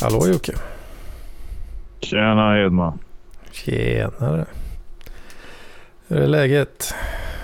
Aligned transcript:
Hallå 0.00 0.26
Jocke. 0.28 0.52
Tjena 2.00 2.58
Edman. 2.60 2.98
Tjenare. 3.52 4.46
Hur 6.08 6.18
är 6.18 6.26
läget? 6.26 6.94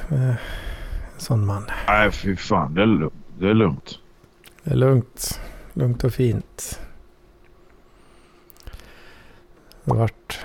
med 0.09 0.29
En 0.31 1.21
sån 1.21 1.47
man. 1.47 1.65
Nej 1.87 2.11
fy 2.13 2.37
fan, 2.37 2.75
det 2.75 2.83
är, 2.83 2.87
lugnt. 2.87 3.15
det 3.39 3.49
är 3.51 3.55
lugnt. 3.55 3.99
Det 4.65 4.71
är 4.71 4.75
lugnt. 4.77 5.41
Lugnt 5.73 6.05
och 6.05 6.13
fint. 6.15 6.81
Jag 9.85 9.95
har 9.95 10.01
varit 10.01 10.39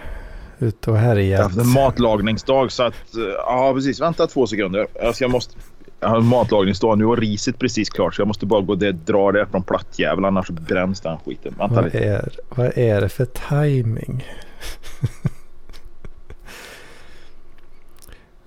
ute 0.59 0.91
och 0.91 0.97
Jag 0.97 1.01
har 1.01 1.07
härjat. 1.07 1.41
haft 1.43 1.57
en 1.57 1.67
matlagningsdag 1.73 2.71
så 2.71 2.83
att... 2.83 3.15
eh, 3.15 3.21
Ja 3.37 3.71
precis, 3.75 4.01
vänta 4.01 4.27
två 4.27 4.47
sekunder. 4.47 4.87
Jag 5.19 5.31
måste... 5.31 5.55
Jag 5.99 6.09
har 6.09 6.21
matlagningsdag. 6.21 6.97
Nu 6.97 7.05
har 7.05 7.17
riset 7.17 7.59
precis 7.59 7.89
klart 7.89 8.15
så 8.15 8.21
jag 8.21 8.27
måste 8.27 8.45
bara 8.45 8.61
gå 8.61 8.73
och 8.73 8.95
dra 8.95 9.31
det 9.31 9.45
från 9.51 9.63
plattjäveln 9.63 10.25
annars 10.25 10.49
bränns 10.49 11.01
den 11.01 11.17
skiten. 11.17 11.55
Vänta 11.57 11.75
Vad 11.75 11.85
lite. 11.85 11.99
är, 11.99 12.29
vad 12.49 12.77
är 12.77 13.01
det 13.01 13.09
för 13.09 13.25
timing? 13.25 14.27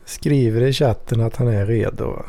Skriver 0.05 0.61
i 0.61 0.73
chatten 0.73 1.21
att 1.21 1.37
han 1.37 1.49
är 1.49 1.67
redo. 1.67 2.23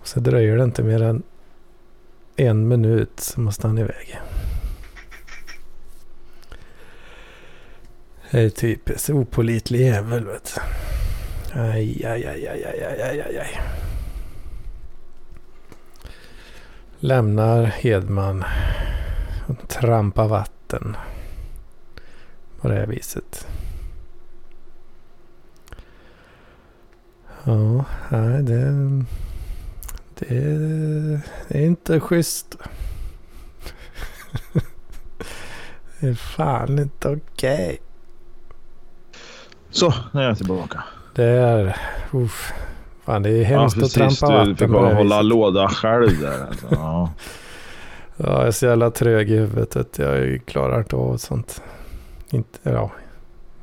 Och 0.00 0.08
så 0.08 0.20
dröjer 0.20 0.56
det 0.56 0.64
inte 0.64 0.82
mer 0.82 1.02
än 1.02 1.22
en 2.36 2.68
minut 2.68 3.20
så 3.20 3.40
måste 3.40 3.66
han 3.66 3.78
iväg. 3.78 4.20
Det 8.30 8.40
är 8.40 8.50
typiskt 8.50 9.10
opålitlig 9.10 9.80
jävel 9.80 10.24
vet 10.24 10.54
du. 10.54 10.60
Aj, 11.54 12.04
aj, 12.04 12.24
aj, 12.26 12.46
aj, 12.50 12.64
aj, 12.66 12.80
aj, 12.82 13.00
aj, 13.00 13.20
aj. 13.20 13.38
aj. 13.38 13.60
Lämnar 17.00 17.64
Hedman 17.64 18.44
och 19.46 19.68
trampar 19.68 20.28
vatten 20.28 20.96
på 22.60 22.68
det 22.68 22.74
här 22.74 22.86
viset. 22.86 23.46
Ja, 27.44 27.84
nej 28.10 28.42
det, 28.42 28.72
det, 30.14 30.28
det 31.48 31.58
är 31.58 31.66
inte 31.66 32.00
schysst. 32.00 32.56
det 36.00 36.08
är 36.08 36.14
fan 36.14 36.78
inte 36.78 37.08
okej. 37.08 37.64
Okay. 37.64 37.78
Så, 39.70 39.94
nu 40.12 40.20
är 40.20 40.24
jag 40.24 40.36
tillbaka. 40.36 40.84
Det 41.14 41.24
är... 41.24 41.76
Uff, 42.12 42.52
fan 43.04 43.22
det 43.22 43.30
är 43.30 43.44
hemskt 43.44 43.82
att 43.82 43.90
trampa 43.90 44.44
Du 44.44 44.56
fick 44.56 44.68
på 44.68 44.80
det 44.80 44.86
här 44.88 44.94
hålla 44.94 45.16
viset. 45.16 45.24
låda 45.24 45.68
själv 45.68 46.20
där. 46.20 46.46
Alltså. 46.48 46.66
Ja. 46.70 47.10
Ja, 48.16 48.26
jag 48.38 48.46
är 48.46 48.50
så 48.50 48.66
jävla 48.66 48.90
trög 48.90 49.30
i 49.30 49.36
huvudet 49.36 49.76
att 49.76 49.98
jag 49.98 50.40
klarar 50.46 50.78
inte 50.78 50.96
av 50.96 51.16
sånt. 51.16 51.62
Inte, 52.30 52.58
ja, 52.62 52.90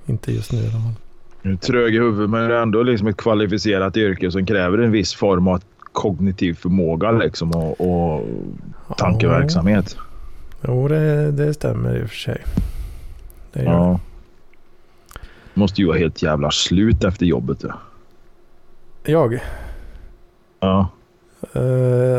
inte 0.05 0.31
just 0.31 0.51
nu 0.51 0.59
i 0.59 0.61
alla 0.61 0.71
fall. 0.71 1.57
Trög 1.57 1.95
i 1.95 1.97
huvudet 1.99 2.29
men 2.29 2.49
det 2.49 2.55
är 2.55 2.61
ändå 2.61 2.83
liksom 2.83 3.07
ett 3.07 3.17
kvalificerat 3.17 3.97
yrke 3.97 4.31
som 4.31 4.45
kräver 4.45 4.77
en 4.77 4.91
viss 4.91 5.15
form 5.15 5.47
av 5.47 5.61
kognitiv 5.93 6.53
förmåga 6.53 7.11
liksom 7.11 7.51
och, 7.51 7.81
och 7.81 8.27
tankeverksamhet. 8.97 9.97
Jo, 10.67 10.87
det, 10.87 11.31
det 11.31 11.53
stämmer 11.53 11.97
i 12.01 12.03
och 12.05 12.09
för 12.09 12.15
sig. 12.17 12.41
Det 13.53 13.63
gör 13.63 13.89
det. 13.89 13.99
Måste 15.53 15.81
ju 15.81 15.87
vara 15.87 15.97
helt 15.97 16.21
jävla 16.23 16.51
slut 16.51 17.03
efter 17.03 17.25
jobbet. 17.25 17.63
Ja. 17.63 17.73
Jag? 19.03 19.39
ja, 20.59 20.89
Eh, 21.53 21.61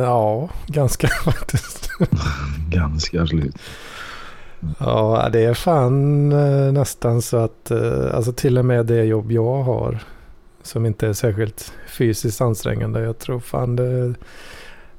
ja, 0.02 0.48
ganska 0.66 1.08
faktiskt. 1.24 1.90
ganska 2.70 3.26
slut. 3.26 3.56
ja, 4.78 5.28
det 5.32 5.40
är 5.44 5.54
fan 5.54 6.32
eh, 6.32 6.72
nästan 6.72 7.22
så 7.22 7.36
att 7.36 7.70
eh, 7.70 8.14
alltså 8.14 8.32
till 8.32 8.58
och 8.58 8.64
med 8.64 8.86
det 8.86 9.04
jobb 9.04 9.32
jag 9.32 9.62
har 9.62 9.98
som 10.62 10.86
inte 10.86 11.08
är 11.08 11.12
särskilt 11.12 11.72
fysiskt 11.88 12.40
ansträngande. 12.40 13.00
Jag 13.00 13.18
tror 13.18 13.40
fan 13.40 13.76
det... 13.76 14.14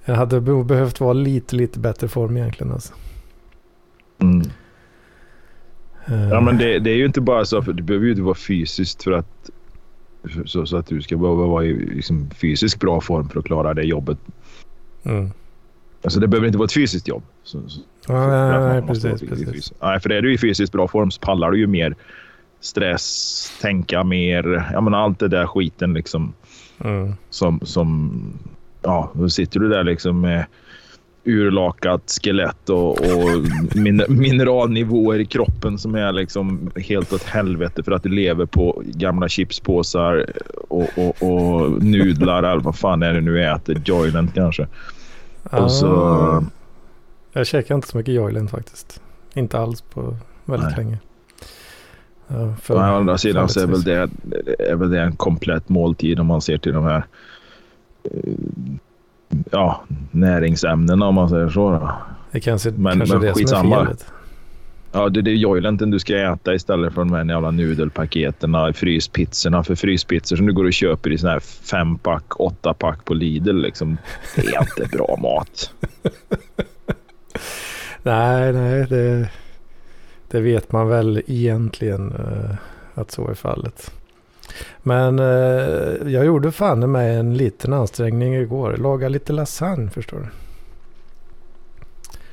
Jag 0.05 0.15
hade 0.15 0.41
be- 0.41 0.63
behövt 0.63 0.99
vara 0.99 1.13
lite, 1.13 1.55
lite 1.55 1.79
bättre 1.79 2.07
form 2.07 2.37
egentligen 2.37 2.73
alltså. 2.73 2.93
Mm. 4.21 4.41
Eh, 6.07 6.29
Ja, 6.29 6.41
men 6.41 6.57
det, 6.57 6.79
det 6.79 6.89
är 6.89 6.95
ju 6.95 7.05
inte 7.05 7.21
bara 7.21 7.45
så. 7.45 7.61
För 7.61 7.73
det 7.73 7.83
behöver 7.83 8.05
ju 8.05 8.11
inte 8.11 8.23
vara 8.23 8.35
fysiskt 8.35 9.03
för 9.03 9.11
att 9.11 9.49
så, 10.45 10.65
så 10.65 10.77
att 10.77 10.87
du 10.87 11.01
ska 11.01 11.17
behöva 11.17 11.45
vara 11.45 11.65
i 11.65 11.73
liksom, 11.73 12.29
fysisk 12.29 12.79
bra 12.79 13.01
form 13.01 13.29
för 13.29 13.39
att 13.39 13.45
klara 13.45 13.73
det 13.73 13.83
jobbet. 13.83 14.17
mm. 15.03 15.31
Alltså 16.03 16.19
det 16.19 16.27
behöver 16.27 16.47
inte 16.47 16.57
vara 16.57 16.65
ett 16.65 16.73
fysiskt 16.73 17.07
jobb. 17.07 17.23
Så, 17.43 17.69
så, 17.69 17.81
för 18.05 18.13
nej, 18.13 18.81
nej, 18.81 18.87
precis, 18.87 19.29
precis. 19.29 19.73
Nej, 19.81 19.99
för 19.99 20.09
är 20.09 20.21
du 20.21 20.33
i 20.33 20.37
fysiskt 20.37 20.73
bra 20.73 20.87
form 20.87 21.11
så 21.11 21.19
pallar 21.19 21.51
du 21.51 21.57
ju 21.59 21.67
mer 21.67 21.95
stress, 22.59 23.51
tänka 23.61 24.03
mer. 24.03 24.69
Ja, 24.73 24.81
men 24.81 24.93
allt 24.93 25.19
det 25.19 25.27
där 25.27 25.47
skiten 25.47 25.93
liksom. 25.93 26.33
Mm. 26.83 27.13
som, 27.29 27.59
som 27.63 28.13
ja, 28.81 29.11
då 29.13 29.29
sitter 29.29 29.59
du 29.59 29.69
där 29.69 29.83
liksom 29.83 30.21
med 30.21 30.45
urlakat 31.25 32.17
skelett 32.23 32.69
och, 32.69 32.89
och 32.91 33.29
min, 33.75 34.03
mineralnivåer 34.09 35.19
i 35.19 35.25
kroppen 35.25 35.77
som 35.77 35.95
är 35.95 36.11
liksom 36.11 36.71
helt 36.75 37.13
åt 37.13 37.23
helvete 37.23 37.83
för 37.83 37.91
att 37.91 38.03
du 38.03 38.09
lever 38.09 38.45
på 38.45 38.81
gamla 38.85 39.29
chipspåsar 39.29 40.25
och, 40.69 40.89
och, 40.97 41.23
och 41.23 41.83
nudlar 41.83 42.43
eller 42.43 42.61
vad 42.61 42.75
fan 42.75 43.03
är 43.03 43.13
det 43.13 43.21
nu 43.21 43.43
äter. 43.43 43.81
Joyland 43.85 44.33
kanske. 44.33 44.67
Och 45.43 45.71
så... 45.71 45.95
Ah, 45.95 46.43
Jag 47.33 47.47
käkar 47.47 47.75
inte 47.75 47.87
så 47.87 47.97
mycket 47.97 48.13
Joyland 48.13 48.49
faktiskt. 48.49 49.01
Inte 49.33 49.59
alls 49.59 49.81
på 49.81 50.17
väldigt 50.45 50.67
Nej. 50.67 50.77
länge. 50.77 50.97
Ja, 52.27 52.55
för- 52.61 52.75
Å 52.75 52.79
andra 52.79 53.17
sidan 53.17 53.49
så 53.49 53.59
är 53.59 53.67
väl, 53.67 53.83
det, 53.83 54.09
är 54.59 54.75
väl 54.75 54.89
det 54.89 55.01
en 55.01 55.15
komplett 55.15 55.69
måltid 55.69 56.19
om 56.19 56.27
man 56.27 56.41
ser 56.41 56.57
till 56.57 56.73
de 56.73 56.83
här 56.83 57.05
eh, 58.03 58.33
ja, 59.51 59.83
näringsämnena 60.11 61.05
om 61.05 61.15
man 61.15 61.29
säger 61.29 61.49
så. 61.49 61.69
Då. 61.69 61.91
Det 62.31 62.39
kanske, 62.39 62.71
Men- 62.71 62.97
kanske 62.97 63.15
men 63.15 63.21
det 63.21 63.27
som 63.33 63.41
är 63.41 63.45
skitsamma. 63.45 63.83
felet. 63.85 64.05
Ja, 64.95 65.09
det, 65.09 65.21
det 65.21 65.31
är 65.31 65.35
joylenten 65.35 65.89
du 65.91 65.99
ska 65.99 66.17
äta 66.33 66.53
istället 66.55 66.93
för 66.93 67.01
de 67.01 67.13
här 67.13 67.25
jävla 67.25 67.51
nudelpaketerna, 67.51 68.73
fryspizzorna. 68.73 69.63
För 69.63 69.75
fryspizzor 69.75 70.35
som 70.37 70.45
du 70.45 70.53
går 70.53 70.65
och 70.65 70.73
köper 70.73 71.11
i 71.11 71.17
sån 71.17 71.29
här 71.29 71.39
fempack, 71.39 72.39
åttapack 72.39 73.05
på 73.05 73.13
Lidl, 73.13 73.61
liksom, 73.61 73.97
det 74.35 74.41
är 74.41 74.61
inte 74.61 74.97
bra 74.97 75.17
mat. 75.21 75.73
Nej, 78.03 78.53
nej, 78.53 78.85
det, 78.89 79.29
det 80.31 80.39
vet 80.41 80.71
man 80.71 80.87
väl 80.87 81.21
egentligen 81.27 82.11
eh, 82.11 82.55
att 82.93 83.11
så 83.11 83.29
är 83.29 83.33
fallet. 83.33 83.91
Men 84.83 85.19
eh, 85.19 86.11
jag 86.13 86.25
gjorde 86.25 86.51
fan 86.51 86.91
med 86.91 87.19
en 87.19 87.37
liten 87.37 87.73
ansträngning 87.73 88.35
igår. 88.35 88.77
Laga 88.77 89.09
lite 89.09 89.33
lasagne 89.33 89.89
förstår 89.89 90.17
du. 90.19 90.25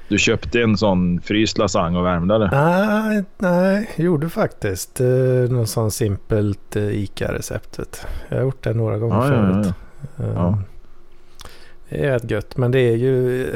Du 0.09 0.19
köpte 0.19 0.61
en 0.63 0.77
sån 0.77 1.21
fryst 1.21 1.59
lasagne 1.59 1.99
och 1.99 2.05
värmde 2.05 2.39
det. 2.39 2.51
Nej, 2.53 3.25
nej, 3.39 3.91
gjorde 3.97 4.29
faktiskt 4.29 5.01
eh, 5.01 5.07
något 5.51 5.69
sånt 5.69 5.95
simpelt 5.95 6.77
eh, 6.77 6.89
ICA-receptet. 7.03 8.07
Jag 8.29 8.37
har 8.37 8.43
gjort 8.45 8.65
det 8.65 8.75
några 8.75 8.99
gånger 8.99 9.17
Ja, 9.17 9.23
förut. 9.29 9.75
ja. 10.17 10.25
Eh, 10.25 10.31
Ja. 10.35 10.59
Det 11.89 12.05
är 12.07 12.11
rätt 12.13 12.31
gött, 12.31 12.57
men 12.57 12.71
det 12.71 12.79
är 12.81 12.97
ju... 12.97 13.47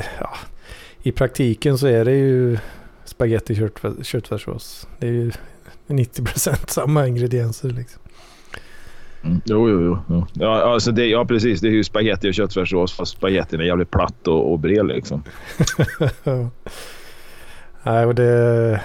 I 1.02 1.12
praktiken 1.12 1.78
så 1.78 1.86
är 1.86 2.04
det 2.04 2.12
ju 2.12 2.58
spagetti 3.04 3.54
köttfär- 3.54 4.02
köttfärssås. 4.02 4.88
Det 4.98 5.06
är 5.06 5.12
ju 5.12 5.30
90% 5.86 6.68
samma 6.70 7.06
ingredienser 7.06 7.68
liksom. 7.68 8.02
Mm. 9.24 9.40
Jo, 9.44 9.68
jo, 9.70 9.80
jo. 9.80 9.98
jo. 10.08 10.26
Ja, 10.32 10.72
alltså 10.72 10.92
det, 10.92 11.06
ja, 11.06 11.24
precis. 11.24 11.60
Det 11.60 11.68
är 11.68 11.72
ju 11.72 11.84
spaghetti 11.84 12.30
och 12.30 12.34
köttfärssås 12.34 12.92
fast 12.92 13.12
spagettin 13.12 13.60
är 13.60 13.64
jävligt 13.64 13.90
platt 13.90 14.28
och, 14.28 14.52
och 14.52 14.58
bred 14.58 14.86
liksom. 14.86 15.22
Nej, 17.82 18.06
och 18.06 18.14
det... 18.14 18.80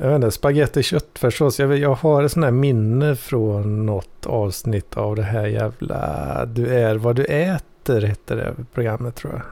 Jag 0.00 0.08
vet 0.08 0.14
inte, 0.14 0.30
spagetti 0.30 0.82
köttfärssås. 0.82 1.58
Jag, 1.58 1.78
jag 1.78 1.94
har 1.94 2.22
ett 2.22 2.32
sånt 2.32 2.44
här 2.44 2.52
minne 2.52 3.16
från 3.16 3.86
något 3.86 4.26
avsnitt 4.26 4.96
av 4.96 5.16
det 5.16 5.22
här 5.22 5.46
jävla... 5.46 6.44
Du 6.46 6.66
är 6.66 6.94
vad 6.94 7.16
du 7.16 7.24
äter, 7.24 8.00
hette 8.00 8.34
det 8.34 8.54
programmet 8.74 9.14
tror 9.14 9.32
jag. 9.32 9.42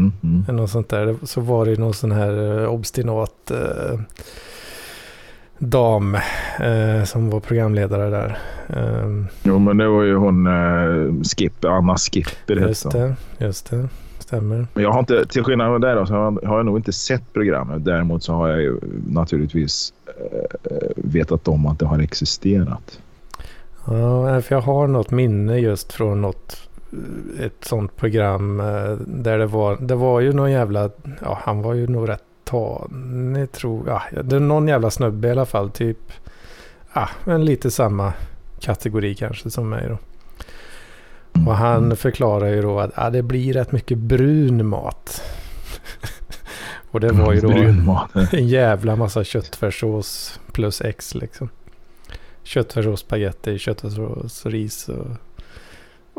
Mm, 0.00 0.12
mm. 0.22 0.56
Något 0.56 0.70
sånt 0.70 0.88
där. 0.88 1.16
Så 1.22 1.40
var 1.40 1.66
det 1.66 1.78
någon 1.78 1.94
sån 1.94 2.12
här 2.12 2.62
eh, 2.62 2.68
obstinat 2.68 3.50
eh, 3.50 4.00
dam 5.58 6.14
eh, 6.60 7.04
som 7.04 7.30
var 7.30 7.40
programledare 7.40 8.10
där. 8.10 8.38
Um, 9.02 9.28
Jo, 9.42 9.58
men 9.58 9.76
det 9.76 9.88
var 9.88 10.02
ju 10.02 10.16
hon 10.16 10.46
eh, 10.46 11.22
Skipper, 11.22 11.68
Anna 11.68 11.96
Skipper 11.96 12.56
just 12.56 12.90
det, 12.90 13.14
just 13.38 13.70
det. 13.70 13.88
Stämmer. 14.18 14.66
Men 14.74 14.82
jag 14.82 14.92
har 14.92 15.00
inte, 15.00 15.26
till 15.26 15.44
skillnad 15.44 15.68
från 15.68 15.80
då, 15.80 16.06
så 16.06 16.14
har, 16.14 16.46
har 16.46 16.56
jag 16.56 16.66
nog 16.66 16.78
inte 16.78 16.92
sett 16.92 17.32
programmet. 17.32 17.84
Däremot 17.84 18.22
så 18.22 18.32
har 18.32 18.48
jag 18.48 18.60
ju 18.60 18.80
naturligtvis 19.08 19.92
eh, 20.06 20.88
vetat 20.96 21.48
om 21.48 21.66
att 21.66 21.78
det 21.78 21.86
har 21.86 21.98
existerat. 21.98 22.98
Ja, 23.86 24.40
för 24.40 24.54
jag 24.54 24.62
har 24.62 24.86
något 24.86 25.10
minne 25.10 25.58
just 25.58 25.92
från 25.92 26.22
något 26.22 26.68
ett 27.40 27.64
sånt 27.64 27.96
program 27.96 28.60
eh, 28.60 28.92
där 29.06 29.38
det 29.38 29.46
var, 29.46 29.76
det 29.76 29.94
var 29.94 30.20
ju 30.20 30.32
någon 30.32 30.50
jävla, 30.52 30.90
ja 31.22 31.38
han 31.42 31.62
var 31.62 31.74
ju 31.74 31.86
nog 31.86 32.08
rätt 32.08 32.24
tanig 32.44 33.52
tror 33.52 33.88
jag. 33.88 34.02
Ja, 34.12 34.22
det 34.22 34.36
är 34.36 34.40
någon 34.40 34.68
jävla 34.68 34.90
snubbe 34.90 35.28
i 35.28 35.30
alla 35.30 35.46
fall, 35.46 35.70
typ, 35.70 36.12
ja 36.92 37.08
men 37.24 37.44
lite 37.44 37.70
samma 37.70 38.12
kategori 38.60 39.14
kanske 39.14 39.50
som 39.50 39.68
mig 39.68 39.88
då. 39.88 39.98
Och 41.46 41.56
han 41.56 41.96
förklarar 41.96 42.46
ju 42.46 42.62
då 42.62 42.80
att 42.80 42.90
ja, 42.96 43.10
det 43.10 43.22
blir 43.22 43.52
rätt 43.52 43.72
mycket 43.72 43.98
brun 43.98 44.66
mat. 44.66 45.22
Och 46.90 47.00
det 47.00 47.12
var 47.12 47.32
ju 47.32 47.40
då 47.40 47.50
en 48.32 48.48
jävla 48.48 48.96
massa 48.96 49.24
köttfärssås 49.24 50.40
plus 50.52 50.80
X 50.80 51.14
liksom. 51.14 51.48
Köttfärssås, 52.42 53.00
spagetti, 53.00 53.58
köttfärssås, 53.58 54.46
ris 54.46 54.88
och, 54.88 55.06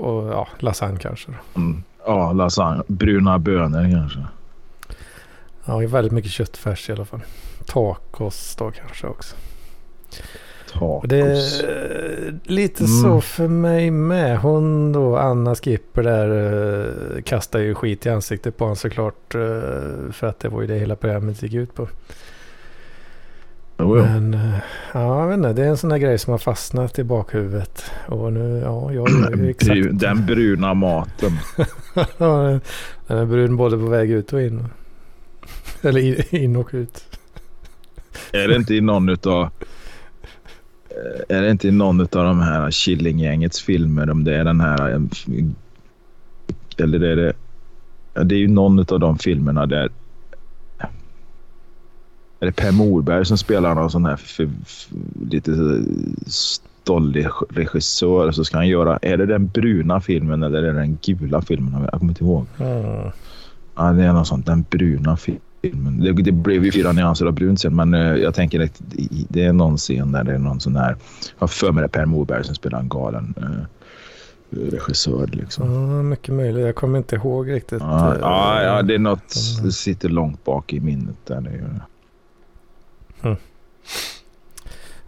och 0.05 0.29
ja, 0.29 0.47
lasagne 0.59 0.99
kanske. 0.99 1.31
Mm. 1.55 1.83
Ja, 2.05 2.33
lasagne. 2.33 2.83
Bruna 2.87 3.39
bönor 3.39 3.91
kanske. 3.91 4.19
Ja, 5.65 5.77
väldigt 5.77 6.13
mycket 6.13 6.31
köttfärs 6.31 6.89
i 6.89 6.91
alla 6.91 7.05
fall. 7.05 7.21
Tacos 7.65 8.55
då 8.55 8.71
kanske 8.71 9.07
också. 9.07 9.35
Tacos. 10.71 11.09
Det 11.09 11.17
är 11.17 12.39
lite 12.43 12.83
mm. 12.83 13.01
så 13.01 13.21
för 13.21 13.47
mig 13.47 13.91
med. 13.91 14.37
Hon 14.37 14.91
då, 14.91 15.17
Anna 15.17 15.55
Skipper 15.55 16.03
där, 16.03 16.29
uh, 16.29 17.21
kastar 17.21 17.59
ju 17.59 17.75
skit 17.75 18.05
i 18.05 18.09
ansiktet 18.09 18.57
på 18.57 18.63
honom 18.63 18.75
såklart. 18.75 19.35
Uh, 19.35 20.11
för 20.11 20.27
att 20.27 20.39
det 20.39 20.49
var 20.49 20.61
ju 20.61 20.67
det 20.67 20.75
hela 20.75 20.95
programmet 20.95 21.43
gick 21.43 21.53
ut 21.53 21.75
på. 21.75 21.87
Oh, 23.77 23.99
ja. 23.99 24.05
Men 24.05 24.33
uh, 24.33 24.55
ja, 24.93 25.21
jag 25.21 25.27
vet 25.27 25.37
inte, 25.37 25.53
det 25.53 25.63
är 25.63 25.69
en 25.69 25.77
sån 25.77 25.89
där 25.89 25.97
grej 25.97 26.17
som 26.17 26.31
har 26.31 26.37
fastnat 26.37 26.99
i 26.99 27.03
bakhuvudet. 27.03 27.91
Och 28.07 28.33
nu, 28.33 28.61
ja, 28.63 28.93
jag 28.93 29.09
gör 29.09 29.37
ju 29.37 29.49
exakt. 29.49 29.99
Den 29.99 30.25
bruna 30.25 30.73
maten. 30.73 31.31
ja, 32.17 32.59
den 33.07 33.17
är 33.17 33.25
brun 33.25 33.57
både 33.57 33.77
på 33.77 33.85
väg 33.85 34.11
ut 34.11 34.33
och 34.33 34.41
in. 34.41 34.67
Eller 35.81 36.35
in 36.35 36.55
och 36.55 36.69
ut. 36.73 37.19
Är 38.33 38.47
det 38.47 38.55
inte 38.55 38.75
i 38.75 38.81
någon 38.81 39.09
utav 39.09 39.49
är 41.29 41.41
det 41.41 41.51
inte 41.51 41.67
i 41.67 41.71
någon 41.71 42.01
av 42.01 42.07
de 42.09 42.39
här 42.39 42.71
Killinggängets 42.71 43.61
filmer 43.61 44.09
om 44.09 44.23
det 44.23 44.35
är 44.35 44.43
den 44.43 44.61
här... 44.61 45.07
Eller 46.77 47.03
är 47.03 47.15
det... 47.15 47.33
Det 48.23 48.35
är 48.35 48.39
ju 48.39 48.47
någon 48.47 48.79
av 48.79 48.99
de 48.99 49.17
filmerna 49.17 49.65
där... 49.65 49.89
Är 52.39 52.45
det 52.45 52.51
Per 52.51 52.71
Morberg 52.71 53.25
som 53.25 53.37
spelar 53.37 53.75
någon 53.75 53.91
sån 53.91 54.05
här 54.05 54.15
för, 54.15 54.49
för, 54.65 54.97
lite 55.29 55.51
stollig 56.25 57.27
regissör? 57.49 58.31
Så 58.31 58.45
ska 58.45 58.57
han 58.57 58.67
göra... 58.67 58.99
Är 59.01 59.17
det 59.17 59.25
den 59.25 59.47
bruna 59.47 60.01
filmen 60.01 60.43
eller 60.43 60.63
är 60.63 60.73
det 60.73 60.79
den 60.79 60.97
gula 61.01 61.41
filmen? 61.41 61.87
Jag 61.91 61.99
kommer 61.99 62.11
inte 62.11 62.23
ihåg. 62.23 62.45
Mm. 62.59 63.11
Ja, 63.75 63.91
det 63.91 64.03
är 64.03 64.13
något 64.13 64.27
sånt. 64.27 64.45
Den 64.45 64.65
bruna 64.69 65.17
filmen 65.17 65.41
filmen. 65.69 65.99
Det, 65.99 66.13
det 66.13 66.31
blev 66.31 66.65
ju 66.65 66.71
fyra 66.71 66.91
nyanser 66.91 67.25
av 67.25 67.33
brunt 67.33 67.61
sen, 67.61 67.75
men 67.75 67.93
uh, 67.93 68.17
jag 68.17 68.33
tänker 68.33 68.59
att 68.59 68.81
det 69.29 69.43
är 69.43 69.53
någon 69.53 69.77
scen 69.77 70.11
där 70.11 70.23
det 70.23 70.33
är 70.33 70.37
någon 70.37 70.59
sån 70.59 70.75
här... 70.75 70.89
Jag 70.89 71.39
har 71.39 71.47
för 71.47 71.71
mig 71.71 71.81
det 71.81 71.85
är 71.85 71.99
Per 71.99 72.05
Morberg 72.05 72.43
som 72.43 72.55
spelar 72.55 72.79
en 72.79 72.89
galen 72.89 73.33
uh, 73.37 73.65
regissör. 74.71 75.27
Liksom. 75.27 75.73
Ja, 75.73 76.03
mycket 76.03 76.33
möjligt. 76.33 76.65
Jag 76.65 76.75
kommer 76.75 76.97
inte 76.97 77.15
ihåg 77.15 77.51
riktigt. 77.51 77.81
Ja, 77.81 78.13
uh, 78.15 78.19
ja, 78.21 78.63
ja, 78.63 78.81
det 78.81 78.95
är 78.95 78.99
något... 78.99 79.35
Det 79.63 79.71
sitter 79.71 80.09
långt 80.09 80.45
bak 80.45 80.73
i 80.73 80.79
minnet 80.79 81.15
där. 81.25 81.41
Det 81.41 81.51
gör. 81.51 81.81
Mm. 83.21 83.37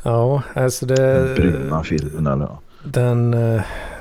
Ja, 0.04 0.44
alltså 0.54 0.86
det... 0.86 0.96
Den 0.96 1.36
bruna 1.36 1.84
filmen 1.84 2.28
eller? 2.28 2.50
Den, 2.84 3.36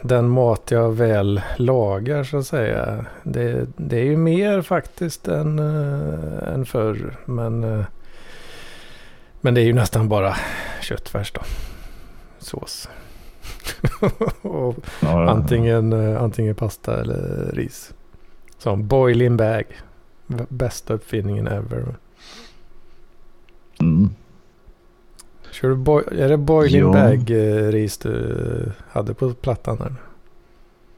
den 0.02 0.28
mat 0.28 0.70
jag 0.70 0.92
väl 0.92 1.40
lagar 1.56 2.24
så 2.24 2.36
att 2.36 2.46
säga. 2.46 3.04
Det, 3.22 3.66
det 3.76 3.96
är 3.98 4.04
ju 4.04 4.16
mer 4.16 4.62
faktiskt 4.62 5.28
än, 5.28 5.58
äh, 5.58 6.54
än 6.54 6.66
förr. 6.66 7.16
Men, 7.24 7.64
äh, 7.64 7.84
men 9.40 9.54
det 9.54 9.60
är 9.60 9.64
ju 9.64 9.72
nästan 9.72 10.08
bara 10.08 10.36
köttfärs 10.80 11.32
då. 11.32 11.40
Sås. 12.38 12.88
och 14.42 14.76
ja, 15.02 15.30
antingen, 15.30 15.92
äh, 15.92 16.22
antingen 16.22 16.54
pasta 16.54 17.00
eller 17.00 17.50
ris. 17.52 17.94
Som 18.58 18.86
boiling 18.86 19.36
bag. 19.36 19.64
Bästa 20.48 20.94
uppfinningen 20.94 21.46
ever. 21.46 21.96
Mm. 23.80 24.10
Kör 25.60 25.68
du 25.68 26.22
är 26.22 26.28
det 26.28 26.36
boiling 26.36 26.80
ja. 26.80 26.92
bag 26.92 27.30
ris 27.74 27.98
du 27.98 28.72
hade 28.90 29.14
på 29.14 29.34
plattan? 29.34 29.78
Här? 29.78 29.92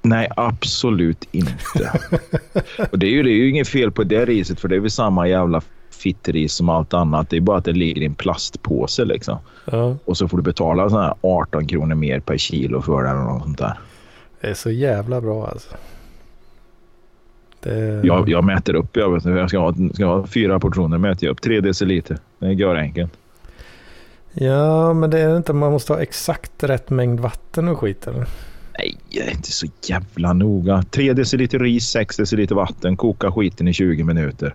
Nej, 0.03 0.29
absolut 0.37 1.29
inte. 1.33 2.01
och 2.91 2.99
det 2.99 3.07
är, 3.07 3.11
ju, 3.11 3.23
det 3.23 3.31
är 3.31 3.35
ju 3.35 3.51
inget 3.51 3.69
fel 3.69 3.93
på 3.93 4.05
det 4.05 4.25
riset 4.25 4.61
för 4.61 4.69
det 4.69 4.77
är 4.77 4.81
väl 4.81 4.91
samma 4.91 5.29
jävla 5.29 5.61
fittris 5.91 6.53
som 6.53 6.69
allt 6.69 6.95
annat. 6.95 7.31
Det 7.31 7.37
är 7.37 7.41
bara 7.41 7.59
att 7.59 7.65
det 7.65 7.73
ligger 7.73 8.03
i 8.03 8.05
en 8.05 8.15
plastpåse 8.15 9.05
liksom. 9.05 9.39
Ja. 9.65 9.97
Och 10.05 10.17
så 10.17 10.29
får 10.29 10.37
du 10.37 10.43
betala 10.43 10.91
såna 10.91 11.03
här 11.03 11.15
18 11.21 11.67
kronor 11.67 11.95
mer 11.95 12.21
per 12.21 12.37
kilo 12.37 12.83
för 12.83 13.03
det 13.03 13.09
eller 13.09 13.21
något 13.21 13.43
sånt 13.43 13.59
där. 13.59 13.79
Det 14.41 14.47
är 14.47 14.55
så 14.55 14.71
jävla 14.71 15.21
bra 15.21 15.47
alltså. 15.47 15.77
Det... 17.61 18.01
Jag, 18.05 18.29
jag 18.29 18.45
mäter 18.45 18.75
upp. 18.75 18.97
Jag, 18.97 19.15
vet, 19.15 19.25
jag 19.25 19.49
ska, 19.49 19.59
ha, 19.59 19.75
ska 19.95 20.07
ha 20.07 20.27
fyra 20.27 20.61
portioner 20.61 20.99
mäter 20.99 21.25
jag 21.27 21.33
upp. 21.33 21.43
Tre 21.43 21.61
deciliter. 21.61 22.19
Det 22.39 22.53
gör 22.53 22.77
enkelt. 22.77 23.13
Ja, 24.41 24.93
men 24.93 25.11
det 25.11 25.19
är 25.19 25.37
inte 25.37 25.53
man 25.53 25.73
måste 25.73 25.93
ha 25.93 26.01
exakt 26.01 26.65
rätt 26.65 26.91
mängd 26.91 27.21
vatten 27.21 27.69
och 27.69 27.79
skit 27.79 28.07
eller? 28.07 28.27
Nej, 28.79 28.99
det 29.11 29.21
är 29.21 29.31
inte 29.31 29.53
så 29.53 29.67
jävla 29.89 30.33
noga. 30.33 30.85
3 30.91 31.13
deciliter 31.13 31.59
ris, 31.59 31.89
6 31.89 32.17
deciliter 32.17 32.55
vatten. 32.55 32.97
Koka 32.97 33.33
skiten 33.33 33.69
i 33.69 33.73
20 33.73 34.05
minuter. 34.05 34.55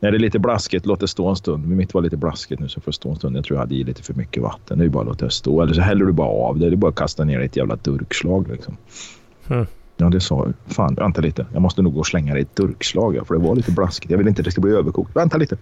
När 0.00 0.10
det 0.10 0.16
är 0.16 0.20
lite 0.20 0.38
blaskigt, 0.38 0.86
låt 0.86 1.00
det 1.00 1.08
stå 1.08 1.28
en 1.28 1.36
stund. 1.36 1.68
Mitt 1.68 1.94
var 1.94 2.02
lite 2.02 2.16
blaskigt 2.16 2.60
nu 2.60 2.68
så 2.68 2.80
får 2.80 2.92
det 2.92 2.96
stå 2.96 3.10
en 3.10 3.16
stund. 3.16 3.36
Jag 3.36 3.44
tror 3.44 3.56
jag 3.56 3.60
hade 3.60 3.74
i 3.74 3.84
lite 3.84 4.02
för 4.02 4.14
mycket 4.14 4.42
vatten. 4.42 4.78
Det 4.78 4.84
är 4.84 4.88
bara 4.88 5.00
att 5.00 5.06
låta 5.06 5.24
det 5.24 5.30
stå. 5.30 5.62
Eller 5.62 5.74
så 5.74 5.80
häller 5.80 6.04
du 6.04 6.12
bara 6.12 6.28
av 6.28 6.58
det. 6.58 6.70
Det 6.70 6.74
är 6.74 6.76
bara 6.76 6.88
att 6.88 6.94
kasta 6.94 7.24
ner 7.24 7.40
ett 7.40 7.56
jävla 7.56 7.76
durkslag 7.76 8.48
liksom. 8.48 8.76
Mm. 9.48 9.66
Ja, 9.96 10.08
det 10.08 10.20
sa 10.20 10.52
Fan, 10.66 10.94
vänta 10.94 11.20
lite. 11.20 11.46
Jag 11.52 11.62
måste 11.62 11.82
nog 11.82 11.94
gå 11.94 12.00
och 12.00 12.06
slänga 12.06 12.34
det 12.34 12.38
i 12.38 12.42
ett 12.42 12.56
durkslag. 12.56 13.26
För 13.26 13.34
det 13.34 13.40
var 13.40 13.56
lite 13.56 13.72
blaskigt. 13.72 14.10
Jag 14.10 14.18
vill 14.18 14.28
inte 14.28 14.40
att 14.40 14.44
det 14.44 14.50
ska 14.50 14.60
bli 14.60 14.72
överkokt. 14.72 15.16
Vänta 15.16 15.36
lite. 15.36 15.56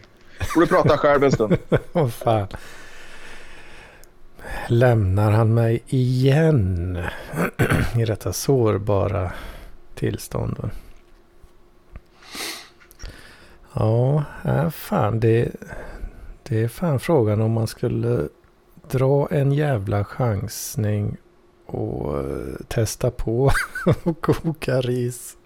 Får 0.55 0.61
du 0.61 0.67
prata 0.67 0.99
själv 0.99 1.25
en 1.25 1.33
stund. 1.33 1.57
Oh, 1.93 2.09
fan 2.09 2.47
lämnar 4.69 5.31
han 5.31 5.55
mig 5.55 5.83
igen 5.87 6.99
i 7.97 8.05
detta 8.05 8.33
sårbara 8.33 9.33
tillstånd. 9.95 10.71
Ja, 13.73 14.25
äh, 14.45 14.71
fan 14.71 15.21
det, 15.21 15.53
det 16.43 16.63
är 16.63 16.69
fan 16.69 17.01
frågan 17.01 17.41
om 17.41 17.53
man 17.53 17.67
skulle 17.67 18.29
dra 18.91 19.29
en 19.31 19.53
jävla 19.53 20.05
chansning 20.05 21.17
och 21.67 22.25
uh, 22.25 22.55
testa 22.69 23.11
på 23.11 23.51
och 24.03 24.21
koka 24.21 24.81
ris 24.81 25.37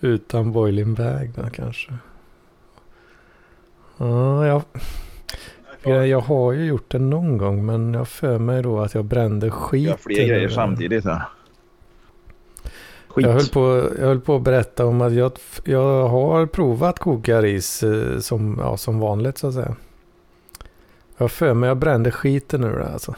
utan 0.00 0.52
boiling 0.52 0.94
bag 0.94 1.32
då 1.34 1.50
kanske. 1.50 1.94
Ja, 3.96 4.62
jag, 5.84 6.08
jag 6.08 6.20
har 6.20 6.52
ju 6.52 6.64
gjort 6.64 6.90
det 6.90 6.98
någon 6.98 7.38
gång 7.38 7.66
men 7.66 7.94
jag 7.94 8.08
för 8.08 8.38
mig 8.38 8.62
då 8.62 8.80
att 8.80 8.94
jag 8.94 9.04
brände 9.04 9.50
skit. 9.50 9.88
Ja, 9.88 9.96
fler 9.96 10.28
grejer 10.28 10.48
samtidigt. 10.48 11.04
Ja. 11.04 11.22
Skit. 13.08 13.26
Jag 13.26 13.32
höll, 13.32 13.46
på, 13.46 13.90
jag 13.98 14.06
höll 14.06 14.20
på 14.20 14.36
att 14.36 14.42
berätta 14.42 14.86
om 14.86 15.00
att 15.00 15.12
jag, 15.12 15.32
jag 15.64 16.08
har 16.08 16.46
provat 16.46 16.98
koka 16.98 17.42
ris 17.42 17.82
eh, 17.82 18.18
som, 18.18 18.58
ja, 18.60 18.76
som 18.76 18.98
vanligt 18.98 19.38
så 19.38 19.48
att 19.48 19.54
säga. 19.54 19.76
Jag 21.16 21.30
för 21.30 21.54
mig 21.54 21.68
jag 21.68 21.76
brände 21.76 22.10
skiten 22.10 22.64
ur 22.64 22.78
det 22.78 22.88
alltså. 22.92 23.14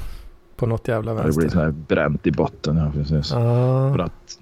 På 0.57 0.67
något 0.67 0.89
jävla 0.89 1.15
vänster. 1.15 1.33
Det 1.33 1.39
blir 1.39 1.49
så 1.49 1.61
här 1.61 1.71
bränt 1.71 2.27
i 2.27 2.31
botten. 2.31 2.77
Ja, 2.77 2.93
precis. 2.95 3.33
Ah. 3.33 3.93
För 3.93 3.99
att, 3.99 4.39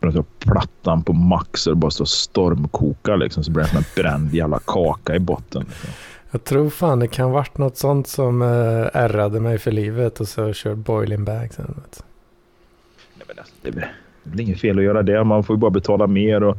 för 0.00 0.06
att 0.08 0.14
ha 0.14 0.24
plattan 0.38 1.02
på 1.02 1.12
max 1.12 1.66
och 1.66 1.76
bara 1.76 1.90
stå 1.90 2.02
och 2.02 2.08
stormkoka 2.08 3.16
liksom. 3.16 3.44
Så 3.44 3.50
blir 3.50 3.62
det 3.62 3.68
som 3.68 3.78
en 3.78 3.84
bränd 3.96 4.34
jävla 4.34 4.58
kaka 4.66 5.14
i 5.14 5.18
botten. 5.18 5.62
Liksom. 5.62 5.90
Jag 6.30 6.44
tror 6.44 6.70
fan 6.70 6.98
det 6.98 7.08
kan 7.08 7.30
varit 7.30 7.58
något 7.58 7.76
sånt 7.76 8.08
som 8.08 8.42
uh, 8.42 8.88
ärrade 8.92 9.40
mig 9.40 9.58
för 9.58 9.70
livet 9.70 10.20
och 10.20 10.28
så 10.28 10.52
kört 10.54 10.76
boiling 10.76 11.24
bag 11.24 11.52
sen. 11.52 11.66
Vet. 11.66 12.04
Nej, 13.14 13.24
men 13.28 13.38
alltså, 13.38 13.54
det, 13.62 13.68
är, 13.68 13.92
det 14.22 14.42
är 14.42 14.46
inget 14.46 14.60
fel 14.60 14.78
att 14.78 14.84
göra 14.84 15.02
det. 15.02 15.24
Man 15.24 15.44
får 15.44 15.56
ju 15.56 15.60
bara 15.60 15.70
betala 15.70 16.06
mer. 16.06 16.42
och 16.42 16.58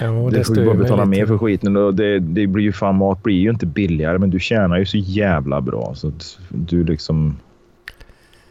Jo, 0.00 0.30
det, 0.30 0.38
det 0.38 0.44
får 0.44 0.58
ju 0.58 0.64
bara 0.64 0.74
betala 0.74 1.04
mer 1.04 1.26
för 1.26 1.38
skiten. 1.38 1.76
Och 1.76 1.94
det, 1.94 2.18
det 2.18 2.46
blir 2.46 2.64
ju 2.64 2.72
fan 2.72 2.96
mat 2.96 3.22
blir 3.22 3.34
ju 3.34 3.50
inte 3.50 3.66
billigare 3.66 4.18
men 4.18 4.30
du 4.30 4.40
tjänar 4.40 4.78
ju 4.78 4.86
så 4.86 4.98
jävla 4.98 5.60
bra 5.60 5.94
så 5.94 6.08
att 6.08 6.38
du 6.48 6.84
liksom... 6.84 7.36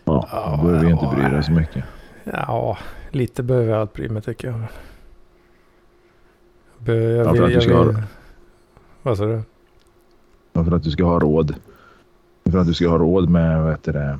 Ja, 0.05 0.59
du 0.61 0.67
behöver 0.67 0.85
ju 0.85 0.91
inte 0.91 1.15
bry 1.15 1.29
dig 1.29 1.43
så 1.43 1.51
mycket. 1.51 1.83
Ja, 2.23 2.77
lite 3.11 3.43
behöver 3.43 3.69
jag 3.69 3.81
allt 3.81 3.93
bry 3.93 4.09
mig 4.09 4.21
tycker 4.21 4.47
jag. 4.47 4.61
jag, 6.85 6.95
jag, 6.95 7.37
ja, 7.37 7.57
att 7.57 7.63
ska 7.63 7.83
vill, 7.83 7.95
vad 9.07 9.17
sa 9.17 9.25
du? 9.25 9.41
För 10.53 10.75
att 10.75 10.83
du 10.83 10.91
ska 10.91 11.03
ha 11.03 11.19
råd. 11.19 11.55
För 12.51 12.57
att 12.57 12.67
du 12.67 12.73
ska 12.73 12.87
ha 12.87 12.97
råd 12.97 13.29
med 13.29 13.61
vad 13.61 13.71
heter 13.71 13.93
det, 13.93 14.19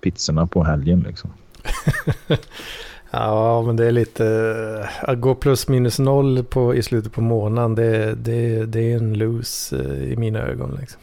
pizzorna 0.00 0.46
på 0.46 0.64
helgen 0.64 1.04
liksom. 1.08 1.30
Ja, 3.12 3.62
men 3.62 3.76
det 3.76 3.86
är 3.86 3.92
lite... 3.92 4.88
Att 5.02 5.20
gå 5.20 5.34
plus 5.34 5.68
minus 5.68 5.98
noll 5.98 6.44
på, 6.44 6.74
i 6.74 6.82
slutet 6.82 7.12
på 7.12 7.20
månaden, 7.20 7.74
det, 7.74 8.14
det, 8.14 8.66
det 8.66 8.92
är 8.92 8.96
en 8.96 9.14
lose 9.14 9.76
eh, 9.76 10.12
i 10.12 10.16
mina 10.16 10.38
ögon. 10.38 10.76
Liksom. 10.80 11.00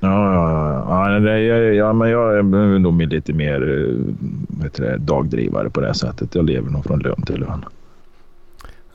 Ja, 0.00 0.34
ja, 0.34 1.10
ja. 1.10 1.20
ja, 1.20 1.38
ja, 1.38 1.56
ja 1.56 1.92
men 1.92 2.10
jag 2.10 2.38
är 2.38 2.42
nog 2.78 3.02
lite 3.02 3.32
mer 3.32 3.60
vet 4.62 4.74
det, 4.74 4.98
dagdrivare 4.98 5.70
på 5.70 5.80
det 5.80 5.94
sättet. 5.94 6.34
Jag 6.34 6.44
lever 6.44 6.70
nog 6.70 6.84
från 6.84 6.98
lön 6.98 7.22
till 7.22 7.40
lön. 7.40 7.64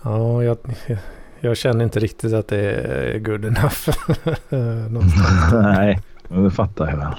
Ja, 0.01 0.44
jag, 0.44 0.58
jag 1.41 1.57
känner 1.57 1.83
inte 1.83 2.00
riktigt 2.00 2.33
att 2.33 2.48
det 2.48 2.71
är 2.71 3.19
good 3.19 3.45
enough. 3.45 3.89
Nej, 5.62 6.00
det 6.27 6.51
fattar 6.51 6.89
jag 6.89 6.98
väl. 6.98 7.15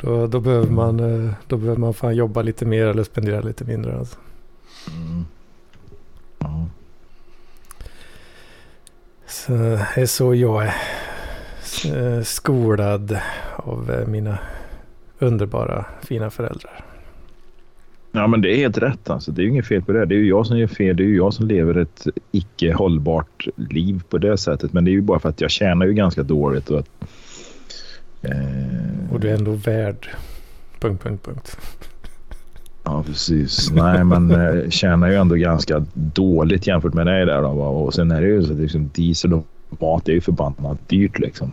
Då, 0.00 0.26
då, 0.26 0.40
behöver 0.40 0.70
man, 0.70 1.00
eh, 1.00 1.32
då 1.46 1.56
behöver 1.56 1.80
man 1.80 1.94
fan 1.94 2.16
jobba 2.16 2.42
lite 2.42 2.66
mer 2.66 2.86
eller 2.86 3.02
spendera 3.02 3.40
lite 3.40 3.64
mindre. 3.64 3.98
Alltså. 3.98 4.18
Mm. 4.90 5.24
Ja. 6.38 6.66
Så 9.26 9.52
det 9.52 10.00
är 10.02 10.06
så 10.06 10.34
jag 10.34 10.64
är 10.64 10.74
eh, 11.94 12.22
skolad 12.22 13.18
av 13.56 13.90
eh, 13.90 14.06
mina 14.06 14.38
underbara 15.18 15.84
fina 16.02 16.30
föräldrar. 16.30 16.83
Ja, 18.16 18.26
men 18.26 18.40
det 18.40 18.54
är 18.54 18.56
helt 18.56 18.78
rätt. 18.78 19.10
Alltså. 19.10 19.32
Det 19.32 19.42
är 19.42 19.44
ju 19.44 19.50
inget 19.50 19.66
fel 19.66 19.82
på 19.82 19.92
det. 19.92 20.06
Det 20.06 20.14
är 20.14 20.18
ju 20.18 20.28
jag 20.28 20.46
som 20.46 20.58
gör 20.58 20.66
fel. 20.66 20.96
Det 20.96 21.02
är 21.02 21.06
ju 21.06 21.16
jag 21.16 21.34
som 21.34 21.46
lever 21.46 21.74
ett 21.74 22.06
icke 22.32 22.72
hållbart 22.72 23.46
liv 23.56 24.02
på 24.08 24.18
det 24.18 24.38
sättet. 24.38 24.72
Men 24.72 24.84
det 24.84 24.90
är 24.90 24.92
ju 24.92 25.00
bara 25.00 25.18
för 25.18 25.28
att 25.28 25.40
jag 25.40 25.50
tjänar 25.50 25.86
ju 25.86 25.92
ganska 25.92 26.22
dåligt. 26.22 26.70
Och, 26.70 26.78
att, 26.78 26.88
eh... 28.22 29.12
och 29.12 29.20
du 29.20 29.28
är 29.28 29.34
ändå 29.34 29.52
värd... 29.52 30.08
Punkt, 30.80 31.02
punkt, 31.02 31.24
punkt. 31.24 31.56
Ja, 32.84 33.02
precis. 33.06 33.70
Nej, 33.70 34.04
men 34.04 34.30
eh, 34.30 34.70
tjänar 34.70 35.08
ju 35.08 35.14
ändå 35.14 35.34
ganska 35.34 35.84
dåligt 35.94 36.66
jämfört 36.66 36.94
med 36.94 37.06
dig 37.06 37.26
där. 37.26 37.42
Då. 37.42 37.48
Och 37.48 37.94
sen 37.94 38.10
är 38.10 38.20
det 38.20 38.26
ju 38.26 38.44
så 38.44 38.52
att 38.52 38.58
liksom 38.58 38.90
diesel 38.94 39.34
och 39.34 39.46
mat 39.80 40.08
är 40.08 40.12
ju 40.12 40.20
förbannat 40.20 40.88
dyrt 40.88 41.18
liksom. 41.18 41.52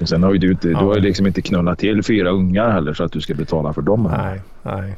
Och 0.00 0.08
sen 0.08 0.22
har 0.22 0.32
ju 0.32 0.38
du, 0.38 0.50
inte, 0.50 0.68
ja. 0.68 0.78
du 0.78 0.84
har 0.84 1.00
liksom 1.00 1.26
inte 1.26 1.42
knullat 1.42 1.78
till 1.78 2.02
fyra 2.02 2.30
ungar 2.30 2.70
heller 2.70 2.94
så 2.94 3.04
att 3.04 3.12
du 3.12 3.20
ska 3.20 3.34
betala 3.34 3.72
för 3.72 3.82
dem. 3.82 4.08
Nej, 4.18 4.40
nej. 4.62 4.96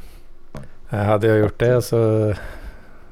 Hade 0.97 1.27
jag 1.27 1.39
gjort 1.39 1.59
det 1.59 1.81
så... 1.81 2.33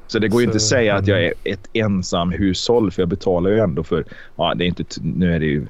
Så 0.07 0.19
det 0.19 0.27
går 0.27 0.41
ju 0.41 0.45
inte 0.45 0.55
att 0.55 0.62
säga 0.62 0.95
att 0.95 1.07
jag 1.07 1.24
är 1.24 1.33
ett 1.43 1.69
ensam 1.74 2.31
hushåll 2.31 2.91
för 2.91 3.01
jag 3.01 3.09
betalar 3.09 3.50
ju 3.50 3.59
ändå 3.59 3.83
för... 3.83 4.05
Ja, 4.36 4.53
det 4.55 4.63
är 4.63 4.67
inte, 4.67 4.83
nu 5.01 5.36
är 5.36 5.39
det 5.39 5.45
ju 5.45 5.67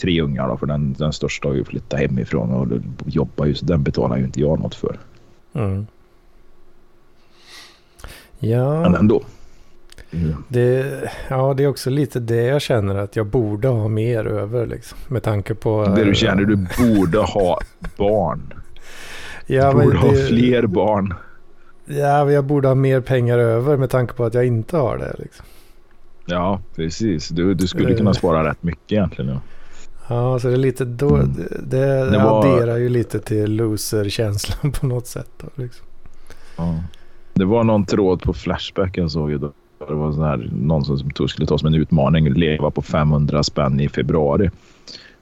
tre 0.00 0.20
ungar 0.20 0.48
då, 0.48 0.56
för 0.56 0.66
den, 0.66 0.92
den 0.92 1.12
största 1.12 1.48
har 1.48 1.54
ju 1.54 1.64
flyttat 1.64 2.00
hemifrån 2.00 2.50
och 2.50 2.66
jobbar 3.06 3.46
ju 3.46 3.54
så 3.54 3.64
den 3.64 3.82
betalar 3.82 4.16
ju 4.16 4.24
inte 4.24 4.40
jag 4.40 4.60
något 4.60 4.74
för. 4.74 4.98
Mm. 5.52 5.86
Ja. 8.38 8.80
Men 8.82 8.94
ändå. 8.94 9.22
Mm. 10.12 10.44
Det, 10.48 10.86
ja, 11.28 11.54
det 11.54 11.62
är 11.62 11.68
också 11.68 11.90
lite 11.90 12.20
det 12.20 12.42
jag 12.42 12.62
känner 12.62 12.94
att 12.94 13.16
jag 13.16 13.26
borde 13.26 13.68
ha 13.68 13.88
mer 13.88 14.26
över 14.26 14.66
liksom. 14.66 14.98
Med 15.08 15.22
tanke 15.22 15.54
på... 15.54 15.84
Det 15.96 16.04
du 16.04 16.14
känner 16.14 16.44
du 16.44 16.56
borde 16.56 17.18
ha 17.18 17.60
barn. 17.96 18.54
Ja, 19.46 19.72
du 19.72 19.84
borde 19.84 19.98
ha 19.98 20.12
fler 20.28 20.66
barn. 20.66 21.14
Ja, 21.90 22.30
jag 22.30 22.44
borde 22.44 22.68
ha 22.68 22.74
mer 22.74 23.00
pengar 23.00 23.38
över 23.38 23.76
med 23.76 23.90
tanke 23.90 24.14
på 24.14 24.24
att 24.24 24.34
jag 24.34 24.46
inte 24.46 24.76
har 24.76 24.98
det. 24.98 25.14
Liksom. 25.18 25.46
Ja, 26.26 26.60
precis. 26.76 27.28
Du, 27.28 27.54
du 27.54 27.66
skulle 27.66 27.94
kunna 27.94 28.14
spara 28.14 28.50
rätt 28.50 28.62
mycket 28.62 28.92
egentligen. 28.92 29.30
Ja. 29.30 29.40
Ja, 30.08 30.38
så 30.38 30.48
det 30.48 30.54
är 30.54 30.58
lite 30.58 30.84
då, 30.84 31.14
mm. 31.14 31.34
det, 31.62 32.10
det, 32.10 32.18
var... 32.18 32.38
adderar 32.38 32.76
ju 32.76 32.88
lite 32.88 33.20
till 33.20 33.56
loser-känslan 33.56 34.72
på 34.80 34.86
något 34.86 35.06
sätt. 35.06 35.30
Då, 35.38 35.62
liksom. 35.62 35.86
ja. 36.56 36.74
Det 37.34 37.44
var 37.44 37.64
någon 37.64 37.86
tråd 37.86 38.22
på 38.22 38.32
Flashbacken 38.32 39.10
såg 39.10 39.32
jag. 39.32 39.40
Då. 39.40 39.52
Det 39.88 39.94
var 39.94 40.12
sån 40.12 40.24
här, 40.24 40.50
någon 40.52 40.84
som 40.84 41.10
tog, 41.10 41.30
skulle 41.30 41.46
ta 41.46 41.58
som 41.58 41.68
en 41.68 41.74
utmaning, 41.74 42.32
leva 42.32 42.70
på 42.70 42.82
500 42.82 43.42
spänn 43.42 43.80
i 43.80 43.88
februari. 43.88 44.50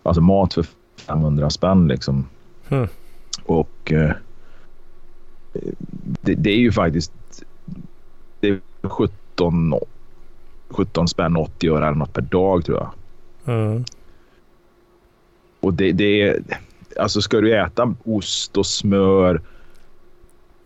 Alltså 0.02 0.20
mat 0.20 0.54
för 0.54 0.66
500 1.06 1.50
spänn 1.50 1.88
liksom. 1.88 2.26
Mm. 2.68 2.88
Och 3.44 3.92
eh, 3.92 4.10
det, 6.20 6.34
det, 6.34 6.50
är 6.50 6.56
ju 6.56 6.72
faktiskt 6.72 7.12
det 8.40 8.48
är 8.48 8.60
17, 8.82 9.74
17 10.68 11.08
spänn 11.08 11.36
80 11.36 11.68
öre 11.68 11.86
eller 11.86 11.96
något 11.96 12.12
per 12.12 12.22
dag 12.22 12.64
tror 12.64 12.78
jag. 12.78 12.90
Mm. 13.54 13.84
Och 15.60 15.74
det, 15.74 15.92
det 15.92 16.22
är... 16.22 16.42
Alltså 16.96 17.20
ska 17.20 17.40
du 17.40 17.58
äta 17.58 17.94
ost 18.04 18.56
och 18.56 18.66
smör 18.66 19.40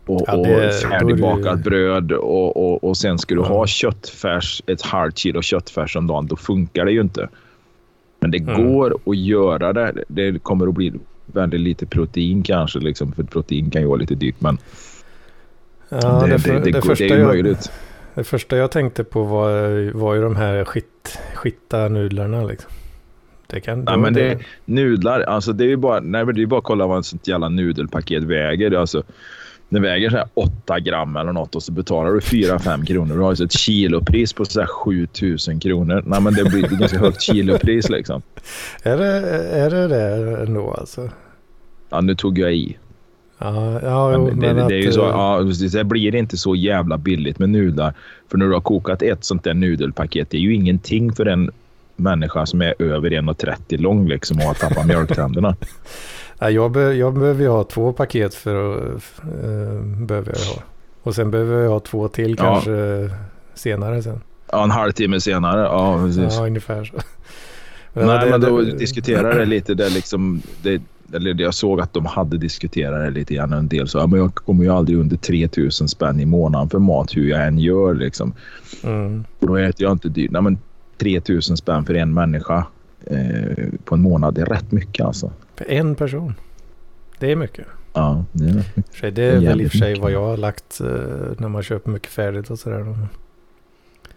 och, 0.06 0.24
ja, 0.26 0.36
det, 0.36 0.68
och 0.68 0.74
färdigbakat 0.74 1.64
du... 1.64 1.70
bröd 1.70 2.12
och, 2.12 2.56
och, 2.56 2.84
och 2.84 2.96
sen 2.96 3.18
ska 3.18 3.34
du 3.34 3.40
ha 3.40 3.66
köttfärs, 3.66 4.62
ett 4.66 4.82
halvt 4.82 5.18
kilo 5.18 5.42
köttfärs 5.42 5.96
om 5.96 6.06
dagen, 6.06 6.26
då 6.26 6.36
funkar 6.36 6.84
det 6.84 6.92
ju 6.92 7.00
inte. 7.00 7.28
Men 8.20 8.30
det 8.30 8.38
mm. 8.38 8.66
går 8.66 8.96
att 9.06 9.16
göra 9.16 9.72
det. 9.72 10.04
Det 10.08 10.42
kommer 10.42 10.66
att 10.66 10.74
bli 10.74 10.92
väldigt 11.36 11.60
lite 11.60 11.86
protein 11.86 12.42
kanske, 12.42 12.78
liksom, 12.78 13.12
för 13.12 13.22
protein 13.22 13.70
kan 13.70 13.82
ju 13.82 13.88
vara 13.88 13.98
lite 13.98 14.14
dyrt. 14.14 14.36
Men 14.38 14.58
ja, 15.88 15.98
det, 15.98 16.32
det, 16.32 16.38
för, 16.38 16.52
det, 16.52 16.58
det, 16.58 16.80
det 16.98 17.10
är 17.10 17.18
jag, 17.18 17.26
möjligt. 17.26 17.72
Det 18.14 18.24
första 18.24 18.56
jag 18.56 18.70
tänkte 18.70 19.04
på 19.04 19.22
var, 19.22 19.90
var 19.92 20.14
ju 20.14 20.22
de 20.22 20.36
här 20.36 20.64
skit, 20.64 21.18
skitta 21.34 21.88
nudlarna. 21.88 22.44
Liksom. 22.44 22.70
Det 23.46 23.60
kan, 23.60 23.84
ja, 23.86 23.96
men 23.96 24.14
det, 24.14 24.38
nudlar, 24.64 25.20
alltså 25.20 25.52
det 25.52 25.64
är 25.64 25.68
ju 25.68 25.76
bara, 25.76 26.00
nej, 26.00 26.26
det 26.26 26.42
är 26.42 26.46
bara 26.46 26.58
att 26.58 26.64
kolla 26.64 26.86
vad 26.86 26.98
ett 26.98 27.04
sånt 27.04 27.28
jävla 27.28 27.48
nudelpaket 27.48 28.22
väger. 28.22 28.72
Alltså, 28.72 29.02
det 29.72 29.80
väger 29.80 30.10
så 30.10 30.16
här 30.16 30.26
8 30.34 30.80
gram 30.80 31.16
eller 31.16 31.32
något 31.32 31.54
och 31.54 31.62
så 31.62 31.72
betalar 31.72 32.10
du 32.10 32.18
4-5 32.18 32.86
kronor. 32.86 33.14
Du 33.14 33.20
har 33.20 33.28
alltså 33.28 33.44
ett 33.44 33.52
kilopris 33.52 34.32
på 34.32 34.44
så 34.44 34.60
här 34.60 34.66
7000 34.66 35.60
kronor. 35.60 36.02
Nej, 36.06 36.20
men 36.20 36.34
det 36.34 36.44
blir 36.44 36.64
ett 36.64 36.70
ganska 36.70 36.98
högt 36.98 37.22
kilopris 37.22 37.88
liksom. 37.88 38.22
Är 38.82 38.96
det 38.96 39.06
är 39.50 39.70
det, 39.70 39.88
det 39.88 40.42
ändå 40.42 40.74
alltså? 40.74 41.10
Ja, 41.90 42.00
nu 42.00 42.14
tog 42.14 42.38
jag 42.38 42.54
i. 42.54 42.76
Ja, 43.38 43.80
ja 43.82 44.12
jo, 44.12 44.26
men 44.26 44.40
det, 44.40 44.54
men 44.54 44.68
det, 44.68 44.74
är 44.74 44.82
ju 44.82 44.92
så, 44.92 45.00
ja, 45.00 45.42
det 45.72 45.84
blir 45.84 46.14
inte 46.14 46.36
så 46.36 46.56
jävla 46.56 46.98
billigt 46.98 47.38
med 47.38 47.50
nudlar. 47.50 47.94
För 48.30 48.38
när 48.38 48.46
du 48.46 48.52
har 48.52 48.60
kokat 48.60 49.02
ett 49.02 49.24
sånt 49.24 49.44
där 49.44 49.54
nudelpaket, 49.54 50.30
det 50.30 50.36
är 50.36 50.40
ju 50.40 50.54
ingenting 50.54 51.12
för 51.12 51.26
en 51.26 51.50
människa 51.96 52.46
som 52.46 52.62
är 52.62 52.74
över 52.78 53.10
1,30 53.10 53.78
lång 53.78 54.08
liksom 54.08 54.36
och 54.36 54.44
har 54.44 54.54
tappat 54.54 54.86
mjölktänderna. 54.86 55.56
jag, 56.50 56.70
be, 56.70 56.94
jag 56.94 57.14
behöver 57.14 57.42
ju 57.42 57.48
ha 57.48 57.64
två 57.64 57.92
paket 57.92 58.34
för 58.34 58.76
att... 58.76 59.02
Äh, 59.22 59.82
behöver 60.06 60.32
jag 60.32 60.54
ha. 60.54 60.62
Och 61.02 61.14
sen 61.14 61.30
behöver 61.30 61.62
jag 61.62 61.70
ha 61.70 61.80
två 61.80 62.08
till 62.08 62.36
ja. 62.38 62.44
kanske 62.44 63.10
senare 63.54 64.02
sen. 64.02 64.20
Ja, 64.52 64.64
en 64.64 64.70
halvtimme 64.70 65.20
senare. 65.20 65.60
Ja, 65.60 65.98
precis. 66.06 66.36
Ja, 66.36 66.46
ungefär 66.46 66.84
så. 66.84 66.96
Men 67.92 68.06
Nej, 68.06 68.24
det, 68.24 68.30
men 68.30 68.40
då 68.40 68.60
det, 68.60 68.72
diskuterar 68.72 69.38
det 69.38 69.44
lite 69.44 69.74
där 69.74 69.90
liksom... 69.90 70.42
Det, 70.62 70.82
eller 71.14 71.40
jag 71.40 71.54
såg 71.54 71.80
att 71.80 71.92
de 71.92 72.06
hade 72.06 72.38
diskuterat 72.38 73.04
det 73.04 73.10
lite 73.10 73.34
grann. 73.34 73.52
En 73.52 73.68
del 73.68 73.88
så 73.88 73.98
ja, 73.98 74.06
men 74.06 74.20
jag 74.20 74.34
kommer 74.34 74.64
ju 74.64 74.70
aldrig 74.70 74.98
under 74.98 75.16
3000 75.16 75.88
spänn 75.88 76.20
i 76.20 76.26
månaden 76.26 76.70
för 76.70 76.78
mat 76.78 77.16
hur 77.16 77.28
jag 77.28 77.46
än 77.46 77.58
gör 77.58 77.94
liksom. 77.94 78.32
Mm. 78.84 79.24
Och 79.38 79.46
då 79.46 79.56
äter 79.56 79.82
jag 79.82 79.92
inte 79.92 80.08
dyrt. 80.08 80.30
Nej, 80.30 80.42
men 80.42 80.58
3000 80.98 81.56
spänn 81.56 81.84
för 81.84 81.94
en 81.94 82.14
människa 82.14 82.66
eh, 83.06 83.68
på 83.84 83.94
en 83.94 84.00
månad 84.00 84.38
är 84.38 84.46
rätt 84.46 84.72
mycket 84.72 85.06
alltså. 85.06 85.32
För 85.56 85.70
en 85.70 85.94
person? 85.94 86.34
Det 87.18 87.32
är 87.32 87.36
mycket. 87.36 87.66
Ja, 87.92 88.24
det 88.32 88.44
är 88.44 88.54
mycket. 88.54 89.14
Det 89.14 89.22
är, 89.22 89.40
väl 89.40 89.60
i 89.60 89.66
och 89.66 89.70
för 89.70 89.78
sig 89.78 89.94
vad 89.94 90.12
jag 90.12 90.24
har 90.24 90.36
lagt 90.36 90.80
eh, 90.80 90.86
när 91.38 91.48
man 91.48 91.62
köper 91.62 91.90
mycket 91.90 92.10
färdigt 92.10 92.50
och 92.50 92.58
sådär. 92.58 92.96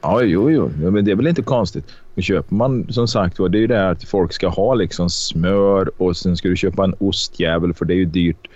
Ja, 0.02 0.22
jo, 0.22 0.52
jo, 0.52 0.72
ja, 0.84 0.92
men 0.92 1.06
det 1.06 1.12
är 1.12 1.16
väl 1.16 1.28
inte 1.28 1.42
konstigt. 1.42 1.86
Och 2.16 2.24
köper 2.24 2.56
man 2.56 2.88
som 2.90 3.08
sagt 3.08 3.38
det 3.38 3.58
är 3.58 3.62
ju 3.62 3.68
det 3.68 3.90
att 3.90 4.04
folk 4.04 4.34
ska 4.34 4.48
ha 4.48 4.74
liksom 4.74 5.10
smör 5.10 5.92
och 6.02 6.18
sen 6.18 6.38
ska 6.38 6.50
du 6.50 6.56
köpa 6.56 6.84
en 6.84 6.96
ostjävel 7.00 7.74
för 7.74 7.86
det 7.86 7.94
är 7.94 7.98
ju 7.98 8.06
dyrt. 8.06 8.48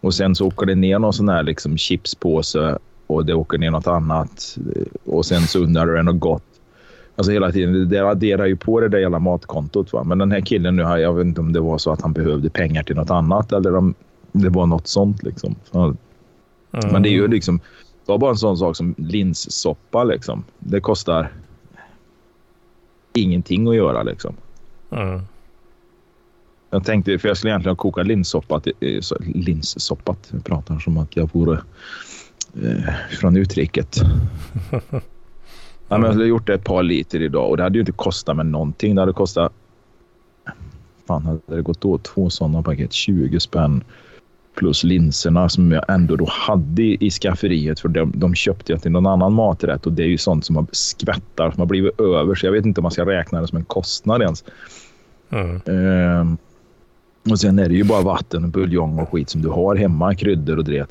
Och 0.00 0.14
sen 0.14 0.34
så 0.34 0.46
åker 0.46 0.66
det 0.66 0.74
ner 0.74 0.98
någon 0.98 1.12
sån 1.12 1.28
här 1.28 1.42
liksom 1.42 1.78
chipspåse 1.78 2.78
och 3.06 3.26
det 3.26 3.34
åker 3.34 3.58
ner 3.58 3.70
något 3.70 3.86
annat 3.86 4.58
och 5.04 5.26
sen 5.26 5.42
så 5.42 5.58
undrar 5.58 5.86
du 5.86 6.02
något 6.02 6.20
gott 6.20 6.49
Alltså 7.16 7.32
hela 7.32 7.52
tiden. 7.52 7.88
Det 7.88 7.98
adderar 7.98 8.46
ju 8.46 8.56
på 8.56 8.80
det 8.80 8.88
där 8.88 8.98
jävla 8.98 9.18
matkontot. 9.18 9.92
Va? 9.92 10.04
Men 10.04 10.18
den 10.18 10.32
här 10.32 10.40
killen 10.40 10.76
nu, 10.76 10.82
jag 10.82 11.14
vet 11.14 11.26
inte 11.26 11.40
om 11.40 11.52
det 11.52 11.60
var 11.60 11.78
så 11.78 11.92
att 11.92 12.02
han 12.02 12.12
behövde 12.12 12.50
pengar 12.50 12.82
till 12.82 12.96
något 12.96 13.10
annat 13.10 13.52
eller 13.52 13.76
om 13.76 13.94
det 14.32 14.48
var 14.48 14.66
något 14.66 14.86
sånt. 14.86 15.22
Liksom. 15.22 15.54
Så, 15.70 15.78
mm. 15.78 15.96
Men 16.92 17.02
det 17.02 17.08
är 17.08 17.12
ju 17.12 17.28
liksom... 17.28 17.60
Det 18.06 18.12
var 18.12 18.18
bara 18.18 18.30
en 18.30 18.36
sån 18.36 18.58
sak 18.58 18.76
som 18.76 18.94
linssoppa. 18.98 20.04
Liksom. 20.04 20.44
Det 20.58 20.80
kostar 20.80 21.32
ingenting 23.14 23.68
att 23.68 23.76
göra. 23.76 24.02
Liksom. 24.02 24.34
Mm. 24.90 25.20
Jag 26.70 26.84
tänkte, 26.84 27.18
för 27.18 27.28
jag 27.28 27.36
skulle 27.36 27.50
egentligen 27.50 27.76
koka 27.76 28.02
linssoppa. 28.02 28.60
Linssoppa. 29.20 30.16
Jag 30.30 30.44
pratar 30.44 30.78
som 30.78 30.98
att 30.98 31.16
jag 31.16 31.30
vore 31.32 31.60
eh, 32.62 32.94
från 33.20 33.36
utriket. 33.36 33.96
Ja, 35.90 35.98
men 35.98 36.06
jag 36.06 36.12
hade 36.12 36.26
gjort 36.26 36.46
det 36.46 36.54
ett 36.54 36.64
par 36.64 36.82
liter 36.82 37.22
idag 37.22 37.50
och 37.50 37.56
det 37.56 37.62
hade 37.62 37.74
ju 37.74 37.80
inte 37.80 37.92
kostat 37.92 38.36
mig 38.36 38.44
någonting. 38.44 38.94
Det 38.94 39.02
hade 39.02 39.12
kostat... 39.12 39.52
Fan, 41.06 41.24
hade 41.26 41.40
det 41.46 41.62
gått 41.62 41.84
åt 41.84 42.04
två 42.04 42.30
sådana 42.30 42.62
paket? 42.62 42.92
20 42.92 43.40
spänn 43.40 43.84
plus 44.54 44.84
linserna 44.84 45.48
som 45.48 45.72
jag 45.72 45.84
ändå 45.88 46.16
då 46.16 46.26
hade 46.30 46.82
i 46.82 47.10
skafferiet 47.10 47.80
för 47.80 47.88
de, 47.88 48.12
de 48.14 48.34
köpte 48.34 48.72
jag 48.72 48.82
till 48.82 48.90
någon 48.90 49.06
annan 49.06 49.32
maträtt 49.32 49.86
och 49.86 49.92
det 49.92 50.02
är 50.02 50.06
ju 50.06 50.18
sånt 50.18 50.44
som 50.44 50.56
har 50.56 50.66
skvättar 50.72 51.50
som 51.50 51.60
har 51.60 51.66
blivit 51.66 52.00
över 52.00 52.34
så 52.34 52.46
jag 52.46 52.52
vet 52.52 52.66
inte 52.66 52.80
om 52.80 52.82
man 52.82 52.92
ska 52.92 53.06
räkna 53.06 53.40
det 53.40 53.48
som 53.48 53.58
en 53.58 53.64
kostnad 53.64 54.22
ens. 54.22 54.44
Mm. 55.30 55.60
Ehm, 55.66 56.36
och 57.30 57.40
sen 57.40 57.58
är 57.58 57.68
det 57.68 57.74
ju 57.74 57.84
bara 57.84 58.02
vatten 58.02 58.44
och 58.44 58.50
buljong 58.50 58.98
och 58.98 59.08
skit 59.08 59.30
som 59.30 59.42
du 59.42 59.48
har 59.48 59.76
hemma, 59.76 60.14
kryddor 60.14 60.58
och 60.58 60.64
det. 60.64 60.90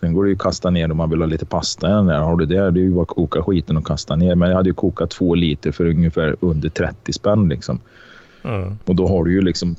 Sen 0.00 0.12
går 0.12 0.24
det 0.24 0.30
ju 0.30 0.34
att 0.34 0.42
kasta 0.42 0.70
ner 0.70 0.90
om 0.90 0.96
man 0.96 1.10
vill 1.10 1.20
ha 1.20 1.26
lite 1.26 1.46
pasta 1.46 1.88
i 1.88 1.90
den 1.90 2.06
där. 2.06 2.18
Har 2.18 2.36
du 2.36 2.46
det, 2.46 2.70
det 2.70 2.80
är 2.80 2.82
ju 2.82 2.94
bara 2.94 3.02
att 3.02 3.08
koka 3.08 3.42
skiten 3.42 3.76
och 3.76 3.86
kasta 3.86 4.16
ner. 4.16 4.34
Men 4.34 4.48
jag 4.48 4.56
hade 4.56 4.68
ju 4.68 4.74
kokat 4.74 5.10
två 5.10 5.34
liter 5.34 5.72
för 5.72 5.86
ungefär 5.86 6.36
under 6.40 6.68
30 6.68 7.12
spänn 7.12 7.48
liksom. 7.48 7.80
Mm. 8.44 8.78
Och 8.84 8.94
då 8.94 9.08
har 9.08 9.24
du 9.24 9.32
ju 9.32 9.40
liksom 9.40 9.76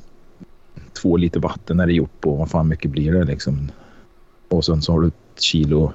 två 1.02 1.16
liter 1.16 1.40
vatten 1.40 1.76
när 1.76 1.86
det 1.86 1.92
är 1.92 1.94
gjort 1.94 2.20
på. 2.20 2.34
Vad 2.34 2.50
fan 2.50 2.68
mycket 2.68 2.90
blir 2.90 3.12
det 3.12 3.24
liksom? 3.24 3.70
Och 4.48 4.64
sen 4.64 4.82
så 4.82 4.92
har 4.92 5.00
du 5.00 5.08
ett 5.08 5.40
kilo 5.40 5.92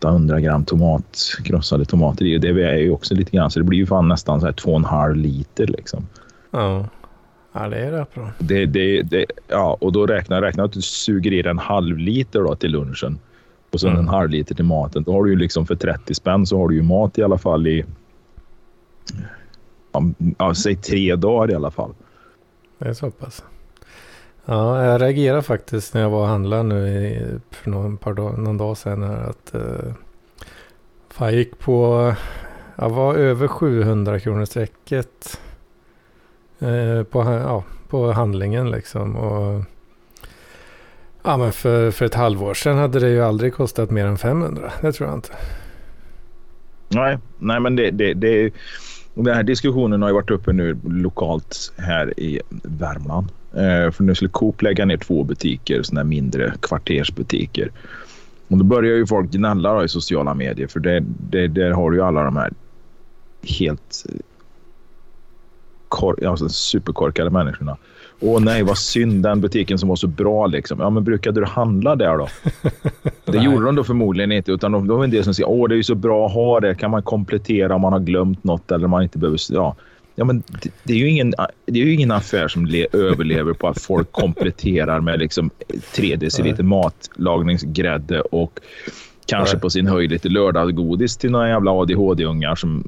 800 0.00 0.40
gram 0.40 0.64
tomat, 0.64 1.20
krossade 1.44 1.84
tomater 1.84 2.24
i. 2.24 2.38
Det 2.38 2.48
är 2.48 2.76
ju 2.76 2.90
också 2.90 3.14
lite 3.14 3.30
grann 3.30 3.50
så 3.50 3.58
det 3.58 3.64
blir 3.64 3.78
ju 3.78 3.86
fan 3.86 4.08
nästan 4.08 4.40
så 4.40 4.46
här 4.46 4.52
två 4.52 4.70
och 4.70 4.76
en 4.76 4.84
halv 4.84 5.16
liter 5.16 5.66
liksom. 5.66 6.06
Ja. 6.50 6.86
Ja, 7.58 7.68
det 7.68 7.76
är 7.76 7.92
rätt 7.92 8.14
bra. 8.14 8.30
Det, 8.38 8.66
det, 8.66 9.02
det, 9.02 9.26
ja, 9.48 9.76
och 9.80 9.92
då 9.92 10.06
räknar 10.06 10.42
jag 10.42 10.60
att 10.60 10.72
du 10.72 10.82
suger 10.82 11.32
i 11.32 11.42
dig 11.42 11.50
en 11.50 11.58
halv 11.58 11.98
liter 11.98 12.40
då 12.40 12.54
till 12.54 12.70
lunchen 12.70 13.18
och 13.72 13.80
sen 13.80 13.90
mm. 13.90 14.00
en 14.00 14.08
halv 14.08 14.30
liter 14.30 14.54
till 14.54 14.64
maten. 14.64 15.02
Då 15.02 15.12
har 15.12 15.24
du 15.24 15.30
ju 15.30 15.36
liksom 15.36 15.66
för 15.66 15.74
30 15.74 16.14
spänn 16.14 16.46
så 16.46 16.58
har 16.58 16.68
du 16.68 16.74
ju 16.74 16.82
mat 16.82 17.18
i 17.18 17.22
alla 17.22 17.38
fall 17.38 17.66
i 17.66 17.84
ja, 20.38 20.54
säg 20.54 20.76
tre 20.76 21.16
dagar 21.16 21.52
i 21.52 21.54
alla 21.54 21.70
fall. 21.70 21.94
Det 22.78 22.88
är 22.88 22.92
så 22.92 23.10
pass. 23.10 23.44
Ja, 24.44 24.84
jag 24.84 25.02
reagerade 25.02 25.42
faktiskt 25.42 25.94
när 25.94 26.00
jag 26.00 26.10
var 26.10 26.20
och 26.20 26.26
handlade 26.26 26.62
nu 26.62 26.88
i, 26.88 27.22
för 27.50 27.70
någon, 27.70 27.96
par 27.96 28.14
dag, 28.14 28.38
någon 28.38 28.58
dag 28.58 28.76
sedan. 28.76 29.02
Att, 29.02 29.54
uh, 29.54 29.92
jag 31.18 31.34
gick 31.34 31.58
på, 31.58 32.14
jag 32.76 32.90
var 32.90 33.14
över 33.14 33.48
700 33.48 34.20
kronor 34.20 34.44
strecket 34.44 35.40
Eh, 36.58 37.02
på, 37.02 37.22
ja, 37.22 37.64
på 37.88 38.12
handlingen 38.12 38.70
liksom. 38.70 39.16
Och, 39.16 39.64
ja, 41.22 41.36
men 41.36 41.52
för, 41.52 41.90
för 41.90 42.04
ett 42.04 42.14
halvår 42.14 42.54
sedan 42.54 42.78
hade 42.78 43.00
det 43.00 43.10
ju 43.10 43.22
aldrig 43.22 43.54
kostat 43.54 43.90
mer 43.90 44.06
än 44.06 44.18
500. 44.18 44.72
Det 44.80 44.92
tror 44.92 45.08
jag 45.08 45.18
inte. 45.18 45.32
Nej, 46.88 47.18
nej 47.38 47.60
men 47.60 47.76
det, 47.76 47.90
det, 47.90 48.14
det 48.14 48.52
den 49.14 49.34
här 49.34 49.42
diskussionen 49.42 50.02
har 50.02 50.08
ju 50.08 50.14
varit 50.14 50.30
uppe 50.30 50.52
nu 50.52 50.78
lokalt 50.84 51.72
här 51.76 52.20
i 52.20 52.40
Värmland. 52.62 53.26
Eh, 53.52 53.90
för 53.90 54.02
nu 54.02 54.14
skulle 54.14 54.30
Coop 54.30 54.62
lägga 54.62 54.84
ner 54.84 54.96
två 54.96 55.24
butiker, 55.24 55.82
sådana 55.82 56.00
här 56.00 56.08
mindre 56.08 56.54
kvartersbutiker. 56.62 57.70
Och 58.48 58.58
då 58.58 58.64
börjar 58.64 58.96
ju 58.96 59.06
folk 59.06 59.30
gnälla 59.30 59.84
i 59.84 59.88
sociala 59.88 60.34
medier 60.34 60.66
för 60.66 60.80
det, 60.80 61.04
det, 61.30 61.46
där 61.48 61.70
har 61.70 61.90
du 61.90 61.96
ju 61.96 62.02
alla 62.02 62.22
de 62.22 62.36
här 62.36 62.52
helt 63.58 64.04
kor, 65.88 66.26
alltså 66.26 66.48
superkorkade 66.48 67.30
människorna 67.30 67.76
Åh 68.20 68.40
nej, 68.40 68.62
vad 68.62 68.78
synd 68.78 69.22
den 69.22 69.40
butiken 69.40 69.78
som 69.78 69.88
var 69.88 69.96
så 69.96 70.06
bra. 70.06 70.46
Liksom. 70.46 70.80
Ja, 70.80 70.90
men 70.90 71.04
brukade 71.04 71.40
du 71.40 71.46
handla 71.46 71.96
där 71.96 72.16
då? 72.16 72.28
det 73.32 73.38
gjorde 73.38 73.64
de 73.64 73.74
då 73.74 73.84
förmodligen 73.84 74.32
inte. 74.32 74.52
Utan 74.52 74.72
de, 74.72 74.88
de 74.88 74.96
var 74.96 75.04
en 75.04 75.10
del 75.10 75.24
som 75.24 75.34
säger 75.34 75.48
åh 75.48 75.68
det 75.68 75.74
är 75.74 75.76
ju 75.76 75.82
så 75.82 75.94
bra 75.94 76.26
att 76.26 76.32
ha 76.32 76.60
det. 76.60 76.74
Kan 76.74 76.90
man 76.90 77.02
komplettera 77.02 77.74
om 77.74 77.80
man 77.80 77.92
har 77.92 78.00
glömt 78.00 78.44
något 78.44 78.70
eller 78.70 78.88
man 78.88 79.02
inte 79.02 79.18
behöver... 79.18 79.38
Ja. 79.50 79.76
Ja, 80.18 80.24
men 80.24 80.42
det, 80.62 80.70
det, 80.82 80.92
är 80.92 80.96
ju 80.96 81.08
ingen, 81.08 81.34
det 81.66 81.80
är 81.80 81.84
ju 81.84 81.94
ingen 81.94 82.10
affär 82.10 82.48
som 82.48 82.66
le, 82.66 82.86
överlever 82.92 83.52
på 83.52 83.68
att 83.68 83.80
folk 83.80 84.12
kompletterar 84.12 85.00
med 85.00 85.18
liksom 85.18 85.50
3 85.94 86.16
deciliter 86.16 86.62
matlagningsgrädde 86.62 88.20
och 88.20 88.60
kanske 89.26 89.54
Nej. 89.54 89.60
på 89.60 89.70
sin 89.70 89.86
höjd 89.86 90.10
lite 90.10 90.28
lördagsgodis 90.28 91.16
till 91.16 91.30
några 91.30 91.48
jävla 91.48 91.70
ADHD-ungar 91.70 92.54
som 92.54 92.84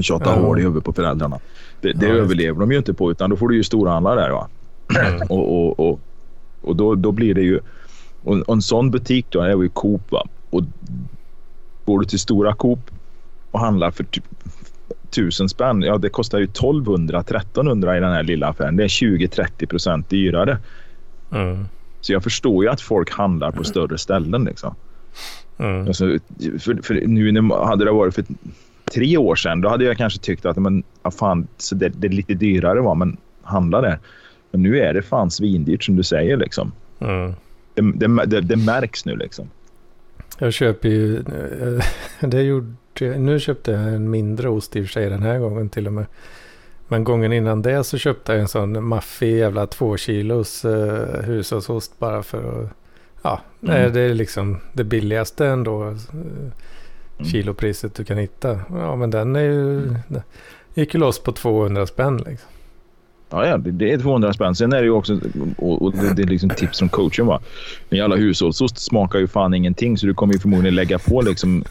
tjatar 0.00 0.40
hål 0.40 0.58
i 0.58 0.62
huvudet 0.62 0.84
på 0.84 0.92
föräldrarna. 0.92 1.40
Det, 1.84 1.92
det 1.92 2.06
ja, 2.06 2.14
överlever 2.14 2.60
de 2.60 2.72
ju 2.72 2.78
inte 2.78 2.94
på 2.94 3.10
utan 3.10 3.30
då 3.30 3.36
får 3.36 3.48
du 3.48 3.56
ju 3.56 3.64
storhandla 3.64 4.14
där. 4.14 4.30
Va? 4.30 4.48
Mm. 5.06 5.22
och 5.30 5.58
och, 5.58 5.80
och, 5.80 6.00
och 6.62 6.76
då, 6.76 6.94
då 6.94 7.12
blir 7.12 7.34
det 7.34 7.42
ju... 7.42 7.60
Och, 8.22 8.48
en 8.48 8.62
sån 8.62 8.90
butik 8.90 9.26
då 9.28 9.40
är 9.40 9.62
ju 9.62 9.68
Coop. 9.68 10.12
Va? 10.12 10.26
Och 10.50 10.62
går 11.84 12.00
du 12.00 12.06
till 12.06 12.18
stora 12.18 12.54
Coop 12.54 12.90
och 13.50 13.60
handlar 13.60 13.90
för 13.90 14.04
typ 14.04 14.24
tusen 15.10 15.48
spänn. 15.48 15.82
Ja, 15.82 15.98
det 15.98 16.08
kostar 16.08 16.38
ju 16.38 16.44
1200, 16.44 17.20
1300 17.20 17.96
i 17.96 18.00
den 18.00 18.12
här 18.12 18.22
lilla 18.22 18.46
affären. 18.46 18.76
Det 18.76 18.84
är 18.84 18.88
20-30 18.88 19.66
procent 19.66 20.10
dyrare. 20.10 20.58
Mm. 21.32 21.64
Så 22.00 22.12
jag 22.12 22.22
förstår 22.22 22.64
ju 22.64 22.70
att 22.70 22.80
folk 22.80 23.10
handlar 23.10 23.50
på 23.50 23.64
större 23.64 23.98
ställen. 23.98 24.44
Liksom. 24.44 24.74
Mm. 25.58 25.86
Alltså, 25.86 26.18
för, 26.58 26.82
för 26.82 26.94
nu 27.06 27.50
hade 27.50 27.84
det 27.84 27.90
varit 27.90 28.14
för 28.14 28.24
tre 28.94 29.16
år 29.16 29.36
sedan, 29.36 29.60
då 29.60 29.68
hade 29.68 29.84
jag 29.84 29.96
kanske 29.96 30.18
tyckt 30.18 30.46
att 30.46 30.56
men, 30.56 30.82
ja, 31.02 31.10
fan, 31.10 31.46
så 31.56 31.74
det, 31.74 31.88
det 31.88 32.06
är 32.06 32.12
lite 32.12 32.34
dyrare, 32.34 32.80
va? 32.80 32.94
men 32.94 33.16
handla 33.42 33.80
där. 33.80 33.98
Men 34.50 34.62
nu 34.62 34.78
är 34.78 34.94
det 34.94 35.02
fan 35.02 35.30
svindyrt 35.30 35.84
som 35.84 35.96
du 35.96 36.02
säger. 36.02 36.36
Liksom. 36.36 36.72
Mm. 37.00 37.32
Det, 37.74 38.06
det, 38.06 38.26
det, 38.26 38.40
det, 38.40 38.56
märks 38.56 39.04
nu. 39.04 39.16
liksom. 39.16 39.50
Jag 40.38 40.52
köper 40.52 40.88
ju... 40.88 41.16
Eh, 41.16 41.84
det 42.28 42.42
gjorde, 42.42 43.18
nu 43.18 43.40
köpte 43.40 43.70
jag 43.70 43.94
en 43.94 44.10
mindre 44.10 44.48
ost 44.48 44.76
i 44.76 44.82
och 44.82 44.86
för 44.86 44.92
sig 44.92 45.10
den 45.10 45.22
här 45.22 45.38
gången 45.38 45.68
till 45.68 45.86
och 45.86 45.92
med. 45.92 46.06
Men 46.88 47.04
gången 47.04 47.32
innan 47.32 47.62
det 47.62 47.84
så 47.84 47.98
köpte 47.98 48.32
jag 48.32 48.40
en 48.40 48.48
sån 48.48 48.84
maffig 48.84 49.38
jävla 49.38 49.66
två 49.66 49.96
kilos 49.96 50.64
uh, 50.64 51.22
hushållsost 51.22 51.98
bara 51.98 52.22
för 52.22 52.62
att... 52.62 52.70
Ja, 53.22 53.40
mm. 53.62 53.92
det 53.92 54.00
är 54.00 54.14
liksom 54.14 54.60
det 54.72 54.84
billigaste 54.84 55.46
ändå. 55.46 55.96
Mm. 57.18 57.30
kilopriset 57.30 57.94
du 57.94 58.04
kan 58.04 58.18
hitta. 58.18 58.60
Ja 58.70 58.96
men 58.96 59.10
den 59.10 59.36
är 59.36 59.40
ju, 59.40 59.78
mm. 59.82 60.02
gick 60.74 60.94
ju 60.94 61.00
loss 61.00 61.22
på 61.22 61.32
200 61.32 61.86
spänn 61.86 62.16
liksom. 62.16 62.48
Ja, 63.30 63.46
ja 63.46 63.56
det, 63.56 63.92
är 63.92 63.98
200 63.98 64.32
spänn. 64.32 64.54
Sen 64.54 64.72
är 64.72 64.76
det 64.76 64.84
ju 64.84 64.90
också, 64.90 65.20
och, 65.56 65.82
och 65.82 65.92
det, 65.92 66.14
det, 66.14 66.22
är 66.22 66.26
liksom 66.26 66.50
tips 66.50 66.78
från 66.78 66.88
coachen 66.88 67.26
va. 67.26 67.40
En 67.88 67.98
jävla 67.98 68.16
hushållsost 68.16 68.78
smakar 68.78 69.18
ju 69.18 69.28
fan 69.28 69.54
ingenting 69.54 69.98
så 69.98 70.06
du 70.06 70.14
kommer 70.14 70.34
ju 70.34 70.40
förmodligen 70.40 70.74
lägga 70.74 70.98
på 70.98 71.20
liksom 71.22 71.64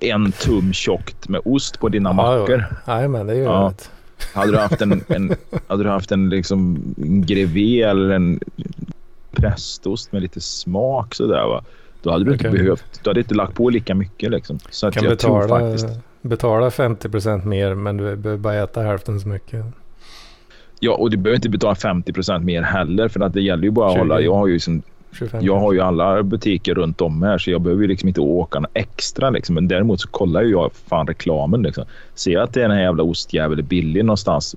en 0.00 0.32
tum 0.32 0.72
tjockt 0.72 1.28
med 1.28 1.40
ost 1.44 1.80
på 1.80 1.88
dina 1.88 2.10
ja, 2.10 2.12
mackor. 2.12 2.64
Men 3.08 3.26
det 3.26 3.34
gör 3.34 3.44
ja. 3.44 3.72
det. 3.76 3.84
Hade 4.34 4.52
du 4.52 4.58
haft 4.58 4.80
en, 4.80 5.04
en, 5.08 5.36
hade 5.66 5.82
du 5.82 5.90
haft 5.90 6.12
en 6.12 6.28
liksom 6.28 6.82
en 6.96 7.26
grevé 7.26 7.82
eller 7.82 8.10
en 8.10 8.40
prästost 9.30 10.12
med 10.12 10.22
lite 10.22 10.40
smak 10.40 11.14
sådär 11.14 11.46
va. 11.46 11.64
Då 12.02 12.10
hade 12.10 12.24
du 12.24 12.32
inte 12.32 12.50
behövt, 12.50 13.00
du 13.02 13.10
hade 13.10 13.20
inte 13.20 13.34
lagt 13.34 13.54
på 13.54 13.70
lika 13.70 13.94
mycket 13.94 14.30
liksom. 14.30 14.58
Så 14.70 14.86
att 14.86 14.94
kan 14.94 15.04
jag 15.04 15.12
betala, 15.12 15.46
tror 15.46 15.58
faktiskt... 15.58 16.00
betala 16.22 16.68
50% 16.68 17.44
mer 17.44 17.74
men 17.74 17.96
du 17.96 18.16
behöver 18.16 18.42
bara 18.42 18.54
äta 18.54 18.82
hälften 18.82 19.20
så 19.20 19.28
mycket. 19.28 19.64
Ja, 20.80 20.92
och 20.92 21.10
du 21.10 21.16
behöver 21.16 21.36
inte 21.36 21.48
betala 21.48 21.74
50% 21.74 22.44
mer 22.44 22.62
heller 22.62 23.08
för 23.08 23.20
att 23.20 23.32
det 23.32 23.42
gäller 23.42 23.64
ju 23.64 23.70
bara 23.70 23.90
att 23.90 23.98
hålla. 23.98 24.20
Jag 24.20 24.34
har 24.34 24.46
ju, 24.46 24.60
som, 24.60 24.82
jag 25.40 25.58
har 25.58 25.72
ju 25.72 25.80
alla 25.80 26.22
butiker 26.22 26.74
runt 26.74 27.00
om 27.00 27.22
här 27.22 27.38
så 27.38 27.50
jag 27.50 27.60
behöver 27.60 27.82
ju 27.82 27.88
liksom 27.88 28.08
inte 28.08 28.20
åka 28.20 28.60
något 28.60 28.70
extra. 28.74 29.30
Liksom. 29.30 29.54
Men 29.54 29.68
däremot 29.68 30.00
så 30.00 30.08
kollar 30.08 30.42
ju 30.42 30.50
jag 30.50 30.72
fan 30.72 31.06
reklamen. 31.06 31.62
Liksom. 31.62 31.84
Ser 32.14 32.32
jag 32.32 32.42
att 32.42 32.54
det 32.54 32.62
är 32.62 32.68
en 32.68 32.80
jävla 32.80 33.02
ostjävel 33.02 33.62
billig 33.62 34.04
någonstans 34.04 34.56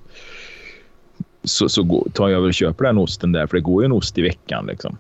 så, 1.44 1.70
så 1.70 2.08
tar 2.14 2.30
jag 2.30 2.42
väl 2.42 2.48
och 2.48 2.54
köper 2.54 2.86
den 2.86 2.98
osten 2.98 3.32
där 3.32 3.48
för 3.48 3.58
det 3.58 3.62
går 3.62 3.84
ju 3.84 3.86
en 3.86 3.92
ost 3.92 4.18
i 4.18 4.22
veckan. 4.22 4.66
Liksom. 4.66 4.98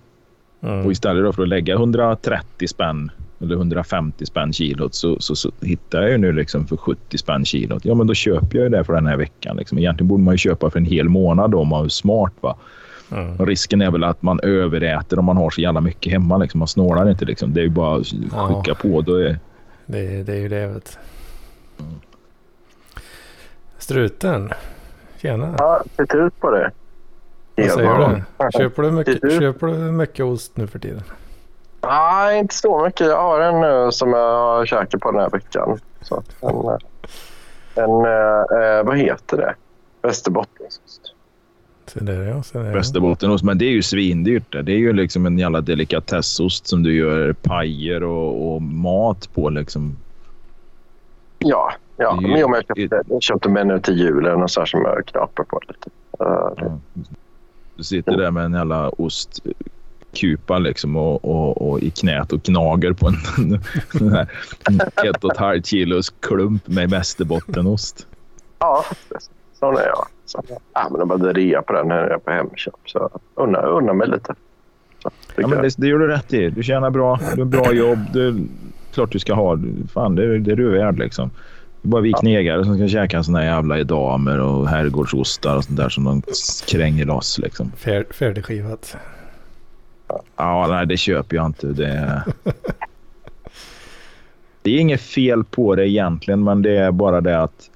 Mm. 0.61 0.85
Och 0.85 0.91
istället 0.91 1.35
för 1.35 1.43
att 1.43 1.49
lägga 1.49 1.73
130 1.73 2.67
spänn 2.67 3.11
eller 3.41 3.55
150 3.55 4.25
spänn 4.25 4.53
kilot 4.53 4.95
så, 4.95 5.19
så, 5.19 5.35
så, 5.35 5.51
hittar 5.61 6.01
jag 6.01 6.11
ju 6.11 6.17
nu 6.17 6.31
liksom 6.31 6.67
för 6.67 6.77
70 6.77 7.17
spänn 7.17 7.45
kilot. 7.45 7.85
Ja, 7.85 7.95
men 7.95 8.07
då 8.07 8.13
köper 8.13 8.57
jag 8.57 8.63
ju 8.63 8.69
det 8.69 8.83
för 8.83 8.93
den 8.93 9.05
här 9.05 9.17
veckan. 9.17 9.57
Liksom. 9.57 9.77
Egentligen 9.77 10.07
borde 10.07 10.23
man 10.23 10.33
ju 10.33 10.37
köpa 10.37 10.69
för 10.69 10.79
en 10.79 10.85
hel 10.85 11.09
månad 11.09 11.55
om 11.55 11.67
man 11.67 11.85
är 11.85 11.89
smart. 11.89 12.33
Va? 12.41 12.57
Mm. 13.11 13.35
Och 13.37 13.47
risken 13.47 13.81
är 13.81 13.91
väl 13.91 14.03
att 14.03 14.21
man 14.21 14.39
överäter 14.43 15.19
om 15.19 15.25
man 15.25 15.37
har 15.37 15.49
så 15.49 15.61
jävla 15.61 15.81
mycket 15.81 16.11
hemma. 16.13 16.37
Liksom. 16.37 16.59
Man 16.59 16.67
snålar 16.67 17.09
inte. 17.09 17.25
Liksom. 17.25 17.53
Det 17.53 17.59
är 17.59 17.63
ju 17.63 17.69
bara 17.69 17.95
att 17.95 18.07
skicka 18.07 18.61
ja. 18.65 18.75
på. 18.75 19.01
Då 19.01 19.15
är... 19.15 19.39
Det, 19.85 20.23
det 20.23 20.33
är 20.33 20.39
ju 20.39 20.49
det. 20.49 20.67
Vet. 20.67 20.99
Mm. 21.79 21.93
Struten. 23.77 24.49
Tjena. 25.21 25.55
Ja, 25.57 25.83
titta 25.97 26.17
ut 26.17 26.39
på 26.39 26.51
det. 26.51 26.71
Vad 27.55 27.71
säger 27.71 28.25
du? 28.37 28.51
Köper 28.51 28.83
du, 28.83 28.91
mycket, 28.91 29.39
köper 29.39 29.67
du 29.67 29.73
mycket 29.73 30.25
ost 30.25 30.57
nu 30.57 30.67
för 30.67 30.79
tiden? 30.79 31.03
Nej, 31.81 32.39
inte 32.39 32.55
så 32.55 32.85
mycket. 32.85 33.07
Jag 33.07 33.21
har 33.21 33.39
en 33.39 33.61
nu 33.61 33.91
som 33.91 34.09
jag 34.09 34.37
har 34.37 34.65
käkat 34.65 35.01
på 35.01 35.11
den 35.11 35.21
här 35.21 35.29
veckan. 35.29 35.79
Så 36.01 36.23
en, 36.41 36.79
en 37.83 37.89
eh, 37.89 38.83
vad 38.83 38.97
heter 38.97 39.37
det? 39.37 39.55
Västerbottensost. 40.01 41.13
Västerbottenost, 42.53 43.43
men 43.43 43.57
det 43.57 43.65
är 43.65 43.71
ju 43.71 43.81
svindyrt. 43.81 44.51
Det 44.51 44.71
är 44.71 44.77
ju 44.77 44.93
liksom 44.93 45.25
en 45.25 45.37
jävla 45.37 45.61
delikatessost 45.61 46.67
som 46.67 46.83
du 46.83 46.95
gör 46.95 47.33
pajer 47.33 48.03
och, 48.03 48.53
och 48.53 48.61
mat 48.61 49.29
på. 49.33 49.49
Liksom. 49.49 49.97
Ja, 51.39 51.73
ja. 51.97 52.19
Ju, 52.21 52.27
men 52.27 52.39
jag 52.39 52.63
köpte, 52.67 53.03
jag 53.07 53.21
köpte 53.21 53.49
menu 53.49 53.79
till 53.79 53.99
julen 53.99 54.43
och 54.43 54.51
så 54.51 54.61
här 54.61 54.65
som 54.65 54.81
jag 54.81 55.05
knaprar 55.05 55.45
på 55.45 55.59
lite. 55.67 55.89
Uh, 56.23 56.51
ja. 56.57 56.79
Du 57.75 57.83
sitter 57.83 58.17
där 58.17 58.31
med 58.31 58.45
en 58.45 58.53
jävla 58.53 58.89
ost 58.89 59.39
kupa 60.13 60.59
liksom 60.59 60.95
och, 60.95 61.25
och, 61.25 61.69
och, 61.69 61.79
i 61.79 61.91
knät 61.91 62.33
och 62.33 62.43
gnager 62.43 62.93
på 62.93 63.07
en, 63.07 63.57
en 64.69 64.81
ett 65.05 65.23
och 65.23 65.31
ett 65.31 65.37
halvt 65.37 65.65
kilos 65.65 66.09
klump 66.19 66.67
med 66.67 66.89
västerbottenost. 66.89 68.07
Ja, 68.59 68.85
sån 69.53 69.77
är 69.77 69.85
jag. 69.85 70.07
Så, 70.25 70.43
ja, 70.73 70.87
men 70.91 70.99
de 70.99 71.09
hade 71.09 71.33
rea 71.33 71.61
på 71.61 71.73
den 71.73 71.87
när 71.87 71.97
jag 71.97 72.11
är 72.11 72.17
på 72.17 72.31
Hemköp. 72.31 72.75
Så 72.85 73.09
unna, 73.35 73.61
unna 73.61 73.93
mig 73.93 74.07
lite. 74.07 74.35
Så, 75.03 75.11
ja, 75.35 75.47
men 75.47 75.61
det, 75.61 75.75
det 75.77 75.87
gör 75.87 75.99
du 75.99 76.07
rätt 76.07 76.33
i. 76.33 76.49
Du 76.49 76.63
tjänar 76.63 76.89
bra. 76.89 77.19
Du 77.35 77.41
har 77.41 77.45
bra 77.45 77.73
jobb. 77.73 77.99
Du, 78.13 78.47
klart 78.93 79.11
du 79.11 79.19
ska 79.19 79.33
ha. 79.33 79.57
Fan, 79.93 80.15
det, 80.15 80.39
det 80.39 80.51
är 80.51 80.55
du 80.55 80.71
värd 80.71 80.99
liksom. 80.99 81.31
Bara 81.81 82.01
vi 82.01 82.13
knegare 82.13 82.65
som 82.65 82.77
ska 82.77 82.87
käka 82.87 83.23
såna 83.23 83.39
här 83.39 83.45
jävla 83.45 83.79
edamer 83.79 84.39
och 84.39 84.67
herrgårdsostar 84.67 85.57
och 85.57 85.63
sånt 85.63 85.77
där 85.77 85.89
som 85.89 86.03
de 86.03 86.21
kränger 86.67 87.05
loss 87.05 87.39
liksom. 87.39 87.71
färdigskivat. 88.11 88.97
Ja, 90.35 90.67
nej, 90.69 90.85
det 90.87 90.97
köper 90.97 91.35
jag 91.35 91.45
inte. 91.45 91.67
Det, 91.67 92.23
det 94.61 94.71
är 94.71 94.79
inget 94.79 95.01
fel 95.01 95.43
på 95.43 95.75
det 95.75 95.89
egentligen, 95.89 96.43
men 96.43 96.61
det 96.61 96.77
är 96.77 96.91
bara 96.91 97.21
det 97.21 97.41
att 97.41 97.69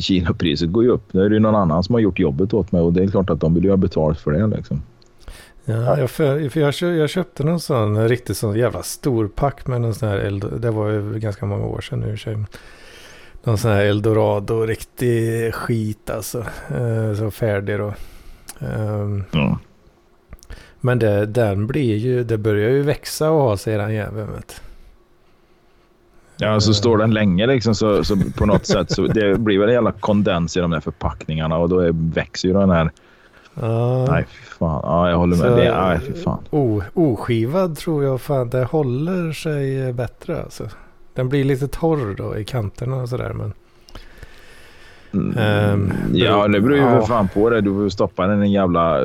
Kinapriset 0.00 0.72
går 0.72 0.84
ju 0.84 0.90
upp. 0.90 1.12
Nu 1.12 1.24
är 1.24 1.30
det 1.30 1.38
någon 1.38 1.54
annan 1.54 1.84
som 1.84 1.94
har 1.94 2.00
gjort 2.00 2.18
jobbet 2.18 2.54
åt 2.54 2.72
mig 2.72 2.80
och 2.80 2.92
det 2.92 3.02
är 3.02 3.08
klart 3.08 3.30
att 3.30 3.40
de 3.40 3.54
vill 3.54 3.64
ju 3.64 3.70
ha 3.70 3.76
betalt 3.76 4.20
för 4.20 4.30
det. 4.30 4.46
Liksom. 4.46 4.82
Ja, 5.64 5.98
jag, 5.98 6.10
för, 6.10 6.48
för 6.48 6.60
jag, 6.60 6.96
jag, 6.96 7.10
köpte 7.10 7.44
någon 7.44 7.60
sån 7.60 8.08
riktigt 8.08 8.36
sån 8.36 8.58
jävla 8.58 8.82
stor 8.82 9.28
pack 9.28 9.66
med 9.66 9.80
någon 9.80 9.94
sån 9.94 10.08
här 10.08 10.18
eld. 10.18 10.60
Det 10.60 10.70
var 10.70 10.90
ju 10.90 11.18
ganska 11.18 11.46
många 11.46 11.66
år 11.66 11.80
sedan 11.80 12.00
nu 12.00 12.14
i 12.14 12.16
sig. 12.16 12.36
Någon 13.44 13.58
sån 13.58 13.70
här 13.70 13.84
eldorado, 13.84 14.66
riktig 14.66 15.54
skit 15.54 16.10
alltså. 16.10 16.38
Eh, 16.74 17.14
så 17.18 17.30
färdig 17.30 17.78
då. 17.78 17.94
Um, 18.58 19.24
ja. 19.30 19.58
Men 20.80 20.98
det, 20.98 21.26
den 21.26 21.66
blir 21.66 21.96
ju, 21.96 22.24
det 22.24 22.38
börjar 22.38 22.70
ju 22.70 22.82
växa 22.82 23.30
och 23.30 23.42
ha 23.42 23.56
sig 23.56 23.76
den 23.76 23.94
jäveln. 23.94 24.42
Ja, 26.36 26.60
så 26.60 26.74
står 26.74 26.98
den 26.98 27.14
länge 27.14 27.46
liksom 27.46 27.74
så, 27.74 28.04
så 28.04 28.16
på 28.36 28.46
något 28.46 28.66
sätt 28.66 28.90
så 28.90 29.06
det 29.06 29.38
blir 29.38 29.58
väl 29.58 29.70
jävla 29.70 29.92
kondens 29.92 30.56
i 30.56 30.60
de 30.60 30.70
där 30.70 30.80
förpackningarna 30.80 31.56
och 31.56 31.68
då 31.68 31.78
är, 31.78 31.92
växer 32.14 32.48
ju 32.48 32.54
den 32.54 32.70
här. 32.70 32.90
Uh, 33.62 34.06
nej, 34.10 34.26
fy 34.28 34.44
fan. 34.58 34.80
Ja, 34.84 35.10
jag 35.10 35.18
håller 35.18 35.36
med. 35.36 35.50
Så, 35.50 35.56
det, 35.56 35.76
nej, 35.76 36.00
fy 36.00 36.12
fan. 36.12 36.44
O, 36.50 36.82
oskivad 36.94 37.76
tror 37.76 38.04
jag 38.04 38.20
fan 38.20 38.50
det 38.50 38.64
håller 38.64 39.32
sig 39.32 39.92
bättre 39.92 40.42
alltså. 40.42 40.68
Den 41.14 41.28
blir 41.28 41.44
lite 41.44 41.68
torr 41.68 42.14
då 42.16 42.38
i 42.38 42.44
kanterna 42.44 42.96
och 42.96 43.08
sådär 43.08 43.32
men. 43.32 43.52
Um, 45.14 45.92
ja, 46.12 46.48
det 46.48 46.60
beror 46.60 46.76
ju 46.76 46.82
ja. 46.82 47.00
för 47.00 47.06
fan 47.06 47.28
på 47.28 47.50
det. 47.50 47.60
Du 47.60 47.74
får 47.74 47.88
stoppa 47.88 48.26
den 48.26 48.42
i 48.42 48.46
en 48.46 48.52
jävla 48.52 49.00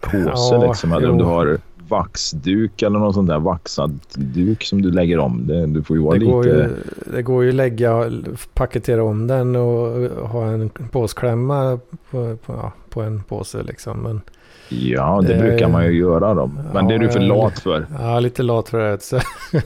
påse 0.00 0.54
ja, 0.54 0.66
liksom. 0.66 0.92
Eller 0.92 1.10
om 1.10 1.18
du 1.18 1.24
har 1.24 1.58
vaxduk 1.88 2.82
eller 2.82 2.98
någon 2.98 3.14
sån 3.14 3.26
där 3.26 3.38
vaxad 3.38 3.98
duk 4.14 4.64
som 4.64 4.82
du 4.82 4.90
lägger 4.90 5.18
om. 5.18 5.46
Det, 5.46 5.66
du 5.66 5.82
får 5.82 5.96
ju 5.96 6.02
vara 6.02 6.14
det 6.14 6.20
lite... 6.20 6.32
Går 6.32 6.46
ju, 6.46 6.68
det 7.12 7.22
går 7.22 7.44
ju 7.44 7.52
lägga, 7.52 8.10
paketera 8.54 9.04
om 9.04 9.26
den 9.26 9.56
och 9.56 10.28
ha 10.28 10.46
en 10.46 10.68
påsklämma 10.68 11.78
på, 12.10 12.36
på, 12.46 12.52
ja, 12.52 12.72
på 12.88 13.02
en 13.02 13.22
påse 13.22 13.62
liksom. 13.62 13.98
Men, 14.02 14.20
ja, 14.68 15.20
det, 15.22 15.34
det 15.34 15.40
brukar 15.40 15.68
man 15.68 15.84
ju 15.84 15.92
göra 15.92 16.34
då. 16.34 16.50
Men 16.72 16.88
det 16.88 16.94
är 16.94 16.98
du 16.98 17.08
för 17.08 17.20
lat 17.20 17.58
för. 17.58 17.86
Ja, 18.00 18.20
lite 18.20 18.42
lat 18.42 18.68
för 18.68 18.78
det. 18.78 19.22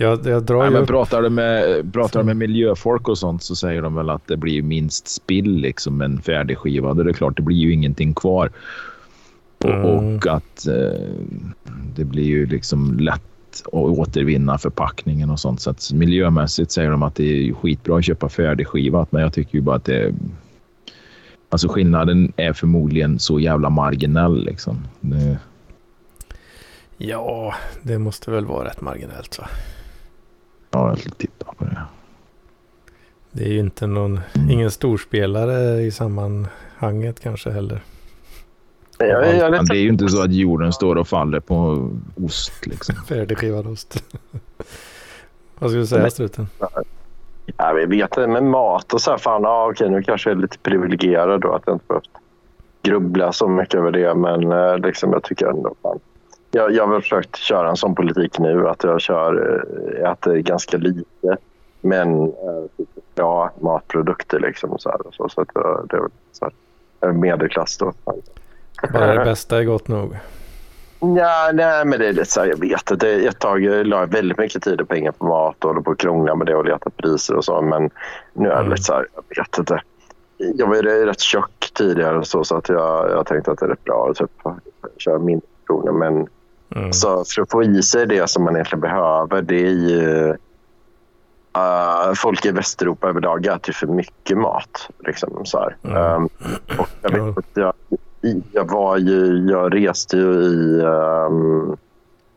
Jag, 0.00 0.26
jag 0.26 0.42
drar 0.42 0.62
Nej, 0.62 0.70
men 0.70 0.82
upp... 0.82 0.88
pratar, 0.88 1.22
du 1.22 1.30
med, 1.30 1.92
pratar 1.92 2.22
med 2.22 2.36
miljöfolk 2.36 3.08
och 3.08 3.18
sånt 3.18 3.42
så 3.42 3.56
säger 3.56 3.82
de 3.82 3.94
väl 3.94 4.10
att 4.10 4.26
det 4.26 4.36
blir 4.36 4.62
minst 4.62 5.08
spill 5.08 5.56
liksom 5.56 6.00
en 6.00 6.22
färdig 6.22 6.58
skiva. 6.58 6.94
Det 6.94 7.10
är 7.10 7.12
klart, 7.12 7.36
det 7.36 7.42
blir 7.42 7.56
ju 7.56 7.72
ingenting 7.72 8.14
kvar. 8.14 8.50
Mm. 9.64 9.84
Och 9.84 10.26
att 10.26 10.66
eh, 10.66 11.00
det 11.96 12.04
blir 12.04 12.24
ju 12.24 12.46
liksom 12.46 12.98
lätt 12.98 13.22
att 13.64 13.74
återvinna 13.74 14.58
förpackningen 14.58 15.30
och 15.30 15.40
sånt. 15.40 15.60
Så 15.60 15.70
att 15.70 15.92
miljömässigt 15.92 16.70
säger 16.70 16.90
de 16.90 17.02
att 17.02 17.14
det 17.14 17.48
är 17.48 17.52
skitbra 17.52 17.98
att 17.98 18.04
köpa 18.04 18.28
färdigskivat, 18.28 19.12
men 19.12 19.22
jag 19.22 19.32
tycker 19.32 19.54
ju 19.54 19.62
bara 19.62 19.76
att 19.76 19.84
det 19.84 20.14
Alltså 21.48 21.68
skillnaden 21.68 22.32
är 22.36 22.52
förmodligen 22.52 23.18
så 23.18 23.40
jävla 23.40 23.70
marginell 23.70 24.44
liksom. 24.44 24.86
Det... 25.00 25.38
Ja, 26.96 27.54
det 27.82 27.98
måste 27.98 28.30
väl 28.30 28.44
vara 28.44 28.68
rätt 28.68 28.80
marginellt 28.80 29.38
va? 29.38 29.48
Ja, 30.70 30.88
jag 30.88 31.18
titta 31.18 31.44
på 31.44 31.64
det. 31.64 31.82
Det 33.32 33.44
är 33.44 33.48
ju 33.48 33.58
inte 33.58 33.86
någon, 33.86 34.20
ingen 34.50 34.70
storspelare 34.70 35.80
i 35.80 35.90
sammanhanget 35.90 37.20
kanske 37.20 37.50
heller. 37.50 37.80
Jag, 38.98 39.08
jag, 39.08 39.54
jag, 39.54 39.66
det 39.66 39.76
är 39.76 39.80
ju 39.80 39.88
inte 39.88 40.08
så 40.08 40.22
att 40.22 40.32
jorden 40.32 40.72
står 40.72 40.96
och 40.96 41.08
faller 41.08 41.40
på 41.40 41.88
ost. 42.16 42.66
Liksom. 42.66 42.94
Färdigskivad 43.08 43.66
ost. 43.66 44.04
Vad 45.58 45.70
ska 45.70 45.78
du 45.78 45.86
säga, 45.86 46.10
struten? 46.10 46.48
Ja, 47.56 47.72
vi 47.72 47.86
vet 47.86 48.12
det 48.12 48.26
med 48.26 48.42
mat 48.42 48.94
och 48.94 49.00
så 49.00 49.10
här. 49.10 49.18
Fan, 49.18 49.42
ja, 49.42 49.70
okej, 49.70 49.90
nu 49.90 50.02
kanske 50.02 50.30
jag 50.30 50.36
är 50.36 50.42
lite 50.42 50.58
privilegierad 50.58 51.40
då 51.40 51.52
att 51.52 51.62
jag 51.66 51.74
inte 51.74 51.84
behövt 51.88 52.10
grubbla 52.82 53.32
så 53.32 53.48
mycket 53.48 53.74
över 53.74 53.90
det. 53.90 54.14
Men 54.14 54.52
eh, 54.52 54.78
liksom, 54.78 55.12
jag 55.12 55.22
tycker 55.22 55.46
ändå... 55.46 55.74
Fan. 55.82 56.00
Jag, 56.50 56.72
jag 56.72 56.86
har 56.86 57.00
försökt 57.00 57.36
köra 57.36 57.68
en 57.68 57.76
sån 57.76 57.94
politik 57.94 58.38
nu 58.38 58.68
att 58.68 58.84
jag 58.84 59.00
kör, 59.00 59.62
eh, 60.02 60.10
äter 60.10 60.36
ganska 60.36 60.76
lite 60.76 61.36
men 61.80 62.32
bra 63.14 63.50
matprodukter. 63.60 64.40
Liksom, 64.40 64.78
så, 64.78 64.90
här, 64.90 64.98
så, 65.10 65.28
så 65.28 65.40
att 65.40 65.48
det 65.88 65.96
är 65.96 66.02
så 66.32 66.50
här, 67.00 67.12
medelklass. 67.12 67.78
Då. 67.78 67.92
Bara 68.92 69.14
det 69.14 69.24
bästa 69.24 69.58
är 69.58 69.64
gott 69.64 69.88
nog. 69.88 70.16
Ja, 71.00 71.50
nej, 71.54 71.84
men 71.84 71.98
det 71.98 72.06
är 72.06 72.12
lite 72.12 72.30
så 72.30 72.40
här, 72.40 72.46
jag 72.46 72.60
vet 72.60 72.92
att 72.92 73.02
ett 73.02 73.38
tag 73.38 73.62
la 73.62 74.00
jag 74.00 74.06
väldigt 74.06 74.38
mycket 74.38 74.62
tid 74.62 74.80
och 74.80 74.88
pengar 74.88 75.12
på 75.12 75.24
mat 75.24 75.64
och 75.64 75.84
på 75.84 75.90
att 75.90 75.98
krångla 75.98 76.34
med 76.34 76.46
det 76.46 76.54
och 76.54 76.64
leta 76.64 76.90
priser 76.90 77.36
och 77.36 77.44
så. 77.44 77.62
Men 77.62 77.90
nu 78.32 78.48
är 78.48 78.54
det 78.54 78.60
mm. 78.60 78.70
lite 78.70 78.82
så 78.82 78.92
här, 78.92 79.06
jag 79.14 79.44
vet 79.44 79.58
inte. 79.58 79.82
Jag 80.36 80.66
var 80.66 80.76
ju 80.76 80.82
rätt 80.82 81.20
tjock 81.20 81.70
tidigare 81.74 82.24
så, 82.24 82.44
så 82.44 82.56
att 82.56 82.68
jag, 82.68 83.10
jag 83.10 83.26
tänkte 83.26 83.50
att 83.50 83.58
det 83.58 83.66
är 83.66 83.70
rätt 83.70 83.84
bra 83.84 84.08
att 84.10 84.16
typ, 84.16 84.30
köra 84.98 85.18
mindre 85.18 85.46
portioner. 85.66 85.92
Men 85.92 86.28
mm. 86.76 86.92
så 86.92 87.24
för 87.24 87.42
att 87.42 87.50
få 87.50 87.62
i 87.62 87.82
sig 87.82 88.06
det 88.06 88.30
som 88.30 88.44
man 88.44 88.54
egentligen 88.54 88.80
behöver, 88.80 89.42
det 89.42 89.66
är 89.66 89.88
ju... 89.88 90.36
Uh, 91.56 92.14
folk 92.14 92.44
i 92.46 92.50
Västeuropa 92.50 93.08
överlag 93.08 93.46
äter 93.46 93.72
för 93.72 93.86
mycket 93.86 94.38
mat. 94.38 94.88
Liksom, 94.98 95.44
så 95.44 95.70
mm. 95.82 95.96
um, 95.96 96.28
och 96.78 96.88
jag 97.02 97.10
vet 97.10 97.44
jag 97.54 97.72
jag 98.52 98.70
var 98.70 98.96
ju, 98.96 99.46
jag 99.50 99.74
reste 99.74 100.16
ju 100.16 100.32
i 100.32 100.80
um, 100.82 101.76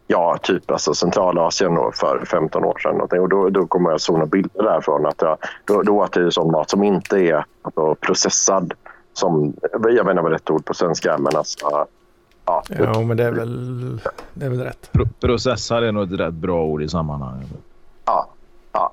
ja, 0.08 0.38
typ 0.42 0.72
alltså 0.72 0.94
Centralasien 0.94 1.76
då 1.76 1.92
för 1.94 2.26
15 2.26 2.64
år 2.64 2.78
sedan. 2.80 3.02
Och 3.02 3.30
då, 3.30 3.50
då 3.50 3.68
kommer 3.68 3.92
jag 3.92 4.02
såna 4.02 4.26
bilder 4.26 4.64
därifrån. 4.64 5.06
Att 5.06 5.22
jag, 5.22 5.38
då, 5.66 5.82
då 5.82 5.98
åt 5.98 6.16
jag 6.16 6.34
sån 6.34 6.52
mat 6.52 6.70
som 6.70 6.84
inte 6.84 7.18
är 7.18 7.46
alltså, 7.62 7.96
processad. 7.96 8.74
Som, 9.14 9.54
jag 9.72 10.06
vet 10.06 10.12
inte 10.12 10.22
vad 10.22 10.32
rätt 10.32 10.50
ord 10.50 10.66
på 10.66 10.74
svenska 10.74 11.18
men 11.18 11.36
alltså, 11.36 11.88
ja. 12.46 12.64
Ja, 12.68 13.02
men 13.02 13.18
det 13.18 13.24
är 13.24 13.32
väl, 13.32 14.00
det 14.34 14.46
är 14.46 14.50
väl 14.50 14.64
rätt. 14.64 14.90
Pro 14.92 15.06
processad 15.20 15.84
är 15.84 15.92
nog 15.92 16.14
ett 16.14 16.20
rätt 16.20 16.34
bra 16.34 16.64
ord 16.64 16.82
i 16.82 16.90
sammanhanget. 16.90 17.50
Ja, 18.06 18.28
ja. 18.72 18.92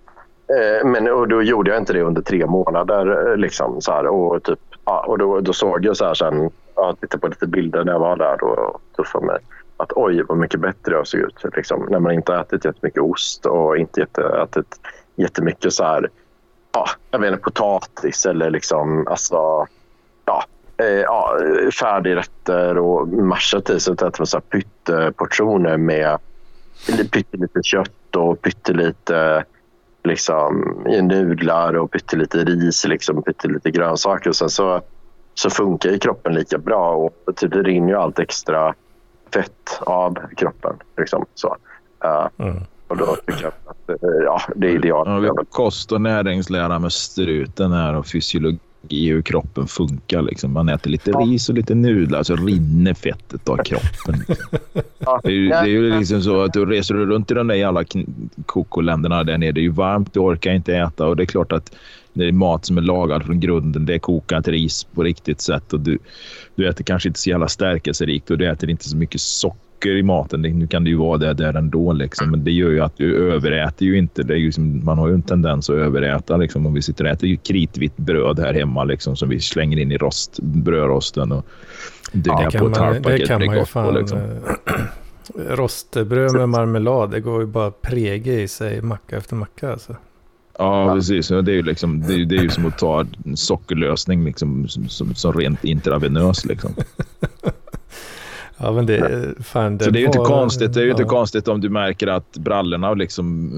Eh, 0.48 0.86
men 0.86 1.08
och 1.10 1.28
då 1.28 1.42
gjorde 1.42 1.70
jag 1.70 1.78
inte 1.78 1.92
det 1.92 2.02
under 2.02 2.22
tre 2.22 2.46
månader. 2.46 3.36
Liksom, 3.36 3.80
så 3.80 3.92
här, 3.92 4.06
och 4.06 4.42
typ, 4.42 4.58
ja, 4.84 5.04
och 5.06 5.18
då, 5.18 5.40
då 5.40 5.52
såg 5.52 5.84
jag 5.84 5.96
så 5.96 6.04
här 6.04 6.14
sen 6.14 6.50
jag 6.74 7.00
tittade 7.00 7.20
på 7.20 7.28
lite 7.28 7.46
bilder 7.46 7.84
när 7.84 7.92
jag 7.92 8.00
var 8.00 8.16
där 8.16 8.44
och 8.44 8.80
tuffade 8.96 9.26
mig. 9.26 9.38
Att 9.76 9.92
oj, 9.92 10.22
vad 10.22 10.38
mycket 10.38 10.60
bättre 10.60 10.94
jag 10.94 11.06
såg 11.06 11.20
ut. 11.20 11.44
Liksom, 11.56 11.86
när 11.90 11.98
man 11.98 12.12
inte 12.12 12.34
ätit 12.34 12.64
jättemycket 12.64 13.02
ost 13.02 13.46
och 13.46 13.76
inte 13.76 14.02
ätit 14.42 14.80
jättemycket 15.14 15.72
så 15.72 15.84
här, 15.84 16.08
ja, 16.72 16.86
jag 17.10 17.18
vet 17.18 17.32
inte, 17.32 17.42
potatis 17.42 18.26
eller 18.26 18.50
liksom, 18.50 19.06
alltså, 19.06 19.66
ja, 20.24 20.44
eh, 20.81 21.01
ja, 21.01 21.38
färdigrätter 21.81 22.79
och 22.79 23.09
mashat 23.09 23.71
i. 23.71 23.81
Så 23.81 23.93
att 23.93 24.03
äta 24.03 24.27
så 24.27 24.37
här 24.37 24.61
pytteportioner 24.61 25.77
med 25.77 26.19
pyttelite 27.12 27.61
kött 27.62 28.16
och 28.16 28.43
pyttelite 28.43 29.45
liksom, 30.05 30.83
nudlar 31.03 31.77
och 31.77 31.90
pyttelite 31.90 32.38
ris, 32.38 32.87
liksom, 32.87 33.23
pyttelite 33.23 33.71
grönsaker. 33.71 34.31
Och 34.31 34.37
sen 34.37 34.51
så 34.51 34.83
så 35.35 35.51
funkar 35.51 35.90
ju 35.90 35.99
kroppen 35.99 36.35
lika 36.35 36.59
bra 36.59 36.95
och 36.95 37.37
typ 37.37 37.53
det 37.53 37.62
rinner 37.62 37.88
ju 37.88 37.95
allt 37.95 38.19
extra 38.19 38.75
fett 39.35 39.81
av 39.81 40.19
kroppen. 40.37 40.77
Liksom, 40.97 41.27
så. 41.35 41.57
Uh, 42.05 42.47
mm. 42.49 42.62
Och 42.88 42.97
då 42.97 43.16
tycker 43.27 43.43
jag 43.43 43.53
att 43.66 43.90
uh, 43.90 44.25
ja, 44.25 44.43
det 44.57 44.66
är 44.66 44.75
idealt. 44.75 45.09
Ja, 45.09 45.19
vi 45.19 45.29
har 45.29 45.45
kost 45.45 45.93
och 45.93 46.01
näringslära 46.01 46.79
med 46.79 46.93
struten 46.93 47.73
här 47.73 47.95
och 47.95 48.07
fysiologi 48.07 48.59
hur 48.88 49.23
kroppen 49.23 49.66
funkar. 49.66 50.23
Liksom. 50.23 50.53
Man 50.53 50.69
äter 50.69 50.90
lite 50.90 51.11
ja. 51.11 51.19
ris 51.19 51.49
och 51.49 51.55
lite 51.55 51.75
nudlar 51.75 52.23
så 52.23 52.37
rinner 52.37 52.95
fettet 52.95 53.49
av 53.49 53.57
kroppen. 53.57 54.25
Liksom. 54.29 54.59
Ja. 54.99 55.21
Det, 55.23 55.29
är 55.29 55.33
ju, 55.33 55.49
det 55.49 55.55
är 55.55 55.66
ju 55.66 55.99
liksom 55.99 56.23
så 56.23 56.43
att 56.43 56.53
du 56.53 56.66
reser 56.66 56.95
runt 56.95 57.31
i 57.31 57.35
de 57.35 57.47
där 57.47 57.55
jävla 57.55 57.85
kokoländerna 58.47 59.25
där 59.25 59.38
nere. 59.38 59.53
Det 59.53 59.61
är 59.61 59.62
ju 59.62 59.71
varmt, 59.71 60.14
du 60.14 60.21
orkar 60.21 60.53
inte 60.53 60.77
äta 60.77 61.07
och 61.07 61.16
det 61.16 61.23
är 61.23 61.27
klart 61.27 61.53
att 61.53 61.77
det 62.12 62.25
är 62.25 62.33
mat 62.33 62.64
som 62.64 62.79
är 62.79 62.83
lagad 62.83 63.25
från 63.25 63.40
grunden. 63.40 63.87
Det 63.87 63.95
är 63.95 63.99
kokat 63.99 64.49
ris 64.49 64.85
på 64.85 65.03
riktigt 65.03 65.40
sätt 65.40 65.73
och 65.73 65.81
du, 65.81 65.99
du 66.55 66.69
äter 66.69 66.85
kanske 66.85 67.09
inte 67.09 67.21
så 67.21 67.31
jävla 67.31 67.49
stärkelserikt 67.49 68.31
och 68.31 68.38
du 68.38 68.51
äter 68.51 68.71
inte 68.71 68.88
så 68.88 68.97
mycket 68.97 69.21
socker 69.21 69.69
socker 69.81 69.97
i 69.97 70.03
maten. 70.03 70.43
Nu 70.43 70.66
kan 70.66 70.85
det 70.85 70.90
ju 70.90 70.97
vara 70.97 71.19
det 71.19 71.35
där 71.35 71.55
ändå. 71.55 71.93
Liksom. 71.93 72.31
Men 72.31 72.45
det 72.45 72.51
gör 72.51 72.71
ju 72.71 72.81
att 72.81 72.97
du 72.97 73.33
överäter 73.33 73.87
ju 73.87 73.99
inte. 73.99 74.23
Det 74.23 74.35
är 74.35 74.38
ju 74.38 74.53
som, 74.53 74.85
man 74.85 74.99
har 74.99 75.09
ju 75.09 75.14
en 75.14 75.23
tendens 75.23 75.71
att 75.71 75.77
överäta. 75.77 76.37
Liksom. 76.37 76.66
Om 76.66 76.75
vi 76.75 76.83
sitter 76.83 77.05
och 77.05 77.11
äter 77.11 77.29
ju 77.29 77.37
kritvitt 77.37 77.97
bröd 77.97 78.38
här 78.38 78.55
hemma 78.55 78.85
liksom, 78.85 79.16
som 79.16 79.29
vi 79.29 79.40
slänger 79.40 79.79
in 79.79 79.93
i 79.93 79.97
rost, 79.97 80.38
brödrosten 80.43 81.33
och 81.33 81.47
dyggar 82.12 82.51
Ja, 82.53 82.59
på 82.59 82.66
ett 82.69 82.77
halvpaket 82.77 83.21
det 83.21 83.27
kan 83.27 83.47
man 83.47 83.57
ju 83.57 83.64
fan. 83.64 83.95
på. 83.95 84.01
Liksom. 84.01 84.19
eh, 84.19 84.73
Rostbröd 85.57 86.33
med 86.33 86.49
marmelad, 86.49 87.11
det 87.11 87.21
går 87.21 87.40
ju 87.40 87.47
bara 87.47 87.71
prege 87.71 88.40
i 88.40 88.49
sig 88.49 88.83
macka 88.83 89.16
efter 89.16 89.37
macka 89.37 89.73
alltså. 89.73 89.97
Ja, 90.59 90.95
precis. 90.95 91.29
Det 91.29 91.35
är 91.37 91.43
ju, 91.51 91.62
liksom, 91.62 92.01
det 92.01 92.14
är, 92.14 92.25
det 92.25 92.37
är 92.37 92.43
ju 92.43 92.49
som 92.49 92.66
att 92.66 92.79
ta 92.79 93.07
sockerlösning 93.35 94.25
liksom, 94.25 94.69
som, 94.69 94.88
som, 94.88 95.14
som 95.14 95.33
rent 95.33 95.64
intravenös. 95.64 96.45
Liksom. 96.45 96.75
Ja 98.62 98.73
men 98.73 98.87
det 98.87 98.96
är 98.99 99.42
fan 99.42 99.79
det 99.79 99.85
Så 99.85 99.90
det 99.90 99.99
är 99.99 100.01
ju 100.01 100.07
inte 100.07 100.18
var- 100.18 100.27
konstigt. 100.27 100.75
Det 100.75 100.81
är 100.81 100.85
ju 100.85 100.90
inte 100.90 101.03
ja. 101.03 101.09
konstigt 101.09 101.49
om 101.49 101.61
du 101.61 101.68
märker 101.68 102.07
att 102.07 102.37
brallorna 102.38 102.94
liksom... 102.94 103.51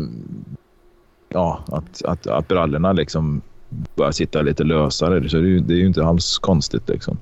Ja, 1.29 1.65
att, 1.67 2.05
att, 2.05 2.27
att 2.27 2.49
brallorna 2.49 2.93
liksom 2.93 3.41
börjar 3.97 4.13
sitta 4.13 4.43
lite 4.43 4.65
lösare. 4.65 5.29
Så 5.29 5.37
det 5.37 5.43
är 5.43 5.47
ju, 5.47 5.61
det 5.61 5.75
är 5.75 5.79
ju 5.79 5.87
inte 5.87 6.05
alls 6.05 6.39
konstigt 6.39 6.89
liksom. 6.89 7.19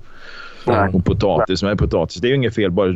Nej. 0.67 0.91
Och 0.95 1.05
potatis 1.05 1.63
med 1.63 1.79
potatis, 1.79 2.21
det 2.21 2.27
är 2.27 2.31
ju 2.31 2.37
inget 2.37 2.55
fel. 2.55 2.71
Bara, 2.71 2.95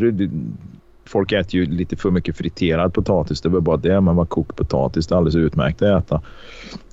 folk 1.07 1.33
äter 1.33 1.55
ju 1.55 1.67
lite 1.67 1.97
för 1.97 2.11
mycket 2.11 2.37
friterad 2.37 2.95
potatis. 2.95 3.41
Det 3.41 3.49
är 3.49 3.51
väl 3.51 3.61
bara 3.61 3.77
det. 3.77 4.01
Men 4.01 4.15
man 4.15 4.27
kokt 4.27 4.57
potatis, 4.57 5.07
det 5.07 5.15
är 5.15 5.17
alldeles 5.17 5.37
utmärkt 5.37 5.83
att 5.83 6.05
äta. 6.05 6.23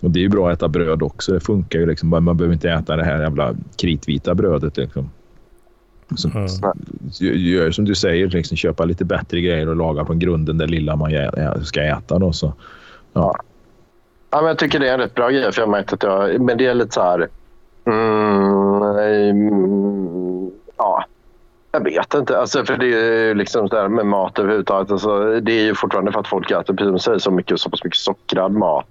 Och 0.01 0.11
det 0.11 0.19
är 0.19 0.21
ju 0.21 0.29
bra 0.29 0.49
att 0.49 0.57
äta 0.57 0.67
bröd 0.67 1.03
också. 1.03 1.33
Det 1.33 1.39
funkar 1.39 1.79
ju 1.79 1.85
liksom. 1.85 2.09
Man 2.09 2.37
behöver 2.37 2.53
inte 2.53 2.69
äta 2.71 2.95
det 2.95 3.03
här 3.03 3.21
jävla 3.21 3.55
kritvita 3.77 4.35
brödet 4.35 4.77
liksom. 4.77 5.09
Så, 6.15 6.29
Mm. 6.29 6.47
Gör- 7.19 7.33
Gör 7.33 7.71
som 7.71 7.85
du 7.85 7.95
säger, 7.95 8.27
liksom, 8.27 8.57
köpa 8.57 8.85
lite 8.85 9.05
bättre 9.05 9.41
grejer 9.41 9.69
och 9.69 9.75
laga 9.75 10.05
från 10.05 10.19
grunden 10.19 10.57
det 10.57 10.67
lilla 10.67 10.95
man 10.95 11.11
ska 11.63 11.81
äta. 11.83 12.19
Då, 12.19 12.33
så. 12.33 12.53
Ja. 13.13 13.35
Ja, 14.29 14.37
men 14.41 14.47
jag 14.47 14.57
tycker 14.57 14.79
det 14.79 14.89
är 14.89 14.93
en 14.93 14.99
rätt 14.99 15.15
bra 15.15 15.29
grej. 15.29 15.51
För 15.51 15.61
jag 15.61 15.69
märkt 15.69 15.93
att 15.93 16.03
jag, 16.03 16.41
men 16.41 16.57
det 16.57 16.65
är 16.65 16.73
lite 16.73 16.93
så 16.93 17.01
här... 17.01 17.27
Mm, 17.85 18.81
mm, 19.39 20.51
ja, 20.77 21.05
jag 21.71 21.83
vet 21.83 22.13
inte. 22.13 22.37
Alltså, 22.39 22.65
för 22.65 22.77
det 22.77 22.85
är 22.85 23.27
ju 23.27 23.33
liksom 23.33 23.69
så 23.69 23.75
där 23.75 23.87
med 23.87 24.05
mat 24.05 24.39
överhuvudtaget. 24.39 24.91
Alltså, 24.91 25.39
det 25.39 25.51
är 25.51 25.63
ju 25.63 25.75
fortfarande 25.75 26.11
för 26.11 26.19
att 26.19 26.27
folk 26.27 26.51
äter 26.51 26.73
precis 26.73 26.89
som 26.89 26.99
säger, 26.99 27.19
så, 27.19 27.31
mycket, 27.31 27.59
så 27.59 27.69
pass 27.69 27.83
mycket 27.83 27.99
sockrad 27.99 28.51
mat 28.51 28.85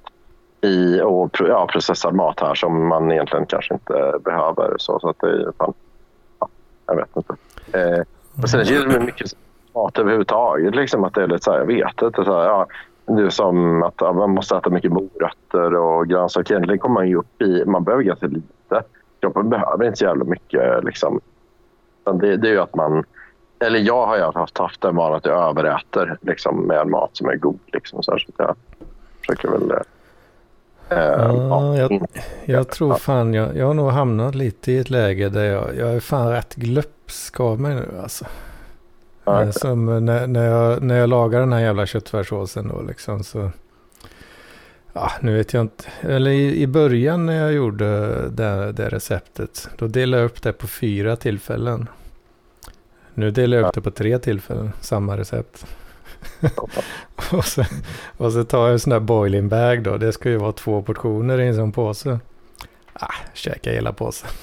i, 0.63 1.01
och 1.01 1.37
ja, 1.49 1.67
processad 1.73 2.15
mat 2.15 2.41
här 2.41 2.55
som 2.55 2.89
man 2.89 3.13
egentligen 3.13 3.47
kanske 3.47 3.75
inte 3.75 4.13
behöver. 4.25 4.75
Så, 4.79 4.99
så 5.01 5.09
att 5.09 5.17
det 5.21 5.27
är 5.27 5.33
ju 5.39 5.53
fan... 5.59 5.73
Ja, 6.91 6.97
jag 6.97 6.97
vet 6.97 7.17
inte. 7.17 7.35
Eh, 7.79 8.05
och 8.43 8.51
sen 8.51 8.61
är 8.61 8.65
det 8.65 8.71
ju 8.71 8.87
med 8.87 9.05
mycket 9.05 9.33
mat 9.75 9.99
överhuvudtaget. 9.99 10.75
Liksom, 10.75 11.05
att 11.05 11.15
det 11.15 11.23
är 11.23 11.27
lite 11.27 11.45
så 11.45 11.53
här, 11.53 11.59
jag 11.59 11.67
vet 11.67 12.03
inte. 12.03 12.25
Så 12.25 12.41
här, 12.41 12.45
ja, 12.45 12.67
det 13.07 13.23
är 13.23 13.31
som 13.31 13.83
att 13.83 13.95
ja, 13.97 14.13
man 14.13 14.31
måste 14.31 14.57
äta 14.57 14.71
mycket 14.71 14.93
morötter 14.93 15.75
och 15.75 16.09
grönsaker. 16.09 16.55
Egentligen 16.55 16.79
kommer 16.79 16.95
man 16.95 17.09
ju 17.09 17.17
upp 17.17 17.43
i... 17.43 17.65
Man 17.65 17.85
behöver 17.85 18.05
ganska 18.05 18.27
lite. 18.27 18.83
Kroppen 19.21 19.49
behöver 19.51 19.85
inte 19.85 19.99
så 19.99 20.05
jävla 20.05 20.25
mycket. 20.25 20.85
Liksom. 20.85 21.21
Det, 22.05 22.37
det 22.37 22.49
är 22.49 22.53
ju 22.53 22.61
att 22.61 22.75
man... 22.75 23.05
Eller 23.59 23.79
jag 23.79 24.07
har 24.07 24.17
ju 24.17 24.23
haft, 24.23 24.59
haft 24.59 24.81
den 24.81 24.97
vanan 24.97 25.17
att 25.17 25.25
jag 25.25 25.49
överäter 25.49 26.19
liksom, 26.21 26.61
med 26.61 26.87
mat 26.87 27.11
som 27.13 27.29
är 27.29 27.37
god. 27.37 27.59
Liksom, 27.67 28.03
så, 28.03 28.13
här, 28.13 28.19
så 28.19 28.33
jag 28.37 28.57
försöker 29.21 29.49
väl... 29.49 29.73
Eh, 30.91 30.97
Ja, 30.99 31.77
jag, 31.77 32.07
jag 32.45 32.69
tror 32.69 32.95
fan 32.95 33.35
jag, 33.35 33.57
jag 33.57 33.67
har 33.67 33.75
nog 33.75 33.91
hamnat 33.91 34.35
lite 34.35 34.73
i 34.73 34.79
ett 34.79 34.91
läge 34.91 35.29
där 35.29 35.45
jag, 35.45 35.77
jag 35.77 35.91
är 35.93 36.01
fan 36.01 36.31
rätt 36.31 36.55
glupsk 36.55 37.41
av 37.41 37.61
mig 37.61 37.75
nu 37.75 37.89
alltså. 38.03 38.25
Ja, 39.25 39.43
Eh, 39.43 39.51
Som 39.51 40.05
när, 40.07 40.27
när, 40.27 40.47
jag, 40.47 40.83
när 40.83 40.99
jag 40.99 41.09
lagar 41.09 41.41
den 41.41 41.53
här 41.53 41.61
jävla 41.61 41.87
köttfärssåsen 41.87 42.69
då 42.69 42.83
liksom 42.83 43.25
så. 43.25 43.51
Ja, 44.93 45.11
nu 45.21 45.37
vet 45.37 45.53
jag 45.53 45.61
inte. 45.61 45.85
Eller 46.01 46.31
i, 46.31 46.63
i 46.63 46.67
början 46.67 47.27
när 47.27 47.41
jag 47.43 47.53
gjorde 47.53 47.85
det, 48.31 48.73
det 48.73 48.89
receptet. 48.89 49.69
Då 49.79 49.87
delade 49.87 50.23
jag 50.23 50.31
upp 50.31 50.43
det 50.43 50.53
på 50.53 50.67
fyra 50.67 51.17
tillfällen. 51.17 51.89
Nu 53.15 53.31
delar 53.31 53.57
jag 53.57 53.67
upp 53.69 53.75
det 53.75 53.81
på 53.81 53.91
tre 53.91 54.19
tillfällen. 54.19 54.73
Samma 54.81 55.17
recept. 55.17 55.67
och, 57.33 57.45
så, 57.45 57.65
och 58.17 58.33
så 58.33 58.45
tar 58.45 58.63
jag 58.63 58.73
en 58.73 58.81
sån 58.81 58.91
där 58.91 59.01
boiling 59.01 59.49
bag 59.49 59.83
då. 59.83 59.97
Det 59.97 60.13
ska 60.13 60.31
ju 60.31 60.37
vara 60.37 60.53
två 60.53 60.83
portioner 60.83 61.41
i 61.41 61.49
en 61.49 61.55
sån 61.55 61.73
påse. 61.73 62.19
Ah, 62.93 63.15
käka 63.35 63.71
hela 63.71 63.93
påsen. 63.93 64.31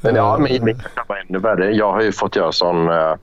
Men 0.00 0.14
ja, 0.14 0.38
men 0.38 0.64
min 0.64 0.78
kan 0.78 1.04
vara 1.08 1.20
ännu 1.20 1.38
värre. 1.38 1.72
Jag 1.72 1.92
har 1.92 2.02
ju 2.02 2.12
fått 2.12 2.36
göra 2.36 2.52
sån 2.52 2.88
eh, 2.88 3.14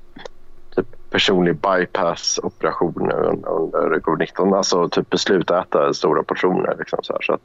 typ 0.75 0.85
personlig 1.09 1.55
bypass-operation 1.55 3.11
under, 3.11 3.49
under 3.49 3.99
covid-19. 3.99 4.57
Alltså 4.57 4.89
typ 4.89 5.09
besluta 5.09 5.61
äta 5.61 5.93
stora 5.93 6.23
portioner. 6.23 6.75
Liksom, 6.79 6.99
så, 7.01 7.13
här, 7.13 7.21
så 7.21 7.33
att 7.33 7.41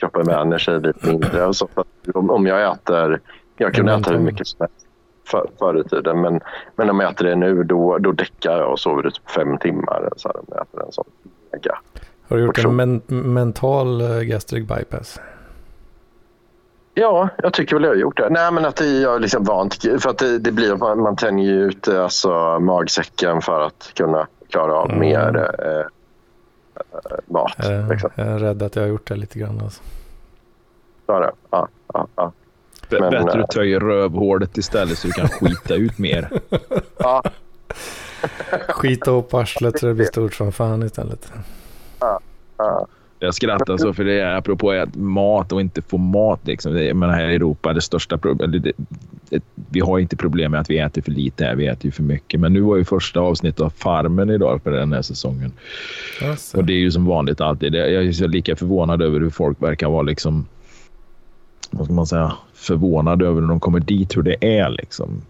kroppen 0.00 0.26
vänjer 0.26 0.58
sig 0.58 0.80
lite 0.80 1.06
mindre. 1.06 1.46
Och 1.46 1.56
så, 1.56 1.68
om, 2.14 2.30
om 2.30 2.46
jag 2.46 2.72
äter... 2.72 3.20
Jag 3.56 3.74
kunde 3.74 3.94
äta 3.94 4.10
hur 4.10 4.18
mycket 4.18 4.46
som 4.46 4.60
helst 4.60 4.86
för, 5.30 5.50
förr 5.58 5.80
i 5.80 5.84
tiden. 5.84 6.20
Men, 6.20 6.40
men 6.76 6.90
om 6.90 7.00
jag 7.00 7.12
äter 7.12 7.24
det 7.24 7.36
nu 7.36 7.62
då, 7.62 7.98
då 7.98 8.12
däckar 8.12 8.58
jag 8.58 8.72
och 8.72 8.80
sover 8.80 9.06
i 9.08 9.10
typ 9.10 9.30
fem 9.30 9.58
timmar. 9.58 10.08
Så 10.16 10.28
här, 10.28 10.36
om 10.36 10.44
jag 10.48 10.62
äter 10.62 10.86
en 10.86 10.92
sån 10.92 11.04
mega. 11.52 11.78
Har 12.28 12.36
du 12.36 12.44
gjort 12.44 12.58
en 12.64 12.76
men, 12.76 13.02
mental 13.34 14.00
eh, 14.00 14.20
gastric 14.20 14.66
bypass? 14.68 15.20
Ja, 16.94 17.28
jag 17.42 17.52
tycker 17.52 17.76
väl 17.76 17.82
jag 17.82 17.90
har 17.90 17.96
gjort 17.96 18.16
det. 18.16 18.28
Nej, 18.30 18.52
men 18.52 18.64
att 18.64 18.76
det, 18.76 18.86
jag 19.00 19.14
är 19.14 19.18
liksom 19.18 19.44
vant. 19.44 19.74
För 20.02 20.10
att 20.10 20.18
det, 20.18 20.38
det 20.38 20.52
blir 20.52 20.76
man, 20.76 21.00
man 21.00 21.16
tänjer 21.16 21.46
ju 21.46 21.64
ut 21.64 21.88
eh, 21.88 22.02
alltså, 22.02 22.58
magsäcken 22.60 23.40
för 23.42 23.60
att 23.60 23.92
kunna 23.94 24.26
klara 24.48 24.74
av 24.74 24.86
Mm. 24.86 25.00
mer 25.00 25.36
eh, 25.58 25.78
eh, 25.80 25.86
mat. 27.26 27.54
Jag, 27.58 27.88
Liksom. 27.90 28.10
jag 28.14 28.26
är 28.26 28.38
rädd 28.38 28.62
att 28.62 28.76
jag 28.76 28.82
har 28.82 28.88
gjort 28.88 29.08
det 29.08 29.16
lite 29.16 29.38
grann. 29.38 29.60
Alltså. 29.62 29.82
Så 31.06 31.12
är 31.12 31.20
det. 31.20 31.32
Ja, 31.50 31.68
ja, 31.94 32.06
ja. 32.16 32.32
Men, 32.98 33.10
Bättre 33.10 33.38
eh, 33.38 33.44
att 33.44 33.50
töja 33.50 33.78
rövhålet 33.78 34.58
istället 34.58 34.98
så 34.98 35.06
du 35.06 35.12
kan 35.12 35.28
skita 35.28 35.74
ut 35.74 35.98
mer. 35.98 36.28
ja, 36.98 37.22
Skita 38.68 39.10
upp 39.10 39.34
arslet 39.34 39.78
så 39.78 39.86
det 39.86 39.94
blir 39.94 40.06
stort 40.06 40.34
som 40.34 40.52
fan 40.52 40.82
istället. 40.82 41.32
ja. 42.58 42.86
Jag 43.22 43.34
skrattar 43.34 43.76
så 43.76 43.92
för 43.94 44.04
det 44.04 44.20
är 44.20 44.36
apropå 44.36 44.70
att 44.70 44.94
mat 44.96 45.52
och 45.52 45.60
inte 45.60 45.82
få 45.82 45.98
mat. 45.98 46.40
Liksom. 46.46 46.72
Menar, 46.72 47.08
här 47.12 47.28
i 47.28 47.34
Europa, 47.34 47.72
det 47.72 47.80
största 47.80 48.18
problemet... 48.18 48.64
Vi 49.70 49.80
har 49.80 49.98
inte 49.98 50.16
problem 50.16 50.50
med 50.50 50.60
att 50.60 50.70
vi 50.70 50.78
äter 50.78 51.02
för 51.02 51.10
lite 51.10 51.44
här, 51.44 51.54
vi 51.54 51.66
äter 51.66 51.84
ju 51.86 51.90
för 51.90 52.02
mycket. 52.02 52.40
Men 52.40 52.52
nu 52.52 52.60
var 52.60 52.76
ju 52.76 52.84
första 52.84 53.20
avsnittet 53.20 53.60
av 53.60 53.70
Farmen 53.70 54.30
idag 54.30 54.60
för 54.62 54.70
den 54.70 54.92
här 54.92 55.02
säsongen. 55.02 55.52
Alltså. 56.22 56.56
Och 56.58 56.64
det 56.64 56.72
är 56.72 56.78
ju 56.78 56.90
som 56.90 57.06
vanligt 57.06 57.40
alltid. 57.40 57.72
Det- 57.72 57.90
Jag 57.90 58.04
är 58.04 58.28
lika 58.28 58.56
förvånad 58.56 59.02
över 59.02 59.20
hur 59.20 59.30
folk 59.30 59.62
verkar 59.62 59.88
vara 59.88 60.02
liksom... 60.02 60.46
Vad 61.70 61.84
ska 61.84 61.94
man 61.94 62.06
säga? 62.06 62.32
Förvånade 62.54 63.26
över 63.26 63.40
när 63.40 63.48
de 63.48 63.60
kommer 63.60 63.80
dit 63.80 64.16
hur 64.16 64.22
det 64.22 64.58
är 64.58 64.70
liksom. 64.70 65.22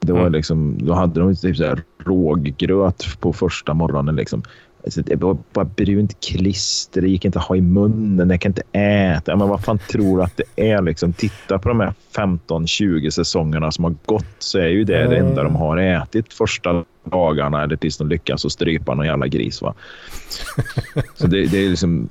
Det 0.00 0.12
var 0.12 0.20
Mm. 0.20 0.32
liksom, 0.32 0.78
då 0.86 0.92
hade 0.94 1.20
de 1.20 1.36
typ 1.36 1.56
så 1.56 1.64
här 1.64 1.82
råggröt 2.04 3.20
på 3.20 3.32
första 3.32 3.74
morgonen. 3.74 4.16
Liksom. 4.16 4.42
Alltså, 4.84 5.02
det 5.02 5.16
var 5.16 5.36
bara 5.52 5.64
brunt 5.64 6.20
klister. 6.20 7.00
Det 7.02 7.08
gick 7.08 7.24
inte 7.24 7.38
att 7.38 7.44
ha 7.44 7.56
i 7.56 7.60
munnen. 7.60 8.30
Jag 8.30 8.40
kan 8.40 8.50
inte 8.50 8.78
äta. 8.78 9.36
Men 9.36 9.48
vad 9.48 9.64
fan 9.64 9.78
tror 9.78 10.16
du 10.16 10.22
att 10.24 10.36
det 10.36 10.70
är? 10.70 10.82
Liksom, 10.82 11.12
titta 11.12 11.58
på 11.58 11.68
de 11.68 11.80
här 11.80 11.94
15-20 12.16 13.10
säsongerna 13.10 13.70
som 13.72 13.84
har 13.84 13.94
gått 14.06 14.24
så 14.38 14.58
är 14.58 14.68
ju 14.68 14.84
det 14.84 14.98
det 15.08 15.16
Mm. 15.16 15.26
enda 15.28 15.42
de 15.42 15.56
har 15.56 15.76
ätit 15.76 16.32
första 16.32 16.84
dagarna 17.04 17.62
eller 17.62 17.76
tills 17.76 17.96
de 17.98 18.08
lyckas 18.08 18.44
att 18.44 18.52
strypa 18.52 18.94
någon 18.94 19.06
jävla 19.06 19.26
gris. 19.26 19.62
Va? 19.62 19.74
Så 21.14 21.26
det, 21.26 21.46
det 21.46 21.64
är 21.64 21.68
liksom... 21.70 22.08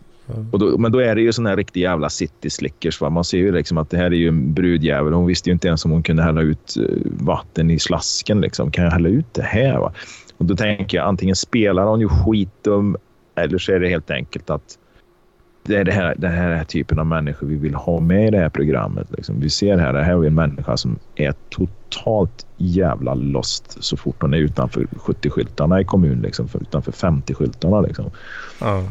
Och 0.52 0.60
då, 0.60 0.78
men 0.78 0.92
då 0.92 1.00
är 1.00 1.16
det 1.16 1.22
ju 1.22 1.34
sån 1.34 1.46
här 1.46 1.56
riktig 1.56 1.82
jävla 1.82 2.10
city 2.10 2.50
slickers. 2.50 3.02
Va? 3.02 3.10
Man 3.10 3.24
ser 3.24 3.38
ju 3.38 3.52
liksom 3.52 3.78
att 3.78 3.90
det 3.90 3.98
här 3.98 4.06
är 4.06 4.16
ju 4.16 4.28
en 4.28 4.54
brudjävel. 4.54 5.14
Hon 5.14 5.26
visste 5.26 5.50
ju 5.50 5.54
inte 5.54 5.68
ens 5.68 5.86
om 5.86 5.92
hon 5.92 6.04
kunde 6.04 6.24
hälla 6.24 6.42
ut 6.42 6.78
eh, 6.78 6.96
vatten 7.06 7.72
i 7.72 7.80
slasken. 7.80 8.42
Liksom. 8.42 8.72
Kan 8.72 8.84
jag 8.84 8.92
hälla 8.92 9.10
ut 9.10 9.34
det 9.34 9.44
här? 9.44 9.80
Va? 9.80 9.94
Och 10.38 10.46
då 10.46 10.56
tänker 10.56 10.98
jag 10.98 11.08
antingen 11.08 11.36
spelar 11.36 11.86
hon 11.86 12.00
ju 12.00 12.10
skitdum 12.10 12.98
eller 13.36 13.58
så 13.58 13.72
är 13.72 13.80
det 13.80 13.90
helt 13.90 14.12
enkelt 14.12 14.50
att 14.50 14.78
det 15.64 15.76
är 15.76 15.84
det 15.84 15.92
här, 15.92 16.16
det 16.18 16.28
här 16.28 16.64
typen 16.64 17.00
av 17.00 17.06
människor 17.06 17.48
vi 17.48 17.56
vill 17.56 17.76
ha 17.76 18.00
med 18.00 18.28
i 18.28 18.32
det 18.32 18.38
här 18.38 18.50
programmet. 18.50 19.08
Liksom. 19.12 19.40
Vi 19.40 19.50
ser 19.50 19.78
här, 19.78 19.94
det 19.94 20.04
här 20.04 20.14
är 20.14 20.28
en 20.28 20.36
människa 20.36 20.78
som 20.78 21.00
är 21.16 21.34
totalt 21.50 22.46
jävla 22.58 23.14
lost 23.14 23.84
så 23.84 23.98
fort 23.98 24.22
hon 24.22 24.34
är 24.34 24.38
utanför 24.38 24.84
70-skyltarna 24.84 25.82
i 25.82 25.84
kommunen. 25.84 26.22
Liksom, 26.22 26.48
utanför 26.62 26.92
50-skyltarna. 26.92 27.88
Liksom. 27.88 28.06
Ja. 28.60 28.84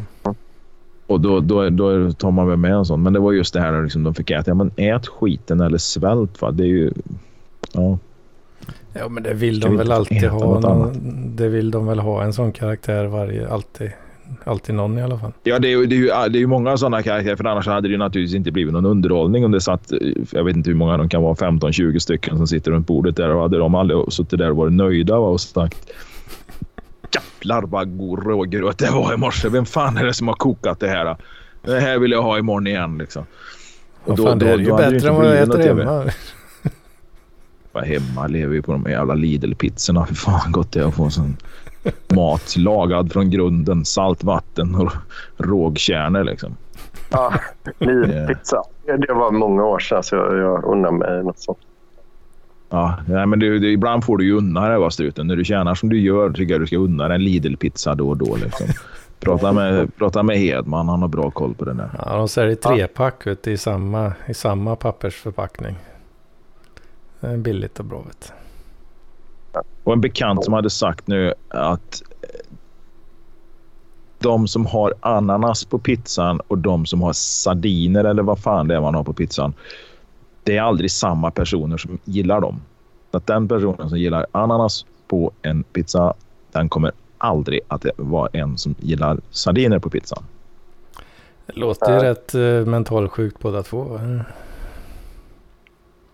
Och 1.11 1.20
då, 1.20 1.40
då, 1.40 1.70
då 1.70 2.12
tar 2.12 2.31
man 2.31 2.49
väl 2.49 2.57
med 2.57 2.73
en 2.73 2.85
sån. 2.85 3.03
Men 3.03 3.12
det 3.12 3.18
var 3.18 3.33
just 3.33 3.55
det 3.55 3.61
här 3.61 3.83
liksom, 3.83 4.05
de 4.05 4.14
fick 4.14 4.31
äta. 4.31 4.51
Ja, 4.51 4.55
men 4.55 4.70
ät 4.77 5.07
skiten 5.07 5.61
eller 5.61 5.79
svält. 5.79 6.42
Va? 6.42 6.51
Det 6.51 6.62
är 6.62 6.66
ju... 6.66 6.92
Ja. 7.73 7.99
ja 8.92 9.09
men 9.09 9.23
det 9.23 9.35
vill 9.35 9.61
de 9.61 9.77
väl 9.77 9.92
alltid 9.92 10.25
ha. 10.25 10.57
annat? 10.57 10.94
det 11.37 11.49
vill 11.49 11.70
de 11.70 11.87
väl 11.87 11.99
ha 11.99 12.23
en 12.23 12.33
sån 12.33 12.53
karaktär 12.53 13.05
varje, 13.05 13.49
alltid. 13.49 13.90
alltid 14.44 14.75
någon 14.75 14.99
i 14.99 15.03
alla 15.03 15.18
fall. 15.18 15.33
Ja, 15.42 15.59
det 15.59 15.73
är, 15.73 15.87
det 15.87 15.94
är 15.94 15.99
ju 15.99 16.07
det 16.07 16.38
är 16.38 16.40
ju 16.40 16.46
många 16.46 16.77
sådana 16.77 17.03
karaktärer. 17.03 17.37
För 17.37 17.44
annars 17.44 17.66
hade 17.66 17.88
det 17.88 17.92
ju 17.92 17.99
naturligtvis 17.99 18.37
inte 18.37 18.51
blivit 18.51 18.73
någon 18.73 18.87
underhållning 18.87 19.44
om 19.44 19.51
det 19.51 19.61
satt, 19.61 19.92
jag 20.31 20.44
vet 20.44 20.57
inte 20.57 20.70
hur 20.70 20.77
många 20.77 20.96
de 20.96 21.09
kan 21.09 21.23
vara, 21.23 21.35
15-20 21.35 21.99
stycken 21.99 22.37
som 22.37 22.46
sitter 22.46 22.70
runt 22.70 22.87
bordet 22.87 23.16
där. 23.16 23.31
Och 23.31 23.42
hade 23.42 23.59
de 23.59 23.75
aldrig 23.75 24.12
suttit 24.12 24.38
där 24.38 24.51
och 24.51 24.57
varit 24.57 24.73
nöjda 24.73 25.16
och 25.16 25.40
sagt 25.40 25.90
Jävlar 27.14 27.62
vad 27.62 27.99
god 27.99 28.27
rågröt 28.27 28.79
det 28.79 28.90
var 28.90 29.14
i 29.14 29.16
morse. 29.16 29.49
Vem 29.49 29.66
fan 29.66 29.96
är 29.96 30.05
det 30.05 30.14
som 30.14 30.29
har 30.29 30.35
kokat 30.35 30.81
det 30.81 30.88
här? 30.88 31.16
Det 31.62 31.81
här 31.81 31.99
vill 31.99 32.11
jag 32.11 32.23
ha 32.23 32.38
imorgon 32.38 32.66
igen 32.66 32.99
liksom. 32.99 33.27
Och 34.05 34.18
Vad 34.18 34.29
fan, 34.29 34.38
det 34.38 34.51
är 34.51 34.59
ju 34.59 34.77
bättre 34.77 35.09
än 35.09 35.14
vad 35.14 35.27
jag 35.27 35.42
äter 35.42 35.59
hemma. 35.59 36.11
Bara 37.73 37.85
hemma 37.85 38.27
lever 38.27 38.55
vi 38.55 38.62
på 38.62 38.73
de 38.73 38.90
jävla 38.90 39.14
Lidl-pizzorna. 39.14 40.07
Fy 40.07 40.14
fan 40.14 40.53
gott 40.53 40.73
det 40.73 40.81
är 40.81 40.85
att 40.85 40.94
få 40.94 41.11
sån 41.11 41.37
mat 42.09 42.57
lagad 42.57 43.12
från 43.12 43.31
grunden. 43.31 43.85
Saltvatten 43.85 44.75
och 44.75 44.92
rågkärnor 45.37 46.25
liksom. 46.25 46.57
Ja, 47.11 47.35
pizza. 48.29 48.62
Det 48.87 49.12
var 49.12 49.31
många 49.31 49.64
år 49.64 49.79
sedan 49.79 50.03
så 50.03 50.16
jag, 50.16 50.37
jag 50.37 50.64
unnar 50.64 50.90
mig 50.90 51.25
något 51.25 51.38
sånt. 51.38 51.59
Ja, 52.70 52.98
nej, 53.09 53.26
men 53.26 53.38
det, 53.38 53.59
det, 53.59 53.70
ibland 53.70 54.04
får 54.04 54.18
du 54.18 54.24
ju 54.24 54.37
unna 54.37 54.68
dig 54.68 54.78
va 54.78 54.90
struten. 54.90 55.26
När 55.26 55.37
du 55.37 55.44
tjänar 55.44 55.74
som 55.74 55.88
du 55.88 56.00
gör 56.00 56.30
tycker 56.30 56.54
jag 56.54 56.61
du 56.61 56.66
ska 56.66 56.76
unna 56.76 57.09
dig 57.09 57.14
en 57.14 57.24
Lidl-pizza 57.24 57.94
då 57.94 58.09
och 58.09 58.16
då. 58.16 58.37
Liksom. 58.37 58.66
Prata, 59.20 59.52
med, 59.52 59.96
prata 59.96 60.22
med 60.22 60.38
Hedman, 60.38 60.88
han 60.88 61.00
har 61.00 61.09
bra 61.09 61.30
koll 61.30 61.54
på 61.54 61.64
det 61.64 61.74
där. 61.74 61.90
Ja, 62.06 62.16
de 62.16 62.28
säljer 62.28 62.54
trepack 62.54 63.26
vet 63.26 63.42
du, 63.42 63.52
i, 63.52 63.56
samma, 63.56 64.12
i 64.28 64.35
samma 64.35 64.76
pappersförpackning. 64.76 65.76
Det 67.20 67.26
är 67.26 67.37
billigt 67.37 67.78
och 67.78 67.85
bra 67.85 68.02
vet 68.02 68.33
du. 69.52 69.61
Och 69.85 69.92
en 69.92 70.00
bekant 70.00 70.44
som 70.44 70.54
hade 70.54 70.70
sagt 70.70 71.06
nu 71.06 71.35
att 71.48 72.02
de 74.18 74.48
som 74.48 74.66
har 74.66 74.94
ananas 75.00 75.64
på 75.64 75.78
pizzan 75.78 76.40
och 76.48 76.59
de 76.59 76.87
som 76.87 77.02
har 77.02 77.12
sardiner 77.12 78.04
eller 78.04 78.22
vad 78.22 78.38
fan 78.38 78.68
det 78.68 78.74
är 78.74 78.80
man 78.80 78.94
har 78.94 79.04
på 79.04 79.12
pizzan. 79.12 79.54
Det 80.42 80.57
är 80.57 80.62
aldrig 80.62 80.90
samma 80.90 81.31
personer 81.31 81.76
som 81.76 81.98
gillar 82.05 82.40
dem. 82.40 82.61
Att 83.11 83.26
den 83.26 83.48
personen 83.48 83.88
som 83.88 83.98
gillar 83.98 84.26
ananas 84.33 84.87
på 85.09 85.33
en 85.42 85.62
pizza, 85.62 86.14
den 86.53 86.68
kommer 86.68 86.92
aldrig 87.18 87.61
att 87.68 87.87
vara 87.96 88.29
en 88.33 88.59
som 88.59 88.74
gillar 88.79 89.20
sardiner 89.31 89.79
på 89.79 89.90
pizzan. 89.90 90.22
Det 91.46 91.57
låter 91.57 91.94
ju 91.94 91.98
rätt 92.00 92.35
uh, 92.35 92.66
mentalsjukt 92.66 93.38
båda 93.38 93.62
två. 93.62 94.00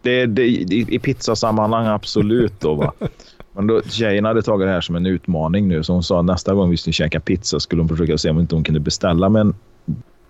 Det, 0.02 0.26
det, 0.26 0.46
i, 0.46 0.86
I 0.88 0.98
pizzasammanhang 0.98 1.86
absolut 1.86 2.60
då 2.60 2.74
va. 2.74 2.92
Men 3.52 3.66
då, 3.66 3.82
tjejen 3.82 4.24
hade 4.24 4.42
tagit 4.42 4.66
det 4.66 4.72
här 4.72 4.80
som 4.80 4.96
en 4.96 5.06
utmaning 5.06 5.68
nu. 5.68 5.82
Så 5.82 5.92
hon 5.92 6.02
sa 6.02 6.22
nästa 6.22 6.54
gång 6.54 6.70
vi 6.70 6.76
skulle 6.76 6.92
käka 6.92 7.20
pizza 7.20 7.60
skulle 7.60 7.82
hon 7.82 7.88
försöka 7.88 8.18
se 8.18 8.30
om 8.30 8.40
inte 8.40 8.54
hon 8.54 8.64
kunde 8.64 8.80
beställa 8.80 9.28
med 9.28 9.40
en, 9.40 9.54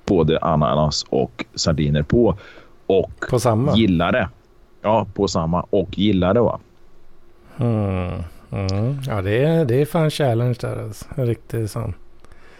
både 0.05 0.39
ananas 0.39 1.05
och 1.09 1.45
sardiner 1.55 2.03
på. 2.03 2.39
Och 2.87 3.27
På 3.31 3.41
samma? 3.41 3.77
gilla 3.77 4.13
det. 4.13 4.29
Ja, 4.83 5.07
på 5.15 5.29
samma. 5.29 5.67
Och 5.71 5.99
gilla 5.99 6.35
det 6.35 6.41
va. 6.41 6.59
Mm. 7.59 8.23
Mm. 8.51 8.99
Ja, 9.07 9.23
det 9.23 9.45
är, 9.45 9.65
det 9.65 9.81
är 9.81 9.87
fan 9.87 10.11
challenge 10.11 10.57
där 10.61 10.83
alltså. 10.83 11.05
En 11.15 11.27
riktig 11.27 11.71
sån. 11.71 11.95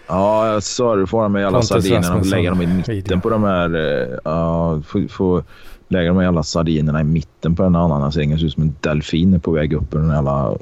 Ja, 0.09 0.53
jag. 0.53 1.09
Får 1.09 1.29
med 1.29 1.47
alla 1.47 1.53
Pontus 1.53 1.69
sardinerna 1.69 2.17
och 2.17 2.27
lägga 2.27 2.51
dem 2.51 2.63
i 2.63 2.67
mitten 2.67 2.95
video. 2.95 3.21
på 3.21 3.31
de 3.31 3.45
här... 3.45 4.21
Ja, 4.25 4.81
få, 4.87 5.09
få 5.09 5.43
lägga 5.89 6.13
de 6.13 6.27
alla 6.27 6.43
sardinerna 6.43 7.01
i 7.01 7.05
mitten 7.05 7.57
på 7.57 7.63
den 7.63 7.75
här 7.75 7.83
ananasringen. 7.83 8.39
Ser 8.39 8.47
ut 8.47 8.53
som 8.53 8.63
en 8.63 8.77
delfin 8.81 9.41
på 9.41 9.51
väg 9.51 9.73
upp 9.73 9.95
ur 9.95 9.99
den 9.99 10.11
jävla 10.11 10.57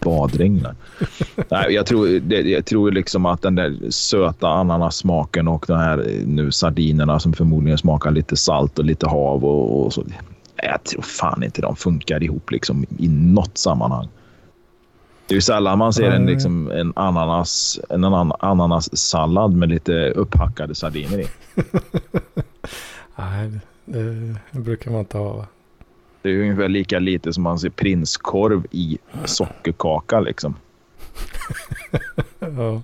badring. 0.00 0.64
Nej, 1.48 1.72
jag 1.72 1.86
tror, 1.86 2.20
det, 2.20 2.40
jag 2.40 2.66
tror 2.66 2.90
liksom 2.90 3.26
att 3.26 3.42
den 3.42 3.54
där 3.54 3.90
söta 3.90 4.48
ananassmaken 4.48 5.48
och 5.48 5.64
de 5.68 5.78
här 5.78 5.98
eh, 5.98 6.26
nu 6.26 6.52
sardinerna 6.52 7.20
som 7.20 7.32
förmodligen 7.32 7.78
smakar 7.78 8.10
lite 8.10 8.36
salt 8.36 8.78
och 8.78 8.84
lite 8.84 9.08
hav 9.08 9.44
och, 9.44 9.86
och 9.86 9.92
så. 9.92 10.04
Jag 10.62 10.84
tror 10.84 11.02
fan 11.02 11.42
inte 11.42 11.62
de 11.62 11.76
funkar 11.76 12.22
ihop 12.22 12.50
liksom 12.50 12.86
i 12.98 13.08
något 13.08 13.58
sammanhang. 13.58 14.08
Det 15.26 15.34
är 15.34 15.36
ju 15.36 15.40
sällan 15.40 15.78
man 15.78 15.92
ser 15.92 16.10
en, 16.10 16.26
liksom, 16.26 16.70
en, 16.70 16.92
ananas, 16.96 17.80
en 17.88 18.04
anan- 18.04 18.36
ananassallad 18.40 19.52
med 19.52 19.68
lite 19.68 20.10
upphackade 20.10 20.74
sardiner 20.74 21.20
i. 21.20 21.26
Nej, 23.92 24.34
det, 24.50 24.58
brukar 24.60 24.90
man 24.90 25.00
inte 25.00 25.18
ha. 25.18 25.32
va? 25.36 25.46
Det 26.22 26.28
är 26.28 26.32
ju 26.32 26.42
ungefär 26.42 26.68
lika 26.68 26.98
lite 26.98 27.32
som 27.32 27.42
man 27.42 27.58
ser 27.58 27.70
prinskorv 27.70 28.66
i 28.70 28.98
sockerkaka. 29.24 30.20
Liksom. 30.20 30.54
Ja. 32.56 32.82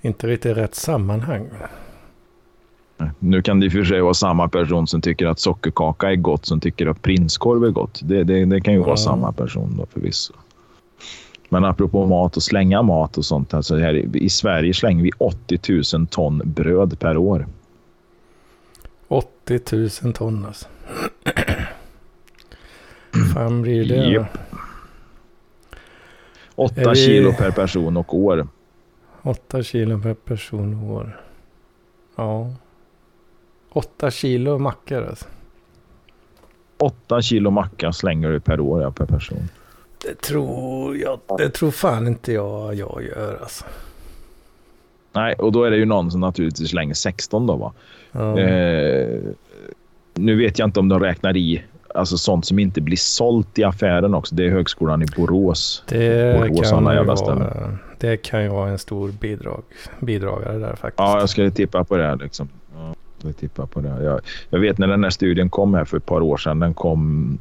Inte 0.00 0.26
riktigt 0.26 0.56
rätt 0.56 0.74
sammanhang. 0.74 1.48
Nu 3.18 3.42
kan 3.42 3.60
det 3.60 3.66
i 3.66 3.68
och 3.68 3.72
för 3.72 3.84
sig 3.84 4.00
vara 4.00 4.14
samma 4.14 4.48
person 4.48 4.86
som 4.86 5.00
tycker 5.00 5.26
att 5.26 5.38
sockerkaka 5.38 6.10
är 6.10 6.16
gott 6.16 6.46
som 6.46 6.60
tycker 6.60 6.86
att 6.86 7.02
prinskorv 7.02 7.64
är 7.64 7.70
gott. 7.70 8.00
Det, 8.02 8.24
det, 8.24 8.44
det 8.44 8.60
kan 8.60 8.74
ju 8.74 8.80
vara 8.80 8.90
Ja. 8.90 8.96
samma 8.96 9.32
person 9.32 9.74
då 9.78 9.86
förvisso. 9.86 10.32
Men 11.48 11.64
apropå 11.64 12.06
mat 12.06 12.36
och 12.36 12.42
slänga 12.42 12.82
mat 12.82 13.18
och 13.18 13.24
sånt. 13.24 13.54
Alltså 13.54 13.76
här, 13.76 14.16
I 14.16 14.28
Sverige 14.28 14.74
slänger 14.74 15.02
vi 15.02 15.10
80 15.18 15.96
000 15.96 16.06
ton 16.06 16.42
bröd 16.44 16.98
per 16.98 17.16
år. 17.16 17.46
80 19.10 19.60
000 20.02 20.12
ton 20.12 20.44
alltså. 20.46 20.66
fan 23.34 23.62
blir 23.62 23.84
det? 23.88 23.94
Japp. 24.10 24.38
8 26.54 26.80
Är 26.80 26.88
vi- 26.88 26.94
kilo 27.06 27.32
per 27.32 27.50
person 27.50 27.96
och 27.96 28.14
år. 28.14 28.48
8 29.22 29.62
kilo 29.62 30.00
per 30.02 30.14
person 30.14 30.74
och 30.84 30.90
år. 30.96 31.20
Ja. 32.16 32.50
8 33.72 34.10
kilo 34.10 34.58
mackor 34.58 35.06
alltså. 35.08 35.26
8 36.78 37.22
kilo 37.22 37.50
macka 37.50 37.92
slänger 37.92 38.30
du 38.32 38.40
per 38.40 38.60
år 38.60 38.82
ja, 38.82 38.90
per 38.90 39.06
person. 39.06 39.48
Det 40.02 40.14
tror 40.20 40.96
jag. 40.96 41.20
Det 41.38 41.50
tror 41.50 41.70
fan 41.70 42.06
inte 42.06 42.32
jag 42.32 42.74
jag 42.74 43.02
gör 43.02 43.38
alltså. 43.42 43.64
Nej, 45.12 45.34
och 45.34 45.52
då 45.52 45.64
är 45.64 45.70
det 45.70 45.76
ju 45.76 45.84
någon 45.84 46.10
som 46.10 46.20
naturligtvis 46.20 46.70
slänger 46.70 46.94
16 46.94 47.46
då 47.46 47.56
va. 47.56 47.72
Ja. 48.12 48.38
Eh, 48.38 49.18
nu 50.14 50.36
vet 50.36 50.58
jag 50.58 50.68
inte 50.68 50.80
om 50.80 50.88
de 50.88 51.00
räknar 51.00 51.36
i 51.36 51.62
alltså 51.94 52.18
sånt 52.18 52.46
som 52.46 52.58
inte 52.58 52.80
blir 52.80 52.96
sålt 52.96 53.58
i 53.58 53.64
affären 53.64 54.14
också. 54.14 54.34
Det 54.34 54.46
är 54.46 54.50
högskolan 54.50 55.02
i 55.02 55.06
Borås. 55.16 55.84
det, 55.88 56.38
Borås 56.38 56.70
kan 56.70 56.94
ju 56.94 57.04
vara, 57.04 57.78
det 57.98 58.16
kan 58.16 58.42
ju 58.42 58.48
vara 58.48 58.70
en 58.70 58.78
stor 58.78 59.12
bidrag, 59.12 59.62
bidragare 60.00 60.58
där 60.58 60.76
faktiskt. 60.76 60.98
Ja, 60.98 61.20
jag 61.20 61.28
skulle 61.28 61.50
tippa 61.50 61.84
på 61.84 61.96
det. 61.96 62.06
här, 62.06 62.16
Liksom. 62.16 62.48
Ja, 62.74 62.94
jag 63.22 63.36
tippa 63.36 63.66
på 63.66 63.80
det. 63.80 64.04
Jag, 64.04 64.20
jag 64.50 64.60
vet 64.60 64.78
när 64.78 64.86
den 64.86 65.04
här 65.04 65.10
studien 65.10 65.50
kom 65.50 65.74
här 65.74 65.84
för 65.84 65.96
ett 65.96 66.06
par 66.06 66.20
år 66.20 66.36
sedan. 66.36 66.58
Den 66.58 66.74
kom 66.74 67.38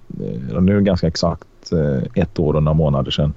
eh, 0.54 0.62
nu 0.62 0.82
ganska 0.82 1.08
exakt 1.08 1.72
eh, 1.72 2.24
ett 2.24 2.40
år 2.40 2.54
och 2.54 2.64
några 2.64 2.74
månader 2.74 3.12
sedan. 3.12 3.34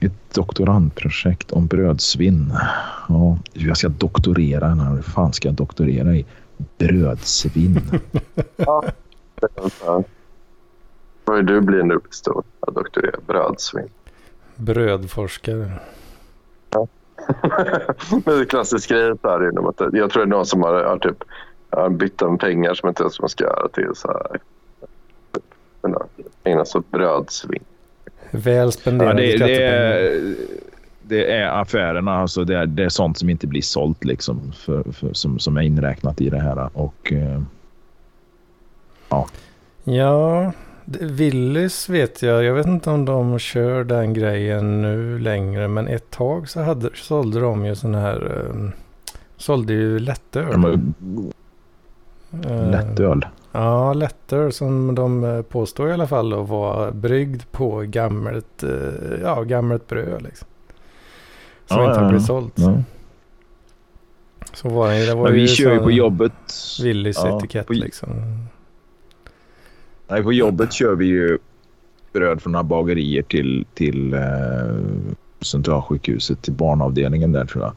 Ett 0.00 0.34
doktorandprojekt 0.34 1.52
om 1.52 1.66
brödsvinn. 1.66 2.52
Ja, 3.08 3.38
jag 3.52 3.76
ska 3.76 3.88
doktorera. 3.88 4.74
Vad 4.90 5.04
fan 5.04 5.32
ska 5.32 5.48
jag 5.48 5.54
doktorera 5.54 6.14
i? 6.14 6.26
Brödsvinn. 6.78 7.80
Ja. 8.56 8.84
Vad 11.24 11.36
vill 11.36 11.46
du 11.46 11.60
bli 11.60 11.76
när 11.76 11.84
blir 11.84 12.00
stor? 12.10 12.44
Jag 12.66 12.74
doktorerar 12.74 13.20
brödsvin. 13.26 13.88
Brödforskare. 14.56 15.70
Men 18.10 18.22
det 18.24 18.40
är 18.40 18.44
klassisk 18.44 18.90
grej 18.90 19.14
här 19.22 19.48
inom 19.48 19.66
att 19.66 19.80
jag 19.92 20.10
tror 20.10 20.22
det 20.22 20.28
är 20.28 20.36
någon 20.36 20.46
som 20.46 20.62
har, 20.62 20.84
har 20.84 20.98
typ 20.98 21.24
har 21.70 21.90
bytt 21.90 22.22
om 22.22 22.38
pengar 22.38 22.74
som 22.74 22.88
inte 22.88 23.02
ens 23.02 23.20
man 23.20 23.28
ska 23.28 23.44
göra 23.44 23.68
till 23.68 23.90
så 23.94 24.08
här. 24.08 24.40
Men, 25.82 25.92
ja, 25.92 26.06
Ägna 26.44 26.64
sig 26.64 26.78
åt 26.78 26.90
brödsvin. 26.90 27.64
Väl 28.30 28.56
Ja, 28.66 28.70
spenderade 28.70 29.22
det, 29.22 29.26
det, 29.32 29.36
skattepengar. 29.36 29.72
är, 29.72 30.34
det 31.02 31.32
är 31.32 31.60
affärerna. 31.60 32.12
Alltså 32.18 32.44
det, 32.44 32.56
är, 32.58 32.66
det 32.66 32.84
är 32.84 32.88
sånt 32.88 33.18
som 33.18 33.30
inte 33.30 33.46
blir 33.46 33.62
sålt 33.62 34.04
liksom, 34.04 34.52
för, 34.52 34.82
för, 34.92 35.12
som, 35.12 35.38
som 35.38 35.56
är 35.56 35.60
inräknat 35.62 36.20
i 36.20 36.28
det 36.30 36.40
här. 36.40 36.70
Och, 36.72 37.12
eh, 37.12 37.42
Ja, 39.84 40.52
det- 40.84 41.04
Willys 41.04 41.88
vet 41.88 42.22
jag. 42.22 42.44
Jag 42.44 42.54
vet 42.54 42.66
inte 42.66 42.90
om 42.90 43.04
de 43.04 43.38
kör 43.38 43.84
den 43.84 44.14
grejen 44.14 44.82
nu 44.82 45.18
längre. 45.18 45.68
Men 45.68 45.88
ett 45.88 46.10
tag 46.10 46.48
så 46.48 46.60
hade, 46.60 46.90
sålde 46.94 47.40
de 47.40 47.66
ju 47.66 47.74
sån 47.74 47.94
här... 47.94 48.46
Um, 48.50 48.72
sålde 49.36 49.72
ju 49.72 49.98
lättöl. 49.98 50.64
Eh, 52.46 52.70
lättöl. 52.70 53.26
Ja, 53.52 53.92
lättöl 53.92 54.52
som 54.52 54.94
de 54.94 55.24
eh, 55.24 55.42
påstår 55.42 55.88
i 55.88 55.92
alla 55.92 56.06
fall 56.06 56.32
att 56.32 56.48
vara 56.48 56.90
bryggd 56.92 57.42
på 57.50 57.80
gammalt, 57.80 58.62
eh, 58.62 59.20
ja, 59.22 59.42
gammalt 59.42 59.86
bröd 59.88 60.22
liksom. 60.22 60.48
Som 61.66 61.78
Ja, 61.82 61.88
inte 61.88 62.00
har 62.00 62.08
blivit 62.08 62.26
sålt. 62.26 62.52
Ja. 62.56 62.82
Så 64.52 64.68
var 64.68 64.88
det, 64.90 65.06
det 65.06 65.14
var 65.14 65.24
Men 65.24 65.32
vi 65.32 65.48
kör 65.48 65.72
ju 65.72 65.78
på 65.78 65.90
jobbet. 65.90 66.32
Willys 66.82 67.16
Ja, 67.24 67.38
etikett 67.38 67.66
på- 67.66 67.72
liksom. 67.72 68.08
Nej, 70.08 70.22
på 70.22 70.32
jobbet 70.32 70.72
kör 70.72 70.94
vi 70.94 71.04
ju 71.06 71.38
bröd 72.12 72.42
från 72.42 72.52
några 72.52 72.64
bagerier 72.64 73.22
till, 73.22 73.66
till 73.74 74.14
eh, 74.14 74.20
centralsjukhuset 75.40 76.42
till 76.42 76.52
barnavdelningen 76.52 77.32
där 77.32 77.44
tror 77.44 77.64
jag. 77.64 77.72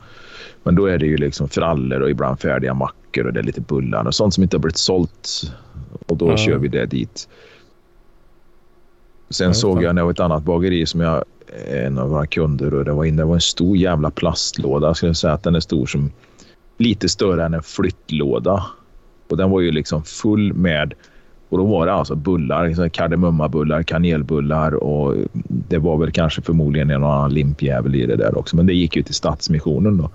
Men 0.64 0.76
då 0.76 0.86
är 0.86 0.98
det 0.98 1.06
ju 1.06 1.18
liksom 1.18 1.50
frallor 1.50 2.00
och 2.02 2.10
ibland 2.10 2.40
färdiga 2.40 2.74
mackor 2.74 2.98
och 3.22 3.34
det 3.34 3.40
är 3.40 3.44
lite 3.44 3.62
bullar 3.62 4.08
och 4.08 4.16
sånt 4.16 4.34
som 4.34 4.44
inte 4.44 4.58
har 4.58 4.62
blivit 4.62 4.78
sålt. 4.78 5.52
Och 6.08 6.18
då 6.18 6.30
Ja. 6.32 6.38
kör 6.38 6.58
vi 6.58 6.68
det 6.68 6.86
dit. 6.86 7.30
Sen 9.30 9.48
Ja, 9.48 9.54
såg 9.54 9.84
jag 9.84 9.96
när 9.96 10.04
var 10.04 10.12
ett 10.12 10.20
annat 10.20 10.44
bageri 10.44 10.86
som 10.86 11.02
jag 11.02 11.24
en 11.68 11.98
av 11.98 12.10
våra 12.10 12.26
kunder 12.28 12.74
och 12.74 12.86
det 12.86 12.92
var, 12.94 13.06
in, 13.06 13.16
det 13.16 13.26
var 13.26 13.36
en 13.36 13.42
stor 13.42 13.78
jävla 13.78 14.12
plastlåda. 14.12 14.88
Jag 14.88 14.98
skulle 14.98 15.16
säga 15.16 15.34
att 15.34 15.44
den 15.44 15.56
är 15.56 15.60
stor 15.60 15.86
som 15.86 16.12
lite 16.78 17.10
större 17.10 17.46
än 17.46 17.54
en 17.54 17.64
flyttlåda. 17.64 18.66
Och 19.30 19.38
den 19.38 19.50
var 19.50 19.62
ju 19.62 19.72
liksom 19.72 20.04
full 20.04 20.54
med 20.54 20.94
och 21.50 21.58
då 21.58 21.66
var 21.66 21.86
det 21.86 21.94
alltså 21.94 22.16
bullar, 22.16 22.68
liksom 22.68 22.90
kardemummabullar, 22.90 23.84
kanelbullar 23.84 24.74
och 24.74 25.16
det 25.70 25.78
var 25.78 25.98
väl 25.98 26.12
kanske 26.12 26.42
förmodligen 26.42 26.90
en 26.90 27.04
och 27.04 27.14
annan 27.14 27.34
limpjävel 27.34 27.96
i 27.96 28.06
det 28.06 28.16
där 28.16 28.38
också. 28.38 28.56
Men 28.56 28.66
det 28.66 28.74
gick 28.74 28.96
ju 28.96 29.04
till 29.04 29.14
Stadsmissionen 29.14 29.98
då. 29.98 30.10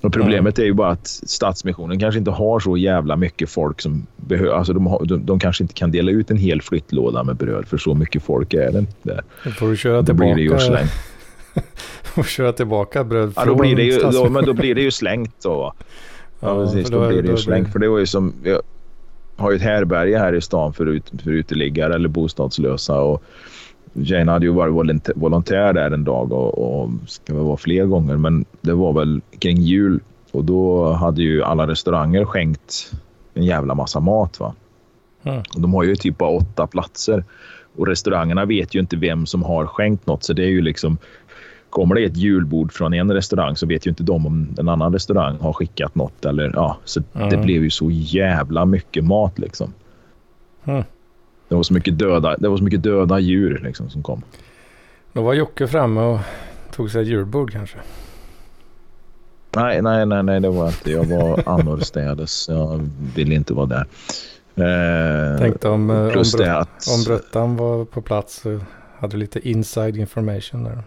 Och 0.00 0.12
problemet 0.12 0.58
är 0.58 0.64
ju 0.64 0.72
bara 0.72 0.90
att 0.90 1.06
Stadsmissionen 1.06 2.00
kanske 2.00 2.18
inte 2.18 2.30
har 2.30 2.60
så 2.60 2.76
jävla 2.76 3.16
mycket 3.16 3.50
folk 3.50 3.80
som 3.80 4.06
behöver. 4.16 4.52
Alltså 4.52 4.72
de, 4.72 4.86
har, 4.86 5.04
de, 5.04 5.26
de 5.26 5.38
kanske 5.38 5.64
inte 5.64 5.74
kan 5.74 5.90
dela 5.90 6.10
ut 6.10 6.30
en 6.30 6.36
hel 6.36 6.62
flyttlåda 6.62 7.24
med 7.24 7.36
bröd 7.36 7.66
för 7.68 7.78
så 7.78 7.94
mycket 7.94 8.22
folk 8.22 8.54
är 8.54 8.72
det 8.72 8.78
inte 8.78 8.92
där. 9.02 9.22
Då 9.44 9.50
får 9.50 9.68
du 9.68 9.76
köra 9.76 10.02
Då 10.02 10.14
blir 10.14 10.34
det 10.34 10.40
ju 10.40 10.48
tillbaka, 10.48 10.66
slängt. 10.66 10.90
får 12.02 12.22
köra 12.22 12.52
tillbaka 12.52 13.04
bröd 13.04 13.32
Ja, 13.36 13.44
då 13.44 13.54
blir 13.54 13.76
det 13.76 13.82
ju, 13.82 13.98
då, 13.98 14.28
men 14.30 14.44
då 14.44 14.52
blir 14.52 14.74
det 14.74 14.82
ju 14.82 14.90
slängt 14.90 15.34
då. 15.42 15.72
Ja, 16.40 16.64
precis. 16.64 16.86
för 16.88 16.96
Då, 16.96 17.02
är- 17.02 17.08
blir 17.08 17.22
det 17.22 17.28
ju 17.28 17.34
då 17.34 17.38
slängt. 17.38 17.72
För 17.72 17.78
det 17.78 17.88
var 17.88 17.98
ju 17.98 18.06
som... 18.06 18.32
Jag 18.44 18.62
har 19.36 19.50
ju 19.50 19.56
ett 19.56 19.62
härberge 19.62 20.18
här 20.18 20.32
i 20.32 20.40
stan 20.40 20.72
för, 20.72 20.86
ut, 20.86 21.12
för 21.24 21.30
uteliggare 21.30 21.94
eller 21.94 22.08
bostadslösa. 22.08 23.00
Och 23.00 23.22
Jane 23.92 24.32
hade 24.32 24.46
ju 24.46 24.52
varit 24.52 24.74
volontä- 24.74 25.12
volontär 25.14 25.72
där 25.72 25.90
en 25.90 26.04
dag 26.04 26.32
och, 26.32 26.58
och 26.82 26.90
ska 27.06 27.34
väl 27.34 27.44
vara 27.44 27.56
fler 27.56 27.84
gånger. 27.84 28.16
Men 28.16 28.44
det 28.60 28.72
var 28.74 28.92
väl 28.92 29.20
kring 29.38 29.56
jul 29.56 30.00
och 30.32 30.44
då 30.44 30.92
hade 30.92 31.22
ju 31.22 31.42
alla 31.42 31.66
restauranger 31.66 32.24
skänkt 32.24 32.92
en 33.34 33.44
jävla 33.44 33.74
massa 33.74 34.00
mat. 34.00 34.40
va. 34.40 34.54
Mm. 35.22 35.42
Och 35.54 35.60
de 35.60 35.74
har 35.74 35.82
ju 35.84 35.96
typ 35.96 36.18
bara 36.18 36.30
åtta 36.30 36.66
platser 36.66 37.24
och 37.76 37.86
restaurangerna 37.86 38.44
vet 38.44 38.74
ju 38.74 38.80
inte 38.80 38.96
vem 38.96 39.26
som 39.26 39.42
har 39.42 39.66
skänkt 39.66 40.06
något. 40.06 40.22
Så 40.24 40.32
det 40.32 40.42
är 40.44 40.48
ju 40.50 40.60
liksom 40.62 40.98
Kommer 41.70 41.94
det 41.94 42.04
ett 42.04 42.16
julbord 42.16 42.72
från 42.72 42.94
en 42.94 43.12
restaurang 43.12 43.56
så 43.56 43.66
vet 43.66 43.86
ju 43.86 43.88
inte 43.90 44.02
de 44.02 44.26
om 44.26 44.48
en 44.58 44.68
annan 44.68 44.92
restaurang 44.92 45.36
har 45.40 45.52
skickat 45.52 45.94
något. 45.94 46.24
Eller, 46.24 46.50
ja, 46.54 46.76
så 46.84 47.00
det 47.12 47.20
Mm. 47.20 47.42
blev 47.42 47.62
ju 47.62 47.70
så 47.70 47.90
jävla 47.90 48.64
mycket 48.64 49.04
mat. 49.04 49.38
Liksom. 49.38 49.72
Mm. 50.64 50.84
Det, 51.50 51.56
var 51.56 51.62
så 51.62 51.74
mycket 51.74 51.98
döda, 51.98 52.36
det 52.36 52.48
var 52.48 52.56
så 52.56 52.64
mycket 52.64 52.82
döda 52.82 53.18
djur 53.18 53.60
liksom, 53.64 53.90
som 53.90 54.02
kom. 54.02 54.22
Då 55.12 55.22
var 55.22 55.34
Jocke 55.34 55.66
framme 55.66 56.00
och 56.00 56.18
tog 56.72 56.90
sig 56.90 57.02
ett 57.02 57.08
julbord 57.08 57.52
kanske. 57.52 57.76
Nej, 59.56 59.82
nej, 59.82 60.06
nej, 60.06 60.22
nej, 60.22 60.40
det 60.40 60.48
var 60.50 60.66
inte. 60.66 60.90
Jag 60.90 61.04
var 61.04 61.42
annorstädes. 61.48 62.48
Jag 62.48 62.88
ville 63.14 63.34
inte 63.34 63.54
vara 63.54 63.66
där. 63.66 63.86
Eh, 65.34 65.38
Tänkte 65.38 65.68
om, 65.68 65.90
eh, 65.90 65.96
om, 66.04 66.10
plus 66.10 66.32
det 66.32 66.56
att... 66.58 66.86
om 66.98 67.04
Bröttan 67.04 67.56
var 67.56 67.84
på 67.84 68.02
plats 68.02 68.40
så 68.40 68.60
hade 68.98 69.12
du 69.12 69.18
lite 69.18 69.48
inside 69.48 69.96
information 69.96 70.64
där. 70.64 70.82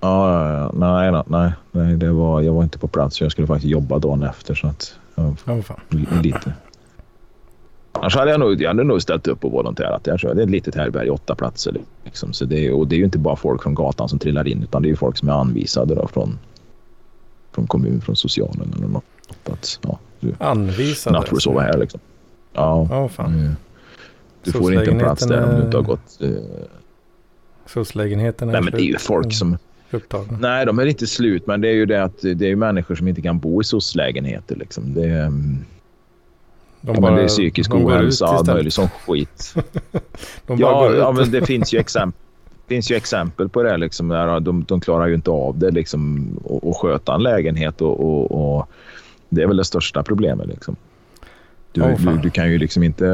Ja. 0.00 0.70
Nej, 0.74 1.12
nej, 1.12 1.22
nej, 1.26 1.52
nej, 1.72 1.96
det 1.96 2.10
var, 2.12 2.40
jag 2.40 2.52
var 2.52 2.62
inte 2.62 2.78
på 2.78 2.88
plats. 2.88 3.20
Jag 3.20 3.32
skulle 3.32 3.46
faktiskt 3.46 3.70
jobba 3.70 3.98
dagen 3.98 4.22
efter. 4.22 4.54
Så 4.54 4.66
att, 4.66 4.94
ja, 5.14 5.34
Ja, 5.44 5.54
vad 5.54 5.64
fan. 5.64 5.80
li- 5.88 6.06
lite. 6.22 6.52
Annars 7.92 8.16
hade 8.16 8.30
jag 8.30 8.40
nog, 8.40 8.62
jag 8.62 8.68
hade 8.68 8.84
nog 8.84 9.02
ställt 9.02 9.26
upp 9.26 9.44
och 9.44 9.52
volontärat. 9.52 10.06
Jag 10.06 10.20
tror 10.20 10.34
det 10.34 10.40
är 10.40 10.44
ett 10.44 10.50
litet 10.50 10.74
härberge, 10.74 11.10
åtta 11.10 11.34
platser. 11.34 11.76
Liksom. 12.04 12.32
Så 12.32 12.44
det, 12.44 12.66
är- 12.66 12.72
och 12.74 12.86
det 12.88 12.94
är 12.96 12.98
ju 12.98 13.04
inte 13.04 13.18
bara 13.18 13.36
folk 13.36 13.62
från 13.62 13.74
gatan 13.74 14.08
som 14.08 14.18
trillar 14.18 14.48
in 14.48 14.62
utan 14.62 14.82
det 14.82 14.88
är 14.88 14.90
ju 14.90 14.96
folk 14.96 15.16
som 15.16 15.28
är 15.28 15.32
anvisade 15.32 15.94
då 15.94 16.08
från, 16.08 16.38
från 17.52 17.66
kommun, 17.66 18.00
från 18.00 18.16
socialen 18.16 18.74
eller 18.76 18.88
något. 18.88 19.04
Att, 19.46 19.78
ja, 19.82 19.98
du 20.20 20.34
Anvisade. 20.38 21.18
natt 21.18 21.28
får 21.28 21.36
du 21.36 21.40
sova 21.40 21.60
här 21.60 21.78
liksom. 21.78 22.00
Ja, 22.52 22.84
vad 22.90 23.10
fan. 23.10 23.32
mm. 23.34 23.52
du 24.44 24.52
får 24.52 24.74
inte 24.74 24.90
en 24.90 24.98
plats 24.98 25.26
där 25.26 25.44
om 25.48 25.56
du 25.60 25.64
inte 25.64 25.76
har 25.76 25.84
gått... 25.84 26.18
Eh, 26.20 26.28
SOS-lägenheten 27.66 28.48
är 28.48 28.52
nej, 28.52 28.62
men 28.62 28.72
det 28.72 28.82
är 28.82 28.84
ju 28.86 28.98
folk 28.98 29.34
som... 29.34 29.58
upptagna. 29.90 30.38
Nej, 30.40 30.66
de 30.66 30.78
är 30.78 30.86
inte 30.86 31.06
slut, 31.06 31.46
men 31.46 31.60
det 31.60 31.68
är 31.68 31.72
ju 31.72 31.86
det 31.86 32.02
att 32.02 32.20
det 32.22 32.50
är 32.50 32.56
människor 32.56 32.94
som 32.94 33.08
inte 33.08 33.22
kan 33.22 33.38
bo 33.38 33.60
i 33.60 33.64
SOS-lägenheter. 33.64 34.56
Liksom. 34.56 34.94
Det, 34.94 35.04
är, 35.04 35.26
mm, 35.26 35.64
De 36.82 36.94
ja, 36.94 37.00
men 37.00 37.14
det 37.14 37.22
är 37.22 37.28
psykisk 37.28 37.74
ohälsa 37.74 38.38
och 38.38 38.46
möjligt 38.46 38.74
sån 38.74 38.88
skit. 38.88 39.54
Bara 40.46 40.58
Ja, 40.58 40.94
ja 40.94 41.12
men 41.12 41.30
det 41.30 41.42
finns 41.46 41.74
ju, 41.74 41.78
exempel, 41.78 42.20
finns 42.66 42.90
ju 42.90 42.96
exempel 42.96 43.48
på 43.48 43.62
det. 43.62 43.76
Liksom, 43.76 44.08
där 44.08 44.40
de, 44.40 44.64
de 44.64 44.80
klarar 44.80 45.06
ju 45.06 45.14
inte 45.14 45.30
av 45.30 45.58
det 45.58 45.70
liksom, 45.70 46.30
och, 46.44 46.68
och 46.68 46.76
sköta 46.76 47.14
en 47.14 47.22
lägenhet. 47.22 47.80
Och, 47.80 48.00
och, 48.00 48.56
och 48.56 48.68
Det 49.28 49.42
är 49.42 49.46
väl 49.46 49.56
det 49.56 49.64
största 49.64 50.02
problemet. 50.02 50.46
Liksom. 50.46 50.76
Du, 51.72 51.80
fan. 51.80 51.96
du, 51.96 52.22
du 52.22 52.30
kan 52.30 52.50
ju 52.50 52.58
liksom 52.58 52.82
inte... 52.82 53.04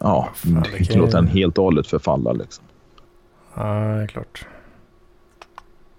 Ja, 0.00 0.28
Fan, 0.34 0.54
det 0.54 0.60
du 0.60 0.70
kan 0.70 0.78
inte 0.78 0.98
låta 0.98 1.16
den 1.16 1.26
helt 1.26 1.58
och 1.58 1.64
hållet 1.64 1.86
förfalla. 1.86 2.32
Liksom. 2.32 2.64
Ja, 3.54 3.62
det 3.62 4.02
är 4.02 4.06
klart. 4.06 4.46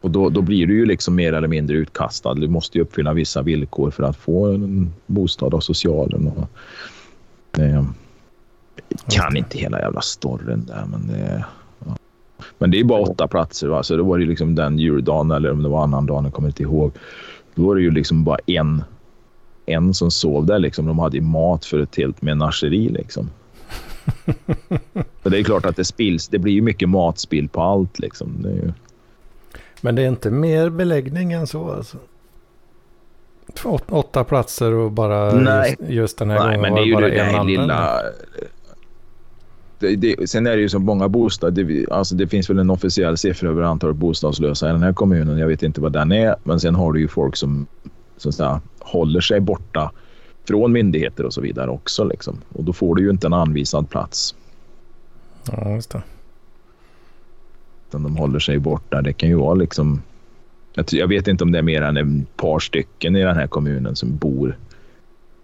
Och 0.02 0.12
då, 0.12 0.30
då 0.30 0.42
blir 0.42 0.68
du 0.68 0.76
ju 0.76 0.86
liksom 0.86 1.16
mer 1.16 1.34
eller 1.34 1.48
mindre 1.48 1.78
utkastad. 1.78 2.34
Du 2.34 2.48
måste 2.48 2.78
ju 2.78 2.82
uppfylla 2.82 3.14
vissa 3.14 3.42
villkor 3.42 3.92
för 3.92 4.04
att 4.04 4.18
få 4.18 4.46
en 4.54 4.94
bostad 5.06 5.54
av 5.54 5.60
socialen. 5.60 6.28
Och 6.28 6.50
jag 7.52 7.86
kan 9.12 9.38
inte 9.38 9.58
hela 9.58 9.80
jävla 9.80 10.02
storyn 10.02 10.66
där, 10.66 10.86
men 10.92 11.08
det... 11.08 11.46
Ja. 11.86 11.96
Men 12.58 12.72
det 12.72 12.80
är 12.80 12.84
bara 12.84 13.02
åtta 13.02 13.28
platser. 13.28 13.68
Va? 13.68 13.84
Så 13.84 13.98
då 13.98 14.04
var 14.04 14.18
det 14.18 14.24
ju 14.24 14.30
liksom 14.30 14.56
den 14.56 14.80
juldagen 14.80 15.32
eller 15.32 15.52
om 15.52 15.64
det 15.64 15.70
var 15.70 15.84
annan 15.84 16.06
dag, 16.06 16.26
jag 16.26 16.34
kommer 16.34 16.50
inte 16.50 16.64
ihåg. 16.64 16.92
Då 17.56 17.68
var 17.68 17.76
det 17.76 17.82
ju 17.82 17.92
liksom 17.92 18.24
bara 18.24 18.38
en, 18.46 18.84
en 19.66 19.94
som 19.94 20.12
sov 20.12 20.46
där. 20.46 20.60
Liksom. 20.60 20.86
De 20.86 21.00
hade 21.00 21.18
ju 21.18 21.24
mat 21.24 21.66
för 21.66 21.80
ett 21.80 21.96
helt 21.96 22.22
menageri. 22.22 22.90
Liksom. 22.90 23.30
Det 25.24 25.40
är 25.40 25.44
klart 25.44 25.66
att 25.66 25.76
det 25.76 25.86
spills. 25.86 26.28
Det 26.28 26.40
blir 26.40 26.54
ju 26.54 26.62
mycket 26.62 26.90
matspill 26.90 27.50
på 27.50 27.62
allt. 27.62 28.00
Liksom. 28.00 28.42
Det 28.42 28.50
är 28.50 28.54
ju... 28.54 28.72
Men 29.82 29.96
det 29.96 30.02
är 30.02 30.08
inte 30.08 30.32
mer 30.32 30.70
beläggning 30.70 31.34
än 31.34 31.48
så 31.48 31.72
alltså? 31.72 31.98
Två, 33.54 33.80
åtta 33.90 34.24
platser 34.24 34.74
och 34.74 34.92
bara 34.92 35.34
Nej. 35.34 35.76
Just, 35.80 35.92
just 35.92 36.18
den 36.18 36.30
här 36.30 36.38
Nej, 36.40 36.58
gången 36.58 36.62
men 36.62 36.72
var 36.74 36.86
det 36.86 36.94
bara 36.94 37.08
det 37.08 37.20
en 37.20 37.36
användare. 37.36 37.62
lilla... 37.62 38.02
Det, 39.80 39.96
det, 39.96 40.30
sen 40.30 40.48
är 40.48 40.56
det 40.56 40.62
ju 40.62 40.70
så 40.70 40.80
många 40.80 41.08
bostäder. 41.08 41.64
Det, 41.64 41.92
alltså 41.92 42.16
det 42.16 42.28
finns 42.28 42.50
väl 42.50 42.60
en 42.60 42.70
officiell 42.70 43.18
siffra 43.18 43.50
över 43.50 43.62
antalet 43.62 43.96
bostadslösa 43.96 44.70
i 44.70 44.72
den 44.72 44.84
här 44.84 44.94
kommunen. 44.94 45.38
Jag 45.38 45.48
vet 45.48 45.64
inte 45.64 45.82
vad 45.82 45.92
den 45.92 46.12
är. 46.12 46.36
Men 46.44 46.60
sen 46.60 46.76
har 46.76 46.94
du 46.94 47.00
ju 47.00 47.08
folk 47.08 47.36
som 47.36 47.68
så 48.18 48.30
att 48.30 48.36
säga, 48.36 48.62
håller 48.80 49.22
sig 49.22 49.40
borta 49.40 49.92
från 50.48 50.72
myndigheter 50.72 51.26
och 51.26 51.34
så 51.34 51.42
vidare 51.42 51.70
också. 51.70 52.04
Liksom. 52.04 52.38
Och 52.54 52.64
då 52.64 52.74
får 52.74 52.96
du 52.96 53.04
ju 53.04 53.10
inte 53.10 53.28
en 53.28 53.34
anvisad 53.34 53.90
plats. 53.90 54.36
Ja, 55.52 55.70
just 55.72 55.92
det. 55.92 56.02
Utan 57.90 58.04
de 58.04 58.18
håller 58.18 58.40
sig 58.40 58.60
borta. 58.60 59.02
Det 59.02 59.14
kan 59.14 59.30
ju 59.30 59.36
vara 59.36 59.54
liksom... 59.54 60.02
Jag, 60.92 61.08
vet 61.08 61.28
inte 61.28 61.44
om 61.44 61.52
det 61.52 61.58
är 61.58 61.64
mer 61.64 61.82
än 61.82 61.98
ett 61.98 62.38
par 62.38 62.60
stycken 62.60 63.16
i 63.16 63.24
den 63.24 63.36
här 63.36 63.48
kommunen 63.48 63.96
som 63.96 64.18
bor 64.18 64.58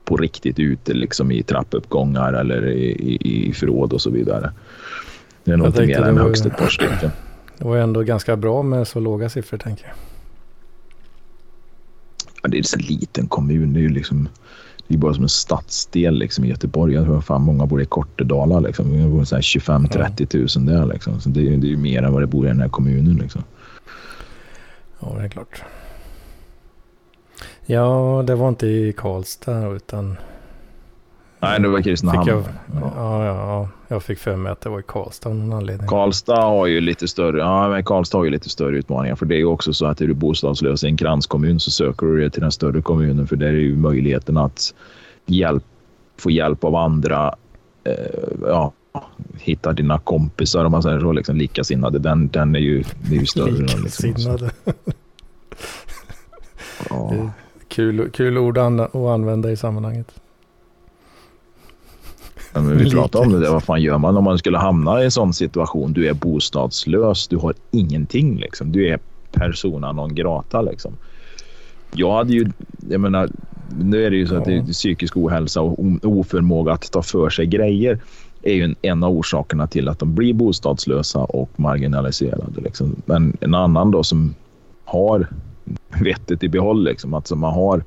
på 0.05 0.17
riktigt 0.17 0.59
ute 0.59 0.93
liksom 0.93 1.31
i 1.31 1.43
trappuppgångar 1.43 2.33
eller 2.33 2.67
i, 2.67 2.91
i, 2.91 3.49
i 3.49 3.53
förråd 3.53 3.93
och 3.93 4.01
så 4.01 4.09
vidare. 4.09 4.51
Det 5.43 5.51
är 5.51 5.57
tänkte 5.57 5.85
mer 5.85 6.01
än 6.01 6.17
högst 6.17 6.45
ett 6.45 6.57
par 6.57 6.67
stycken. 6.67 7.11
Det 7.57 7.65
var 7.65 7.77
ändå 7.77 8.01
ganska 8.01 8.35
bra 8.35 8.63
med 8.63 8.87
så 8.87 8.99
låga 8.99 9.29
siffror 9.29 9.57
tänker 9.57 9.85
jag. 9.85 9.95
Ja, 12.43 12.49
det 12.49 12.55
är 12.55 12.59
en 12.59 12.63
så 12.63 12.79
liten 12.79 13.27
kommun. 13.27 13.73
Det 13.73 13.79
är 13.79 13.81
ju 13.81 13.89
liksom... 13.89 14.29
Det 14.87 14.93
är 14.93 14.97
bara 14.97 15.13
som 15.13 15.23
en 15.23 15.29
stadsdel 15.29 16.19
liksom, 16.19 16.45
i 16.45 16.47
Göteborg. 16.47 16.93
Jag 16.93 17.05
tror 17.05 17.21
fan 17.21 17.41
många 17.41 17.65
bor 17.65 17.81
i 17.81 17.85
Kortedala. 17.85 18.59
Liksom. 18.59 19.03
Det 19.03 19.09
bor 19.09 19.23
så 19.23 19.35
här 19.35 19.41
25-30 19.41 20.57
000 20.59 20.65
där. 20.65 20.93
Liksom. 20.93 21.21
Så 21.21 21.29
det, 21.29 21.47
är, 21.47 21.57
det 21.57 21.67
är 21.67 21.69
ju 21.69 21.77
mer 21.77 22.03
än 22.03 22.13
vad 22.13 22.21
det 22.21 22.27
bor 22.27 22.45
i 22.45 22.47
den 22.47 22.61
här 22.61 22.69
kommunen. 22.69 23.15
Liksom. 23.15 23.43
Ja, 24.99 25.15
det 25.17 25.23
är 25.23 25.29
klart. 25.29 25.63
Ja, 27.65 28.23
det 28.27 28.35
var 28.35 28.49
inte 28.49 28.67
i 28.67 28.93
Karlstad 28.97 29.67
utan... 29.67 30.17
Nej, 31.49 31.59
det 31.59 31.67
var 31.67 31.81
Kristinehamn. 31.81 32.27
Jag, 32.27 32.43
Ja. 32.81 32.91
ja, 32.95 33.25
ja, 33.25 33.35
ja, 33.35 33.69
jag 33.87 34.03
fick 34.03 34.19
för 34.19 34.35
mig 34.35 34.51
att 34.51 34.61
det 34.61 34.69
var 34.69 34.79
i 34.79 34.83
Karlstad 34.87 35.29
av 35.29 35.35
någon 35.35 35.53
anledning. 35.53 35.87
Karlstad 35.87 36.41
har 36.41 36.65
ju 36.65 36.81
lite 36.81 37.07
större, 37.07 37.37
ja, 37.37 37.69
men 37.69 37.83
Karlstad 37.83 38.17
har 38.17 38.25
ju 38.25 38.31
lite 38.31 38.49
större 38.49 38.77
utmaningar. 38.77 39.15
För 39.15 39.25
det 39.25 39.35
är 39.35 39.37
ju 39.37 39.45
också 39.45 39.73
så 39.73 39.85
att 39.85 40.01
är 40.01 40.07
du 40.07 40.13
bostadslös 40.13 40.83
i 40.83 40.87
en 40.87 40.97
kranskommun 40.97 41.59
så 41.59 41.71
söker 41.71 42.07
du 42.07 42.19
dig 42.19 42.29
till 42.29 42.41
den 42.41 42.51
större 42.51 42.81
kommunen. 42.81 43.27
För 43.27 43.35
där 43.35 43.47
är 43.47 43.51
ju 43.51 43.75
möjligheten 43.75 44.37
att 44.37 44.73
hjälp, 45.25 45.63
få 46.17 46.31
hjälp 46.31 46.63
av 46.63 46.75
andra. 46.75 47.35
Eh, 47.83 47.93
ja, 48.41 48.73
hitta 49.37 49.73
dina 49.73 49.99
kompisar 49.99 50.65
om 50.65 50.71
man 50.71 50.83
säger 50.83 50.99
så, 50.99 51.11
liksom 51.11 51.35
likasinnade. 51.35 51.99
Den, 51.99 52.27
den 52.27 52.55
är 52.55 52.59
ju, 52.59 52.79
är 53.11 53.15
ju 53.15 53.25
större. 53.25 53.51
Liksom. 53.51 53.83
Likasinnade. 53.83 54.51
Ja. 56.89 57.29
Kul, 57.67 58.09
kul 58.09 58.37
ord 58.37 58.57
att 58.57 58.95
använda 58.95 59.51
i 59.51 59.57
sammanhanget. 59.57 60.07
Ja, 62.55 62.61
men 62.61 62.77
vi 62.77 62.91
pratade 62.91 63.25
om 63.25 63.33
det 63.33 63.39
där. 63.39 63.51
Vad 63.51 63.63
fan 63.63 63.81
gör 63.81 63.97
man 63.97 64.17
om 64.17 64.23
man 64.23 64.37
skulle 64.37 64.57
hamna 64.57 65.01
i 65.01 65.05
en 65.05 65.11
sån 65.11 65.33
situation? 65.33 65.93
Du 65.93 66.07
är 66.07 66.13
bostadslös. 66.13 67.27
Du 67.27 67.37
har 67.37 67.53
ingenting. 67.71 68.37
Liksom. 68.37 68.71
Du 68.71 68.87
är 68.87 68.99
persona 69.31 69.91
non 69.91 70.15
grata. 70.15 70.61
Liksom. 70.61 70.97
Jag 71.93 72.15
hade 72.15 72.33
ju... 72.33 72.51
Jag 72.89 73.01
menar, 73.01 73.29
nu 73.79 74.05
är 74.05 74.11
det 74.11 74.17
ju 74.17 74.27
så 74.27 74.35
att 74.35 74.45
det 74.45 74.65
psykisk 74.65 75.17
ohälsa 75.17 75.61
och 75.61 75.79
oförmåga 76.03 76.73
att 76.73 76.91
ta 76.91 77.01
för 77.01 77.29
sig 77.29 77.45
grejer 77.45 77.99
är 78.41 78.53
ju 78.53 78.63
en, 78.63 78.75
en 78.81 79.03
av 79.03 79.11
orsakerna 79.11 79.67
till 79.67 79.89
att 79.89 79.99
de 79.99 80.15
blir 80.15 80.33
bostadslösa 80.33 81.19
och 81.19 81.49
marginaliserade. 81.55 82.61
Liksom. 82.61 82.95
Men 83.05 83.37
en 83.39 83.53
annan 83.53 83.91
då 83.91 84.03
som 84.03 84.35
har 84.85 85.27
vettet 86.01 86.43
i 86.43 86.49
behåll, 86.49 86.83
liksom, 86.83 87.13
att 87.13 87.31
man 87.31 87.53
har 87.53 87.83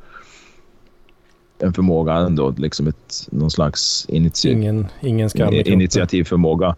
en 1.58 1.72
förmåga 1.72 2.14
ändå, 2.14 2.54
liksom 2.58 2.86
ett, 2.86 3.28
någon 3.30 3.50
slags 3.50 4.06
initia 4.08 4.52
ingen, 4.52 4.86
ingen 5.00 5.30
skam 5.30 5.54
i 5.54 5.60
initiativförmåga. 5.60 6.76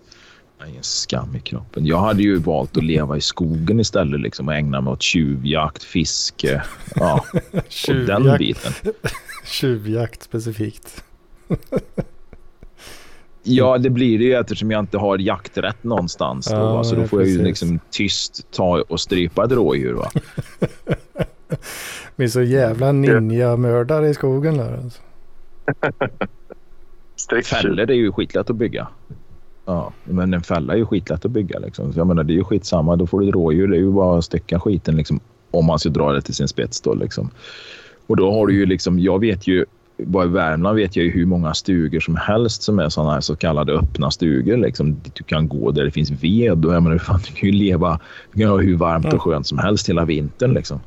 Ingen 0.69 0.83
skam 0.83 1.37
i 1.37 1.41
kroppen. 1.41 1.87
Jag 1.87 1.99
hade 1.99 2.23
ju 2.23 2.39
valt 2.39 2.77
att 2.77 2.85
leva 2.85 3.17
i 3.17 3.21
skogen 3.21 3.81
istället 3.81 4.21
liksom, 4.21 4.49
och 4.49 4.55
ägna 4.55 4.81
mig 4.81 4.93
åt 4.93 5.03
tjuvjakt, 5.03 5.83
fiske. 5.83 6.63
Ja, 6.95 7.25
och 7.89 7.95
den 7.95 8.39
biten. 8.39 8.73
tjuvjakt 9.45 10.23
specifikt. 10.23 11.05
Ja, 13.43 13.79
det 13.79 13.91
blir 13.91 14.19
det 14.19 14.25
ju 14.25 14.35
eftersom 14.35 14.71
jag 14.71 14.81
inte 14.81 14.99
har 14.99 15.19
jakträtt 15.19 15.85
någonstans. 15.85 16.47
Då, 16.47 16.57
ja, 16.57 16.85
så 16.85 16.95
då 16.95 17.07
får 17.07 17.21
jag 17.21 17.31
ju 17.31 17.45
liksom 17.45 17.81
tyst 17.91 18.47
ta 18.51 18.85
och 18.89 19.01
strypa 19.01 19.45
ett 19.45 19.53
rådjur. 19.53 19.93
Va? 19.93 20.11
Vi 22.21 22.25
är 22.25 22.29
så 22.29 22.43
jävla 22.43 22.93
ninja-mördare 22.93 24.09
i 24.09 24.15
skogen 24.15 24.57
där. 24.57 24.79
Alltså. 24.85 25.03
Fällor 27.45 27.91
är 27.91 27.95
ju 27.95 28.13
skitlätt 28.13 28.51
att 28.51 28.57
bygga. 28.57 28.89
Ja, 29.65 29.93
men 30.05 30.35
en 30.35 30.43
fälla 30.43 30.73
är 30.73 30.77
ju 30.77 30.87
skitlätt 30.87 31.25
att 31.25 31.31
bygga. 31.31 31.59
Liksom. 31.59 31.93
Så 31.93 31.99
jag 31.99 32.07
menar, 32.07 32.25
det 32.25 32.33
är 32.33 32.35
ju 32.35 32.45
skitsamma. 32.45 32.97
Då 32.97 33.07
får 33.07 33.21
du 33.21 33.29
ett 33.29 33.35
rådjur. 33.35 33.69
Det 33.69 33.77
är 33.77 33.81
ju 33.81 33.93
bara 33.93 34.19
att 34.19 34.25
stycka 34.25 34.61
skiten 34.61 34.97
liksom, 34.97 35.21
om 35.51 35.65
man 35.67 35.79
ska 35.79 35.89
dra 35.89 36.13
det 36.13 36.23
till 36.23 36.35
sin 36.35 36.49
spets. 36.49 36.81
Då, 36.81 36.95
liksom. 36.95 37.31
Och 38.07 38.17
då 38.17 38.33
har 38.33 38.47
du 38.47 38.55
ju 38.55 38.67
liksom, 38.67 38.99
jag 38.99 39.19
vet 39.21 39.47
ju 39.47 39.65
bara 39.99 40.25
i 40.25 40.29
Värmland 40.29 40.77
vet 40.77 40.97
jag 40.97 41.05
ju 41.05 41.11
hur 41.11 41.27
många 41.27 41.55
stugor 41.55 42.01
som 42.01 42.17
helst 42.17 42.63
som 42.63 42.79
är 42.79 42.89
sådana 42.89 43.13
här 43.13 43.21
så 43.21 43.37
kallade 43.37 43.73
öppna 43.73 44.11
stugor. 44.11 44.57
Liksom, 44.57 44.97
du 45.15 45.25
kan 45.25 45.49
gå 45.49 45.71
där 45.71 45.85
det 45.85 45.91
finns 45.91 46.11
ved 46.11 46.65
och 46.65 46.75
jag 46.75 46.83
menar, 46.83 46.99
fan, 46.99 47.21
du 47.27 47.35
kan 47.35 47.49
ju 47.49 47.55
leva 47.55 48.01
du 48.33 48.41
kan 48.41 48.51
ha 48.51 48.59
hur 48.59 48.77
varmt 48.77 49.13
och 49.13 49.23
skönt 49.23 49.47
som 49.47 49.59
helst 49.59 49.89
hela 49.89 50.05
vintern. 50.05 50.55
Liksom. 50.55 50.81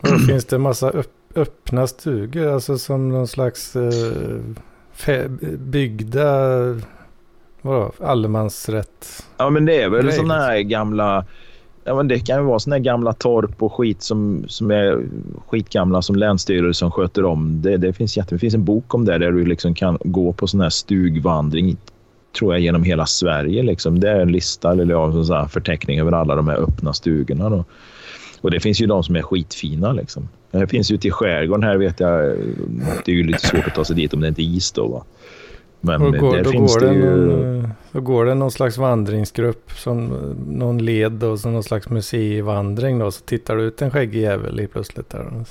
Och 0.00 0.20
finns 0.28 0.44
det 0.44 0.58
massa 0.58 0.90
upp, 0.90 1.12
öppna 1.34 1.86
stugor, 1.86 2.46
alltså 2.46 2.78
som 2.78 3.08
någon 3.08 3.28
slags 3.28 3.76
eh, 3.76 5.28
byggda 5.58 6.58
vadå, 7.62 7.92
allemansrätt? 8.00 9.24
Ja, 9.36 9.50
men 9.50 9.64
det 9.64 9.82
är 9.82 9.88
väl 9.88 10.12
sådana 10.12 10.34
här 10.34 10.56
liksom. 10.56 10.70
gamla 10.70 11.24
Ja, 11.84 11.94
men 11.94 12.08
det 12.08 12.18
kan 12.18 12.38
ju 12.38 12.44
vara 12.44 12.58
såna 12.58 12.76
här 12.76 12.82
gamla 12.82 13.12
torp 13.12 13.62
och 13.62 13.72
skit 13.72 14.02
som, 14.02 14.44
som 14.48 14.70
är 14.70 15.04
skitgamla 15.46 16.02
som 16.02 16.16
Länsstyrelsen 16.16 16.90
sköter 16.90 17.24
om. 17.24 17.62
Det, 17.62 17.76
det, 17.76 17.92
finns 17.92 18.16
jätte, 18.16 18.34
det 18.34 18.38
finns 18.38 18.54
en 18.54 18.64
bok 18.64 18.94
om 18.94 19.04
det 19.04 19.18
där 19.18 19.32
du 19.32 19.44
liksom 19.44 19.74
kan 19.74 19.98
gå 20.04 20.32
på 20.32 20.46
sån 20.46 20.60
här 20.60 20.70
stugvandring 20.70 21.76
tror 22.38 22.54
jag 22.54 22.60
genom 22.60 22.82
hela 22.82 23.06
Sverige. 23.06 23.62
Liksom. 23.62 24.00
Det 24.00 24.10
är 24.10 24.20
en 24.20 24.32
lista 24.32 24.72
eller 24.72 24.86
ja, 24.86 25.24
så 25.24 25.34
här 25.34 25.46
förteckning 25.46 26.00
över 26.00 26.12
alla 26.12 26.36
de 26.36 26.48
här 26.48 26.56
öppna 26.56 26.92
stugorna. 26.92 27.50
Då. 27.50 27.64
Och 28.40 28.50
det 28.50 28.60
finns 28.60 28.80
ju 28.80 28.86
de 28.86 29.02
som 29.02 29.16
är 29.16 29.22
skitfina. 29.22 29.92
Liksom. 29.92 30.28
Det 30.50 30.66
finns 30.66 30.90
ute 30.90 31.08
i 31.08 31.10
skärgården 31.10 31.62
här 31.62 31.76
vet 31.76 32.00
jag. 32.00 32.36
Det 33.04 33.12
är 33.12 33.16
ju 33.16 33.22
lite 33.22 33.46
svårt 33.46 33.66
att 33.66 33.74
ta 33.74 33.84
sig 33.84 33.96
dit 33.96 34.14
om 34.14 34.20
det 34.20 34.28
inte 34.28 34.42
är 34.42 34.56
is 34.56 34.72
då. 34.72 34.86
Va? 34.86 35.04
Men 35.80 36.02
och 36.02 36.14
går, 36.14 36.36
där 36.36 36.44
då 36.44 36.50
finns 36.50 36.74
går 36.74 36.80
det, 36.80 36.94
ju... 36.94 37.26
Någon, 37.26 37.68
då 37.92 38.00
går 38.00 38.24
det 38.24 38.34
någon 38.34 38.50
slags 38.50 38.78
vandringsgrupp, 38.78 39.70
som 39.72 40.06
någon 40.48 40.84
led 40.84 41.24
och 41.24 41.40
som 41.40 41.52
någon 41.52 41.64
slags 41.64 41.88
museivandring 41.88 42.98
då. 42.98 43.10
Så 43.10 43.24
tittar 43.24 43.56
du 43.56 43.62
ut 43.62 43.82
en 43.82 43.90
skäggig 43.90 44.20
jävel 44.20 44.60
i 44.60 44.66
plötsligt 44.66 45.10
där. 45.10 45.44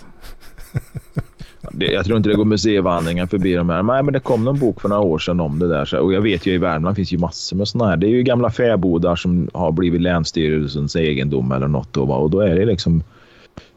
Jag 1.77 2.05
tror 2.05 2.17
inte 2.17 2.29
det 2.29 2.35
går 2.35 2.45
museivandringar 2.45 3.25
förbi 3.25 3.53
de 3.53 3.69
här. 3.69 3.83
Nej, 3.83 4.03
men 4.03 4.13
det 4.13 4.19
kom 4.19 4.43
någon 4.43 4.59
bok 4.59 4.81
för 4.81 4.89
några 4.89 5.01
år 5.01 5.19
sedan 5.19 5.39
om 5.39 5.59
det 5.59 5.67
där. 5.67 5.95
Och 5.95 6.13
jag 6.13 6.21
vet 6.21 6.45
ju 6.45 6.53
i 6.53 6.57
Värmland 6.57 6.95
finns 6.95 7.13
ju 7.13 7.17
massor 7.17 7.57
med 7.57 7.67
sådana 7.67 7.89
här. 7.89 7.97
Det 7.97 8.07
är 8.07 8.09
ju 8.09 8.23
gamla 8.23 8.51
fäbodar 8.51 9.15
som 9.15 9.49
har 9.53 9.71
blivit 9.71 10.01
Länsstyrelsens 10.01 10.95
egendom 10.95 11.51
eller 11.51 11.67
något. 11.67 11.93
Då, 11.93 12.03
och 12.03 12.29
då 12.29 12.39
är 12.39 12.55
det 12.55 12.65
liksom 12.65 13.03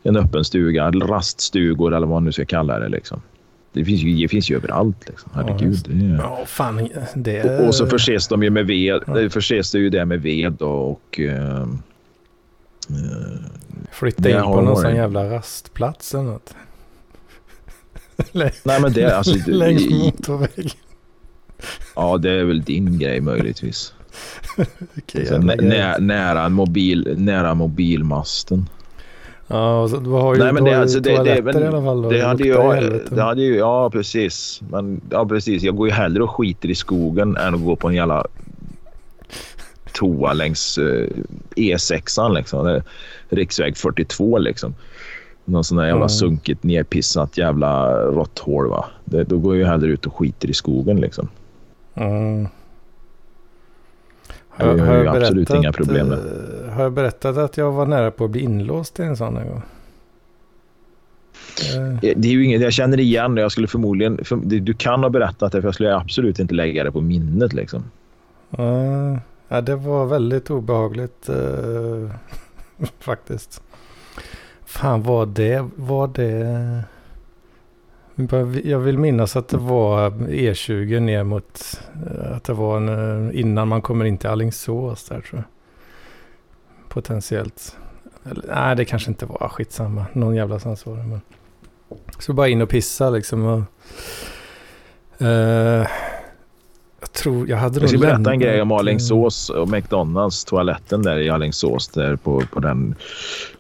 en 0.03 0.17
öppen 0.17 0.45
stuga, 0.45 0.91
raststugor 0.91 1.95
eller 1.95 2.07
vad 2.07 2.17
man 2.17 2.25
nu 2.25 2.33
ska 2.33 2.45
kalla 2.45 2.79
det. 2.79 2.89
Liksom. 2.89 3.21
Det 3.73 3.85
finns 3.85 4.03
ju, 4.03 4.23
det 4.23 4.29
finns 4.29 4.51
ju 4.51 4.57
överallt. 4.57 5.09
Liksom. 5.09 5.31
Herregud. 5.35 5.87
Ja, 5.87 5.93
det 5.95 6.17
ja, 6.23 6.43
fan, 6.47 6.89
det 7.15 7.61
och, 7.61 7.67
och, 7.67 7.75
så 7.75 7.87
förses 7.87 8.29
de 8.29 8.43
ju 8.43 8.51
med 8.51 8.67
ved. 8.67 9.03
Ja. 9.07 9.31
Förses 9.31 9.73
det 9.73 9.79
ju 9.79 9.91
det 9.91 10.05
med 10.05 10.23
ved 10.23 10.63
och... 10.63 11.21
Uh, 11.21 11.67
Flytta 13.91 14.31
in 14.31 14.43
på 14.43 14.61
någon 14.61 14.77
sån 14.77 14.97
jävla 14.97 15.31
rastplats 15.31 16.15
eller 16.15 16.25
något. 16.25 16.55
Nej 18.33 18.81
men 18.81 18.93
det 18.93 19.17
alltså... 19.17 19.51
Längs 19.51 19.91
motorvägen. 19.91 20.71
Ja 21.97 22.19
det 22.19 22.31
är 22.31 22.45
väl 22.45 22.63
din 22.63 22.99
grej 22.99 23.21
möjligtvis. 23.21 23.95
okay, 24.97 25.39
nä, 25.39 25.99
nära, 25.99 26.49
mobil, 26.49 27.15
nära 27.19 27.55
mobilmasten. 27.55 28.69
Ja, 29.47 29.89
så 29.89 29.97
du 29.97 30.11
har 30.11 30.35
ju, 30.35 30.43
Nej, 30.43 30.53
men 30.53 30.65
det, 30.65 30.75
alltså, 30.75 31.01
det, 31.01 31.23
det, 31.23 31.43
men, 31.43 31.63
i 31.63 31.67
alla 31.67 31.83
fall. 31.83 32.03
Det 32.03 32.21
hade, 32.21 32.45
ju, 32.45 32.55
det 33.11 33.23
hade 33.23 33.43
ju, 33.43 33.57
ja 33.57 33.91
precis. 33.91 34.61
Men, 34.71 35.01
ja, 35.11 35.27
precis. 35.27 35.63
Jag 35.63 35.77
går 35.77 35.89
ju 35.89 35.95
hellre 35.95 36.23
och 36.23 36.31
skiter 36.31 36.71
i 36.71 36.75
skogen 36.75 37.37
än 37.37 37.55
att 37.55 37.65
gå 37.65 37.77
på 37.77 37.89
en 37.89 37.95
jävla 37.95 38.27
toa 39.93 40.33
längs 40.33 40.79
uh, 40.79 41.09
E6an 41.57 42.35
liksom. 42.35 42.81
Riksväg 43.29 43.77
42 43.77 44.39
liksom. 44.39 44.75
Någon 45.45 45.65
sån 45.65 45.79
där 45.79 45.85
jävla 45.85 45.97
mm. 45.97 46.09
sunkigt 46.09 46.63
nerpissat 46.63 47.39
jävla 47.39 47.97
råtthål 47.97 48.69
va. 48.69 48.85
Det, 49.05 49.25
då 49.25 49.39
går 49.39 49.57
jag 49.57 49.69
hellre 49.69 49.91
ut 49.91 50.07
och 50.07 50.17
skiter 50.17 50.51
i 50.51 50.55
skogen 50.55 51.01
liksom. 51.01 51.29
Mm. 51.95 52.49
Har, 54.49 54.67
jag 54.67 54.85
har, 54.85 54.95
jag 54.95 55.17
absolut 55.17 55.49
berättat, 55.49 55.65
inga 55.65 55.73
problem 55.73 56.07
med. 56.07 56.19
Eh, 56.19 56.73
har 56.73 56.83
jag 56.83 56.93
berättat 56.93 57.37
att 57.37 57.57
jag 57.57 57.73
var 57.73 57.87
nära 57.87 58.11
på 58.11 58.25
att 58.25 58.31
bli 58.31 58.41
inlåst 58.41 59.01
i 59.01 59.03
en 59.03 59.17
sån 59.17 59.37
en 59.37 59.49
gång? 59.49 59.63
Eh. 61.75 62.13
Det 62.17 62.29
är 62.29 62.33
ju 62.33 62.45
inget 62.45 62.63
jag 62.63 62.73
känner 62.73 63.01
igen. 63.01 63.37
Jag 63.37 63.53
skulle 63.53 63.69
förmodligen... 63.69 64.25
För, 64.25 64.37
du 64.37 64.75
kan 64.75 65.03
ha 65.03 65.11
berättat 65.11 65.53
det, 65.53 65.61
för 65.61 65.69
jag 65.69 65.75
skulle 65.75 65.97
absolut 65.97 66.39
inte 66.39 66.55
lägga 66.55 66.85
det 66.85 66.93
på 66.93 67.01
minnet. 67.01 67.53
Liksom. 67.53 67.85
Uh, 68.59 69.19
ja, 69.49 69.61
det 69.61 69.77
var 69.77 70.07
väldigt 70.07 70.51
obehagligt 70.51 71.31
uh, 71.31 72.11
faktiskt. 72.99 73.63
Fan, 74.73 75.03
var 75.03 75.27
det... 75.27 75.69
Var 75.77 76.09
det... 76.09 76.85
Jag 78.65 78.79
vill 78.79 78.99
minnas 78.99 79.37
att 79.37 79.49
det 79.49 79.57
var 79.57 80.11
E20 80.11 81.01
ner 81.01 81.25
mot, 81.25 81.81
eh, 82.07 82.37
att 82.37 82.45
det 82.45 82.53
var 82.53 82.77
en, 82.77 82.89
eh, 82.89 83.41
innan 83.41 83.69
man 83.69 83.83
kommer 83.83 84.05
in 84.05 84.19
till 84.19 84.29
Alingsås 84.29 85.05
där 85.05 85.21
tror 85.21 85.39
jag. 85.39 85.45
Potentiellt. 86.89 87.77
Eller, 88.25 88.45
nej, 88.55 88.77
det 88.77 88.85
kanske 88.85 89.11
inte 89.11 89.27
var, 89.27 89.49
skitsamma, 89.49 90.07
någon 90.13 90.35
jävla 90.35 90.59
sans 90.59 90.87
var 90.87 90.97
det. 90.97 91.03
Men. 91.03 91.21
Så 92.19 92.33
bara 92.33 92.49
in 92.49 92.63
och 92.63 92.69
pissa 92.69 93.11
liksom. 93.11 93.47
Och, 93.47 93.63
uh, 95.27 95.87
jag 97.03 97.13
tror, 97.13 97.49
jag 97.49 97.57
hade 97.57 97.81
Jag 97.81 97.89
ska 97.89 97.99
berätta 97.99 98.33
en 98.33 98.39
grej 98.39 98.63
om 98.63 98.73
Alingsås 98.73 99.51
och 99.51 99.69
McDonalds 99.69 100.45
toaletten 100.45 101.03
där 101.03 101.19
i 101.19 101.31
Alingsås 101.31 101.89
där 101.89 102.17
på, 102.17 102.43
på 102.53 102.61
den. 102.61 102.95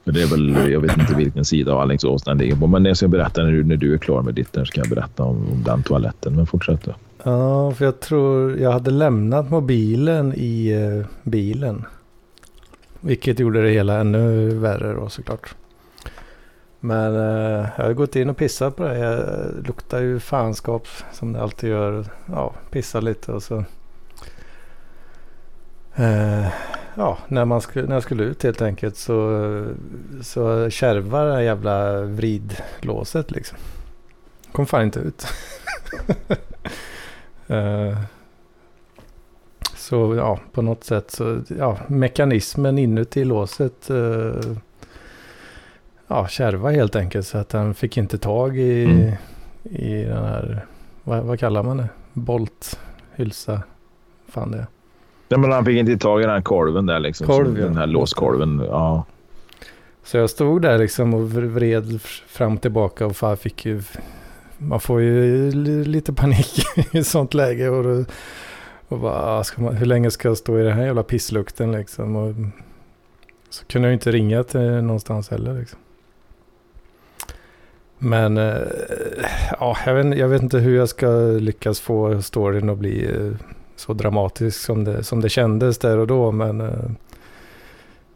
Det 0.05 0.23
är 0.23 0.27
väl, 0.27 0.73
jag 0.73 0.81
vet 0.81 0.97
inte 0.97 1.15
vilken 1.15 1.45
sida 1.45 1.73
av 1.73 1.81
Alingsås 1.81 2.23
den 2.23 2.39
ligger 2.39 2.57
på, 2.57 2.67
men 2.67 2.85
jag 2.85 2.97
ska 2.97 3.09
berätta 3.09 3.43
när 3.43 3.53
du, 3.53 3.65
när 3.65 3.77
du 3.77 3.95
är 3.95 3.99
klar 3.99 4.23
med 4.23 4.35
ditt. 4.35 4.49
ska 4.65 4.81
jag 4.81 4.89
berätta 4.89 5.23
om, 5.23 5.37
om 5.53 5.63
den 5.63 5.83
toaletten. 5.83 6.37
Men 6.37 6.47
fortsätt 6.47 6.85
då. 6.85 6.95
Ja, 7.23 7.73
för 7.73 7.85
jag 7.85 8.01
tror 8.01 8.59
jag 8.59 8.73
hade 8.73 8.91
lämnat 8.91 9.51
mobilen 9.51 10.35
i 10.37 10.75
uh, 10.75 11.07
bilen. 11.23 11.85
Vilket 13.01 13.41
gjorde 13.41 13.63
det 13.63 13.71
hela 13.71 14.01
ännu 14.01 14.55
värre 14.55 14.95
då 14.95 15.09
såklart. 15.09 15.55
Men 16.85 17.17
eh, 17.17 17.69
jag 17.77 17.85
har 17.85 17.93
gått 17.93 18.17
in 18.17 18.31
och 18.31 18.37
pissat 18.37 18.77
på 18.77 18.85
det. 18.85 18.99
Jag 18.99 19.67
luktar 19.67 20.01
ju 20.01 20.21
fanskap 20.21 20.89
som 21.13 21.33
det 21.33 21.43
alltid 21.43 21.71
gör. 21.71 22.05
Ja, 22.27 22.55
pissar 22.71 23.01
lite 23.01 23.33
och 23.33 23.43
så. 23.43 23.65
Eh, 25.95 26.47
ja, 26.95 27.19
när, 27.29 27.45
man 27.45 27.61
sk 27.61 27.75
när 27.75 27.95
jag 27.95 28.03
skulle 28.03 28.25
ut 28.25 28.43
helt 28.43 28.63
enkelt 28.63 28.97
så, 28.97 29.67
så 30.23 30.71
kärvar 30.71 31.27
det 31.27 31.43
jävla 31.43 32.03
vridlåset 32.03 33.31
liksom. 33.31 33.59
Kom 34.53 34.67
fan 34.67 34.83
inte 34.83 35.01
ut. 35.01 35.27
eh, 37.47 37.99
så 39.77 40.15
ja, 40.15 40.41
på 40.53 40.63
något 40.63 40.85
sätt 40.85 41.11
så, 41.11 41.41
ja, 41.59 41.79
mekanismen 41.87 42.79
inuti 42.79 43.25
låset 43.25 43.91
eh, 43.91 44.57
ja, 46.13 46.29
kärva 46.29 46.71
helt 46.71 46.97
enkelt. 46.97 47.27
Så 47.27 47.39
att 47.39 47.53
han 47.53 47.75
fick 47.75 47.97
inte 47.97 48.19
tag 48.19 48.59
i, 48.59 48.85
mm. 48.85 49.13
i 49.65 50.05
den 50.05 50.25
här, 50.25 50.67
vad, 51.05 51.23
vad 51.23 51.41
kallar 51.41 51.63
man 51.63 51.77
det? 51.77 51.89
Bolt. 52.13 52.79
hylsa. 53.15 53.63
Fan 54.29 54.51
det. 54.51 54.67
Nej, 55.29 55.41
men 55.41 55.53
han 55.53 55.65
fick 55.65 55.79
inte 55.79 55.97
tag 55.97 56.23
i 56.23 56.27
den 56.27 56.43
kolven 56.43 56.87
där 56.87 57.01
liksom. 57.01 57.27
Kolv, 57.27 57.59
ja. 57.59 57.65
Den 57.65 57.77
här 57.77 57.87
låskolven. 57.87 58.63
Ja. 58.69 59.05
Så 60.05 60.17
jag 60.17 60.31
stod 60.31 60.63
där 60.63 60.79
liksom 60.79 61.15
och 61.15 61.31
vred 61.33 62.01
fram 62.27 62.55
och 62.55 62.63
tillbaka 62.63 63.07
och 63.07 63.17
fan 63.17 63.37
fick 63.37 63.67
ju... 63.67 63.83
Man 64.59 64.81
får 64.81 65.01
ju 65.01 65.51
li- 65.51 65.85
lite 65.85 66.13
panik 66.13 66.65
i 66.93 67.05
sånt 67.05 67.35
läge. 67.35 67.69
Och, 67.69 67.85
då- 67.85 68.05
och 68.89 68.99
bara, 68.99 69.39
ah, 69.41 69.45
man, 69.57 69.77
hur 69.77 69.87
länge 69.87 70.11
ska 70.11 70.29
jag 70.29 70.37
stå 70.37 70.59
i 70.59 70.63
den 70.63 70.73
här 70.73 70.85
jävla 70.85 71.03
pisslukten 71.03 71.73
liksom? 71.73 72.17
Och, 72.17 72.35
så 73.51 73.65
kunde 73.65 73.89
jag 73.89 73.93
inte 73.93 74.13
ringa 74.13 74.45
till 74.45 74.61
någonstans 74.61 75.31
heller 75.31 75.59
liksom. 75.59 75.79
Men 78.05 78.39
eh, 78.39 78.63
ja, 79.61 79.77
jag, 79.87 79.95
vet, 79.95 80.19
jag 80.19 80.29
vet 80.29 80.43
inte 80.43 80.59
hur 80.59 80.77
jag 80.77 80.89
ska 80.89 81.07
lyckas 81.41 81.81
få 81.81 82.23
storyn 82.23 82.71
att 82.71 82.79
bli 82.79 83.05
eh, 83.05 83.47
så 83.77 83.93
dramatisk 83.93 84.61
som 84.61 84.85
det, 84.85 85.05
som 85.05 85.21
det 85.21 85.29
kändes 85.29 85.79
där 85.79 85.99
och 85.99 86.07
då. 86.07 86.33
Men 86.33 86.61
eh, 86.61 86.91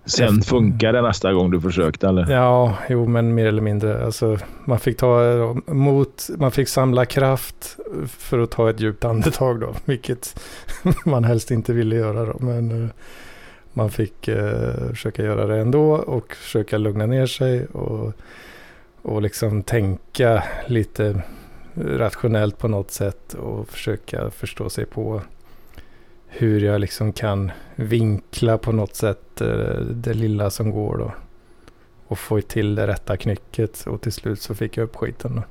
Sen 0.05 0.43
funkar 0.43 0.93
det 0.93 1.03
nästa 1.03 1.33
gång 1.33 1.51
du 1.51 1.61
försökte 1.61 2.09
eller? 2.09 2.31
Ja, 2.31 2.75
jo 2.89 3.07
men 3.07 3.35
mer 3.35 3.47
eller 3.47 3.63
mindre. 3.63 4.05
Alltså, 4.05 4.39
man 4.65 4.79
fick 4.79 4.97
ta 4.97 5.25
emot, 5.67 6.29
man 6.39 6.51
fick 6.51 6.69
samla 6.69 7.05
kraft 7.05 7.77
för 8.07 8.39
att 8.39 8.51
ta 8.51 8.71
ett 8.71 8.81
djupt 8.81 9.05
andetag 9.05 9.61
då. 9.61 9.75
Vilket 9.85 10.41
man 11.05 11.25
helst 11.25 11.51
inte 11.51 11.73
ville 11.73 11.97
göra 11.97 12.25
då. 12.25 12.37
Men 12.39 12.91
man 13.73 13.91
fick 13.91 14.29
eh, 14.29 14.89
försöka 14.91 15.23
göra 15.23 15.47
det 15.47 15.57
ändå 15.57 15.91
och 15.91 16.35
försöka 16.35 16.79
lugna 16.79 17.07
ner 17.07 17.27
sig 17.27 17.67
och, 17.67 18.13
och 19.07 19.23
liksom 19.23 19.63
tänka 19.63 20.45
lite 20.67 21.23
rationellt 21.75 22.59
på 22.59 22.69
något 22.69 22.91
sätt 22.91 23.35
och 23.35 23.69
försöka 23.69 24.31
förstå 24.31 24.71
sig 24.71 24.87
på 24.87 25.23
hur 26.27 26.61
jag 26.61 26.81
liksom 26.81 27.13
kan 27.13 27.51
vinkla 27.77 28.59
på 28.59 28.73
något 28.73 28.95
sätt 28.95 29.41
eh, 29.41 29.81
det 29.81 30.15
lilla 30.15 30.51
som 30.51 30.71
går 30.71 30.99
då. 30.99 31.13
Och 32.07 32.19
få 32.19 32.41
till 32.41 32.75
det 32.75 32.87
rätta 32.87 33.17
knycket 33.17 33.87
och 33.87 34.01
till 34.01 34.13
slut 34.13 34.41
så 34.41 34.55
fick 34.55 34.77
jag 34.77 34.85
upp 34.85 34.97
skiten 34.97 35.37
då. 35.37 35.43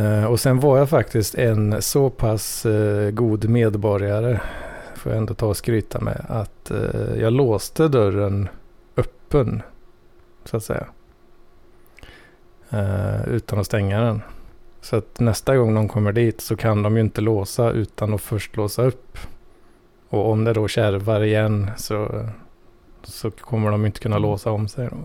Eh, 0.00 0.24
och 0.24 0.40
sen 0.40 0.60
var 0.60 0.78
jag 0.78 0.88
faktiskt 0.88 1.34
en 1.34 1.82
så 1.82 2.10
pass 2.10 2.66
eh, 2.66 3.10
god 3.10 3.48
medborgare, 3.48 4.40
får 4.96 5.12
jag 5.12 5.18
ändå 5.18 5.34
ta 5.34 5.46
och 5.46 5.56
skryta 5.56 6.00
med, 6.00 6.24
att 6.28 6.70
jag 7.16 7.32
låste 7.32 7.88
dörren 7.88 8.48
öppen, 8.96 9.62
så 10.48 10.56
att 10.56 10.64
säga. 10.64 10.86
Eh, 12.70 13.28
Utan 13.28 13.58
att 13.58 13.66
stänga 13.66 14.00
den. 14.00 14.22
Så 14.80 14.96
att 14.96 15.20
nästa 15.20 15.56
gång 15.56 15.74
de 15.74 15.88
kommer 15.88 16.12
dit 16.12 16.40
så 16.40 16.56
kan 16.56 16.82
de 16.82 16.96
ju 16.96 17.00
inte 17.00 17.20
låsa 17.20 17.70
utan 17.70 18.14
att 18.14 18.20
först 18.20 18.56
låsa 18.56 18.82
upp. 18.82 19.18
Och 20.08 20.30
om 20.30 20.44
det 20.44 20.52
då 20.52 20.68
kärvar 20.68 21.20
igen 21.20 21.70
så, 21.76 22.26
så 23.02 23.30
kommer 23.30 23.70
de 23.70 23.86
inte 23.86 24.00
kunna 24.00 24.18
låsa 24.18 24.50
om 24.50 24.68
sig. 24.68 24.88
Då. 24.90 24.96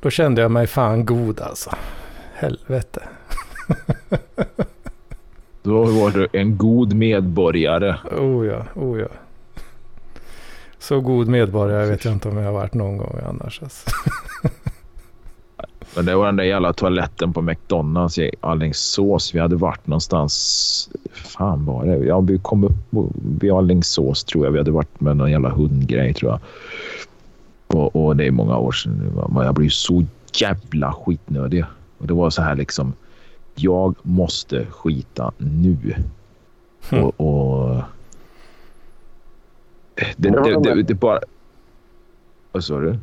då 0.00 0.10
kände 0.10 0.42
jag 0.42 0.50
mig 0.50 0.66
fan 0.66 1.06
god 1.06 1.40
alltså. 1.40 1.70
Helvete. 2.34 3.02
Då 5.62 5.84
var 5.84 6.10
du 6.10 6.28
en 6.32 6.58
god 6.58 6.94
medborgare. 6.94 7.96
Oh 8.12 8.46
ja, 8.46 8.64
oh 8.74 9.00
ja. 9.00 9.08
Så 10.88 11.00
god 11.00 11.28
medborgare 11.28 11.86
vet 11.86 12.04
jag 12.04 12.14
inte 12.14 12.28
om 12.28 12.36
jag 12.36 12.44
har 12.44 12.52
varit 12.52 12.74
någon 12.74 12.96
gång 12.96 13.20
annars. 13.28 13.62
Alltså. 13.62 13.90
Men 15.96 16.04
det 16.04 16.16
var 16.16 16.26
den 16.26 16.36
där 16.36 16.44
jävla 16.44 16.72
toaletten 16.72 17.32
på 17.32 17.42
McDonalds 17.42 18.18
i 18.18 18.30
Alingsås. 18.40 19.34
Vi 19.34 19.38
hade 19.38 19.56
varit 19.56 19.86
någonstans... 19.86 20.90
Fan 21.12 21.64
var 21.64 21.84
det? 21.84 21.96
Ja, 21.96 22.20
vi 22.20 22.38
kom 22.38 22.64
upp 22.64 23.10
vid 23.40 23.52
Alingsås 23.52 24.24
tror 24.24 24.44
jag. 24.44 24.52
Vi 24.52 24.58
hade 24.58 24.70
varit 24.70 25.00
med 25.00 25.16
någon 25.16 25.30
jävla 25.30 25.50
hundgrej 25.50 26.14
tror 26.14 26.30
jag. 26.30 26.40
Och, 27.66 27.96
och 27.96 28.16
det 28.16 28.26
är 28.26 28.30
många 28.30 28.58
år 28.58 28.72
sedan. 28.72 29.12
Men 29.28 29.44
Jag 29.44 29.54
blev 29.54 29.68
så 29.68 30.04
jävla 30.32 30.92
skitnödig. 30.92 31.64
Och 31.98 32.06
det 32.06 32.14
var 32.14 32.30
så 32.30 32.42
här 32.42 32.56
liksom. 32.56 32.92
Jag 33.54 33.94
måste 34.02 34.66
skita 34.66 35.32
nu. 35.38 35.94
Och... 36.90 37.20
och 37.20 37.82
det, 40.16 40.28
Det 40.30 40.42
det, 40.42 40.72
de 40.74 40.82
det, 40.82 40.94
bara... 40.94 41.20
Vad 42.52 42.64
sa 42.64 42.78
du? 42.78 42.98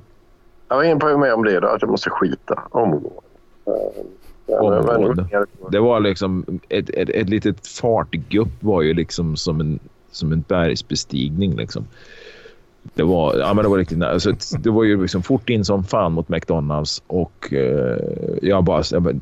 Jag 0.67 0.75
var 0.75 0.83
inne 0.83 0.99
på 0.99 1.17
med 1.17 1.33
om 1.33 1.43
det 1.43 1.59
då, 1.59 1.67
att 1.67 1.81
jag 1.81 1.91
måste 1.91 2.09
skita 2.09 2.61
omgående. 2.71 3.09
Omgående. 4.47 5.27
Det 5.71 5.79
var 5.79 5.99
liksom 5.99 6.45
ett, 6.69 6.89
ett, 6.89 7.09
ett 7.09 7.29
litet 7.29 7.67
fartgupp 7.67 8.63
var 8.63 8.81
ju 8.81 8.93
liksom 8.93 9.35
som 9.37 9.61
en, 9.61 9.79
som 10.11 10.31
en 10.31 10.41
bergsbestigning 10.47 11.55
liksom. 11.55 11.87
Det 12.93 13.03
var, 13.03 13.35
ja, 13.37 13.53
men 13.53 13.63
det 13.63 13.69
var 13.69 13.77
riktigt 13.77 13.97
nära. 13.97 14.11
Alltså, 14.11 14.33
det 14.59 14.69
var 14.69 14.83
ju 14.83 15.01
liksom 15.01 15.23
fort 15.23 15.49
in 15.49 15.65
som 15.65 15.83
fan 15.83 16.11
mot 16.11 16.29
McDonalds 16.29 17.03
och 17.07 17.53
eh, 17.53 17.97
jag 18.41 18.63
bara... 18.63 18.83
Jag, 18.91 19.01
bara- 19.01 19.13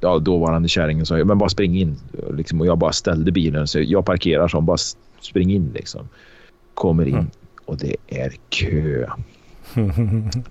ja, 0.00 0.18
dåvarande 0.18 0.68
kärringen 0.68 1.06
sa 1.06 1.24
men 1.24 1.38
bara 1.38 1.48
spring 1.48 1.80
in. 1.80 1.96
Liksom, 2.30 2.60
och 2.60 2.66
jag 2.66 2.78
bara 2.78 2.92
ställde 2.92 3.32
bilen 3.32 3.66
så 3.66 3.80
jag 3.80 4.04
parkerar 4.04 4.48
som 4.48 4.66
bara 4.66 4.76
spring 5.20 5.52
in 5.52 5.70
liksom. 5.74 6.08
Kommer 6.80 7.08
in 7.08 7.14
Mm. 7.14 7.30
och 7.64 7.76
det 7.76 7.96
är 8.06 8.32
kö. 8.48 9.06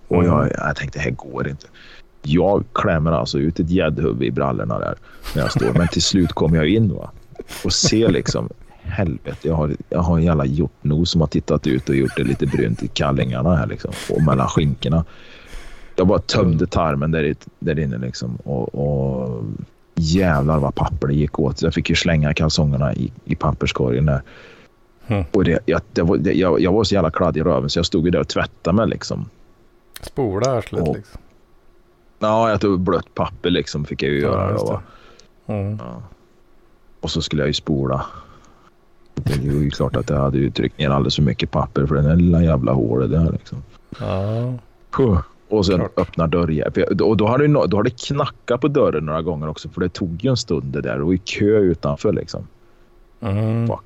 Och 0.08 0.26
jag, 0.26 0.52
jag 0.58 0.76
tänkte, 0.76 1.00
det 1.00 1.04
här 1.04 1.12
går 1.12 1.48
inte. 1.48 1.68
Jag 2.22 2.64
klämmer 2.74 3.12
alltså 3.12 3.40
ut 3.40 3.60
ett 3.60 3.70
gäddhuvud 3.70 4.24
i 4.24 4.32
brallorna 4.32 4.80
där 4.80 4.96
när 5.36 5.42
jag 5.42 5.52
står. 5.52 5.74
Men 5.74 5.88
till 5.88 6.02
slut 6.02 6.34
kommer 6.34 6.58
jag 6.58 6.68
in 6.68 6.94
va? 6.94 7.12
och 7.64 7.74
ser 7.74 8.10
liksom 8.10 8.50
helvete, 8.82 9.48
jag 9.48 9.56
har, 9.56 9.76
jag 9.90 10.00
har 10.00 10.18
en 10.18 10.24
jävla 10.24 10.46
hjortnos 10.46 11.12
som 11.12 11.22
har 11.22 11.28
tittat 11.28 11.68
ut 11.68 11.90
och 11.90 11.96
gjort 11.96 12.18
det 12.18 12.24
lite 12.24 12.46
brunt 12.46 12.84
i 12.84 12.88
kallingarna 12.88 13.56
här 13.56 13.68
liksom 13.68 13.92
och 14.10 14.22
mellan 14.24 14.48
skinkorna. 14.48 15.06
Jag 15.96 16.08
bara 16.08 16.20
tömde 16.20 16.68
tarmen 16.68 17.12
där, 17.12 17.36
där 17.60 17.80
inne 17.80 17.98
liksom 17.98 18.36
och, 18.36 18.76
och 18.76 19.44
jävlar 19.96 20.60
vad 20.60 20.76
papper 20.76 21.08
det 21.08 21.14
gick 21.14 21.40
åt. 21.40 21.62
Jag 21.62 21.74
fick 21.74 21.90
ju 21.90 21.96
slänga 21.96 22.34
kalsongerna 22.34 22.94
i, 22.94 23.12
i 23.26 23.36
papperskorgen 23.36 24.06
där. 24.06 24.22
Mm. 25.10 25.24
Och 25.34 25.43
det, 25.43 25.60
jag, 25.66 25.82
det 26.20 26.34
jag, 26.34 26.62
jag 26.62 26.72
var 26.74 26.84
så 26.84 26.93
jävla 26.95 27.12
kladdig 27.12 27.41
i 27.41 27.43
röven 27.43 27.70
så 27.70 27.80
jag 27.80 27.86
stod 27.86 28.05
ju 28.05 28.12
där 28.12 28.20
och 28.20 28.28
tvättade 28.28 28.76
mig 28.78 28.88
liksom. 28.88 29.30
Spola 30.01 30.57
arslet 30.57 30.88
Och- 30.88 30.95
liksom. 30.95 31.22
Ja, 32.20 32.49
jag 32.49 32.62
tog 32.62 32.80
blött 32.80 33.14
papper 33.16 33.49
liksom 33.49 33.86
fick 33.86 34.03
jag 34.03 34.12
ju 34.12 34.20
Ja, 34.22 34.28
göra. 34.30 34.53
då. 34.53 34.82
Mm. 35.53 35.78
Ja. 35.78 36.01
Och 37.01 37.12
så 37.12 37.22
skulle 37.22 37.41
jag 37.41 37.47
ju 37.47 37.53
spola. 37.53 38.05
Det 39.16 39.34
är 39.34 39.41
ju 39.41 39.70
klart 39.70 39.95
att 39.95 40.10
jag 40.10 40.18
hade 40.18 40.38
ju 40.38 40.51
tryckt 40.51 40.78
ner 40.80 40.89
alldeles 40.89 41.16
för 41.16 41.24
mycket 41.24 41.51
papper 41.51 41.86
för 41.86 41.95
den 41.95 42.03
där 42.05 42.16
lilla 42.16 42.43
jävla 42.43 42.72
hålet 42.72 43.12
där 43.12 43.32
liksom. 43.32 43.64
Ja. 43.99 44.53
Puh. 44.97 45.20
Och 45.49 45.66
sen 45.66 45.78
Klart. 45.80 45.91
öppnar 45.99 46.28
dörrjäveln. 46.28 47.01
Och 47.01 47.18
då 47.18 47.28
har, 47.28 47.38
det, 47.38 47.47
då 47.47 47.78
har 47.78 47.84
det 47.84 48.07
knackat 48.07 48.62
på 48.62 48.68
dörren 48.68 49.05
några 49.05 49.22
gånger 49.22 49.47
också 49.49 49.70
för 49.70 49.82
det 49.82 49.89
tog 49.89 50.24
ju 50.24 50.30
en 50.30 50.38
stund 50.38 50.64
det 50.66 50.82
där. 50.82 50.97
Det 50.97 51.03
var 51.03 51.12
ju 51.12 51.18
kö 51.18 51.45
utanför 51.60 52.14
liksom. 52.14 52.47
Mm. 53.22 53.68
Fuck. 53.68 53.80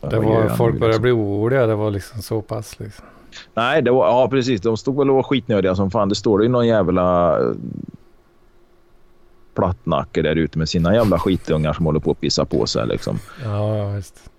Det 0.00 0.18
var, 0.18 0.48
folk 0.48 0.74
började 0.74 0.86
liksom? 0.86 1.02
bli 1.02 1.10
oroliga. 1.10 1.66
Det 1.66 1.74
var 1.74 1.90
liksom 1.90 2.22
så 2.22 2.42
pass 2.42 2.80
liksom. 2.80 3.04
Nej, 3.54 3.82
det 3.82 3.90
var, 3.90 4.06
ja 4.06 4.28
precis. 4.30 4.60
De 4.60 4.76
stod 4.76 4.98
väl 4.98 5.10
och 5.10 5.16
var 5.16 5.22
skitnödiga 5.22 5.74
som 5.74 5.90
fan. 5.90 6.08
Det 6.08 6.14
står 6.14 6.42
ju 6.42 6.48
någon 6.48 6.66
jävla 6.66 7.38
eh, 7.40 7.54
plattnacke 9.54 10.22
där 10.22 10.36
ute 10.36 10.58
med 10.58 10.68
sina 10.68 10.94
jävla 10.94 11.18
skitungar 11.18 11.72
som 11.72 11.86
håller 11.86 12.00
på 12.00 12.10
att 12.10 12.20
pissa 12.20 12.44
på 12.44 12.66
sig 12.66 12.86
liksom. 12.86 13.18
Ja, 13.44 13.76
ja, 13.76 13.88
visst. 13.90 14.30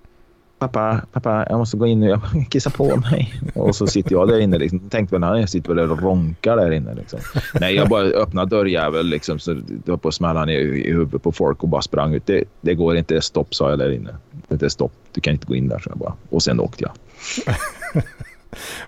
Pappa, 0.60 1.01
pappa, 1.12 1.45
jag 1.49 1.58
måste 1.58 1.78
gå 1.78 1.88
in 1.88 1.99
nu. 1.99 2.08
Jag 2.08 2.22
kissar 2.49 2.72
på 2.72 2.95
mig. 2.95 3.34
Och 3.53 3.76
så 3.76 3.88
sitter 3.88 4.12
jag 4.12 4.28
där 4.28 4.39
inne. 4.39 4.58
Liksom. 4.58 4.80
Tänkte 4.80 5.16
väl, 5.16 5.24
han 5.24 5.47
sitter 5.47 5.74
väl 5.74 5.91
och 5.91 6.01
ronkar 6.01 6.58
där 6.58 6.72
inne. 6.72 6.93
Liksom. 6.93 7.20
Nej, 7.62 7.76
jag 7.76 7.89
bara 7.89 8.03
öppnade 8.03 8.55
dörrjäveln 8.55 9.10
liksom, 9.10 9.39
så 9.39 9.53
det 9.53 9.91
var 9.91 9.97
på 9.97 10.08
att 10.08 10.14
smälla 10.14 10.45
ner 10.45 10.60
i, 10.60 10.88
i 10.88 10.91
huvudet 10.91 11.24
på 11.24 11.32
folk 11.32 11.64
och 11.64 11.70
bara 11.70 11.82
sprang 11.82 12.14
ut. 12.14 12.26
Det, 12.26 12.43
det 12.62 12.76
går 12.76 12.97
inte. 12.97 13.22
Stopp, 13.22 13.55
sa 13.55 13.70
jag 13.70 13.80
där 13.80 13.91
inne. 13.91 14.16
Det 14.47 14.66
är 14.66 14.70
stopp. 14.70 14.93
Du 15.12 15.22
kan 15.22 15.34
inte 15.34 15.47
gå 15.47 15.55
in 15.55 15.68
där, 15.68 15.80
så 15.80 15.89
jag 15.89 15.97
bara. 15.97 16.14
Och 16.30 16.43
sen 16.43 16.60
åkte 16.60 16.84
jag. 16.84 16.91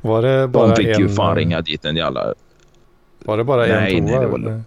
Var 0.02 0.22
det 0.22 0.48
bara 0.48 0.68
De 0.68 0.76
fick 0.76 0.88
en, 0.88 1.00
ju 1.00 1.10
fan 1.10 1.36
ringa 1.36 1.62
dit 1.62 1.86
en 1.86 1.96
jävla... 1.96 2.34
Var 3.26 3.38
det 3.38 3.44
bara 3.44 3.62
Nej, 3.62 3.98
en 3.98 4.06
nej, 4.06 4.14
toa? 4.14 4.22
det 4.22 4.28
var-? 4.28 4.64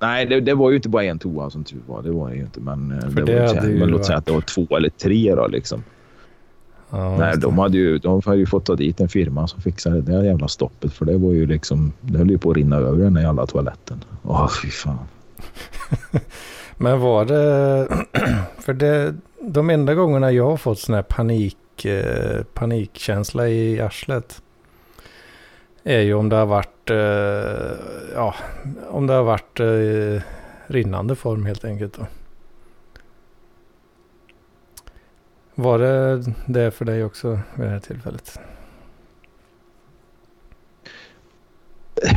Nej, 0.00 0.26
det, 0.26 0.40
det 0.40 0.54
var 0.54 0.70
ju 0.70 0.76
inte 0.76 0.88
bara 0.88 1.04
en 1.04 1.18
toa 1.18 1.50
som 1.50 1.64
tur 1.64 1.80
var. 1.86 2.02
Det 2.02 2.10
var 2.10 2.30
det 2.30 2.36
ju 2.36 2.42
inte. 2.42 2.60
Men, 2.60 2.92
eh, 2.92 3.10
För 3.10 3.22
det 3.22 3.60
det 3.60 3.68
ju 3.68 3.78
men 3.78 3.88
låt 3.88 4.06
säga 4.06 4.18
att 4.18 4.26
det 4.26 4.32
var 4.32 4.40
två 4.40 4.76
eller 4.76 4.88
tre 4.88 5.34
då 5.34 5.46
liksom. 5.46 5.84
Ja, 6.90 7.16
Nej, 7.18 7.38
de 7.38 7.58
hade 7.58 7.78
ju, 7.78 7.98
de 7.98 8.22
hade 8.24 8.38
ju 8.38 8.46
fått 8.46 8.64
ta 8.64 8.74
dit 8.74 9.00
en 9.00 9.08
firma 9.08 9.46
som 9.46 9.60
fixade 9.60 10.00
det 10.00 10.12
där 10.12 10.22
jävla 10.22 10.48
stoppet. 10.48 10.92
För 10.92 11.04
det 11.04 11.18
var 11.18 11.30
ju 11.32 11.46
liksom, 11.46 11.92
det 12.00 12.18
höll 12.18 12.30
ju 12.30 12.38
på 12.38 12.50
att 12.50 12.56
rinna 12.56 12.76
över 12.76 13.04
den 13.04 13.14
där 13.14 13.22
jävla 13.22 13.46
toaletten. 13.46 14.04
Åh, 14.22 14.48
fy 14.62 14.70
fan. 14.70 14.98
Men 16.76 17.00
var 17.00 17.24
det... 17.24 17.88
För 18.58 18.72
det, 18.72 19.14
de 19.40 19.70
enda 19.70 19.94
gångerna 19.94 20.32
jag 20.32 20.50
har 20.50 20.56
fått 20.56 20.78
sån 20.78 20.94
här 20.94 21.02
panik, 21.02 21.84
eh, 21.84 22.42
panikkänsla 22.54 23.48
i 23.48 23.80
arslet. 23.80 24.42
Är 25.84 26.00
ju 26.00 26.14
om 26.14 26.28
det 26.28 26.36
har 26.36 26.46
varit... 26.46 26.90
Eh, 26.90 27.78
ja, 28.14 28.34
om 28.88 29.06
det 29.06 29.12
har 29.12 29.22
varit 29.22 29.60
eh, 29.60 30.22
rinnande 30.66 31.14
form 31.14 31.46
helt 31.46 31.64
enkelt. 31.64 31.98
Då. 31.98 32.06
Var 35.60 35.78
det 35.78 36.24
det 36.46 36.70
för 36.70 36.84
dig 36.84 37.04
också 37.04 37.28
vid 37.28 37.66
det 37.66 37.70
här 37.70 37.78
tillfället? 37.78 38.38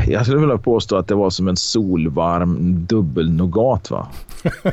Jag 0.07 0.25
skulle 0.25 0.39
vilja 0.39 0.57
påstå 0.57 0.95
att 0.95 1.07
det 1.07 1.15
var 1.15 1.29
som 1.29 1.47
en 1.47 1.57
solvarm 1.57 2.85
dubbelnougat. 2.85 3.91
Va? 3.91 4.07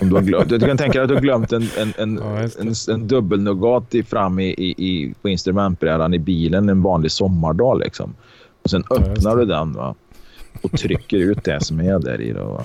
Om 0.01 0.11
du, 0.11 0.21
glömt, 0.21 0.49
du 0.49 0.61
kan 0.61 0.77
tänka 0.77 0.93
dig 0.93 1.03
att 1.03 1.09
du 1.09 1.15
har 1.15 1.23
glömt 1.23 1.53
en, 1.53 1.69
en, 1.79 1.93
en, 1.99 2.21
ja, 2.23 2.49
en, 2.61 2.75
en 2.89 3.09
dubbelnougat 3.09 3.95
fram 4.07 4.39
i, 4.39 4.51
i, 4.79 5.15
på 5.23 5.29
instrumentbrädan 5.29 6.15
i 6.15 6.19
bilen 6.19 6.69
en 6.69 6.83
vanlig 6.83 7.13
sommardag. 7.13 7.79
Liksom. 7.79 8.15
Och 8.63 8.71
sen 8.71 8.85
öppnar 8.91 9.31
ja, 9.31 9.37
du 9.37 9.45
den 9.45 9.73
va? 9.73 9.95
och 10.63 10.73
trycker 10.73 11.17
ut 11.17 11.45
det 11.45 11.65
som 11.65 11.81
är 11.81 11.99
där 11.99 12.21
i. 12.21 12.33
Då, 12.33 12.45
va? 12.45 12.65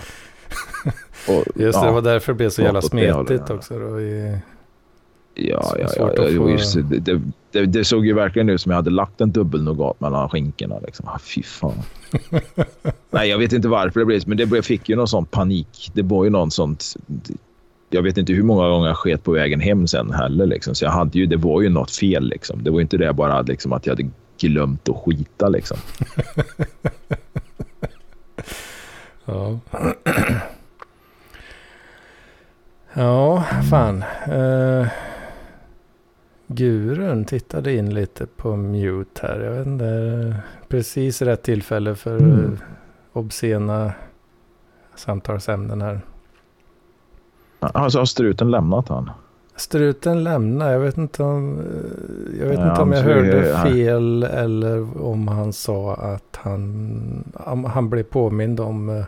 Och, 1.28 1.44
Just 1.56 1.56
det, 1.56 1.86
ja, 1.86 1.86
det 1.86 1.92
var 1.92 2.02
därför 2.02 2.34
det 2.34 2.38
blev 2.38 2.50
så 2.50 2.62
jävla 2.62 2.82
smetigt 2.82 3.50
också. 3.50 3.80
Då, 3.80 4.00
i... 4.00 4.38
Ja, 5.38 5.76
ja, 5.80 5.88
ja, 5.98 6.14
ja 6.18 6.50
just, 6.50 6.78
det, 6.90 7.22
det, 7.52 7.66
det, 7.66 7.86
såg 7.86 8.06
ju 8.06 8.14
verkligen 8.14 8.50
ut 8.50 8.62
som 8.62 8.70
jag 8.70 8.76
hade 8.76 8.90
lagt 8.90 9.22
en 9.22 9.32
dubbelnougat 9.32 10.00
mellan 10.00 10.30
skinkorna. 10.30 10.80
Liksom. 10.80 11.08
Ah, 11.08 11.20
fy 11.20 11.44
fan. 11.44 11.82
Nej, 13.10 13.30
jag 13.30 13.38
vet 13.38 13.54
inte 13.54 13.68
varför 13.68 14.00
det 14.00 14.06
blev 14.06 14.20
så, 14.20 14.30
men 14.30 14.38
det, 14.38 14.56
jag 14.56 14.66
fick 14.66 14.90
ju 14.90 14.96
någon 14.96 15.08
sån 15.08 15.26
panik. 15.26 15.92
Det 15.94 16.02
var 16.02 16.24
ju 16.24 16.30
någon 16.30 16.52
sånt... 16.52 16.84
Jag 17.90 18.02
vet 18.02 18.18
inte 18.18 18.34
hur 18.34 18.44
många 18.44 18.70
gånger 18.70 18.88
jag 18.88 18.98
sket 18.98 19.24
på 19.24 19.32
vägen 19.32 19.60
hem 19.60 19.88
sen 19.88 20.12
heller. 20.12 20.46
Liksom. 20.46 20.76
Så 20.76 20.86
jag 20.86 20.92
hade 20.92 21.20
ju, 21.20 21.26
det 21.26 21.38
var 21.38 21.62
ju 21.62 21.70
något 21.70 21.92
fel. 21.92 22.30
Liksom. 22.30 22.64
Det 22.64 22.72
var 22.72 22.82
inte 22.82 22.98
det 22.98 23.14
bara 23.14 23.42
liksom, 23.42 23.74
att 23.74 23.86
jag 23.86 23.94
hade 23.96 24.10
glömt 24.40 24.90
att 24.90 24.96
skita. 24.96 25.50
Liksom. 25.50 25.78
ja. 29.26 29.60
ja, 32.94 33.44
fan. 33.70 34.04
Uh... 34.30 34.88
Gurun 36.56 37.26
tittade 37.26 37.74
in 37.74 37.94
lite 37.94 38.26
på 38.26 38.56
mute 38.56 39.28
här. 39.28 39.40
Jag 39.40 39.52
vet 39.52 39.68
inte, 39.68 40.36
precis 40.68 41.22
rätt 41.22 41.44
tillfälle 41.44 41.96
för 41.96 42.18
mm. 42.18 42.58
obscena 43.14 43.94
samtalsämnen 44.96 45.82
här. 45.82 46.02
Alltså 47.60 48.00
har 48.00 48.06
struten 48.06 48.52
lämnat 48.52 48.90
han? 48.90 49.10
Struten 49.56 50.24
lämnar. 50.24 50.72
Jag 50.72 50.80
vet 50.80 50.98
inte 50.98 51.24
om 51.24 51.64
jag, 52.40 52.48
vet 52.48 52.60
ja, 52.60 52.70
inte 52.70 52.82
om 52.82 52.92
jag 52.92 53.02
hörde 53.02 53.60
fel 53.64 54.24
eller 54.24 55.04
om 55.06 55.28
han 55.28 55.54
sa 55.54 55.96
att 55.96 56.36
han, 56.36 57.34
han 57.68 57.90
blev 57.90 58.04
påmind 58.04 58.60
om 58.60 58.90
eh, 58.90 59.06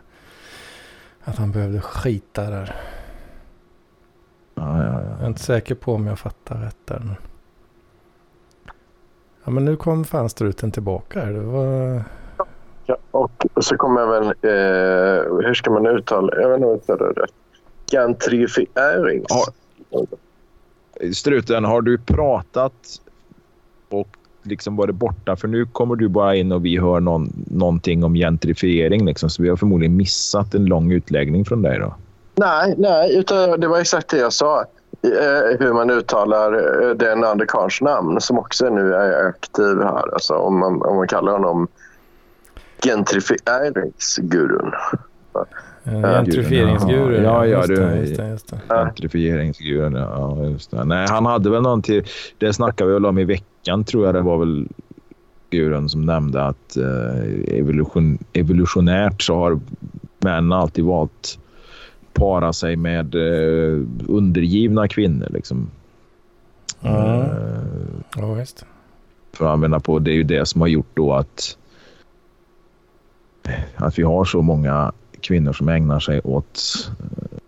att 1.24 1.38
han 1.38 1.52
behövde 1.52 1.82
skita 1.82 2.50
där. 2.50 2.76
Ja, 4.56 4.84
ja, 4.84 4.84
ja. 4.84 5.02
Jag 5.02 5.22
är 5.22 5.28
inte 5.28 5.41
säker 5.41 5.76
på 5.76 5.93
om 5.93 6.08
jag 6.08 6.20
fattar 6.20 6.56
rätt 6.56 6.78
där. 6.86 7.16
Ja 9.48 9.52
men 9.52 9.66
nu 9.66 9.76
kom 9.76 10.06
fan 10.06 10.30
struten 10.30 10.72
tillbaka. 10.72 11.26
Det 11.26 11.39
var... 11.39 12.04
Ja, 12.86 12.98
och 13.12 13.32
så 13.62 13.78
kommer 13.78 14.02
jag 14.02 14.08
väl... 14.08 14.26
Eh, 14.26 15.48
hur 15.48 15.54
ska 15.54 15.72
man 15.72 15.88
uttala 15.88 16.41
Jag 16.41 16.50
vet 16.50 16.58
inte 16.58 16.93
uttala 16.93 17.14
det 17.14 17.22
rätt. 17.22 17.32
Gentrifierings... 17.91 19.26
Ja. 19.30 20.06
Struten, 21.14 21.66
har 21.66 21.82
du 21.82 21.98
pratat 21.98 22.74
och 23.89 24.08
liksom 24.43 24.76
varit 24.76 24.95
borta? 24.95 25.36
För 25.36 25.48
nu 25.48 25.66
kommer 25.66 25.95
du 25.95 26.08
bara 26.08 26.36
in 26.36 26.52
och 26.52 26.66
vi 26.66 26.78
hör 26.78 27.00
någon, 27.00 27.34
någonting 27.48 28.04
om 28.04 28.14
gentrifiering. 28.14 29.06
Liksom, 29.06 29.30
så 29.30 29.43
vi 29.43 29.50
har 29.50 29.56
förmodligen 29.56 29.95
missat 29.98 30.54
en 30.54 30.66
lång 30.66 30.91
utläggning 30.91 31.45
från 31.45 31.62
dig 31.62 31.80
då. 31.80 31.95
Nej, 32.36 32.76
nej 32.78 33.18
utan 33.18 33.60
det 33.60 33.68
var 33.68 33.80
exakt 33.80 34.10
det 34.10 34.18
jag 34.18 34.34
sa. 34.34 34.66
Eh, 35.02 35.58
hur 35.60 35.74
man 35.74 35.89
uttalar 35.89 36.54
eh, 36.54 36.89
den 36.95 37.24
Ander 37.24 37.45
Karns 37.45 37.82
namn 37.82 38.22
som 38.22 38.39
också 38.39 38.70
nu 38.70 38.93
är 38.93 39.28
aktiv 39.28 39.82
här. 39.82 40.14
Alltså 40.14 40.34
om 40.34 40.60
man, 40.60 40.82
om 40.82 40.95
man 40.95 41.08
kallar 41.08 41.32
honom 41.32 41.68
gentrifieringsgurun. 42.84 44.72
Uh, 45.88 46.02
gentrifieringsgurun. 46.02 47.24
Ja, 47.24 47.45
ja, 47.45 47.58
just 47.58 47.68
det, 47.68 47.98
just 48.00 48.18
det, 48.18 48.28
just 48.28 48.50
det. 48.50 48.60
Gentrifieringsgurun, 48.68 49.93
ja. 49.93 50.45
Just 50.45 50.72
det. 50.72 50.84
Nej, 50.84 51.08
han 51.10 51.26
hade 51.26 51.50
väl 51.50 51.62
någon 51.62 51.82
till... 51.82 52.06
Det 52.38 52.54
snackade 52.54 52.88
vi 52.88 52.93
väl 52.93 53.06
om 53.06 53.18
i 53.18 53.24
veckan, 53.24 53.84
tror 53.84 54.06
jag 54.06 54.16
det 54.16 54.22
var 54.22 54.38
väl 54.38 54.68
gurun 55.50 55.89
som 55.89 56.06
nämnde 56.06 56.43
att 56.43 56.78
evolution, 57.48 58.18
evolutionärt 58.34 59.22
så 59.22 59.36
har 59.36 59.60
män 60.20 60.52
alltid 60.52 60.86
valt 60.86 61.39
para 62.18 62.53
sig 62.53 62.76
med 62.76 63.15
eh, 63.15 63.82
undergivna 64.07 64.88
kvinnor. 64.88 65.28
Liksom. 65.30 65.70
Mm. 66.82 66.95
Uh, 66.95 67.28
ja, 68.15 68.34
visst. 68.34 68.65
För 69.34 69.45
att 69.45 69.51
använda 69.51 69.80
på, 69.80 69.99
det 69.99 70.11
är 70.11 70.15
ju 70.15 70.24
det 70.24 70.45
som 70.45 70.61
har 70.61 70.68
gjort 70.68 70.91
då 70.93 71.13
att, 71.13 71.57
att 73.76 73.99
vi 73.99 74.03
har 74.03 74.26
så 74.26 74.41
många 74.41 74.91
kvinnor 75.22 75.53
som 75.53 75.70
ägnar 75.70 75.99
sig 75.99 76.22
åt 76.24 76.89
uh, 77.01 77.39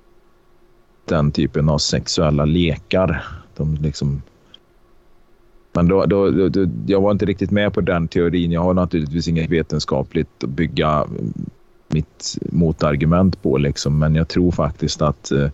den 1.06 1.32
typen 1.32 1.70
av 1.70 1.78
sexuella 1.78 2.46
lekar. 2.46 3.24
De 3.56 3.76
liksom, 3.76 4.22
men 5.74 5.88
då, 5.88 6.06
då, 6.06 6.50
då, 6.50 6.68
jag 6.88 7.02
var 7.02 7.12
inte 7.12 7.26
riktigt 7.26 7.52
med 7.52 7.74
på 7.74 7.82
den 7.82 8.08
teorin. 8.08 8.52
Jag 8.52 8.62
har 8.62 8.74
naturligtvis 8.74 9.28
inget 9.28 9.50
vetenskapligt 9.50 10.44
att 10.44 10.50
bygga 10.50 11.06
mitt 11.90 12.38
motargument 12.52 13.42
på. 13.42 13.58
Liksom. 13.58 14.00
Men 14.00 14.16
jag 14.16 14.28
tror 14.28 14.52
faktiskt 14.52 15.02
att 15.02 15.32
eh, 15.32 15.50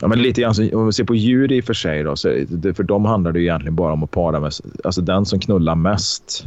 Ja, 0.00 0.08
men 0.08 0.22
lite 0.22 0.40
grann, 0.40 0.54
om 0.72 0.86
vi 0.86 0.92
ser 0.92 1.04
på 1.04 1.14
djur 1.14 1.52
i 1.52 1.60
och 1.60 1.64
för 1.64 1.74
sig, 1.74 2.02
då, 2.02 2.16
så 2.16 2.28
det, 2.48 2.74
för 2.74 2.82
dem 2.82 3.04
handlar 3.04 3.32
det 3.32 3.42
egentligen 3.42 3.76
bara 3.76 3.92
om 3.92 4.02
att 4.02 4.10
para 4.10 4.40
med... 4.40 4.52
Alltså 4.84 5.00
den 5.00 5.26
som 5.26 5.40
knullar 5.40 5.74
mest 5.74 6.46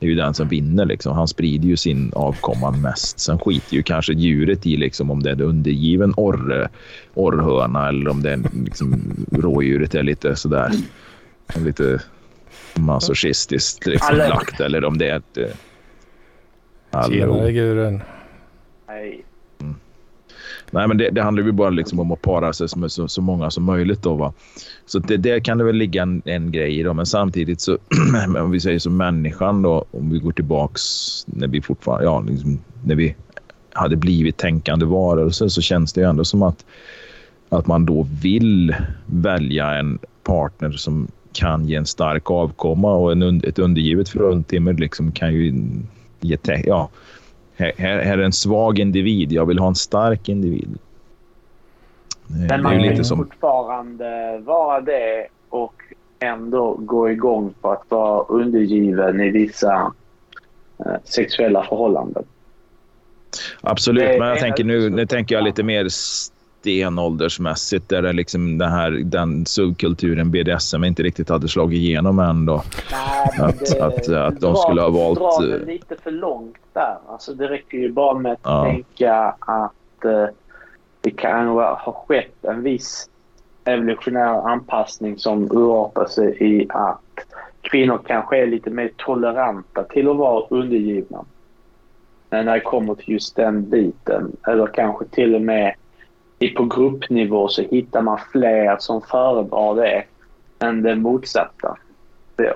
är 0.00 0.06
ju 0.06 0.14
den 0.14 0.34
som 0.34 0.48
vinner. 0.48 0.84
Liksom. 0.84 1.16
Han 1.16 1.28
sprider 1.28 1.68
ju 1.68 1.76
sin 1.76 2.12
avkomma 2.14 2.70
mest. 2.70 3.20
Sen 3.20 3.38
skiter 3.38 3.74
ju 3.74 3.82
kanske 3.82 4.12
djuret 4.12 4.66
i 4.66 4.76
liksom, 4.76 5.10
om 5.10 5.22
det 5.22 5.30
är 5.30 5.34
en 5.34 5.40
undergiven 5.40 6.14
orre, 6.16 6.68
orrhöna 7.14 7.88
eller 7.88 8.10
om 8.10 8.22
det 8.22 8.32
är 8.32 8.40
liksom, 8.64 9.02
rådjuret 9.32 9.94
är 9.94 10.02
lite 10.02 10.36
sådär 10.36 10.72
lite 11.56 12.00
masochistiskt 12.74 13.86
liksom, 13.86 14.16
lagt 14.16 14.60
eller 14.60 14.84
om 14.84 14.98
det 14.98 15.08
är 15.08 15.16
ett 15.16 15.38
Tjenare 17.02 17.52
guren. 17.52 18.02
Hej. 18.86 19.24
Mm. 19.60 19.74
Nej, 20.70 20.88
men 20.88 20.98
det, 20.98 21.10
det, 21.10 21.22
handlar 21.22 21.42
ju 21.42 21.52
bara 21.52 21.70
liksom 21.70 22.00
om 22.00 22.12
att 22.12 22.22
para 22.22 22.52
sig 22.52 22.68
med 22.76 22.92
så, 22.92 23.08
så 23.08 23.22
många 23.22 23.50
som 23.50 23.64
möjligt. 23.64 24.02
Då, 24.02 24.14
va? 24.14 24.32
Så 24.86 24.98
det, 24.98 25.16
det 25.16 25.40
kan 25.40 25.58
det 25.58 25.64
väl 25.64 25.76
ligga 25.76 26.02
en, 26.02 26.22
en 26.24 26.52
grej 26.52 26.80
i. 26.80 26.82
Då. 26.82 26.94
Men 26.94 27.06
samtidigt 27.06 27.60
så, 27.60 27.78
om 28.38 28.50
vi 28.50 28.60
säger 28.60 28.78
som 28.78 28.96
människan 28.96 29.62
då, 29.62 29.84
om 29.90 30.10
vi 30.10 30.18
går 30.18 30.32
tillbaks 30.32 30.82
när 31.26 31.48
vi 31.48 31.62
fortfarande, 31.62 32.04
ja, 32.04 32.20
liksom, 32.20 32.58
när 32.84 32.94
vi 32.94 33.14
hade 33.72 33.96
blivit 33.96 34.36
tänkande 34.36 34.86
varelser 34.86 35.48
så 35.48 35.62
känns 35.62 35.92
det 35.92 36.00
ju 36.00 36.08
ändå 36.08 36.24
som 36.24 36.42
att, 36.42 36.64
att 37.48 37.66
man 37.66 37.86
då 37.86 38.06
vill 38.22 38.74
välja 39.06 39.74
en 39.74 39.98
partner 40.22 40.70
som 40.70 41.08
kan 41.32 41.68
ge 41.68 41.76
en 41.76 41.86
stark 41.86 42.30
avkomma 42.30 42.94
och 42.94 43.12
en, 43.12 43.44
ett 43.44 43.58
undergivet 43.58 44.08
fruntimmer 44.08 44.72
liksom 44.72 45.12
kan 45.12 45.34
ju 45.34 45.54
ja, 46.64 46.88
här, 47.56 47.72
här 47.78 48.18
är 48.18 48.18
en 48.18 48.32
svag 48.32 48.78
individ. 48.78 49.32
Jag 49.32 49.46
vill 49.46 49.58
ha 49.58 49.68
en 49.68 49.74
stark 49.74 50.28
individ. 50.28 50.78
Men 52.48 52.62
man 52.62 52.94
kan 52.94 53.04
som... 53.04 53.18
fortfarande 53.18 54.38
vara 54.44 54.80
det 54.80 55.26
och 55.48 55.74
ändå 56.18 56.74
gå 56.74 57.10
igång 57.10 57.54
på 57.60 57.70
att 57.70 57.84
vara 57.88 58.24
undergiven 58.24 59.20
i 59.20 59.30
vissa 59.30 59.92
eh, 60.78 60.94
sexuella 61.04 61.62
förhållanden. 61.62 62.24
Absolut, 63.60 64.18
men 64.18 64.28
jag 64.28 64.38
tänker 64.38 64.64
nu, 64.64 64.90
nu 64.90 65.06
tänker 65.06 65.34
jag 65.34 65.44
lite 65.44 65.62
mer 65.62 65.86
stenåldersmässigt 66.64 67.88
där 67.88 68.02
det 68.02 68.12
liksom 68.12 68.58
den, 68.58 68.70
här, 68.70 68.90
den 68.90 69.46
subkulturen 69.46 70.30
BDSM 70.30 70.84
inte 70.84 71.02
riktigt 71.02 71.28
hade 71.28 71.48
slagit 71.48 71.78
igenom 71.78 72.18
än 72.18 72.46
då. 72.46 72.62
Nej, 72.92 73.48
att, 73.48 73.58
det, 73.58 73.84
att, 73.84 74.08
att 74.08 74.40
de 74.40 74.56
skulle 74.56 74.80
ha 74.80 74.90
valt... 74.90 75.18
drar 75.18 75.46
det 75.46 75.66
lite 75.66 75.96
för 76.02 76.10
långt 76.10 76.56
där. 76.72 76.96
Alltså 77.08 77.34
det 77.34 77.48
räcker 77.48 77.78
ju 77.78 77.92
bara 77.92 78.18
med 78.18 78.32
att 78.32 78.38
ja. 78.42 78.64
tänka 78.64 79.34
att 79.38 80.04
uh, 80.04 80.26
det 81.00 81.10
kan 81.10 81.48
ha 81.48 82.04
skett 82.08 82.44
en 82.44 82.62
viss 82.62 83.10
evolutionär 83.64 84.48
anpassning 84.48 85.18
som 85.18 85.52
urartar 85.52 86.06
sig 86.06 86.36
i 86.40 86.66
att 86.68 87.00
kvinnor 87.60 88.00
kanske 88.06 88.42
är 88.42 88.46
lite 88.46 88.70
mer 88.70 88.90
toleranta 88.96 89.82
till 89.82 90.08
att 90.08 90.16
vara 90.16 90.44
undergivna. 90.50 91.24
När 92.30 92.44
det 92.44 92.60
kommer 92.60 92.94
till 92.94 93.12
just 93.14 93.36
den 93.36 93.70
biten, 93.70 94.36
eller 94.46 94.66
kanske 94.66 95.04
till 95.04 95.34
och 95.34 95.42
med 95.42 95.74
på 96.56 96.64
gruppnivå 96.64 97.48
så 97.48 97.62
hittar 97.62 98.02
man 98.02 98.18
fler 98.32 98.76
som 98.78 99.02
föredrar 99.02 99.74
det 99.74 100.04
än 100.66 100.82
det 100.82 100.96
motsatta. 100.96 101.76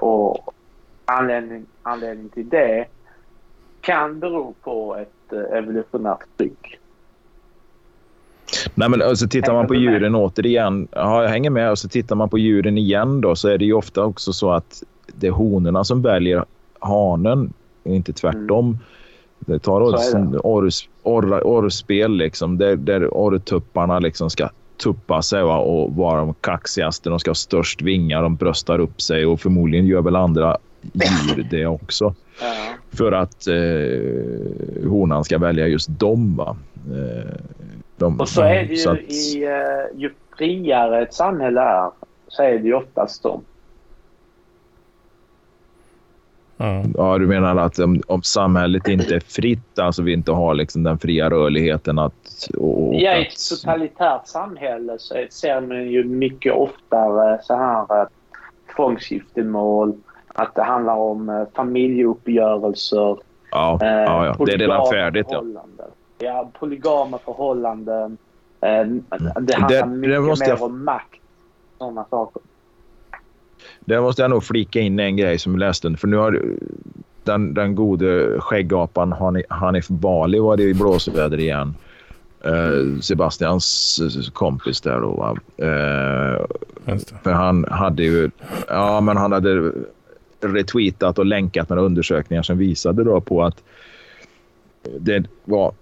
Och 0.01 0.55
anledning, 1.05 1.67
anledning 1.83 2.29
till 2.29 2.49
det 2.49 2.85
kan 3.81 4.21
bero 4.21 4.55
på 4.63 4.97
ett 4.97 5.33
eh, 5.33 5.59
evolutionärt 5.59 6.25
tryck. 6.37 6.79
Nej, 8.75 8.89
men 8.89 9.03
alltså, 9.03 9.29
tittar 9.29 9.53
man 9.53 9.67
på 9.67 9.75
djuren 9.75 10.13
med? 10.13 10.21
återigen. 10.21 10.89
Ja, 10.91 11.23
jag 11.23 11.31
hänger 11.31 11.51
med. 11.51 11.71
Och 11.71 11.79
så 11.79 11.89
tittar 11.89 12.17
man 12.17 12.29
på 12.29 12.39
djuren 12.39 12.79
igen 12.79 13.21
då 13.21 13.37
så 13.37 13.49
är 13.49 13.59
det 13.59 13.65
ju 13.65 13.73
ofta 13.73 14.05
också 14.05 14.33
så 14.33 14.51
att 14.51 14.83
det 15.07 15.27
är 15.27 15.31
honorna 15.31 15.85
som 15.85 16.03
väljer 16.03 16.45
hanen, 16.79 17.53
inte 17.85 18.13
tvärtom. 18.13 18.67
Mm. 18.67 18.79
Det 19.39 19.59
tar 19.59 19.81
orrspel 21.47 22.17
liksom, 22.17 22.59
där, 22.59 22.77
där 22.77 23.09
orrtupparna 23.09 23.99
liksom 23.99 24.31
ska 24.31 24.49
tuppa 24.83 25.23
sig 25.23 25.43
va, 25.43 25.59
och 25.59 25.97
vara 25.97 26.21
de 26.21 26.35
kaxigaste. 26.35 27.11
De 27.11 27.21
ska 27.21 27.31
ha 27.31 27.35
störst 27.35 27.83
vingar, 27.83 28.23
de 28.23 28.37
bröstar 28.37 28.79
upp 28.79 29.01
sig 29.01 29.27
och 29.27 29.41
förmodligen 29.41 29.87
gör 29.87 30.03
väl 30.03 30.17
andra 30.17 30.57
djur 30.83 31.47
det 31.51 31.67
också. 31.67 32.15
Ja. 32.41 32.97
För 32.97 33.13
att 33.13 33.47
eh, 33.47 34.91
honan 34.91 35.25
ska 35.25 35.39
välja 35.39 35.67
just 35.67 35.89
dem. 35.89 36.41
Eh, 36.41 37.35
de, 37.97 38.21
och 38.21 38.29
så 38.29 38.43
är 38.43 38.65
det 38.65 38.75
ju, 38.75 38.91
att... 38.91 38.99
i, 38.99 39.47
uh, 39.47 40.01
ju 40.01 40.11
friare 40.39 41.03
ett 41.03 41.15
samhälle 41.15 41.61
är 41.61 41.91
så 42.29 42.43
är 42.43 42.59
det 42.59 42.67
ju 42.67 42.75
oftast 42.75 43.23
dem. 43.23 43.45
Mm. 46.61 46.93
Ja, 46.97 47.19
du 47.19 47.27
menar 47.27 47.57
att 47.57 47.79
om, 47.79 48.03
om, 48.07 48.23
samhället 48.23 48.89
inte 48.89 49.15
är 49.15 49.21
fritt, 49.21 49.79
alltså 49.79 50.03
vi 50.03 50.13
inte 50.13 50.33
har 50.33 50.55
liksom 50.55 50.83
den 50.83 50.99
fria 50.99 51.31
rörligheten 51.31 51.99
att... 51.99 52.49
Och, 52.59 52.95
ja, 52.95 53.17
i 53.17 53.27
ett 53.27 53.49
totalitärt 53.51 54.27
samhälle 54.27 54.97
så 54.99 55.15
ser 55.31 55.61
man 55.61 55.89
ju 55.89 56.05
mycket 56.05 56.53
oftare 56.53 57.39
så 57.43 57.55
här 57.55 58.01
eh, 58.01 58.09
tvångsgiftermål, 58.77 59.97
att 60.27 60.55
det 60.55 60.63
handlar 60.63 60.97
om 60.97 61.29
eh, 61.29 61.45
familjeuppgörelser. 61.55 63.17
Ja, 63.51 63.79
eh, 63.83 63.89
ja, 63.89 64.27
ja. 64.27 64.45
det 64.45 64.53
är 64.53 64.59
redan 64.59 64.91
färdigt. 64.91 65.27
Ja. 65.31 65.45
ja, 66.19 66.51
polygama 66.59 67.19
förhållanden. 67.19 68.19
Eh, 68.61 68.85
det 69.41 69.55
handlar 69.55 69.69
det, 69.81 69.87
mycket 69.87 70.39
det 70.39 70.47
mer 70.47 70.49
jag... 70.49 70.63
om 70.63 70.85
makt. 70.85 71.21
Sådana 71.79 72.05
saker. 72.05 72.43
Där 73.81 74.01
måste 74.01 74.23
jag 74.23 74.31
nog 74.31 74.45
flika 74.45 74.81
in 74.81 74.99
en 74.99 75.17
grej 75.17 75.39
som 75.39 75.53
jag 75.53 75.59
läste. 75.59 75.97
För 75.97 76.09
nu 76.09 76.17
har 76.17 76.43
den, 77.25 77.55
den 77.55 77.75
gode 77.75 78.41
skäggapan 78.41 79.15
Hanif 79.49 79.89
Bali 79.89 80.39
varit 80.39 80.61
i 80.61 80.75
blåsväder 80.75 81.41
igen. 81.41 81.75
Uh, 82.47 83.01
Sebastians 83.01 84.01
kompis 84.33 84.81
där 84.81 85.01
då. 85.01 85.37
Uh, 85.63 86.47
för 87.23 87.31
han 87.31 87.65
hade 87.71 88.03
ju... 88.03 88.31
Ja, 88.69 89.01
men 89.01 89.17
han 89.17 89.33
hade 89.33 89.73
retweetat 90.41 91.19
och 91.19 91.27
länkat 91.27 91.69
några 91.69 91.83
undersökningar 91.83 92.43
som 92.43 92.59
visade 92.59 93.05
då 93.05 93.21
på 93.21 93.45
att 93.45 93.63
det 94.99 95.25
var 95.45 95.73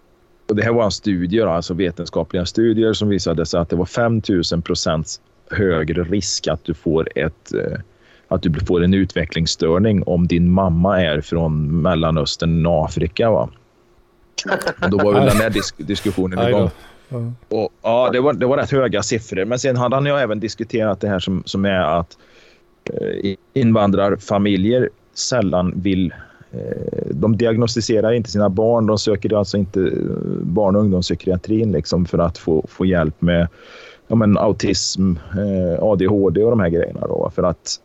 och 0.49 0.57
det 0.57 0.63
här 0.63 0.73
var 0.73 0.85
en 0.85 0.91
studie, 0.91 1.43
alltså 1.43 1.75
vetenskapliga 1.75 2.47
studier 2.47 2.93
som 2.93 3.09
visade 3.09 3.47
sig 3.47 3.61
att 3.61 3.69
det 3.69 3.77
var 3.77 3.87
5000 3.87 4.63
procents 4.63 5.21
högre 5.51 6.05
risk 6.05 6.49
att 6.49 6.65
du 6.65 6.75
får 6.75 7.09
ett 7.15 7.55
eh, 7.55 7.79
att 8.29 8.43
du 8.43 8.61
får 8.61 8.85
en 8.85 8.95
utvecklingsstörning 8.95 10.03
om 10.03 10.27
din 10.27 10.51
mamma 10.51 11.03
är 11.03 11.21
från 11.21 11.83
Mellanöstern 11.83 12.67
och 12.67 12.85
Afrika. 12.85 13.31
Va? 13.31 13.49
Och 14.83 14.91
då 14.91 14.97
var 14.99 15.13
väl 15.13 15.27
den 15.27 15.37
här 15.37 15.51
disk 15.51 15.75
diskussionen 15.79 16.49
igång. 16.49 16.71
Och, 17.49 17.73
ja, 17.83 18.11
det 18.13 18.21
var, 18.21 18.33
det 18.33 18.47
var 18.47 18.57
rätt 18.57 18.71
höga 18.71 19.03
siffror. 19.03 19.45
Men 19.45 19.59
sen 19.59 19.77
hade 19.77 19.97
han 19.97 20.07
ju 20.07 20.13
även 20.13 20.41
diskuterat 20.41 21.01
det 21.01 21.09
här 21.09 21.19
som, 21.19 21.43
som 21.47 21.65
är 21.65 21.99
att 22.01 22.19
eh, 22.85 23.35
invandrarfamiljer 23.55 24.91
sällan 25.15 25.73
vill 25.77 26.13
Eh, 26.57 27.07
de 27.11 27.37
diagnostiserar 27.37 28.13
inte 28.13 28.31
sina 28.31 28.49
barn. 28.49 28.87
De 28.87 28.99
söker 28.99 29.39
alltså 29.39 29.57
inte 29.57 29.81
eh, 29.81 29.89
barn 30.43 30.77
och 30.77 30.83
ungdomspsykiatrin 30.83 31.73
liksom 31.73 32.07
för 32.07 32.19
att 32.19 32.39
få, 32.39 32.67
få 32.69 32.87
hjälp 32.87 33.23
med 33.23 33.49
ja, 34.07 34.17
men 34.17 34.39
autism, 34.39 35.13
eh, 35.13 35.83
ADHD 35.83 36.43
och 36.43 36.51
de 36.51 36.61
här 36.61 36.69
grejerna. 36.69 37.01
Då, 37.01 37.31
för 37.35 37.43
att 37.43 37.81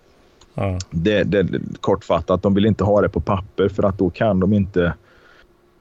mm. 0.56 0.78
det, 0.90 1.24
det, 1.24 1.48
kortfattat, 1.82 2.44
de 2.44 2.54
vill 2.54 2.66
inte 2.66 2.84
ha 2.84 3.02
det 3.02 3.10
på 3.10 3.20
papper 3.20 3.70
för 3.70 3.84
att 3.84 3.98
då 3.98 4.10
kan 4.10 4.40
de 4.40 4.54
inte 4.54 4.94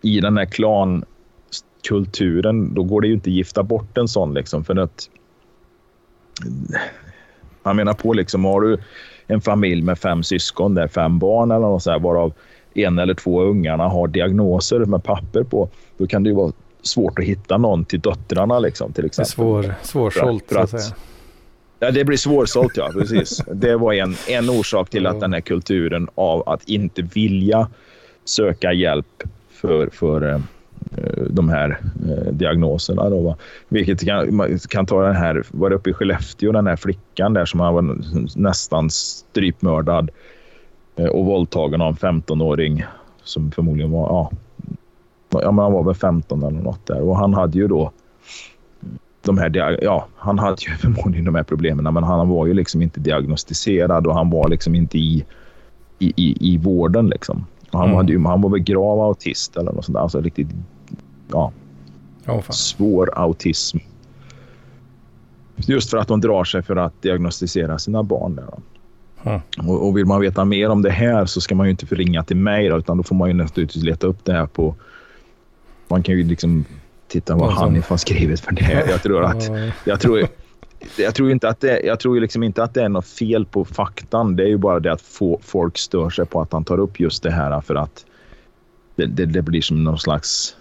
i 0.03 0.20
den 0.20 0.36
här 0.36 0.45
klankulturen, 0.45 2.74
då 2.74 2.82
går 2.82 3.01
det 3.01 3.07
ju 3.07 3.14
inte 3.14 3.30
att 3.30 3.34
gifta 3.34 3.62
bort 3.62 3.99
en 3.99 4.09
sån. 4.09 4.34
Liksom, 4.34 4.64
för 4.64 4.76
att 4.76 5.11
man 7.62 7.76
menar 7.76 7.95
på 7.95 8.12
liksom, 8.12 8.45
har 8.45 8.61
du 8.61 8.78
en 9.26 9.41
familj 9.41 9.82
med 9.82 9.99
fem 9.99 10.22
syskon, 10.22 10.74
där 10.74 10.88
fem 10.88 11.18
barn 11.18 11.51
eller 11.51 11.66
något 11.66 11.82
så 11.82 11.91
här, 11.91 11.99
varav 11.99 12.32
en 12.74 12.99
eller 12.99 13.14
två 13.14 13.43
ungarna 13.43 13.88
har 13.88 14.09
diagnoser 14.09 14.84
med 14.84 15.05
papper 15.05 15.43
på, 15.43 15.68
då 15.99 16.07
kan 16.07 16.22
det 16.22 16.28
ju 16.28 16.36
vara 16.36 16.53
svårt 16.82 17.18
att 17.18 17.24
hitta 17.24 17.58
någon 17.58 17.84
till 17.84 18.00
döttrarna 18.00 18.58
liksom, 18.58 18.92
till 18.92 19.06
exempel. 19.06 19.30
Svår, 19.30 19.74
svårsålt 19.82 20.44
så 20.48 20.58
att 20.58 20.70
säga. 20.70 20.94
Ja, 21.78 21.90
det 21.90 22.04
blir 22.04 22.16
svårsålt, 22.16 22.76
ja. 22.76 22.90
Precis. 22.92 23.42
Det 23.52 23.76
var 23.76 23.92
en, 23.92 24.14
en 24.28 24.50
orsak 24.50 24.90
till 24.90 25.06
att 25.06 25.20
den 25.20 25.32
här 25.32 25.40
kulturen 25.40 26.08
av 26.14 26.48
att 26.48 26.68
inte 26.68 27.02
vilja 27.02 27.68
söka 28.24 28.72
hjälp 28.72 29.22
för, 29.50 29.90
för 29.92 30.24
uh, 30.24 30.38
de 31.30 31.48
här 31.48 31.80
uh, 32.08 32.32
diagnoserna. 32.32 33.10
Då, 33.10 33.20
va? 33.20 33.36
Vilket 33.68 34.04
kan, 34.04 34.36
man 34.36 34.58
kan 34.58 34.86
ta 34.86 35.02
den 35.02 35.16
här, 35.16 35.44
var 35.50 35.72
uppe 35.72 35.90
i 35.90 35.92
Skellefteå, 35.92 36.52
den 36.52 36.66
här 36.66 36.76
flickan 36.76 37.34
där 37.34 37.44
som 37.44 37.60
var 37.60 37.98
nästan 38.38 38.90
strypmördad 38.90 40.10
Eh, 41.00 41.06
och 41.06 41.24
våldtagen 41.24 41.80
av 41.80 41.88
en 42.02 42.22
15-åring 42.22 42.84
som 43.22 43.50
förmodligen 43.50 43.90
var, 43.90 44.08
ja, 44.08 44.30
ja 45.30 45.52
men 45.52 45.62
han 45.62 45.72
var 45.72 45.84
väl 45.84 45.94
15 45.94 46.42
eller 46.42 46.60
något 46.60 46.86
där 46.86 47.00
och 47.00 47.16
han 47.16 47.34
hade 47.34 47.58
ju 47.58 47.68
då 47.68 47.92
de 49.22 49.38
här, 49.38 49.78
ja, 49.82 50.06
han 50.16 50.38
hade 50.38 50.56
ju 50.60 50.74
förmodligen 50.78 51.24
de 51.24 51.34
här 51.34 51.42
problemen 51.42 51.94
men 51.94 52.04
han 52.04 52.28
var 52.28 52.46
ju 52.46 52.54
liksom 52.54 52.82
inte 52.82 53.00
diagnostiserad 53.00 54.06
och 54.06 54.14
han 54.14 54.30
var 54.30 54.48
liksom 54.48 54.74
inte 54.74 54.98
i, 54.98 55.24
i, 55.98 56.12
i, 56.16 56.52
i 56.54 56.58
vården 56.58 57.08
liksom. 57.08 57.46
Han, 57.72 57.84
mm. 57.84 57.96
hade 57.96 58.12
ju, 58.12 58.24
han 58.24 58.40
var 58.40 58.50
väl 58.50 58.60
grav 58.60 59.00
autist 59.00 59.56
eller 59.56 59.72
något 59.72 59.84
sånt 59.84 59.94
där. 59.94 60.02
Alltså 60.02 60.20
riktigt, 60.20 60.48
ja, 61.28 61.52
oh, 62.26 62.50
svår 62.50 63.10
autism. 63.14 63.78
Just 65.56 65.90
för 65.90 65.98
att 65.98 66.08
de 66.08 66.20
drar 66.20 66.44
sig 66.44 66.62
för 66.62 66.76
att 66.76 67.02
diagnostisera 67.02 67.78
sina 67.78 68.02
barn. 68.02 68.36
Där, 68.36 68.44
Mm. 69.22 69.40
Och, 69.58 69.86
och, 69.86 69.96
vill 69.96 70.06
man 70.06 70.20
veta 70.20 70.44
mer 70.44 70.68
om 70.68 70.82
det 70.82 70.90
här 70.90 71.26
så 71.26 71.40
ska 71.40 71.54
man 71.54 71.66
ju 71.66 71.70
inte 71.70 71.86
förringa 71.86 72.22
till 72.22 72.36
mig 72.36 72.68
då, 72.68 72.78
utan 72.78 72.96
då 72.96 73.02
får 73.02 73.14
man 73.14 73.28
ju 73.28 73.34
naturligtvis 73.34 73.84
leta 73.84 74.06
upp 74.06 74.24
det 74.24 74.32
här 74.32 74.46
på... 74.46 74.74
Man 75.91 76.03
kan 76.03 76.14
ju 76.14 76.24
liksom 76.24 76.64
titta 77.09 77.36
vad 77.36 77.53
Hanif 77.53 77.88
har 77.88 77.97
skrivit 77.97 78.41
för 78.41 78.53
det. 78.53 78.86
Jag 78.91 79.03
tror 79.03 79.24
att... 79.24 79.51
Jag 79.84 80.01
tror, 80.01 80.28
jag 80.97 81.14
tror, 81.14 81.30
inte 81.30 81.49
att 81.49 81.61
det, 81.61 81.80
jag 81.80 82.01
tror 82.01 82.20
liksom 82.20 82.43
inte 82.43 82.62
att 82.62 82.74
det 82.74 82.82
är 82.82 82.88
något 82.88 83.07
fel 83.07 83.45
på 83.45 83.64
faktan. 83.64 84.36
Det 84.36 84.43
är 84.43 84.49
ju 84.49 84.57
bara 84.57 84.80
det 84.80 84.93
att 84.93 85.03
få, 85.03 85.41
folk 85.43 85.78
stör 85.78 86.11
sig 86.11 86.26
på 86.26 86.41
att 86.41 86.53
han 86.53 86.64
tar 86.64 86.78
upp 86.78 87.01
just 87.01 87.22
det 87.22 87.30
här 87.30 87.61
för 87.61 87.74
att 87.74 88.05
det, 88.97 89.07
det, 89.07 89.26
det 89.26 89.43
blir 89.43 89.62
som 89.62 89.84
någon 89.84 89.99
slags... 89.99 90.57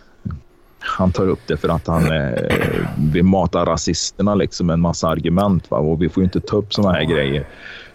Han 0.79 1.11
tar 1.11 1.27
upp 1.27 1.39
det 1.47 1.57
för 1.57 1.69
att 1.69 1.87
han 1.87 2.11
eh, 2.11 2.51
vill 2.97 3.23
mata 3.23 3.65
rasisterna 3.65 4.35
liksom 4.35 4.67
med 4.67 4.73
en 4.73 4.79
massa 4.79 5.07
argument. 5.07 5.71
Va? 5.71 5.77
Och 5.77 6.01
vi 6.01 6.09
får 6.09 6.21
ju 6.21 6.25
inte 6.25 6.39
ta 6.41 6.57
upp 6.57 6.73
såna 6.73 6.91
här 6.91 7.03
grejer 7.03 7.47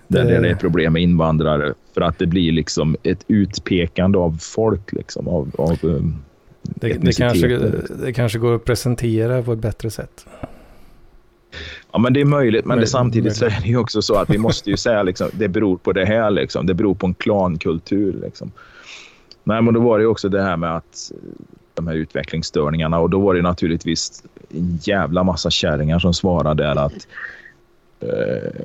där 0.09 0.41
det 0.41 0.49
är 0.49 0.55
problem 0.55 0.93
med 0.93 1.03
invandrare. 1.03 1.75
För 1.95 2.01
att 2.01 2.19
det 2.19 2.27
blir 2.27 2.53
liksom 2.53 2.97
ett 3.03 3.25
utpekande 3.29 4.19
av 4.19 4.39
folk. 4.41 4.93
Liksom, 4.93 5.29
av, 5.29 5.51
av 5.59 5.79
um, 5.83 6.23
det, 6.65 6.93
det, 6.93 7.13
kanske, 7.13 7.49
det 8.05 8.13
kanske 8.13 8.39
går 8.39 8.55
att 8.55 8.65
presentera 8.65 9.43
på 9.43 9.53
ett 9.53 9.59
bättre 9.59 9.91
sätt. 9.91 10.27
Ja, 11.93 11.99
men 11.99 12.13
det 12.13 12.21
är 12.21 12.25
möjligt. 12.25 12.65
Men 12.65 12.79
det, 12.79 12.87
samtidigt 12.87 13.37
så 13.37 13.45
är 13.45 13.61
det 13.63 13.69
ju 13.69 13.77
också 13.77 14.03
så 14.03 14.15
att 14.15 14.31
vi 14.31 14.39
måste 14.39 14.71
ju 14.71 14.77
säga 14.77 15.03
liksom, 15.03 15.29
det 15.33 15.49
beror 15.49 15.77
på 15.77 15.93
det 15.93 16.05
här. 16.05 16.31
Liksom. 16.31 16.67
Det 16.67 16.75
beror 16.75 16.95
på 16.95 17.07
en 17.07 17.15
klankultur. 17.15 18.21
Liksom. 18.23 18.53
Nej, 19.45 19.63
men 19.63 19.75
då 19.75 19.81
var 19.81 19.99
det 19.99 20.07
också 20.07 20.29
det 20.29 20.43
här 20.43 20.57
med 20.57 20.77
att 20.77 21.13
de 21.75 21.87
här 21.87 21.95
utvecklingsstörningarna 21.95 22.99
och 22.99 23.11
då 23.11 23.21
var 23.21 23.35
det 23.35 23.43
naturligtvis 23.43 24.23
en 24.51 24.79
jävla 24.83 25.23
massa 25.23 25.51
kärringar 25.51 25.99
som 25.99 26.15
svarade 26.15 26.63
där 26.63 26.77
att 26.77 26.93
Eh, 26.93 27.44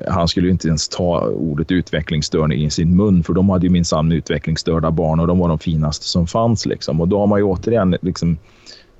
han 0.08 0.28
skulle 0.28 0.50
inte 0.50 0.68
ens 0.68 0.88
ta 0.88 1.20
ordet 1.20 1.70
utvecklingsstörning 1.70 2.64
i 2.64 2.70
sin 2.70 2.96
mun 2.96 3.24
för 3.24 3.32
de 3.32 3.50
hade 3.50 3.66
ju 3.66 3.72
minsann 3.72 4.12
utvecklingsstörda 4.12 4.90
barn 4.90 5.20
och 5.20 5.26
de 5.26 5.38
var 5.38 5.48
de 5.48 5.58
finaste 5.58 6.06
som 6.06 6.26
fanns. 6.26 6.66
Liksom. 6.66 7.00
Och 7.00 7.08
då 7.08 7.18
har 7.18 7.26
man 7.26 7.38
ju 7.38 7.44
återigen 7.44 7.96
liksom, 8.02 8.38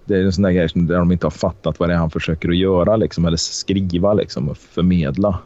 det 0.05 0.15
är 0.15 0.25
en 0.25 0.33
sån 0.33 0.43
där 0.43 0.51
grej 0.51 0.69
där 0.75 0.99
de 0.99 1.13
inte 1.13 1.27
har 1.27 1.31
fattat 1.31 1.81
vad 1.81 1.89
det 1.89 1.95
är 1.95 1.99
han 1.99 2.11
försöker 2.11 2.49
att 2.49 2.57
göra 2.57 2.97
liksom, 2.97 3.25
eller 3.25 3.37
skriva 3.37 4.15
liksom, 4.15 4.49
och 4.49 4.57
förmedla. 4.57 5.39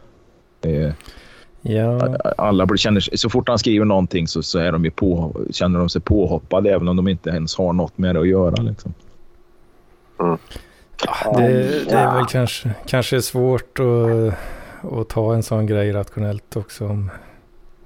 Eh, 0.62 0.92
ja. 1.62 2.16
Alla 2.38 2.76
känner, 2.76 3.16
så 3.16 3.30
fort 3.30 3.48
han 3.48 3.58
skriver 3.58 3.84
någonting 3.84 4.28
så, 4.28 4.42
så 4.42 4.58
är 4.58 4.72
de 4.72 4.90
på, 4.90 5.40
känner 5.50 5.78
de 5.78 5.88
sig 5.88 6.00
påhoppade 6.00 6.70
även 6.70 6.88
om 6.88 6.96
de 6.96 7.08
inte 7.08 7.30
ens 7.30 7.56
har 7.56 7.72
något 7.72 7.98
med 7.98 8.14
det 8.14 8.20
att 8.20 8.28
göra. 8.28 8.62
Liksom. 8.62 8.94
Mm. 10.20 10.38
Det, 11.36 11.84
det, 11.84 11.96
är 11.96 12.14
väl 12.14 12.24
kanske, 12.26 12.70
kanske 12.86 13.22
svårt 13.22 13.78
att 13.80 14.34
och 14.84 15.08
ta 15.08 15.34
en 15.34 15.42
sån 15.42 15.66
grej 15.66 15.92
rationellt 15.92 16.56
också. 16.56 16.86
Om, 16.86 17.10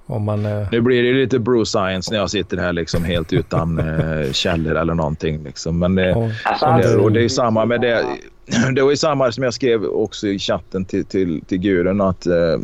om 0.07 0.22
man, 0.22 0.46
eh... 0.46 0.68
Nu 0.72 0.80
blir 0.80 1.03
det 1.03 1.12
lite 1.12 1.38
Bruce 1.38 1.70
Science 1.70 2.12
när 2.12 2.18
jag 2.18 2.30
sitter 2.30 2.57
här 2.57 2.72
liksom 2.72 3.05
helt 3.05 3.32
utan 3.32 3.78
eh, 3.78 4.32
källor 4.32 4.76
eller 4.76 4.94
någonting. 4.94 5.42
Liksom. 5.44 5.78
Men, 5.78 5.99
eh, 5.99 6.18
oh. 6.18 6.78
det, 6.78 6.96
och 6.96 7.12
det 7.12 7.24
är 7.24 7.28
samma 7.28 7.64
med 7.64 7.80
det. 7.80 8.05
det 8.74 8.82
var 8.82 8.90
ju 8.90 8.96
samma 8.96 9.32
som 9.32 9.44
jag 9.44 9.55
skrev 9.55 9.84
också 9.84 10.26
i 10.26 10.38
chatten 10.38 10.84
till, 10.84 11.05
till, 11.05 11.44
till 11.44 11.59
Gudrun 11.59 12.01
att 12.01 12.26
eh, 12.26 12.59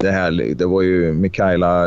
det 0.00 0.10
här, 0.10 0.54
det 0.54 0.66
var 0.66 0.82
ju 0.82 1.12
Mikaela 1.12 1.86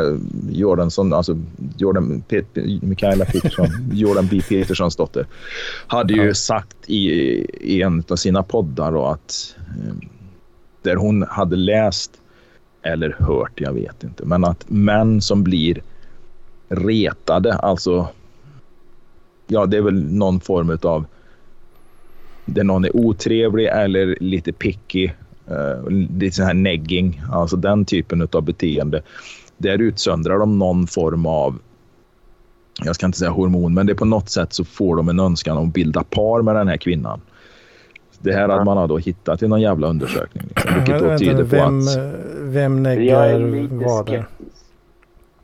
Jordansson, 0.50 1.12
alltså 1.12 1.38
Jordan, 1.76 2.22
Pet, 2.28 2.46
Mikaela 2.82 3.24
Petersson, 3.24 3.66
Jordan 3.92 4.28
B. 4.30 4.40
Peterssons 4.48 4.96
dotter, 4.96 5.26
hade 5.86 6.14
ju 6.14 6.26
ja. 6.26 6.34
sagt 6.34 6.76
i, 6.86 7.08
i 7.60 7.82
en 7.82 8.04
av 8.08 8.16
sina 8.16 8.42
poddar 8.42 8.92
då 8.92 9.06
att 9.06 9.56
eh, 9.58 10.08
där 10.84 10.96
hon 10.96 11.22
hade 11.22 11.56
läst 11.56 12.10
eller 12.82 13.16
hört, 13.18 13.60
jag 13.60 13.72
vet 13.72 14.04
inte, 14.04 14.24
men 14.24 14.44
att 14.44 14.70
män 14.70 15.20
som 15.20 15.44
blir 15.44 15.82
retade, 16.68 17.54
alltså 17.54 18.08
ja, 19.46 19.66
det 19.66 19.76
är 19.76 19.82
väl 19.82 20.04
någon 20.04 20.40
form 20.40 20.78
av 20.82 21.04
där 22.44 22.64
någon 22.64 22.84
är 22.84 22.96
otrevlig 22.96 23.66
eller 23.66 24.16
lite 24.20 24.52
picky 24.52 25.10
Uh, 25.50 25.90
lite 25.90 26.36
sån 26.36 26.44
här 26.44 26.54
negging, 26.54 27.22
alltså 27.32 27.56
den 27.56 27.84
typen 27.84 28.28
av 28.32 28.42
beteende. 28.42 29.02
Där 29.56 29.78
utsöndrar 29.78 30.38
de 30.38 30.58
någon 30.58 30.86
form 30.86 31.26
av, 31.26 31.58
jag 32.84 32.94
ska 32.94 33.06
inte 33.06 33.18
säga 33.18 33.30
hormon, 33.30 33.74
men 33.74 33.86
det 33.86 33.92
är 33.92 33.96
på 33.96 34.04
något 34.04 34.30
sätt 34.30 34.52
så 34.52 34.64
får 34.64 34.96
de 34.96 35.08
en 35.08 35.20
önskan 35.20 35.58
om 35.58 35.68
att 35.68 35.74
bilda 35.74 36.04
par 36.04 36.42
med 36.42 36.56
den 36.56 36.68
här 36.68 36.76
kvinnan. 36.76 37.20
Det 38.24 38.32
här 38.32 38.48
hade 38.48 38.64
man 38.64 38.88
då 38.88 38.98
hittat 38.98 39.42
i 39.42 39.48
någon 39.48 39.60
jävla 39.60 39.86
undersökning. 39.86 40.44
Liksom, 40.48 40.74
vilket 40.74 40.98
då 40.98 41.18
tyder 41.18 41.44
på 41.44 41.44
vem, 41.44 41.78
att... 41.78 41.96
Vem 42.40 42.82
neggar 42.82 43.84
vad? 43.84 44.24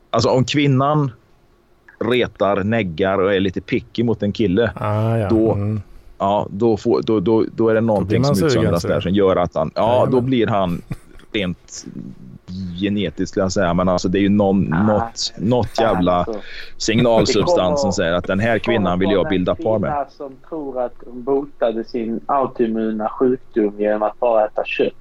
Alltså 0.09 0.29
om 0.29 0.45
kvinnan 0.45 1.11
retar, 1.99 2.63
neggar 2.63 3.17
och 3.17 3.33
är 3.33 3.39
lite 3.39 3.61
picky 3.61 4.03
mot 4.03 4.23
en 4.23 4.31
kille. 4.31 4.71
Ah, 4.75 5.17
ja. 5.17 5.29
då, 5.29 5.53
mm 5.53 5.81
ja, 6.21 6.47
då, 6.51 6.77
får, 6.77 7.01
då, 7.01 7.19
då, 7.19 7.45
då 7.55 7.69
är 7.69 7.73
det 7.73 7.81
någonting 7.81 8.23
som 8.23 8.45
utsöndras 8.45 8.83
där 8.83 9.01
som 9.01 9.11
gör 9.11 9.35
att 9.35 9.55
han, 9.55 9.71
ja, 9.75 10.07
då 10.11 10.21
blir 10.21 10.47
han 10.47 10.81
rent 11.31 11.85
genetiskt 12.81 13.29
skulle 13.29 13.43
jag 13.43 13.51
säga, 13.51 13.73
men 13.73 13.89
alltså 13.89 14.07
det 14.07 14.19
är 14.19 14.21
ju 14.21 14.29
någon, 14.29 14.73
ah, 14.73 14.83
något, 14.83 15.33
något 15.37 15.79
jävla 15.79 16.11
alltså, 16.13 16.41
signalsubstans 16.77 17.81
som 17.81 17.93
säger 17.93 18.13
att 18.13 18.27
den 18.27 18.39
här 18.39 18.59
kvinnan 18.59 18.99
vill 18.99 19.11
jag 19.11 19.29
bilda 19.29 19.55
par 19.55 19.79
med. 19.79 19.91
Det 19.91 20.15
som 20.17 20.35
tror 20.49 20.81
att 20.81 20.95
hon 21.05 21.23
botade 21.23 21.83
sin 21.83 22.19
autoimmuna 22.25 23.09
sjukdom 23.09 23.79
genom 23.79 24.03
att 24.03 24.19
bara 24.19 24.45
äta 24.45 24.63
kött. 24.65 24.93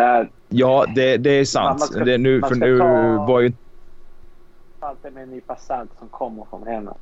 Uh, 0.00 0.28
ja, 0.48 0.86
det, 0.94 1.16
det 1.16 1.30
är 1.30 1.44
sant. 1.44 1.80
Ska, 1.80 2.04
det, 2.04 2.18
nu, 2.18 2.40
för 2.40 2.54
nu 2.54 2.78
var 3.16 3.40
ju... 3.40 3.52
Allt 4.80 5.02
med 5.14 5.22
en 5.22 5.30
nypa 5.30 5.56
salt 5.56 5.90
som 5.98 6.08
kommer 6.08 6.46
från 6.50 6.66
henne. 6.66 6.92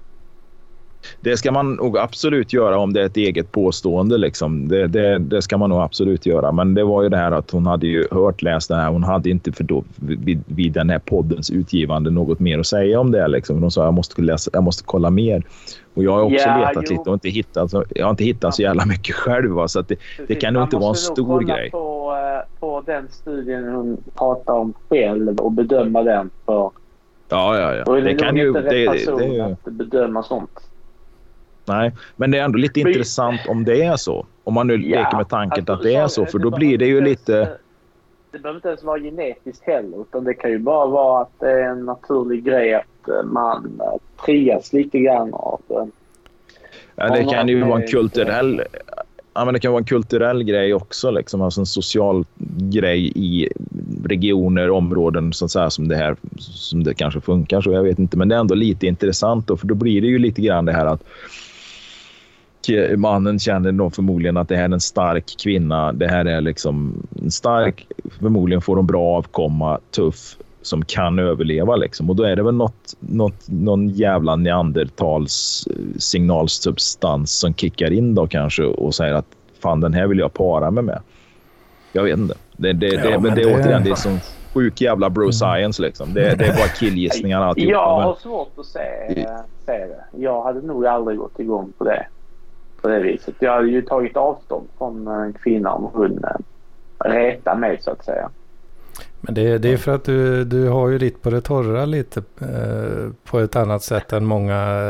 Det 1.21 1.37
ska 1.37 1.53
man 1.53 1.75
nog 1.75 1.99
absolut 1.99 2.53
göra 2.53 2.79
om 2.79 2.93
det 2.93 3.01
är 3.01 3.05
ett 3.05 3.17
eget 3.17 3.53
påstående. 3.53 4.19
Liksom. 4.19 4.69
Det, 4.69 4.87
det, 4.87 5.19
det, 5.19 5.43
ska 5.43 5.59
man 5.59 5.71
nog 5.71 5.81
absolut 5.81 6.27
göra. 6.27 6.53
Men 6.53 6.75
det 6.75 6.85
var 6.85 7.03
ju 7.03 7.09
det 7.09 7.17
här 7.17 7.33
att 7.33 7.51
hon 7.51 7.67
hade 7.67 7.87
ju 7.87 8.07
hört, 8.11 8.43
läst 8.43 8.69
det 8.69 8.77
här. 8.77 8.89
Hon 8.89 9.05
hade 9.05 9.31
inte 9.31 9.53
för 9.53 9.65
då, 9.65 9.85
vid, 9.97 10.43
vid 10.47 10.73
den 10.73 10.91
här 10.91 10.99
poddens 10.99 11.51
utgivande 11.51 12.11
något 12.11 12.41
mer 12.41 12.59
att 12.59 12.67
säga 12.67 13.01
om 13.01 13.11
det. 13.11 13.29
Liksom. 13.29 13.63
Hon 13.63 13.71
sa 13.71 13.85
jag 13.85 13.95
måste, 13.95 14.23
läsa, 14.23 14.51
jag 14.53 14.63
måste 14.63 14.85
kolla 14.87 15.11
mer. 15.11 15.43
Och 15.95 16.05
jag 16.05 16.13
har 16.13 16.23
också 16.23 16.49
yeah, 16.49 16.61
letat 16.61 16.85
jo. 16.91 16.97
lite 16.97 17.11
och 17.11 17.15
inte 17.15 17.29
hittat, 17.29 17.73
jag 17.89 18.07
har 18.07 18.11
inte 18.11 18.25
hittat 18.25 18.55
så 18.55 18.63
jävla 18.63 18.87
mycket 18.87 19.15
själv. 19.15 19.51
Va? 19.51 19.69
Så 19.69 19.83
det, 19.83 19.97
det 20.29 20.35
kan 20.35 20.55
nog 20.55 20.63
inte 20.63 20.77
vara 20.77 20.89
en 20.89 20.95
stor 20.95 21.41
grej. 21.41 21.71
På, 21.71 22.17
eh, 22.17 22.61
på 22.61 22.83
den 22.87 23.09
studien 23.11 23.69
hon 23.75 23.97
pratar 24.15 24.53
om 24.53 24.75
själv 24.89 25.39
och 25.39 25.53
bedöma 25.53 26.03
den. 26.03 26.31
För, 26.47 26.71
ja, 27.29 27.59
ja, 27.59 27.75
ja. 27.75 27.95
Det, 27.95 28.01
det 28.01 28.15
kan 28.15 28.37
ju... 28.37 28.53
Det, 28.53 28.61
det, 28.61 29.17
det, 29.19 29.41
att 29.41 29.65
bedöma 29.65 30.23
sånt. 30.23 30.72
Nej, 31.65 31.93
men 32.17 32.31
det 32.31 32.39
är 32.39 32.45
ändå 32.45 32.59
lite 32.59 32.81
intressant 32.81 33.41
om 33.49 33.65
det 33.65 33.83
är 33.83 33.97
så. 33.97 34.27
Om 34.45 34.55
man 34.55 34.67
nu 34.67 34.73
ja, 34.75 34.99
leker 34.99 35.17
med 35.17 35.29
tanken 35.29 35.61
alltså, 35.61 35.73
att 35.73 35.83
det 35.83 35.95
är 35.95 36.09
så, 36.09 36.27
för 36.27 36.39
då 36.39 36.51
blir 36.51 36.79
det 36.79 36.87
ju 36.87 37.01
lite... 37.01 37.57
Det 38.31 38.39
behöver 38.39 38.59
inte 38.59 38.69
ens 38.69 38.85
vara 38.85 38.99
genetiskt 38.99 39.65
heller, 39.65 40.01
utan 40.01 40.25
det 40.25 40.35
kan 40.35 40.51
ju 40.51 40.59
bara 40.59 40.87
vara 40.87 41.23
att 41.23 41.41
det 41.41 41.51
är 41.51 41.69
en 41.69 41.85
naturlig 41.85 42.45
grej 42.45 42.75
att 42.75 43.09
eh, 43.09 43.23
man 43.23 43.81
eh, 43.81 44.25
trias 44.25 44.73
lite 44.73 44.99
grann 44.99 45.35
av... 45.35 45.61
Ja, 46.95 47.09
det 47.09 47.25
kan 47.25 47.49
ju 47.49 47.65
vara 47.65 47.81
en 47.81 47.89
kulturell... 47.89 48.63
Ja, 49.35 49.45
men 49.45 49.55
det 49.55 49.61
kan 49.61 49.73
vara 49.73 49.81
en 49.81 49.85
kulturell 49.85 50.43
grej 50.43 50.75
också, 50.75 51.11
liksom. 51.11 51.43
alltså 51.43 51.61
en 51.61 51.67
social 51.67 52.25
grej 52.73 53.13
i 53.15 53.49
regioner, 54.05 54.71
områden 54.71 55.33
så 55.33 55.49
säga, 55.49 55.71
som 55.71 55.89
det 55.89 55.97
här 55.97 56.17
som 56.39 56.85
det 56.85 56.95
kanske 56.95 57.21
funkar 57.21 57.61
så. 57.61 57.73
Jag 57.73 57.83
vet 57.83 57.99
inte, 57.99 58.17
men 58.17 58.29
det 58.29 58.35
är 58.35 58.41
ändå 58.41 58.55
lite 58.55 58.87
intressant 58.87 59.47
då, 59.47 59.57
för 59.57 59.67
då 59.67 59.75
blir 59.75 60.01
det 60.01 60.07
ju 60.07 60.19
lite 60.19 60.43
grann 60.43 60.65
det 60.65 60.73
här 60.73 60.87
att 60.87 61.03
mannen 62.97 63.39
känner 63.39 63.73
då 63.73 63.91
förmodligen 63.91 64.37
att 64.37 64.49
det 64.49 64.57
här 64.57 64.65
är 64.65 64.73
en 64.73 64.81
stark 64.81 65.35
kvinna. 65.43 65.93
Det 65.93 66.09
här 66.09 66.25
är 66.25 66.41
liksom 66.41 67.07
en 67.23 67.31
stark, 67.31 67.87
förmodligen 68.19 68.63
får 68.63 68.77
hon 68.77 68.87
bra 68.87 69.03
avkomma, 69.03 69.79
tuff, 69.91 70.37
som 70.63 70.85
kan 70.85 71.19
överleva. 71.19 71.77
Liksom. 71.77 72.11
Och 72.11 72.17
då 72.17 72.23
är 72.23 72.37
det 72.37 72.43
väl 72.43 72.55
något, 72.55 72.95
något, 73.01 73.49
någon 73.49 73.89
jävla 73.89 74.37
neandertals 74.37 75.67
eh, 75.71 75.99
signalsubstans 75.99 77.33
som 77.33 77.55
kickar 77.55 77.91
in 77.93 78.15
då 78.15 78.27
kanske 78.27 78.65
och 78.65 78.95
säger 78.95 79.15
att 79.15 79.27
fan 79.63 79.81
den 79.81 79.95
här 79.95 80.07
vill 80.07 80.19
jag 80.19 80.33
para 80.33 80.71
mig 80.71 80.85
med. 80.85 81.01
Jag 81.93 82.03
vet 82.03 82.19
inte. 82.19 82.35
Det, 82.57 82.73
det, 82.73 82.87
ja, 82.87 83.11
det, 83.11 83.19
men 83.19 83.35
det, 83.35 83.43
det, 83.43 83.55
återigen, 83.55 83.85
det 83.85 83.91
är 83.91 83.95
som 83.95 84.19
sjuk 84.55 84.81
jävla 84.81 85.11
bro 85.11 85.23
mm. 85.23 85.33
science 85.33 85.83
liksom. 85.83 86.15
Det, 86.15 86.35
det 86.35 86.45
är 86.45 86.57
bara 86.57 86.69
killgissningar 86.69 87.41
alltihopa. 87.41 87.73
Jag 87.73 88.01
har 88.01 88.15
svårt 88.15 88.59
att 88.59 88.67
se, 88.67 88.81
se 89.67 89.73
det. 89.73 90.05
Jag 90.19 90.43
hade 90.43 90.61
nog 90.61 90.87
aldrig 90.87 91.19
gått 91.19 91.41
igång 91.41 91.73
på 91.79 91.85
det 91.85 92.07
på 92.83 92.89
det 92.89 93.01
viset. 93.01 93.35
Jag 93.39 93.53
hade 93.53 93.69
ju 93.69 93.83
tagit 93.83 94.17
avstånd 94.17 94.69
från 94.79 95.07
en 95.07 95.33
kvinna 95.33 95.73
om 95.73 95.91
hon 95.93 96.25
eh, 96.25 97.11
retar 97.11 97.57
mig 97.57 97.79
så 97.81 97.91
att 97.91 98.05
säga. 98.05 98.31
Men 99.21 99.35
det, 99.35 99.59
det 99.59 99.73
är 99.73 99.77
för 99.77 99.95
att 99.95 100.05
du, 100.05 100.45
du 100.45 100.69
har 100.69 100.89
ju 100.89 100.99
ditt 100.99 101.23
på 101.23 101.31
det 101.31 101.41
torra 101.41 101.85
lite 101.85 102.23
eh, 102.41 103.13
på 103.31 103.39
ett 103.39 103.57
annat 103.57 103.83
sätt 103.83 104.13
än 104.13 104.25
många, 104.25 104.83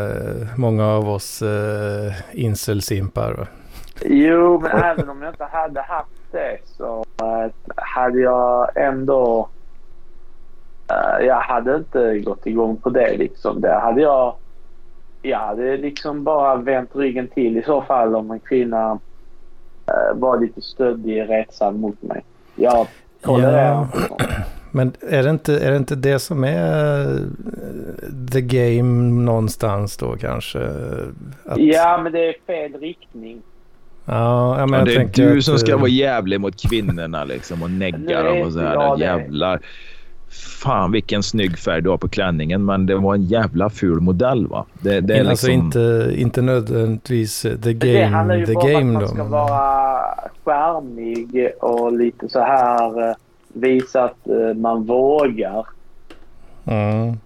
många 0.56 0.86
av 0.86 1.08
oss 1.08 1.42
eh, 1.42 2.12
inselsimpar. 2.32 3.46
Jo, 4.04 4.60
men 4.60 4.70
även 4.70 5.10
om 5.10 5.22
jag 5.22 5.32
inte 5.32 5.44
hade 5.44 5.80
haft 5.80 6.32
det 6.32 6.58
så 6.64 7.04
eh, 7.22 7.52
hade 7.76 8.20
jag 8.20 8.76
ändå... 8.76 9.48
Eh, 10.90 11.26
jag 11.26 11.40
hade 11.40 11.76
inte 11.76 12.18
gått 12.18 12.46
igång 12.46 12.76
på 12.76 12.90
det 12.90 13.16
liksom. 13.16 13.60
Det 13.60 13.72
hade 13.72 14.00
jag 14.00 14.34
jag 15.22 15.38
hade 15.38 15.76
liksom 15.76 16.24
bara 16.24 16.56
vänt 16.56 16.90
ryggen 16.94 17.28
till 17.28 17.56
i 17.56 17.62
så 17.62 17.82
fall 17.82 18.16
om 18.16 18.30
en 18.30 18.40
kvinna 18.40 18.92
uh, 18.92 20.20
var 20.20 20.40
lite 20.40 20.60
stöddig, 20.60 21.28
rättsam 21.28 21.80
mot 21.80 22.02
mig. 22.02 22.22
Jag 22.56 22.86
tolererar 23.20 23.86
ja. 23.92 24.16
Men 24.74 24.92
är 25.00 25.22
det, 25.22 25.30
inte, 25.30 25.58
är 25.58 25.70
det 25.70 25.76
inte 25.76 25.94
det 25.94 26.18
som 26.18 26.44
är 26.44 27.00
eh, 27.00 27.18
the 28.32 28.40
game 28.40 29.22
någonstans 29.24 29.96
då 29.96 30.16
kanske? 30.16 30.58
Att... 31.44 31.58
Ja, 31.58 32.00
men 32.02 32.12
det 32.12 32.28
är 32.28 32.34
fel 32.46 32.80
riktning. 32.80 33.42
Ja, 34.04 34.66
men 34.66 34.78
ja, 34.78 34.84
det 34.84 34.94
är 34.94 35.32
du 35.32 35.42
som 35.42 35.58
ska 35.58 35.76
vara 35.76 35.88
jävlig 35.88 36.40
mot 36.40 36.68
kvinnorna 36.68 37.24
liksom 37.24 37.62
och 37.62 37.70
negga 37.70 38.22
dem 38.22 38.42
och 38.42 38.52
så 38.52 38.60
här. 38.60 38.74
Ja, 38.74 38.98
Jävlar 38.98 39.60
fan 40.32 40.92
vilken 40.92 41.22
snygg 41.22 41.58
färg 41.58 41.82
du 41.82 41.90
har 41.90 41.96
på 41.96 42.08
klänningen 42.08 42.64
men 42.64 42.86
det 42.86 42.96
var 42.96 43.14
en 43.14 43.24
jävla 43.24 43.70
ful 43.70 44.00
modell 44.00 44.46
va? 44.46 44.66
Det, 44.80 45.00
det 45.00 45.14
är 45.14 45.24
alltså 45.24 45.46
liksom... 45.46 45.64
inte, 45.64 46.12
inte 46.16 46.42
nödvändigtvis 46.42 47.42
the 47.42 47.72
game. 47.72 47.92
Det 47.92 48.04
handlar 48.04 48.36
ju 48.36 48.46
the 48.46 48.54
bara 48.54 48.72
game, 48.72 48.90
om 48.90 48.96
att 48.96 49.02
man 49.02 49.08
ska 49.08 49.24
vara 49.24 50.02
skärmig 50.44 51.50
och 51.60 51.92
lite 51.92 52.28
så 52.28 52.40
här 52.40 53.08
eh, 53.08 53.14
visa 53.48 54.04
att 54.04 54.28
eh, 54.28 54.54
man 54.56 54.84
vågar. 54.84 55.66
Mm. 56.64 57.16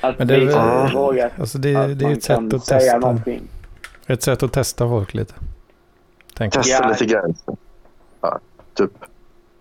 Att 0.00 0.18
men 0.18 0.28
det, 0.28 0.40
visa 0.40 0.60
att 0.60 0.92
man 0.92 1.02
vågar. 1.02 1.30
Alltså 1.38 1.58
det, 1.58 1.94
det 1.94 2.04
är 2.04 2.12
ett 2.12 2.22
sätt 2.22 2.54
att 2.54 2.64
testa. 2.66 2.98
Någonting. 2.98 3.42
Ett 4.06 4.22
sätt 4.22 4.42
att 4.42 4.52
testa 4.52 4.88
folk 4.88 5.14
lite. 5.14 5.34
Tänk. 6.34 6.52
Testa 6.52 6.88
lite 6.88 7.04
gränser. 7.04 7.56
Ja, 8.20 8.38
typ. 8.74 8.90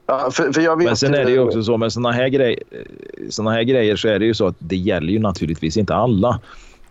Ja, 0.08 0.30
för, 0.32 0.52
för 0.52 0.76
Men 0.76 0.96
sen 0.96 1.14
är 1.14 1.26
det 1.26 1.32
ju 1.32 1.40
också 1.40 1.64
så 1.64 1.78
med 1.78 1.94
sådana 1.94 2.12
här, 2.12 2.28
grej, 2.28 2.64
såna 3.30 3.52
här 3.52 3.64
grejer 3.64 3.96
så 3.96 4.08
är 4.08 4.20
det 4.20 4.26
ju 4.26 4.34
så 4.34 4.48
att 4.48 4.56
det 4.60 4.76
gäller 4.76 5.14
ju 5.14 5.20
naturligtvis 5.20 5.78
inte 5.78 5.96
alla. 5.96 6.40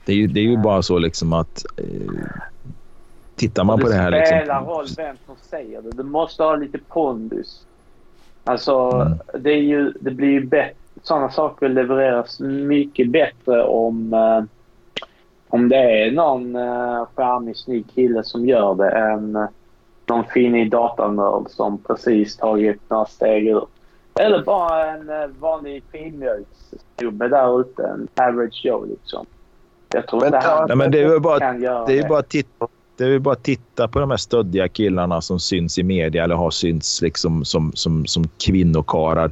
Det 0.05 0.13
är 0.13 0.17
ju, 0.17 0.27
det 0.27 0.41
är 0.41 0.45
ju 0.45 0.57
bara 0.57 0.83
så 0.83 0.99
liksom 0.99 1.33
att 1.33 1.65
eh, 1.77 1.85
tittar 3.37 3.65
man 3.65 3.81
på 3.81 3.89
det 3.89 3.95
här... 3.95 4.11
Det 4.11 4.27
spelar 4.27 4.61
liksom, 4.61 4.67
roll 4.67 4.87
vem 4.97 5.17
som 5.27 5.35
säger 5.51 5.83
det. 5.83 5.91
Du 5.91 6.03
måste 6.03 6.43
ha 6.43 6.57
lite 6.57 6.79
pondus. 6.89 7.67
Alltså, 8.45 8.91
mm. 8.91 9.19
det, 9.43 9.51
är 9.51 9.63
ju, 9.63 9.93
det 10.01 10.11
blir 10.11 10.31
ju 10.31 10.47
bättre. 10.47 10.75
Sådana 11.03 11.31
saker 11.31 11.69
levereras 11.69 12.41
mycket 12.41 13.11
bättre 13.11 13.65
om, 13.65 14.15
eh, 14.15 14.45
om 15.49 15.69
det 15.69 15.77
är 15.77 16.11
någon 16.11 16.57
eh, 16.57 17.07
charmig, 17.15 17.57
snygg 17.57 17.85
kille 17.95 18.25
som 18.25 18.47
gör 18.47 18.75
det 18.75 18.91
än 18.91 19.49
någon 20.09 20.25
finnig 20.25 20.71
datanörd 20.71 21.51
som 21.51 21.79
precis 21.79 22.37
tagit 22.37 22.91
några 22.91 23.07
steg 23.07 23.49
ur. 23.49 23.67
Eller 24.21 24.45
bara 24.45 24.91
en 24.91 25.11
eh, 25.11 25.27
vanlig 25.39 25.83
filmjölkssnubbe 25.93 27.29
där 27.29 27.61
ute. 27.61 27.83
En 27.83 28.09
average 28.27 28.61
Joe 28.65 28.85
liksom. 28.85 29.27
Jag 29.95 30.07
tror 30.07 30.21
men, 30.21 30.27
inte 30.27 30.49
han 30.49 30.67
nej, 30.69 30.77
men 30.77 30.91
det 30.91 30.99
är 30.99 31.13
ju 31.13 31.21
bara, 31.21 31.39
kan 31.39 31.63
göra 31.63 31.87
det. 31.87 31.99
Är 31.99 32.09
bara 32.09 32.23
titta, 32.23 32.69
Det 32.97 33.05
är 33.05 33.19
bara 33.19 33.33
att 33.33 33.43
titta 33.43 33.89
på 33.89 33.99
de 33.99 34.11
här 34.11 34.17
stöddiga 34.17 34.69
killarna 34.69 35.21
som 35.21 35.41
syns 35.41 35.79
i 35.79 35.83
media 35.83 36.25
eller 36.25 36.35
har 36.35 36.51
synts 36.51 37.03
liksom 37.03 37.45
som, 37.45 37.73
som, 37.75 38.07
som 38.07 38.29
kvinnokarar. 38.47 39.31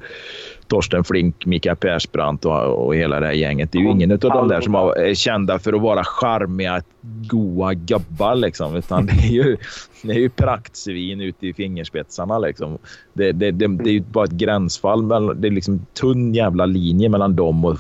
Torsten 0.68 1.04
Flink, 1.04 1.46
Mikael 1.46 1.76
Persbrandt 1.76 2.44
och, 2.44 2.86
och 2.86 2.96
hela 2.96 3.20
det 3.20 3.26
här 3.26 3.32
gänget. 3.32 3.72
Det 3.72 3.78
är 3.78 3.82
ju 3.82 3.90
ingen 3.90 4.12
av 4.12 4.18
de 4.18 4.48
där 4.48 4.60
som 4.60 4.74
är 4.74 5.14
kända 5.14 5.58
för 5.58 5.72
att 5.72 5.82
vara 5.82 6.04
charmiga, 6.04 6.82
goa 7.30 7.74
gubbar. 7.74 8.34
Liksom, 8.34 8.76
utan 8.76 9.06
det 9.06 9.12
är 9.12 9.32
ju, 9.32 9.56
det 10.02 10.12
är 10.12 10.18
ju 10.18 10.28
praktsvin 10.28 11.20
ute 11.20 11.46
i 11.46 11.54
fingerspetsarna. 11.54 12.38
Liksom. 12.38 12.78
Det, 13.12 13.32
det, 13.32 13.50
det, 13.50 13.66
det 13.66 13.90
är 13.90 13.94
ju 13.94 14.00
bara 14.00 14.24
ett 14.24 14.30
gränsfall. 14.30 15.08
Det 15.40 15.48
är 15.48 15.52
liksom 15.52 15.86
tunn 16.00 16.34
jävla 16.34 16.66
linje 16.66 17.08
mellan 17.08 17.36
dem 17.36 17.64
och 17.64 17.76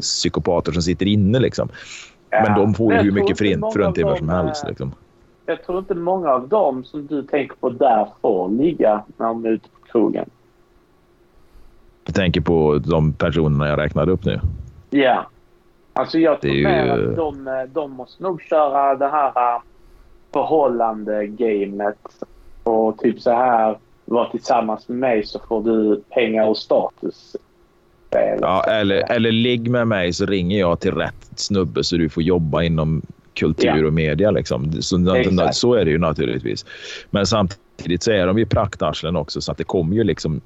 psykopater 0.00 0.72
som 0.72 0.82
sitter 0.82 1.06
inne. 1.06 1.38
Liksom. 1.38 1.68
Ja, 2.30 2.44
men 2.46 2.58
de 2.58 2.74
får 2.74 2.92
ju 2.94 3.00
hur 3.00 3.12
mycket 3.12 3.38
fruntimmer 3.72 4.16
som 4.16 4.28
helst. 4.28 4.64
Liksom. 4.68 4.92
Jag 5.46 5.64
tror 5.64 5.78
inte 5.78 5.94
många 5.94 6.30
av 6.30 6.48
dem 6.48 6.84
som 6.84 7.06
du 7.06 7.22
tänker 7.22 7.56
på 7.56 7.70
där 7.70 8.08
får 8.20 8.48
ligga 8.48 9.04
när 9.16 9.26
de 9.26 9.44
är 9.44 9.48
ute 9.48 9.68
på 9.68 9.92
krogen. 9.92 10.30
Du 12.08 12.12
tänker 12.12 12.40
på 12.40 12.78
de 12.84 13.12
personerna 13.12 13.68
jag 13.68 13.78
räknade 13.78 14.12
upp 14.12 14.24
nu? 14.24 14.40
Ja. 14.90 15.26
Alltså 15.92 16.18
jag 16.18 16.40
tror 16.40 16.54
ju... 16.54 16.66
att 16.66 17.16
de, 17.16 17.66
de 17.72 17.92
måste 17.92 18.22
nog 18.22 18.42
köra 18.42 18.94
det 18.94 19.08
här 19.08 19.54
äh, 19.54 19.62
förhållande-gamet. 20.32 21.98
Och 22.62 22.98
typ 22.98 23.20
så 23.20 23.30
här, 23.30 23.78
var 24.04 24.28
tillsammans 24.30 24.88
med 24.88 24.98
mig 24.98 25.26
så 25.26 25.40
får 25.48 25.62
du 25.62 26.02
pengar 26.08 26.46
och 26.46 26.56
status. 26.56 27.36
Ja, 28.40 28.64
eller, 28.64 29.12
eller 29.12 29.32
ligg 29.32 29.70
med 29.70 29.88
mig 29.88 30.12
så 30.12 30.26
ringer 30.26 30.58
jag 30.58 30.80
till 30.80 30.94
rätt 30.94 31.30
snubbe 31.36 31.84
så 31.84 31.96
du 31.96 32.08
får 32.08 32.22
jobba 32.22 32.62
inom 32.62 33.02
kultur 33.34 33.78
ja. 33.80 33.86
och 33.86 33.92
media. 33.92 34.30
Liksom. 34.30 34.72
Så, 34.72 34.96
så 35.52 35.74
är 35.74 35.84
det 35.84 35.90
ju 35.90 35.98
naturligtvis. 35.98 36.66
Men 37.10 37.26
samtidigt 37.26 38.02
så 38.02 38.10
är 38.10 38.26
de 38.26 38.38
ju 38.38 38.46
praktarslen 38.46 39.16
också 39.16 39.40
så 39.40 39.52
att 39.52 39.58
det 39.58 39.64
kommer 39.64 39.96
ju 39.96 40.04
liksom 40.04 40.40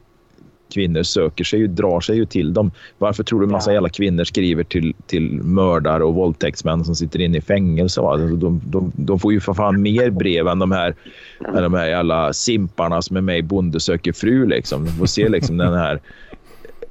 kvinnor 0.73 1.03
söker 1.03 1.45
sig 1.45 1.61
ju, 1.61 1.66
drar 1.66 2.01
sig 2.01 2.16
ju 2.16 2.25
till 2.25 2.55
dem. 2.55 2.70
Varför 2.99 3.25
tror 3.25 3.41
du 3.41 3.47
massa 3.47 3.70
ja. 3.70 3.75
jävla 3.75 3.89
kvinnor 3.89 4.25
skriver 4.25 4.64
till, 4.64 4.95
till 5.07 5.43
mördare 5.43 6.05
och 6.05 6.14
våldtäktsmän 6.14 6.85
som 6.85 6.95
sitter 6.95 7.20
inne 7.20 7.39
i 7.39 7.41
fängelse? 7.41 8.01
Alltså, 8.01 8.37
de, 8.37 8.61
de, 8.64 8.93
de 8.97 9.18
får 9.18 9.33
ju 9.33 9.41
för 9.41 9.55
fan 9.55 9.83
mer 9.83 10.11
brev 10.11 10.49
än 10.49 10.59
de 10.59 10.73
här, 10.73 10.95
än 11.57 11.62
de 11.62 11.75
här 11.75 11.87
jävla 11.87 12.33
simparna 12.33 13.03
som 13.03 13.16
är 13.16 13.20
med 13.20 13.39
i 13.39 13.43
Bonde 13.43 13.81
söker 13.81 14.12
fru. 14.12 14.47
Liksom. 14.47 14.85
De 14.85 14.91
får 14.91 15.07
se 15.07 15.29
liksom 15.29 15.57
den 15.57 15.75
här 15.75 16.01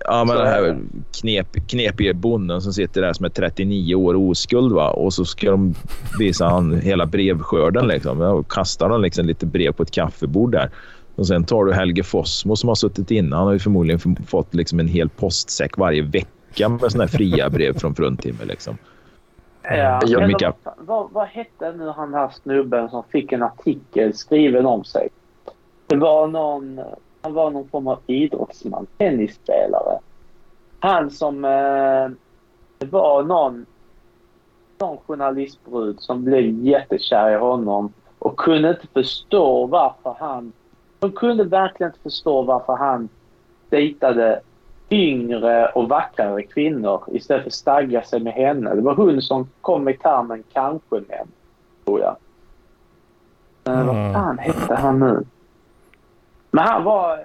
Ja, 0.06 0.26
men 0.26 0.38
den 0.38 0.48
här 0.48 0.78
knep, 1.22 1.68
knepiga 1.68 2.14
bonden 2.14 2.62
som 2.62 2.74
sitter 2.74 3.02
där 3.02 3.14
som 3.14 3.26
är 3.26 3.30
39 3.30 3.96
år 3.96 4.16
oskuld. 4.16 4.74
Va? 4.74 4.90
Och 4.90 5.14
så 5.14 5.26
ska 5.26 5.52
de 5.52 5.76
visa 6.20 6.46
han 6.46 6.80
hela 6.80 7.06
brevskörden. 7.06 7.88
Liksom. 7.88 8.22
Och 8.22 8.52
kastar 8.52 8.90
de 8.90 9.02
liksom 9.02 9.26
lite 9.26 9.46
brev 9.46 9.72
på 9.72 9.84
ett 9.84 9.92
kaffebord 9.92 10.52
där. 10.52 10.70
Och 11.22 11.28
sen 11.28 11.44
tar 11.44 11.66
du 11.66 11.74
Helge 11.74 12.04
Fossmo 12.04 12.56
som 12.56 12.68
har 12.68 12.76
suttit 12.76 13.12
inne. 13.12 13.36
Han 13.36 13.46
har 13.46 13.54
ju 13.54 13.60
förmodligen 13.60 14.16
fått 14.28 14.54
liksom 14.54 14.80
en 14.80 14.88
hel 14.88 15.10
postsäck 15.10 15.78
varje 15.78 16.02
vecka 16.02 16.70
med 16.70 16.80
sådana 16.80 17.04
här 17.04 17.08
fria 17.08 17.50
brev 17.50 17.80
från 17.80 17.96
Fruntimmer. 17.96 18.46
Liksom. 18.46 18.78
Ja, 19.62 20.28
Mika... 20.28 20.54
vad, 20.64 20.74
vad, 20.78 21.12
vad 21.12 21.28
hette 21.28 21.72
nu 21.72 21.90
han 21.90 22.14
här 22.14 22.30
snubben 22.44 22.90
som 22.90 23.04
fick 23.04 23.32
en 23.32 23.44
artikel 23.44 24.14
skriven 24.14 24.66
om 24.66 24.84
sig? 24.84 25.10
Det 25.88 25.96
var 25.96 26.28
någon, 26.28 26.82
han 27.22 27.34
var 27.34 27.52
någon 27.52 27.68
form 27.68 27.88
av 27.88 28.00
idrottsman, 28.08 28.88
tennisspelare. 28.98 30.00
Han 30.80 31.12
som... 31.12 31.46
Eh, 31.46 32.10
det 32.78 32.92
var 32.92 33.24
någon, 33.24 33.66
någon 34.80 34.98
journalistbrud 34.98 36.00
som 36.00 36.24
blev 36.24 36.66
jättekär 36.66 37.32
i 37.32 37.38
honom 37.38 37.94
och 38.20 38.38
kunde 38.38 38.70
inte 38.70 38.88
förstå 38.94 39.66
varför 39.66 40.16
han 40.20 40.54
de 41.02 41.12
kunde 41.12 41.44
verkligen 41.44 41.90
inte 41.90 42.04
förstå 42.04 42.42
varför 42.42 42.76
han 42.76 43.10
dejtade 43.70 44.42
yngre 44.90 45.68
och 45.68 45.90
vackrare 45.90 46.44
kvinnor 46.44 47.04
istället 47.12 47.44
för 47.44 47.50
att 47.50 47.54
stagga 47.54 48.04
sig 48.04 48.20
med 48.20 48.34
henne. 48.34 48.76
Det 48.76 48.82
var 48.82 48.96
hon 48.96 49.22
som 49.22 49.50
kom 49.62 49.84
med 49.84 50.00
termen 50.00 50.44
kanske 50.54 50.96
män, 50.96 51.28
tror 51.86 52.00
jag. 52.00 52.16
Mm. 53.64 53.88
Vad 53.88 54.14
fan 54.14 54.38
hette 54.38 54.76
han 54.76 55.00
nu? 55.00 55.24
Men 56.52 56.64
han 56.64 56.84
var... 56.84 57.18
Eh, 57.18 57.24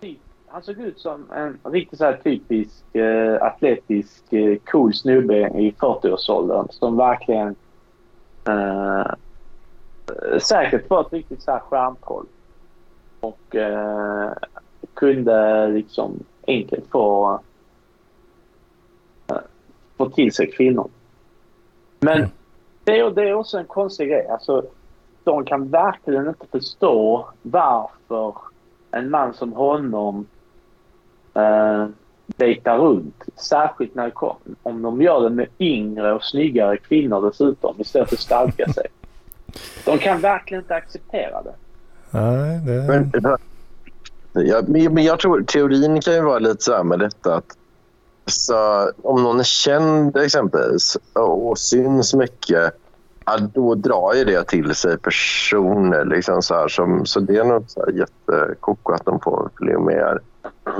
typ, 0.00 0.18
han 0.46 0.62
såg 0.62 0.78
ut 0.78 0.98
som 0.98 1.30
en 1.32 1.58
riktigt 1.72 1.98
så 1.98 2.14
typisk 2.24 2.84
uh, 2.94 3.42
atletisk 3.42 4.32
uh, 4.32 4.56
cool 4.64 4.94
snubbe 4.94 5.36
i 5.36 5.74
40-årsåldern 5.78 6.66
som 6.70 6.96
verkligen 6.96 7.54
uh, 8.48 9.12
säkert 10.38 10.90
var 10.90 11.00
ett 11.00 11.12
riktigt 11.12 11.42
så 11.42 11.50
här 11.50 11.58
stjärntroll 11.58 12.26
och 13.20 13.56
eh, 13.56 14.32
kunde 14.94 15.68
liksom 15.68 16.24
enkelt 16.46 16.90
få, 16.90 17.40
eh, 19.28 19.36
få 19.96 20.10
till 20.10 20.32
sig 20.32 20.50
kvinnor. 20.50 20.90
Men 22.00 22.18
mm. 22.18 22.30
det, 22.84 22.98
är, 22.98 23.10
det 23.10 23.28
är 23.28 23.34
också 23.34 23.58
en 23.58 23.66
konstig 23.66 24.08
grej. 24.08 24.28
Alltså, 24.28 24.64
de 25.24 25.44
kan 25.44 25.68
verkligen 25.68 26.28
inte 26.28 26.46
förstå 26.46 27.28
varför 27.42 28.34
en 28.90 29.10
man 29.10 29.34
som 29.34 29.52
honom 29.52 30.26
eh, 31.34 31.86
dejtar 32.26 32.78
runt. 32.78 33.24
Särskilt 33.36 33.94
när 33.94 34.12
om 34.62 34.82
de 34.82 35.02
gör 35.02 35.20
det 35.22 35.30
med 35.30 35.48
yngre 35.58 36.12
och 36.12 36.24
snyggare 36.24 36.76
kvinnor 36.76 37.26
dessutom 37.26 37.74
istället 37.78 38.08
för 38.08 38.16
att 38.16 38.20
stadga 38.20 38.72
sig. 38.72 38.86
De 39.84 39.98
kan 39.98 40.20
verkligen 40.20 40.62
inte 40.62 40.74
acceptera 40.74 41.42
det. 41.42 41.54
Nej, 42.10 42.60
det... 42.64 42.86
Men, 42.88 43.12
ja, 44.46 44.62
men 44.66 45.04
jag 45.04 45.18
tror 45.18 45.42
teorin 45.42 46.00
kan 46.00 46.14
ju 46.14 46.20
vara 46.20 46.38
lite 46.38 46.64
så 46.64 46.72
här 46.72 46.84
med 46.84 46.98
detta 46.98 47.34
att 47.34 47.56
så, 48.26 48.90
om 49.02 49.22
någon 49.22 49.40
är 49.40 49.44
känd 49.44 50.16
exempelvis 50.16 50.96
och 51.12 51.58
syns 51.58 52.14
mycket 52.14 52.74
ja, 53.30 53.38
då 53.54 53.74
drar 53.74 54.14
ju 54.14 54.24
det 54.24 54.44
till 54.44 54.74
sig 54.74 54.98
personer. 54.98 56.04
Liksom 56.04 56.42
så, 56.42 56.54
här, 56.54 56.68
som, 56.68 57.06
så 57.06 57.20
det 57.20 57.36
är 57.36 57.44
nog 57.44 57.64
jättekoko 57.94 58.92
att 58.92 59.04
de 59.04 59.20
får 59.20 59.50
bli 59.54 59.76
mer... 59.76 60.18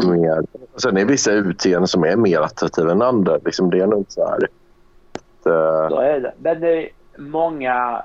mer. 0.06 0.42
Sen 0.76 0.96
är 0.96 1.00
det 1.00 1.04
vissa 1.04 1.32
utseenden 1.32 1.88
som 1.88 2.04
är 2.04 2.16
mer 2.16 2.40
attraktiva 2.40 2.92
än 2.92 3.02
andra. 3.02 3.38
Liksom, 3.44 3.70
det 3.70 3.80
är 3.80 3.86
nog 3.86 4.04
så 4.08 4.28
här... 4.28 4.36
Att, 4.44 5.46
uh... 5.46 5.88
Så 5.88 6.00
är 6.00 6.20
det. 6.20 6.32
Men 6.38 6.60
det 6.60 6.82
är 6.82 6.88
många 7.18 8.02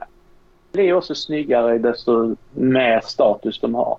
blir 0.75 0.93
också 0.93 1.15
snyggare 1.15 1.77
desto 1.77 2.35
mer 2.53 3.01
status 3.03 3.59
de 3.59 3.75
har. 3.75 3.97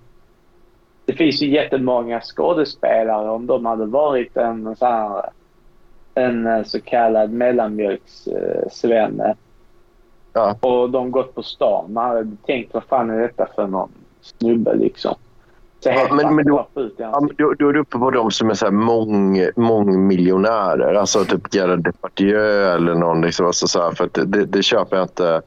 Det 1.05 1.13
finns 1.13 1.41
ju 1.41 1.49
jättemånga 1.49 2.21
skådespelare 2.21 3.29
om 3.29 3.47
de 3.47 3.65
hade 3.65 3.85
varit 3.85 4.37
en 4.37 4.75
så, 4.75 4.85
här, 4.85 5.29
en 6.13 6.47
eh, 6.47 6.63
så 6.63 6.81
kallad 6.81 7.31
mellanmjölkssvenne. 7.31 9.35
Ja. 10.33 10.57
Och 10.61 10.89
de 10.89 11.11
gått 11.11 11.35
på 11.35 11.43
stan. 11.43 11.93
Man 11.93 12.09
hade 12.09 12.31
tänkt 12.45 12.73
vad 12.73 12.83
fan 12.83 13.09
är 13.09 13.19
detta 13.19 13.47
för 13.55 13.67
någon 13.67 13.91
snubbe 14.21 14.75
liksom. 14.75 15.15
Ja, 15.79 16.07
men, 16.11 16.35
men 16.35 16.45
då, 16.45 16.67
ja, 16.97 17.27
då, 17.37 17.53
då 17.53 17.69
är 17.69 17.73
du 17.73 17.79
uppe 17.79 17.97
på 17.97 18.11
de 18.11 18.31
som 18.31 18.49
är 18.49 18.53
så 18.53 18.65
här 18.65 18.71
mång, 18.71 19.41
mångmiljonärer. 19.55 20.93
Alltså 20.93 21.25
typ 21.25 21.53
Gerard 21.53 21.83
Depardieu 21.83 22.63
eller 22.63 22.95
någon. 22.95 23.21
Liksom, 23.21 23.45
alltså 23.45 23.67
så 23.67 23.81
här, 23.81 23.91
för 23.91 24.09
det, 24.13 24.25
det, 24.25 24.45
det 24.45 24.63
köper 24.63 24.95
jag 24.95 25.05
inte. 25.05 25.41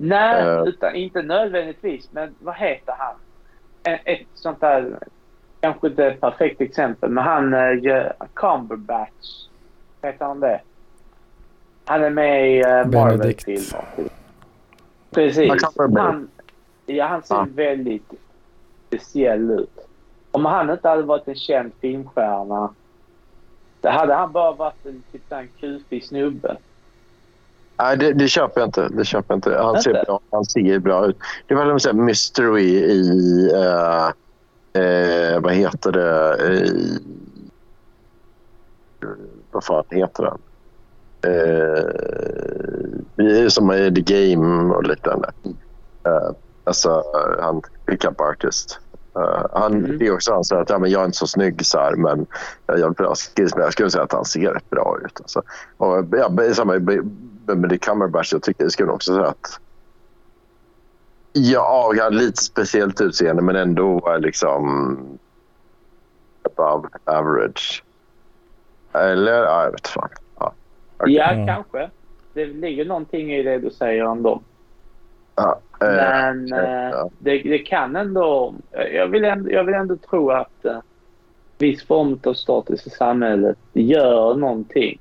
Nej, 0.00 0.46
uh, 0.46 0.68
utan, 0.68 0.94
inte 0.94 1.22
nödvändigtvis. 1.22 2.08
Men 2.12 2.34
vad 2.38 2.54
heter 2.54 2.94
han? 2.98 3.14
Ett 4.04 4.26
sånt 4.34 4.60
där, 4.60 4.98
kanske 5.60 5.86
inte 5.86 6.06
ett 6.06 6.20
perfekt 6.20 6.60
exempel, 6.60 7.10
men 7.10 7.24
han 7.24 7.54
uh, 7.54 8.12
Cumberbatch. 8.34 9.48
Heter 10.02 10.24
han 10.24 10.40
det? 10.40 10.60
Han 11.84 12.04
är 12.04 12.10
med 12.10 12.50
i 12.50 12.64
uh, 12.64 12.86
Marvel-filmer. 12.86 13.84
Precis. 15.10 15.52
Han, 15.96 16.28
ja, 16.86 17.06
han 17.06 17.22
ser 17.22 17.34
ah. 17.34 17.46
väldigt 17.54 18.12
speciell 18.86 19.50
ut. 19.50 19.88
Om 20.30 20.44
han 20.44 20.70
inte 20.70 20.88
hade 20.88 21.02
varit 21.02 21.28
en 21.28 21.34
känd 21.34 21.72
filmstjärna, 21.80 22.74
då 23.80 23.88
hade 23.88 24.14
han 24.14 24.32
bara 24.32 24.52
varit 24.52 24.86
en, 24.86 25.02
typ 25.12 25.32
en 25.32 25.48
kufig 25.60 26.04
snubbe. 26.04 26.56
Nej, 27.78 27.96
det, 27.96 28.12
det, 28.12 28.28
köper 28.28 28.60
jag 28.60 28.68
inte. 28.68 28.88
Det 28.88 29.04
köper 29.04 29.34
jag 29.34 29.38
inte. 29.38 29.58
Han, 29.58 29.82
ser 29.82 29.92
bra, 29.92 30.20
han 30.30 30.44
ser 30.44 30.78
bra 30.78 31.06
ut. 31.06 31.16
Det 31.46 31.54
var 31.54 31.88
en 31.88 32.04
mystery 32.04 32.64
i... 32.64 33.50
Uh, 33.54 34.10
uh, 34.82 35.40
vad 35.40 35.52
heter 35.52 35.92
det? 35.92 36.36
I, 36.54 36.98
vad 39.50 39.64
fan 39.64 39.84
heter 39.90 40.22
den? 40.22 40.38
Uh, 41.26 41.90
som 43.48 43.70
är 43.70 43.90
The 43.90 44.00
Game 44.00 44.74
och 44.74 44.84
liknande. 44.84 45.30
Uh, 46.08 46.30
alltså, 46.64 47.02
han 47.40 47.62
pickup 47.86 48.20
artist. 48.20 48.78
Uh, 49.18 49.46
han, 49.52 49.74
mm. 49.74 49.98
Det 49.98 50.06
är 50.06 50.14
också 50.14 50.32
han 50.32 50.44
säger 50.44 50.62
att 50.62 50.70
ja, 50.70 50.78
men 50.78 50.90
jag 50.90 51.00
är 51.00 51.04
inte 51.04 51.18
så 51.18 51.26
snygg 51.26 51.66
så 51.66 51.78
här, 51.78 51.96
men 51.96 52.26
jag 52.66 52.80
är 52.80 52.90
bra 52.90 53.14
Jag 53.56 53.72
skulle 53.72 53.90
säga 53.90 54.04
att 54.04 54.12
han 54.12 54.24
ser 54.24 54.52
rätt 54.52 54.70
bra 54.70 54.98
ut. 55.04 55.20
Alltså. 55.20 55.42
Och, 55.76 56.04
ja, 56.10 56.54
samma 56.54 56.74
Benedict 57.46 57.84
Cumberbatch, 57.84 58.32
jag 58.32 58.42
tycker, 58.42 58.68
skulle 58.68 58.92
också 58.92 59.14
säga 59.14 59.26
att 59.26 59.60
Ja, 61.38 61.92
jag 61.96 62.04
har 62.04 62.10
lite 62.10 62.42
speciellt 62.42 63.00
utseende 63.00 63.42
men 63.42 63.56
ändå 63.56 64.16
liksom 64.18 64.98
above 66.42 66.88
average. 67.04 67.84
Eller, 68.92 69.32
ja, 69.32 69.64
jag 69.64 69.70
vet 69.70 69.88
fan. 69.88 70.08
Ja, 70.38 70.54
okay. 70.98 71.12
ja 71.12 71.30
mm. 71.30 71.46
kanske. 71.46 71.90
Det 72.34 72.46
ligger 72.46 72.84
någonting 72.84 73.32
i 73.32 73.42
det 73.42 73.58
du 73.58 73.70
säger 73.70 74.04
om 74.04 74.22
dem. 74.22 74.42
Ja, 75.34 75.60
eh, 75.80 75.88
men 75.88 76.52
eh, 76.52 77.06
det, 77.18 77.38
det, 77.38 77.58
kan 77.58 77.96
ändå... 77.96 78.54
Jag 78.92 79.06
vill 79.06 79.24
ändå, 79.24 79.50
jag 79.50 79.64
vill 79.64 79.74
ändå 79.74 79.96
tro 79.96 80.30
att 80.30 80.64
eh, 80.64 80.78
viss 81.58 81.86
form 81.86 82.20
av 82.24 82.34
status 82.34 82.86
i 82.86 82.90
samhället 82.90 83.58
gör 83.72 84.34
någonting. 84.34 85.00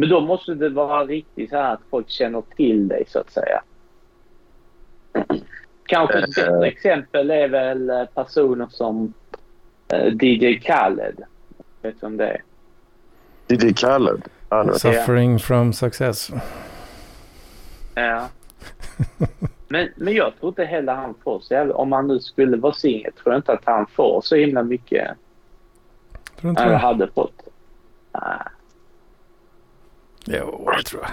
Men 0.00 0.08
då 0.08 0.20
måste 0.20 0.54
det 0.54 0.68
vara 0.68 1.04
riktigt 1.04 1.50
så 1.50 1.56
här 1.56 1.72
att 1.74 1.80
folk 1.90 2.10
känner 2.10 2.42
till 2.56 2.88
dig 2.88 3.04
så 3.08 3.18
att 3.18 3.30
säga. 3.30 3.62
Kanske 5.86 6.18
ett 6.18 6.34
bättre 6.34 6.66
exempel 6.66 7.30
är 7.30 7.48
väl 7.48 8.06
personer 8.14 8.66
som 8.70 9.12
DJ 10.22 10.60
Khaled. 10.60 11.22
Vet 11.82 12.00
du 12.00 12.06
om 12.06 12.16
det 12.16 12.26
är? 12.26 12.42
DJ 13.48 13.72
Khaled? 13.74 14.22
Suffering 14.74 15.32
ja. 15.32 15.38
from 15.38 15.72
success. 15.72 16.30
Ja. 17.94 18.28
Men, 19.70 19.88
men 19.96 20.14
jag 20.14 20.32
tror 20.40 20.48
inte 20.48 20.64
heller 20.64 20.94
han 20.94 21.14
får 21.24 21.40
så 21.40 21.54
jävla... 21.54 21.74
Om 21.74 21.92
han 21.92 22.08
nu 22.08 22.20
skulle 22.20 22.56
vara 22.56 22.72
singel 22.72 23.12
tror 23.12 23.34
jag 23.34 23.38
inte 23.38 23.52
att 23.52 23.64
han 23.64 23.86
får 23.86 24.20
så 24.20 24.36
himla 24.36 24.62
mycket. 24.62 25.08
Tror 26.40 26.50
inte 26.50 26.62
han 26.62 26.74
hade 26.74 27.08
fått. 27.08 27.48
Nej. 28.12 28.38
Jo, 30.30 30.70
det 30.76 30.82
tror 30.82 31.02
jag. 31.02 31.10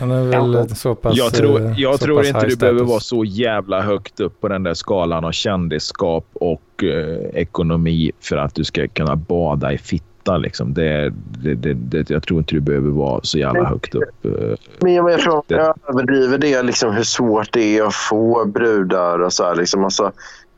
Han 0.00 0.10
är 0.10 0.24
väl 0.24 0.54
ja. 0.54 0.68
så 0.68 0.94
pass 0.94 1.16
Jag 1.16 1.34
tror, 1.34 1.60
eh, 1.60 1.72
jag 1.76 2.00
tror 2.00 2.26
inte 2.26 2.46
du 2.46 2.56
behöver 2.56 2.84
vara 2.84 3.00
så 3.00 3.24
jävla 3.24 3.82
högt 3.82 4.20
upp 4.20 4.40
på 4.40 4.48
den 4.48 4.62
där 4.62 4.74
skalan 4.74 5.24
av 5.24 5.32
kändisskap 5.32 6.26
och 6.32 6.84
eh, 6.84 7.40
ekonomi 7.40 8.12
för 8.20 8.36
att 8.36 8.54
du 8.54 8.64
ska 8.64 8.88
kunna 8.88 9.16
bada 9.16 9.72
i 9.72 9.78
fitt 9.78 10.04
hitta. 10.20 10.36
Liksom. 10.36 10.74
Det, 10.74 11.12
det, 11.42 11.54
det, 11.54 11.74
det, 11.74 12.10
jag 12.10 12.22
tror 12.22 12.38
inte 12.38 12.54
du 12.54 12.60
behöver 12.60 12.90
vara 12.90 13.20
så 13.22 13.38
jävla 13.38 13.64
högt 13.64 13.94
upp. 13.94 14.24
Eh, 14.24 14.56
men 14.78 14.94
jag, 14.94 15.10
jag 15.10 15.20
tror 15.20 15.44
jag 15.46 15.74
överdriver 15.88 16.38
det, 16.38 16.62
liksom, 16.62 16.94
hur 16.94 17.02
svårt 17.02 17.52
det 17.52 17.78
är 17.78 17.82
att 17.82 17.94
få 17.94 18.44
brudar. 18.44 19.18
Och 19.18 19.32
så 19.32 19.44
här, 19.44 19.54
liksom. 19.54 19.84
alltså, 19.84 20.12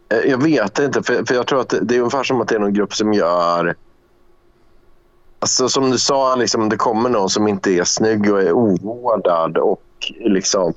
eh, 0.09 0.31
jag 0.31 0.43
vet 0.43 0.78
inte, 0.78 1.02
för, 1.02 1.24
för 1.24 1.35
jag 1.35 1.47
tror 1.47 1.60
att 1.60 1.74
det 1.82 1.94
är 1.94 1.98
ungefär 1.98 2.23
som 2.24 2.40
att 2.40 2.48
det 2.48 2.55
är 2.55 2.60
någon 2.60 2.74
grupp 2.74 2.94
som 2.94 3.12
gör... 3.12 3.74
Alltså, 5.43 5.69
som 5.69 5.90
du 5.90 5.98
sa, 5.98 6.35
liksom, 6.35 6.69
det 6.69 6.77
kommer 6.77 7.10
någon 7.10 7.31
som 7.31 7.48
inte 7.48 7.70
är 7.70 7.85
snygg 7.85 8.32
och 8.32 8.43
är 8.43 8.52
ovårdad. 8.52 9.59
Och 9.59 9.82
liksom, 10.20 10.74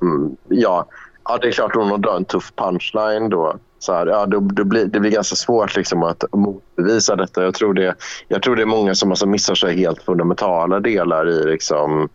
ja, 0.48 0.86
ja, 1.26 1.38
det 1.42 1.48
är 1.48 1.52
klart 1.52 1.76
hon 1.76 1.90
har 1.90 2.16
en 2.16 2.26
tuff 2.26 2.54
punchline 2.56 3.30
då 3.30 3.56
så 3.80 3.94
här, 3.94 4.08
ja, 4.08 4.26
det, 4.26 4.40
då 4.40 4.64
blir, 4.64 4.86
det 4.86 5.00
blir 5.00 5.12
ganska 5.12 5.36
svårt 5.36 5.76
liksom 5.76 6.04
att 6.04 6.24
motbevisa 6.32 7.16
detta. 7.16 7.44
Jag 7.44 7.54
tror 7.54 7.74
det, 7.74 7.96
jag 8.28 8.42
tror 8.42 8.56
det 8.56 8.62
är 8.62 8.66
många 8.66 8.96
som 8.96 9.10
alltså 9.10 9.26
missar 9.28 9.56
sig 9.56 9.78
helt 9.78 10.04
fundamentala 10.04 10.80
delar 10.80 11.30
i 11.30 11.44
liksom, 11.44 12.10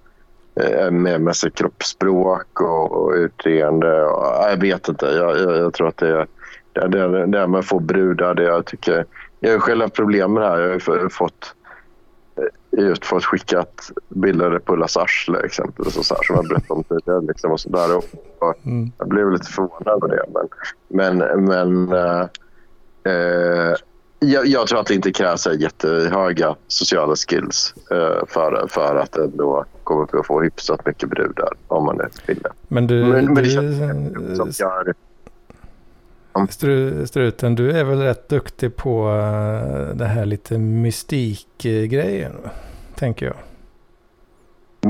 eh, 0.60 0.90
med, 0.90 1.20
med 1.20 1.36
sig 1.36 1.50
kroppsspråk 1.50 2.60
och, 2.60 2.92
och 2.92 3.12
utseende. 3.12 4.04
Och, 4.04 4.50
jag 4.50 4.60
vet 4.60 4.88
inte. 4.88 5.06
Jag, 5.06 5.38
jag, 5.38 5.56
jag 5.56 5.74
tror 5.74 5.88
att 5.88 5.96
det, 5.96 6.26
det, 6.72 6.88
det, 6.88 7.26
det 7.26 7.46
med 7.46 7.58
att 7.58 7.66
få 7.66 7.78
brudar, 7.78 8.34
det 8.34 8.42
jag 8.42 8.64
tycker... 8.66 9.04
Jag 9.42 9.52
har 9.52 9.58
själv 9.58 9.82
haft 9.82 9.94
problem 9.94 10.32
med 10.32 10.42
det 10.42 10.48
här. 10.48 10.60
Jag 10.60 10.70
har 10.70 11.08
fått 11.08 11.54
just 12.72 13.04
fått 13.04 13.24
skickat 13.24 13.90
bilder 14.08 14.58
på 14.58 14.72
Ullas 14.72 14.96
arsle 14.96 15.38
exempelvis 15.38 15.96
och 15.96 16.06
så 16.06 16.14
här, 16.14 16.22
som 16.22 16.36
jag 16.36 16.48
berättade 16.48 16.72
om 16.72 16.84
tidigare. 16.84 17.20
Liksom, 17.20 17.52
och 17.52 17.60
så 17.60 17.68
där. 17.68 17.96
Och, 17.96 18.04
mm. 18.66 18.92
Jag 18.98 19.08
blev 19.08 19.30
lite 19.30 19.46
förvånad 19.46 19.88
över 19.88 20.08
det. 20.08 20.24
Men, 20.88 21.18
men, 21.18 21.44
men 21.44 21.92
äh, 21.92 22.28
äh, 23.04 23.74
jag, 24.18 24.46
jag, 24.46 24.66
tror 24.66 24.80
att 24.80 24.86
det 24.86 24.94
inte 24.94 25.12
krävs 25.12 25.46
jättehöga 25.46 26.56
sociala 26.66 27.14
skills 27.16 27.74
äh, 27.90 28.26
för, 28.26 28.66
för 28.68 28.96
att 28.96 29.16
ändå 29.16 29.64
komma 29.84 30.02
upp 30.02 30.14
och 30.14 30.26
få 30.26 30.42
hyfsat 30.42 30.86
mycket 30.86 31.08
brudar 31.08 31.52
om 31.68 31.84
man 31.84 32.00
är 32.00 32.08
kvinna. 32.26 32.50
Men 32.68 32.86
du... 32.86 33.04
Men, 33.04 33.24
men 33.24 33.34
det 33.34 33.42
du, 33.42 33.50
känns 33.50 34.36
som 34.36 34.50
gör, 34.66 34.94
Struten, 37.06 37.54
du 37.54 37.70
är 37.70 37.84
väl 37.84 37.98
rätt 37.98 38.28
duktig 38.28 38.76
på 38.76 39.08
uh, 39.08 39.96
det 39.96 40.06
här 40.06 40.24
lite 40.24 40.58
mystikgrejen, 40.58 42.36
tänker 42.94 43.26
jag. 43.26 43.36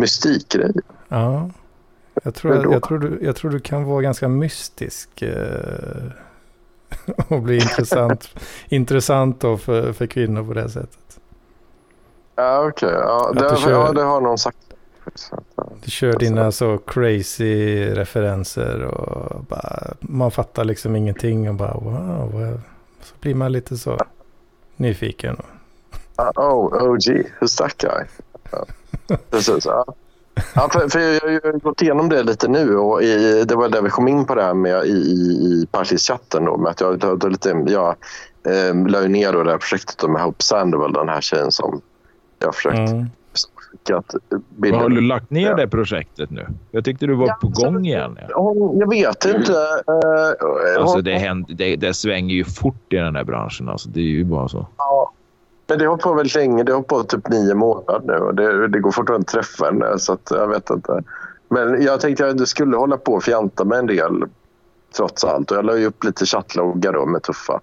Mystikgrejen? 0.01 0.83
Ja. 1.09 1.51
Jag 2.23 2.35
tror, 2.35 2.55
jag, 2.55 2.73
jag, 2.73 2.83
tror 2.83 2.99
du, 2.99 3.19
jag 3.23 3.37
tror 3.37 3.51
du 3.51 3.61
kan 3.61 3.85
vara 3.85 4.03
ganska 4.03 4.29
mystisk. 4.29 5.23
Uh, 5.23 6.13
och 7.29 7.43
bli 7.43 7.55
intressant, 7.55 8.29
intressant 8.69 9.41
då 9.41 9.57
för, 9.57 9.93
för 9.93 10.07
kvinnor 10.07 10.45
på 10.45 10.55
det 10.55 10.69
sättet. 10.69 11.21
Ja, 12.37 12.69
okej. 12.69 12.89
Okay. 12.89 13.01
Ja, 13.01 13.33
det, 13.33 13.71
ja, 13.71 13.93
det 13.93 14.03
har 14.03 14.21
någon 14.21 14.39
sagt. 14.39 14.70
Du 15.85 15.91
kör 15.91 16.19
dina 16.19 16.53
så 16.53 16.79
crazy 16.79 17.85
referenser 17.95 18.85
och 18.85 19.45
bara, 19.45 19.95
man 20.01 20.31
fattar 20.31 20.65
liksom 20.65 20.97
ingenting 20.97 21.49
och 21.49 21.55
bara 21.55 21.75
wow. 21.75 22.61
Så 23.03 23.15
blir 23.21 23.35
man 23.35 23.53
lite 23.53 23.77
så 23.77 23.99
nyfiken. 24.77 25.37
Oh, 26.17 26.91
OG, 26.91 27.27
hur 27.39 27.47
stack 27.47 27.85
jag? 27.85 28.07
Ja. 28.51 28.67
Precis, 29.31 29.67
ja. 29.67 29.85
Ja, 30.55 30.69
för, 30.73 30.89
för 30.89 31.01
jag 31.01 31.21
har 31.21 31.59
gått 31.59 31.83
igenom 31.83 32.09
det 32.09 32.23
lite 32.23 32.49
nu 32.49 32.77
och 32.77 33.03
i, 33.03 33.45
det 33.45 33.55
var 33.55 33.69
där 33.69 33.83
vi 33.83 33.91
kom 33.91 34.09
in 34.09 34.25
på 34.25 34.35
det 34.35 34.43
här 34.43 34.55
med 34.55 34.85
i, 34.85 34.91
i, 34.91 35.67
i 35.93 35.99
chatten 35.99 36.45
då, 36.45 36.57
med 36.57 36.71
att 36.71 36.81
jag, 36.81 37.03
jag, 37.03 37.31
lite, 37.31 37.65
jag 37.67 37.97
eh, 38.47 38.75
la 38.87 39.01
ner 39.01 39.33
då 39.33 39.43
det 39.43 39.51
här 39.51 39.59
projektet 39.59 40.11
med 40.11 40.23
Hope 40.23 40.43
Sandoval, 40.43 40.93
den 40.93 41.09
här 41.09 41.21
tjejen 41.21 41.53
som 41.53 41.81
jag 42.39 42.55
försökt 42.55 42.91
mm 42.91 43.07
skickat 43.71 44.15
bilder. 44.49 44.79
Har 44.79 44.89
du 44.89 45.01
lagt 45.01 45.31
ner 45.31 45.55
det 45.55 45.69
projektet 45.69 46.31
nu? 46.31 46.47
Jag 46.71 46.85
tyckte 46.85 47.07
du 47.07 47.15
var 47.15 47.27
ja, 47.27 47.39
på 47.41 47.49
gång 47.49 47.87
igen. 47.87 48.19
Ja. 48.29 48.55
Jag 48.75 48.91
vet 48.91 49.25
inte. 49.25 49.53
Uh, 49.53 50.81
alltså 50.81 51.01
det, 51.01 51.19
händer, 51.19 51.55
det, 51.55 51.77
det, 51.77 51.95
svänger 51.95 52.35
ju 52.35 52.45
fort 52.45 52.93
i 52.93 52.97
den 52.97 53.17
här 53.17 53.25
branschen. 53.25 53.69
Alltså 53.69 53.89
det 53.89 54.01
är 54.01 54.05
ju 54.05 54.25
bara 54.25 54.49
så. 54.49 54.67
Ja. 54.79 55.13
Men 55.67 55.79
det 55.79 55.87
har 55.87 55.97
på 55.97 56.15
väldigt 56.15 56.35
länge. 56.35 56.63
Det 56.63 56.73
har 56.73 56.83
på 56.83 57.03
typ 57.03 57.29
nio 57.29 57.55
månader 57.55 58.01
nu. 58.05 58.15
Och 58.15 58.35
det, 58.35 58.69
det 58.69 58.81
går 58.81 58.91
fortfarande 58.91 59.25
att 59.25 59.33
träffa 59.33 59.65
henne. 59.65 59.99
Så 59.99 60.19
jag 60.31 60.49
vet 60.49 60.71
inte. 60.71 61.03
Men 61.49 61.83
jag 61.83 62.01
tänkte 62.01 62.29
att 62.29 62.39
du 62.39 62.47
skulle 62.47 62.77
hålla 62.77 62.97
på 62.97 63.13
och 63.13 63.23
fjanta 63.23 63.65
med 63.65 63.79
en 63.79 63.87
del 63.87 64.25
trots 64.97 65.25
allt. 65.25 65.51
Och 65.51 65.57
jag 65.57 65.65
la 65.65 65.77
ju 65.77 65.87
upp 65.87 66.05
lite 66.05 66.27
chattloggar 66.27 66.93
då 66.93 67.07
med 67.07 67.23
tuffa, 67.23 67.61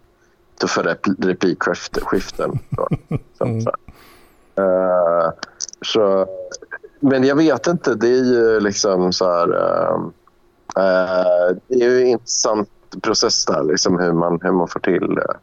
tuffa 0.62 0.82
replikskiften. 1.20 2.60
Så, 3.38 3.46
mm. 3.46 3.62
så, 3.62 3.72
uh, 4.60 5.32
så, 5.82 6.28
men 7.00 7.24
jag 7.24 7.36
vet 7.36 7.68
inte. 7.68 7.96
Det 7.96 8.08
är 8.08 8.24
ju 8.24 8.60
liksom 8.60 9.14
så 9.14 9.32
här... 9.32 9.54
Äh, 10.78 11.56
det 11.68 11.76
är 11.84 11.90
ju 11.90 12.02
en 12.02 12.08
intressant 12.08 12.70
process 13.02 13.46
där, 13.46 13.64
liksom 13.64 14.00
hur, 14.00 14.14
man, 14.14 14.40
hur, 14.42 14.52
man 14.52 14.68
får 14.68 14.80
till, 14.80 15.18
eh, 15.18 15.36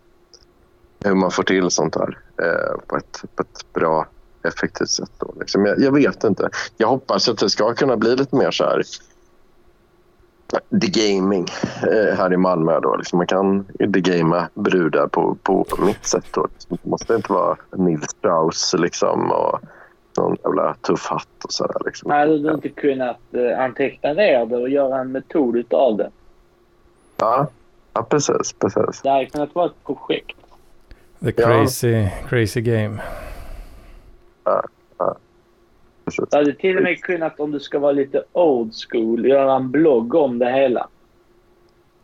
hur 1.04 1.14
man 1.14 1.30
får 1.30 1.42
till 1.42 1.70
sånt 1.70 1.96
här 1.96 2.18
äh, 2.42 2.80
på, 2.86 2.96
ett, 2.96 3.22
på 3.36 3.42
ett 3.42 3.72
bra, 3.72 4.06
effektivt 4.42 4.90
sätt. 4.90 5.10
Då, 5.18 5.34
liksom. 5.40 5.66
jag, 5.66 5.80
jag, 5.80 5.92
vet 5.92 6.24
inte. 6.24 6.50
Jag 6.76 6.88
hoppas 6.88 7.28
att 7.28 7.38
det 7.38 7.50
ska 7.50 7.74
kunna 7.74 7.96
bli 7.96 8.16
lite 8.16 8.36
mer 8.36 8.50
så 8.50 8.64
här 8.64 8.82
the 10.80 10.86
gaming 10.86 11.46
här 12.16 12.32
i 12.32 12.36
Malmö. 12.36 12.80
Då. 12.80 12.96
Liksom 12.96 13.16
man 13.16 13.26
kan 13.26 13.64
the 13.64 14.00
gamea 14.00 14.48
brudar 14.54 15.06
på, 15.06 15.36
på 15.42 15.66
mitt 15.78 16.06
sätt. 16.06 16.26
Då. 16.30 16.46
Liksom. 16.52 16.78
Det 16.82 16.90
måste 16.90 17.14
inte 17.14 17.32
vara 17.32 17.56
Nils 17.76 18.10
Strauss 18.10 18.74
liksom, 18.78 19.30
och 19.30 19.60
någon 20.16 20.36
jävla 20.44 20.74
tuff 20.74 21.06
hatt 21.06 21.44
och 21.44 21.52
sådär. 21.52 21.76
Liksom. 21.84 22.10
Hade 22.10 22.38
du 22.38 22.54
inte 22.54 22.68
kunnat 22.68 23.20
eh, 23.32 23.60
anteckna 23.60 24.12
ner 24.12 24.46
det 24.46 24.56
och 24.56 24.68
göra 24.68 25.00
en 25.00 25.12
metod 25.12 25.74
av 25.74 25.96
det? 25.96 26.10
Ja, 27.16 27.46
ja 27.92 28.02
precis. 28.02 28.52
precis. 28.52 29.02
Det 29.02 29.10
hade 29.10 29.26
kunnat 29.26 29.54
vara 29.54 29.66
ett 29.66 29.84
projekt. 29.84 30.36
The 31.20 31.32
crazy, 31.32 31.88
ja. 31.88 32.08
crazy 32.28 32.60
game. 32.60 33.02
Ja, 34.44 34.62
ja. 34.98 35.16
Precis. 36.04 36.24
Du 36.30 36.36
hade 36.36 36.54
till 36.54 36.76
och 36.76 36.82
med 36.82 37.00
kunnat, 37.00 37.40
om 37.40 37.50
du 37.50 37.60
ska 37.60 37.78
vara 37.78 37.92
lite 37.92 38.22
old 38.32 38.72
school, 38.90 39.26
göra 39.26 39.56
en 39.56 39.70
blogg 39.70 40.14
om 40.14 40.38
det 40.38 40.50
hela. 40.50 40.88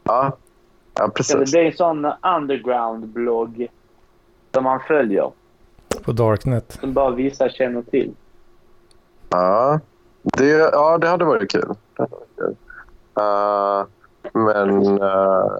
Ja, 0.03 0.37
ja 0.95 1.09
precis. 1.09 1.37
det 1.37 1.51
blir 1.51 1.67
en 1.67 1.77
sån 1.77 2.05
underground-blogg 2.23 3.69
som 4.53 4.65
man 4.65 4.81
följer. 4.81 5.33
På 6.03 6.13
Darknet. 6.13 6.79
Som 6.81 6.93
bara 6.93 7.11
vissa 7.11 7.49
känner 7.49 7.83
till. 7.83 8.15
Ja, 9.29 9.81
det, 10.23 10.49
ja, 10.49 10.99
det 10.99 11.09
hade 11.09 11.25
varit 11.25 11.51
kul. 11.51 11.75
Uh, 13.21 13.87
men 14.33 15.03
uh, 15.03 15.51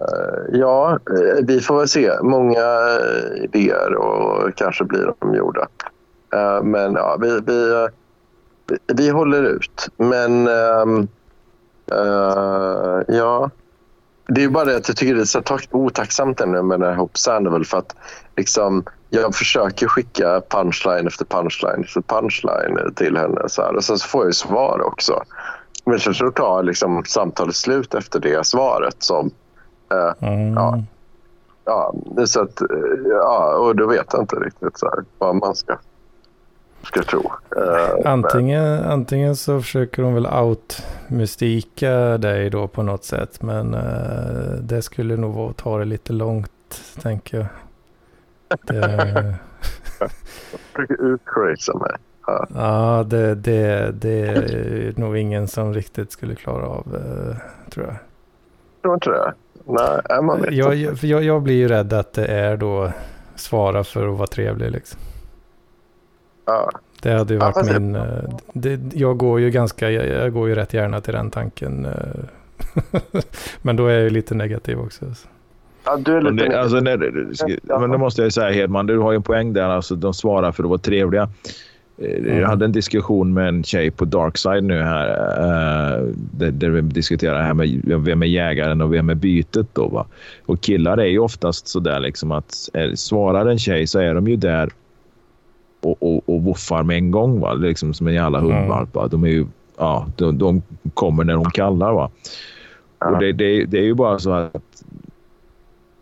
ja, 0.51 0.99
vi 1.43 1.59
får 1.59 1.77
väl 1.77 1.87
se. 1.87 2.11
Många 2.21 2.65
idéer 3.35 3.95
och 3.95 4.55
kanske 4.55 4.83
blir 4.83 5.13
de 5.19 5.35
gjorda. 5.35 5.67
Uh, 6.35 6.63
men 6.63 6.93
ja, 6.93 7.17
vi, 7.21 7.39
vi, 7.45 7.87
vi 8.93 9.09
håller 9.09 9.43
ut. 9.43 9.87
Men 9.97 10.47
um, 10.47 11.07
ja, 13.07 13.49
det 14.27 14.43
är 14.43 14.49
bara 14.49 14.65
det 14.65 14.77
att 14.77 14.87
jag 14.87 14.97
tycker 14.97 15.15
det 15.15 15.21
är 15.21 15.25
så 15.25 15.41
otacksamt 15.71 16.39
med 16.39 16.79
den 16.79 16.81
här 16.81 16.95
Hope 16.95 17.19
Sandoval 17.19 17.65
för 17.65 17.77
att 17.77 17.95
liksom, 18.35 18.83
jag 19.13 19.35
försöker 19.35 19.87
skicka 19.87 20.41
punchline 20.49 21.07
efter 21.07 21.25
punchline 21.25 21.83
efter 21.83 22.01
punchline 22.01 22.93
till 22.95 23.17
henne. 23.17 23.49
Så 23.49 23.61
här, 23.61 23.75
och 23.75 23.83
sen 23.83 23.97
så 23.97 24.07
får 24.07 24.25
jag 24.25 24.35
svar 24.35 24.81
också. 24.85 25.23
Men 25.85 25.99
sen 25.99 26.13
så 26.13 26.31
tar 26.31 26.63
liksom 26.63 27.03
samtalet 27.05 27.55
slut 27.55 27.93
efter 27.93 28.19
det 28.19 28.47
svaret. 28.47 28.95
Som, 28.99 29.31
eh, 29.91 30.29
mm. 30.29 30.53
ja, 30.53 30.83
ja, 31.65 31.93
så 32.25 32.41
att, 32.41 32.61
ja, 33.09 33.55
och 33.55 33.75
då 33.75 33.87
vet 33.87 34.05
jag 34.11 34.21
inte 34.21 34.35
riktigt 34.35 34.79
så 34.79 34.85
här, 34.85 35.03
vad 35.17 35.35
man 35.35 35.55
ska, 35.55 35.77
ska 36.83 37.01
tro. 37.01 37.31
Eh, 37.57 38.11
antingen, 38.11 38.83
antingen 38.83 39.35
så 39.35 39.61
försöker 39.61 40.03
hon 40.03 40.13
väl 40.13 40.27
out-mystika 40.27 42.17
dig 42.17 42.49
då 42.49 42.67
på 42.67 42.83
något 42.83 43.03
sätt. 43.03 43.41
Men 43.41 43.73
eh, 43.73 44.53
det 44.61 44.81
skulle 44.81 45.17
nog 45.17 45.33
vara 45.33 45.49
att 45.49 45.57
ta 45.57 45.77
det 45.77 45.85
lite 45.85 46.13
långt, 46.13 46.81
tänker 47.01 47.37
jag. 47.37 47.47
Det... 48.61 49.35
Mig. 51.75 51.95
Ja, 52.27 52.47
ja 52.55 53.03
det, 53.07 53.35
det, 53.35 53.91
det 53.91 54.19
är 54.27 54.99
nog 54.99 55.17
ingen 55.17 55.47
som 55.47 55.73
riktigt 55.73 56.11
skulle 56.11 56.35
klara 56.35 56.65
av, 56.65 56.95
eh, 56.95 57.35
tror 57.71 57.85
jag. 57.85 57.95
Tror 58.81 58.93
inte 58.93 59.09
det? 59.09 59.33
Nej, 59.65 60.21
man 60.21 60.41
vet 60.41 60.53
jag. 60.53 60.75
Jag, 60.75 61.23
jag 61.23 61.41
blir 61.41 61.55
ju 61.55 61.67
rädd 61.67 61.93
att 61.93 62.13
det 62.13 62.25
är 62.25 62.57
då 62.57 62.91
svara 63.35 63.83
för 63.83 64.07
att 64.07 64.17
vara 64.17 64.27
trevlig 64.27 64.71
liksom. 64.71 64.99
Ja. 66.45 66.71
Det 67.01 67.11
hade 67.11 67.33
ju 67.33 67.39
varit 67.39 67.67
ja, 67.67 67.79
min... 67.79 67.95
Eh, 67.95 68.23
det, 68.53 68.79
jag 68.93 69.17
går 69.17 69.39
ju 69.39 69.49
ganska, 69.49 69.89
jag, 69.89 70.07
jag, 70.07 70.33
går 70.33 70.49
ju 70.49 70.55
rätt 70.55 70.73
gärna 70.73 71.01
till 71.01 71.13
den 71.13 71.31
tanken. 71.31 71.85
Eh. 71.85 72.23
men 73.61 73.75
då 73.75 73.87
är 73.87 73.93
jag 73.93 74.03
ju 74.03 74.09
lite 74.09 74.35
negativ 74.35 74.79
också. 74.79 75.15
Så. 75.15 75.27
Ja, 75.85 75.97
du 75.97 76.17
är 76.17 76.21
lite... 76.21 76.49
Det, 76.49 76.61
alltså, 76.61 76.79
när, 76.79 77.79
men 77.79 77.91
det 77.91 77.97
måste 77.97 78.21
jag 78.21 78.33
säga 78.33 78.51
Hedman, 78.51 78.85
du 78.85 78.97
har 78.97 79.11
ju 79.11 79.15
en 79.15 79.23
poäng 79.23 79.53
där. 79.53 79.69
Alltså, 79.69 79.95
de 79.95 80.13
svarar 80.13 80.51
för 80.51 80.63
att 80.63 80.69
vara 80.69 80.79
trevliga. 80.79 81.29
Mm. 81.97 82.39
Jag 82.39 82.47
hade 82.47 82.65
en 82.65 82.71
diskussion 82.71 83.33
med 83.33 83.47
en 83.47 83.63
tjej 83.63 83.91
på 83.91 84.05
Darkside 84.05 84.63
nu 84.63 84.81
här. 84.81 85.07
Uh, 85.09 86.07
där, 86.15 86.51
där, 86.51 86.69
vi 86.69 86.81
diskuterar 86.81 87.41
här 87.41 87.53
med 87.53 87.81
vem 87.85 88.23
är 88.23 88.27
jägaren 88.27 88.81
och 88.81 88.93
vem 88.93 89.09
är 89.09 89.15
bytet. 89.15 89.67
Då, 89.73 89.87
va? 89.87 90.05
Och 90.45 90.61
killar 90.61 90.97
är 90.97 91.05
ju 91.05 91.19
oftast 91.19 91.67
så 91.67 91.79
där 91.79 91.99
liksom 91.99 92.31
att 92.31 92.69
svarar 92.95 93.45
en 93.45 93.59
tjej 93.59 93.87
så 93.87 93.99
är 93.99 94.13
de 94.13 94.27
ju 94.27 94.35
där 94.35 94.69
och, 95.81 96.03
och, 96.03 96.29
och 96.29 96.43
woffar 96.43 96.83
med 96.83 96.97
en 96.97 97.11
gång. 97.11 97.39
Va? 97.39 97.53
Liksom 97.53 97.93
som 97.93 98.07
en 98.07 98.13
jävla 98.13 98.39
hundvalp. 98.39 98.95
Va? 98.95 99.07
De, 99.07 99.23
är 99.23 99.29
ju, 99.29 99.45
ja, 99.77 100.07
de, 100.15 100.37
de 100.37 100.61
kommer 100.93 101.23
när 101.23 101.33
de 101.33 101.51
kallar. 101.51 101.93
Va? 101.93 102.11
Och 103.05 103.19
det, 103.19 103.31
det, 103.31 103.65
det 103.65 103.77
är 103.77 103.83
ju 103.83 103.93
bara 103.93 104.19
så 104.19 104.31
att 104.31 104.63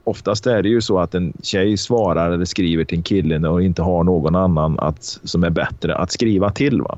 oftast 0.09 0.47
är 0.47 0.63
det 0.63 0.69
ju 0.69 0.81
så 0.81 0.99
att 0.99 1.15
en 1.15 1.33
tjej 1.43 1.77
svarar 1.77 2.31
eller 2.31 2.45
skriver 2.45 2.83
till 2.83 2.97
en 2.97 3.03
kille 3.03 3.47
och 3.47 3.63
inte 3.63 3.81
har 3.81 4.03
någon 4.03 4.35
annan 4.35 4.79
att, 4.79 5.03
som 5.03 5.43
är 5.43 5.49
bättre 5.49 5.95
att 5.95 6.11
skriva 6.11 6.49
till. 6.51 6.81
Va? 6.81 6.97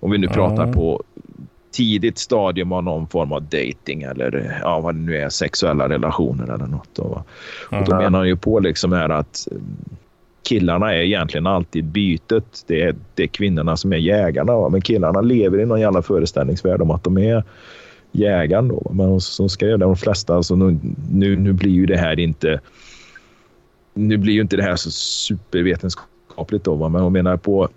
Om 0.00 0.10
vi 0.10 0.18
nu 0.18 0.28
pratar 0.28 0.62
mm. 0.62 0.74
på 0.74 1.02
tidigt 1.72 2.18
stadium 2.18 2.72
av 2.72 2.84
någon 2.84 3.06
form 3.06 3.32
av 3.32 3.42
dating 3.42 4.02
eller 4.02 4.60
ja, 4.62 4.80
vad 4.80 4.94
det 4.94 5.00
nu 5.00 5.16
är, 5.16 5.28
sexuella 5.28 5.88
relationer 5.88 6.54
eller 6.54 6.66
något. 6.66 6.88
Då, 6.92 7.02
va? 7.02 7.24
Mm. 7.70 7.82
Och 7.82 7.88
då 7.88 7.96
menar 7.96 8.18
han 8.18 8.28
ju 8.28 8.36
på 8.36 8.60
liksom 8.60 8.92
här 8.92 9.08
att 9.08 9.48
mm, 9.50 9.64
killarna 10.48 10.94
är 10.94 11.00
egentligen 11.00 11.46
alltid 11.46 11.84
bytet. 11.84 12.64
Det 12.66 12.82
är, 12.82 12.94
det 13.14 13.22
är 13.22 13.26
kvinnorna 13.26 13.76
som 13.76 13.92
är 13.92 13.96
jägarna. 13.96 14.56
Va? 14.56 14.68
Men 14.68 14.80
killarna 14.80 15.20
lever 15.20 15.60
i 15.60 15.66
någon 15.66 15.80
jävla 15.80 16.02
föreställningsvärld 16.02 16.82
om 16.82 16.90
att 16.90 17.04
de 17.04 17.18
är 17.18 17.44
jägaren. 18.18 18.68
Då. 18.68 18.90
Men 18.94 19.20
som 19.20 19.48
skrev 19.48 19.78
det, 19.78 19.84
de 19.84 19.96
flesta, 19.96 20.34
alltså 20.34 20.56
nu, 20.56 20.78
nu, 21.10 21.36
nu 21.36 21.52
blir 21.52 21.70
ju 21.70 21.86
det 21.86 21.96
här 21.96 22.20
inte... 22.20 22.60
Nu 23.94 24.16
blir 24.16 24.32
ju 24.32 24.40
inte 24.40 24.56
det 24.56 24.62
här 24.62 24.76
så 24.76 24.90
supervetenskapligt 24.90 26.64
då, 26.64 26.74
va? 26.74 26.88
men 26.88 27.02
hon 27.02 27.12
menar 27.12 27.36
på 27.36 27.68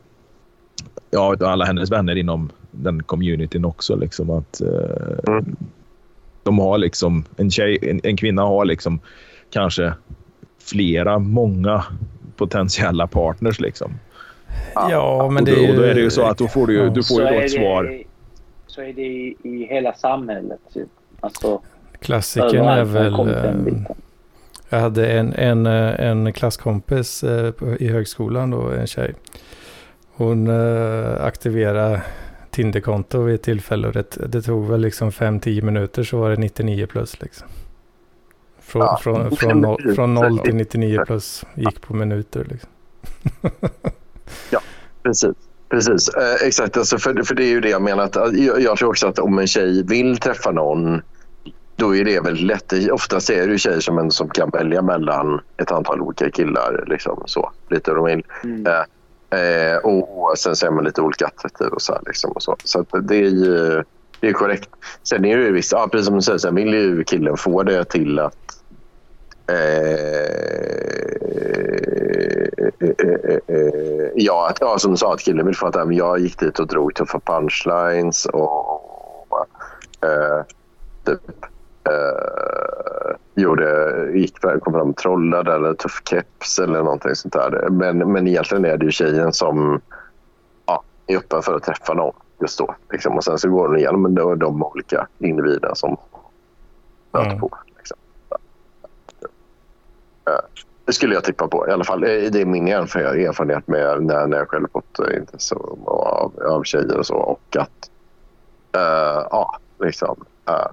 ja, 1.12 1.36
alla 1.40 1.66
hennes 1.66 1.92
vänner 1.92 2.16
inom 2.16 2.50
den 2.72 3.04
communityn 3.04 3.66
också. 3.66 3.96
Liksom, 3.96 4.30
att 4.30 4.62
eh, 4.62 5.34
mm. 5.34 5.56
de 6.44 6.60
har 6.60 6.78
liksom, 6.78 7.24
en, 7.38 7.52
tjej, 7.52 7.80
en, 7.82 8.02
en, 8.04 8.18
kvinna 8.18 8.42
har 8.42 8.66
liksom 8.66 9.00
kanske 9.50 9.94
flera, 10.64 11.20
många 11.20 11.84
potentiella 12.36 13.08
partners. 13.08 13.60
Liksom. 13.60 13.92
Ja, 14.76 15.30
men 15.32 15.44
och 15.44 15.46
det 15.46 15.52
är 15.52 15.62
ju... 15.62 15.70
Och 15.70 15.76
då 15.76 15.82
är 15.82 15.96
det 15.96 16.02
ju 16.02 16.10
så 16.10 16.24
att 16.24 16.38
då 16.38 16.48
får 16.48 16.68
du 16.68 16.74
ju, 16.74 16.90
du 16.90 17.04
får 17.04 17.22
ju 17.22 17.28
då 17.28 17.34
ett 17.34 17.52
svar 17.52 18.04
så 18.70 18.82
är 18.82 18.94
det 18.94 19.02
i, 19.02 19.36
i 19.44 19.66
hela 19.66 19.94
samhället. 19.94 20.60
Typ. 20.74 20.90
Alltså, 21.20 21.62
Klassikern 22.00 22.66
är 22.66 22.84
väl... 22.84 23.14
Eh, 23.14 23.96
jag 24.70 24.80
hade 24.80 25.12
en, 25.12 25.34
en, 25.34 25.66
eh, 25.66 26.10
en 26.10 26.34
klasskompis 26.34 27.24
eh, 27.24 27.54
i 27.80 27.88
högskolan 27.88 28.50
då, 28.50 28.72
en 28.72 28.88
tjej. 28.88 29.16
Hon 30.12 30.50
aktiverade 31.20 32.02
Tinderkonto 32.52 33.22
vid 33.22 33.36
ett 33.36 33.44
tillfälle 33.44 33.88
och 33.88 33.94
det, 33.94 34.18
det 34.28 34.42
tog 34.42 34.68
väl 34.68 34.82
liksom 34.82 35.10
5-10 35.10 35.62
minuter 35.62 36.04
så 36.04 36.18
var 36.18 36.30
det 36.30 36.36
99 36.36 36.88
plus 36.88 37.22
liksom. 37.22 37.48
Från, 38.60 38.82
ja, 38.82 39.00
från, 39.02 39.36
från, 39.36 39.62
no, 39.62 39.96
från 39.96 40.14
0 40.14 40.40
till 40.40 40.56
99 40.56 41.06
plus 41.06 41.46
gick 41.56 41.82
på 41.82 41.94
minuter 41.94 42.48
liksom. 42.50 42.70
ja, 44.52 44.60
precis. 45.04 45.36
Precis, 45.70 46.10
eh, 46.10 46.48
exakt. 46.48 46.78
Alltså 46.78 46.98
för, 46.98 47.24
för 47.24 47.36
det 47.36 47.44
är 47.44 47.50
ju 47.50 47.62
det 47.62 47.70
jag 47.70 47.82
menar. 47.82 48.04
Att, 48.04 48.16
jag, 48.16 48.62
jag, 48.62 48.78
tror 48.78 48.90
också 48.90 49.08
att 49.08 49.20
om 49.20 49.40
en 49.40 49.48
tjej 49.48 49.84
vill 49.84 50.18
träffa 50.18 50.52
någon 50.52 51.02
då 51.76 51.96
är 51.96 52.06
det 52.06 52.20
väldigt 52.20 52.46
lätt. 52.46 52.92
Oftast 52.92 53.30
är 53.30 53.48
det 53.48 53.52
ju 53.52 53.58
tjejer 53.58 53.80
som, 53.80 54.12
som 54.12 54.30
kan 54.30 54.50
välja 54.50 54.82
mellan 54.82 55.42
ett 55.58 55.72
antal 55.72 56.02
olika 56.02 56.32
killar. 56.32 56.84
Liksom, 56.88 57.24
så, 57.26 57.52
lite 57.70 57.92
de 57.92 58.06
vill. 58.06 58.24
Mm. 58.44 58.68
Eh, 58.68 59.40
eh, 59.40 59.78
och, 59.78 60.22
och 60.22 60.38
sen 60.38 60.56
så 60.56 60.66
är 60.66 60.72
man 60.72 60.84
lite 60.84 61.02
olika 61.02 61.26
attraktiv 61.26 61.68
och 61.68 61.82
så. 61.82 61.94
Här, 61.94 62.02
liksom, 62.06 62.32
och 62.32 62.44
så 62.44 62.56
så 62.64 62.86
det 63.02 63.16
är 63.16 63.30
ju 63.30 63.84
det 64.20 64.28
är 64.28 64.34
korrekt. 64.34 64.70
Sen 65.04 65.26
är 65.26 65.38
det 65.38 65.44
ju 65.44 65.52
visst, 65.52 65.72
ja, 65.72 65.88
precis 65.92 66.06
som 66.06 66.16
du 66.16 66.22
säger, 66.22 66.38
sen 66.38 66.56
vill 66.56 66.74
ju 66.74 67.04
killen 67.04 67.38
få 67.38 67.64
det 67.64 67.84
till 67.84 68.20
att 68.20 68.36
ja, 74.16 74.50
att, 74.50 74.58
ja, 74.62 74.78
som 74.80 74.92
du 74.92 74.98
sa, 74.98 75.14
att 75.14 75.20
killen 75.20 75.46
vill 75.46 75.56
få 75.56 75.68
att 75.68 75.96
jag 75.96 76.20
gick 76.20 76.40
dit 76.40 76.60
och 76.60 76.68
drog 76.68 76.96
tuffa 76.96 77.20
punchlines 77.20 78.26
och 78.26 79.48
eh, 80.04 80.46
typ 81.06 81.22
eh, 81.84 83.16
gjorde, 83.36 83.92
gick, 84.14 84.40
kom 84.40 84.74
fram 84.74 84.90
och 84.90 84.98
trollade 84.98 85.54
eller 85.54 85.74
tuff 85.74 86.02
keps 86.10 86.60
eller 86.60 86.84
någonting 86.84 87.16
sånt 87.16 87.34
där. 87.34 87.70
Men, 87.70 88.12
men 88.12 88.28
egentligen 88.28 88.66
är 88.66 88.78
det 88.78 88.86
ju 88.86 88.92
tjejen 88.92 89.34
som 89.34 89.82
ja, 90.66 90.84
är 91.08 91.18
öppen 91.18 91.42
för 91.42 91.56
att 91.56 91.64
träffa 91.64 91.94
någon 91.94 92.14
just 92.42 92.58
då. 92.58 92.76
Liksom. 92.92 93.16
Och 93.18 93.24
sen 93.24 93.38
så 93.38 93.50
går 93.50 93.68
hon 93.68 93.78
igenom 93.78 94.16
de, 94.16 94.40
de 94.40 94.64
olika 94.64 95.08
individerna 95.20 95.76
som 95.76 95.98
möter 97.12 97.30
mm. 97.30 97.40
på. 97.40 97.50
Det 100.90 100.94
skulle 100.94 101.14
jag 101.14 101.24
tippa 101.24 101.48
på. 101.48 101.68
I 101.68 101.72
alla 101.72 101.84
fall, 101.84 102.04
eh, 102.04 102.32
det 102.32 102.42
är 102.42 102.46
min 102.46 102.68
erfarenhet 102.68 103.68
med 103.68 104.04
när, 104.04 104.28
när 104.28 104.38
jag 104.38 104.50
själv 104.50 104.68
fått 104.74 105.00
eh, 105.00 105.18
intresse 105.18 105.56
av, 105.86 106.34
av 106.46 106.64
tjejer 106.64 106.98
och 106.98 107.06
så. 107.06 107.16
Och 107.16 107.58
att, 107.58 107.90
uh, 108.78 109.28
ja, 109.32 109.58
liksom. 109.80 110.26
Uh, 110.50 110.68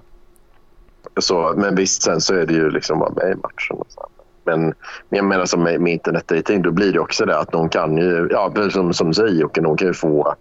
så, 1.19 1.53
men 1.57 1.75
visst, 1.75 2.03
sen 2.03 2.21
så 2.21 2.35
är 2.35 2.45
det 2.45 2.53
ju 2.53 2.69
liksom 2.69 2.99
bara 2.99 3.09
med 3.09 3.31
i 3.31 3.35
matchen. 3.35 3.77
Och 3.77 3.85
så. 3.89 4.07
Men, 4.43 4.61
men 4.61 4.73
jag 5.09 5.25
menar 5.25 5.45
som 5.45 5.63
med, 5.63 5.81
med 5.81 5.93
internetdating, 5.93 6.61
då 6.61 6.71
blir 6.71 6.93
det 6.93 6.99
också 6.99 7.25
det 7.25 7.39
att 7.39 7.53
någon 7.53 7.69
kan 7.69 7.97
ju, 7.97 8.27
ja, 8.31 8.53
som, 8.71 8.93
som 8.93 9.07
du 9.07 9.13
säger 9.13 9.41
Jocke, 9.41 9.61
någon 9.61 9.77
kan 9.77 9.87
ju 9.87 9.93
få 9.93 10.35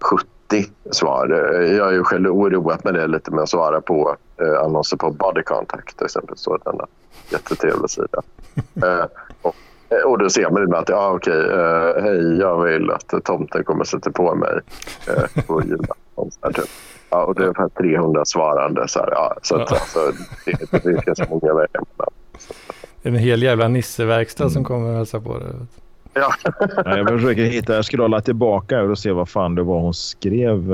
70 0.00 0.26
svar. 0.90 1.28
Jag 1.76 1.84
har 1.84 1.92
ju 1.92 2.04
själv 2.04 2.30
oroat 2.30 2.84
med 2.84 2.94
det 2.94 3.06
lite 3.06 3.30
med 3.30 3.42
att 3.42 3.48
svara 3.48 3.80
på 3.80 4.16
eh, 4.40 4.64
annonser 4.64 4.96
på 4.96 5.10
Body 5.10 5.42
Contact 5.42 5.96
till 5.96 6.04
exempel. 6.04 6.36
Jättetrevlig 7.30 7.90
sida. 7.90 8.22
eh, 8.82 9.06
och, 9.42 9.54
eh, 9.88 10.10
och 10.10 10.18
då 10.18 10.30
ser 10.30 10.50
man 10.50 10.62
ibland 10.62 10.82
att 10.82 10.88
ja, 10.88 11.10
okej, 11.10 11.50
eh, 11.50 12.02
hej, 12.02 12.38
jag 12.38 12.62
vill 12.62 12.90
att 12.90 13.24
tomten 13.24 13.64
kommer 13.64 13.84
sätta 13.84 14.10
på 14.10 14.34
mig 14.34 14.60
eh, 15.08 15.44
på 15.46 15.62
julafton. 15.62 16.30
Typ. 16.54 16.64
Ja, 17.10 17.24
och 17.24 17.34
det 17.34 17.42
är 17.42 17.46
ungefär 17.46 17.68
300 17.68 18.24
svarande. 18.24 18.88
Så, 18.88 18.98
här, 18.98 19.08
ja, 19.10 19.36
så 19.42 19.56
att, 19.56 19.72
alltså, 19.72 19.98
det, 20.44 20.82
det 20.82 21.02
finns 21.04 21.30
många 21.30 21.54
vägar 21.54 21.82
En 23.02 23.14
hel 23.14 23.42
jävla 23.42 23.68
nisseverkstad 23.68 24.44
mm. 24.44 24.52
som 24.52 24.64
kommer 24.64 24.88
och 24.88 24.96
hälsa 24.96 25.20
på 25.20 25.38
dig. 25.38 25.48
Ja. 26.16 26.34
jag 26.84 27.08
försöker 27.08 27.44
hitta, 27.44 27.74
jag 27.74 27.84
scrollar 27.84 28.20
tillbaka 28.20 28.82
och 28.82 28.98
se 28.98 29.12
vad 29.12 29.28
fan 29.28 29.54
det 29.54 29.62
var 29.62 29.80
hon 29.80 29.94
skrev. 29.94 30.72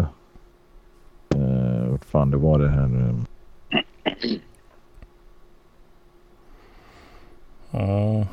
Uh, 1.34 1.90
vad 1.90 2.04
fan 2.04 2.30
det 2.30 2.36
var 2.36 2.58
det 2.58 2.68
här 2.68 2.86
nu. 2.86 3.14
Mm. 7.72 8.26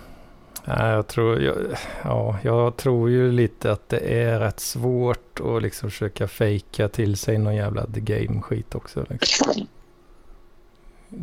Ja, 0.65 0.91
jag, 0.91 1.07
tror, 1.07 1.41
jag, 1.41 1.55
ja, 2.03 2.39
jag 2.43 2.77
tror 2.77 3.09
ju 3.09 3.31
lite 3.31 3.71
att 3.71 3.89
det 3.89 3.97
är 3.99 4.39
rätt 4.39 4.59
svårt 4.59 5.39
att 5.39 5.61
liksom 5.61 5.89
försöka 5.89 6.27
fejka 6.27 6.87
till 6.87 7.17
sig 7.17 7.37
någon 7.37 7.55
jävla 7.55 7.85
the 7.85 7.99
game-skit 7.99 8.75
också. 8.75 9.05
Liksom. 9.09 9.67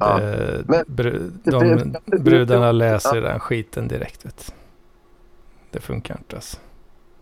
Ja. 0.00 0.18
Det, 0.18 0.62
men, 0.66 0.84
br 0.86 1.30
de 1.44 1.94
brudarna 2.18 2.72
läser 2.72 3.20
den 3.20 3.40
skiten 3.40 3.88
direkt. 3.88 4.26
Vet. 4.26 4.54
Det 5.70 5.80
funkar 5.80 6.16
inte 6.18 6.36
alltså. 6.36 6.56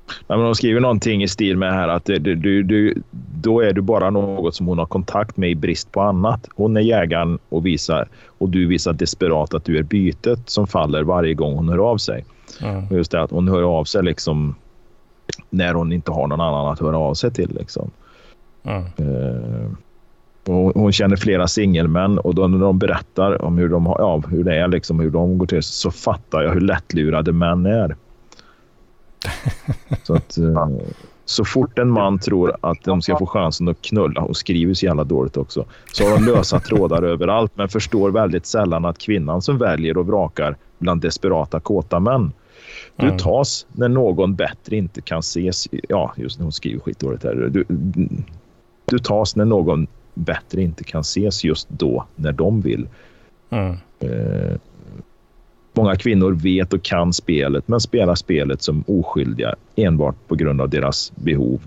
Ja, 0.06 0.36
men 0.36 0.44
de 0.44 0.54
skriver 0.54 0.80
någonting 0.80 1.22
i 1.22 1.28
stil 1.28 1.56
med 1.56 1.72
här 1.72 1.88
att 1.88 2.04
du, 2.04 2.18
du, 2.18 2.62
du, 2.62 3.02
då 3.34 3.60
är 3.60 3.72
du 3.72 3.80
bara 3.80 4.10
något 4.10 4.54
som 4.54 4.66
hon 4.66 4.78
har 4.78 4.86
kontakt 4.86 5.36
med 5.36 5.50
i 5.50 5.54
brist 5.54 5.92
på 5.92 6.00
annat. 6.00 6.48
Hon 6.56 6.76
är 6.76 6.80
jägaren 6.80 7.38
och, 7.48 7.66
visar, 7.66 8.08
och 8.38 8.48
du 8.48 8.66
visar 8.66 8.92
desperat 8.92 9.54
att 9.54 9.64
du 9.64 9.78
är 9.78 9.82
bytet 9.82 10.40
som 10.46 10.66
faller 10.66 11.02
varje 11.02 11.34
gång 11.34 11.54
hon 11.54 11.68
hör 11.68 11.78
av 11.78 11.98
sig. 11.98 12.24
Mm. 12.62 12.86
Just 12.90 13.10
det 13.10 13.22
att 13.22 13.30
hon 13.30 13.48
hör 13.48 13.62
av 13.62 13.84
sig 13.84 14.02
liksom 14.02 14.54
när 15.50 15.74
hon 15.74 15.92
inte 15.92 16.10
har 16.10 16.26
någon 16.26 16.40
annan 16.40 16.72
att 16.72 16.80
höra 16.80 16.98
av 16.98 17.14
sig 17.14 17.30
till. 17.30 17.56
Liksom. 17.58 17.90
Mm. 18.62 18.82
Uh, 18.82 19.70
och 20.46 20.74
hon 20.74 20.92
känner 20.92 21.16
flera 21.16 21.48
singelmän 21.48 22.18
och 22.18 22.34
då 22.34 22.48
när 22.48 22.58
de 22.58 22.78
berättar 22.78 23.42
om 23.42 23.58
hur, 23.58 23.68
de 23.68 23.86
har, 23.86 23.96
ja, 23.98 24.22
hur 24.30 24.44
det 24.44 24.56
är, 24.56 24.68
liksom, 24.68 25.00
hur 25.00 25.10
de 25.10 25.38
går 25.38 25.46
till 25.46 25.62
så 25.62 25.90
fattar 25.90 26.42
jag 26.42 26.52
hur 26.52 26.60
lättlurade 26.60 27.32
män 27.32 27.66
är. 27.66 27.96
Så, 30.02 30.14
att, 30.14 30.38
uh, 30.38 30.68
så 31.24 31.44
fort 31.44 31.78
en 31.78 31.90
man 31.90 32.18
tror 32.18 32.56
att 32.60 32.84
de 32.84 33.02
ska 33.02 33.18
få 33.18 33.26
chansen 33.26 33.68
att 33.68 33.82
knulla, 33.82 34.20
och 34.20 34.36
skriver 34.36 34.74
så 34.74 34.86
jävla 34.86 35.04
dåligt 35.04 35.36
också, 35.36 35.64
så 35.92 36.04
har 36.04 36.18
de 36.18 36.24
lösa 36.24 36.60
trådar 36.60 37.02
överallt 37.12 37.52
men 37.54 37.68
förstår 37.68 38.10
väldigt 38.10 38.46
sällan 38.46 38.84
att 38.84 38.98
kvinnan 38.98 39.42
som 39.42 39.58
väljer 39.58 39.98
och 39.98 40.06
vrakar 40.06 40.56
bland 40.78 41.00
desperata 41.00 41.60
kåta 41.60 42.00
män 42.00 42.32
du 42.96 43.06
mm. 43.06 43.18
tas 43.18 43.66
när 43.72 43.88
någon 43.88 44.34
bättre 44.34 44.76
inte 44.76 45.00
kan 45.00 45.18
ses. 45.18 45.68
Ja, 45.88 46.14
just 46.16 46.38
när 46.38 46.44
hon 46.44 46.52
skriver 46.52 46.80
skitdåligt 46.80 47.24
här. 47.24 47.34
Du, 47.34 47.64
du 48.84 48.98
tas 48.98 49.36
när 49.36 49.44
någon 49.44 49.86
bättre 50.14 50.62
inte 50.62 50.84
kan 50.84 51.00
ses 51.00 51.44
just 51.44 51.68
då 51.68 52.06
när 52.16 52.32
de 52.32 52.60
vill. 52.60 52.88
Mm. 53.50 53.76
Eh, 54.00 54.56
många 55.76 55.96
kvinnor 55.96 56.32
vet 56.32 56.72
och 56.72 56.82
kan 56.82 57.12
spelet 57.12 57.68
men 57.68 57.80
spelar 57.80 58.14
spelet 58.14 58.62
som 58.62 58.84
oskyldiga 58.86 59.54
enbart 59.76 60.16
på 60.28 60.34
grund 60.34 60.60
av 60.60 60.68
deras 60.68 61.12
behov. 61.16 61.60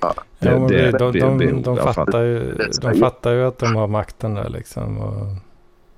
Ja, 0.00 0.14
det, 0.38 0.48
ja, 0.48 0.58
det, 0.58 0.90
de, 0.98 1.12
de, 1.12 1.38
de, 1.38 1.62
de, 1.62 1.76
fattar 1.76 2.22
ju, 2.22 2.54
de 2.82 2.94
fattar 2.94 3.32
ju 3.32 3.44
att 3.44 3.58
de 3.58 3.76
har 3.76 3.86
makten 3.86 4.34
där 4.34 4.48
liksom. 4.48 4.98
Och... 4.98 5.26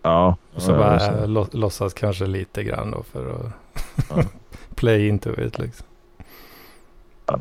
Ja. 0.02 0.36
Och 0.54 0.62
så 0.62 0.72
bara 0.72 1.00
så. 1.00 1.26
Lo 1.26 1.46
låtsas 1.52 1.94
kanske 1.94 2.26
lite 2.26 2.64
grann 2.64 2.90
då 2.90 3.02
för 3.02 3.30
att 3.30 3.46
ja. 4.10 4.22
play 4.74 5.08
into 5.08 5.40
it 5.40 5.58
liksom. 5.58 5.86
Ja. 7.26 7.38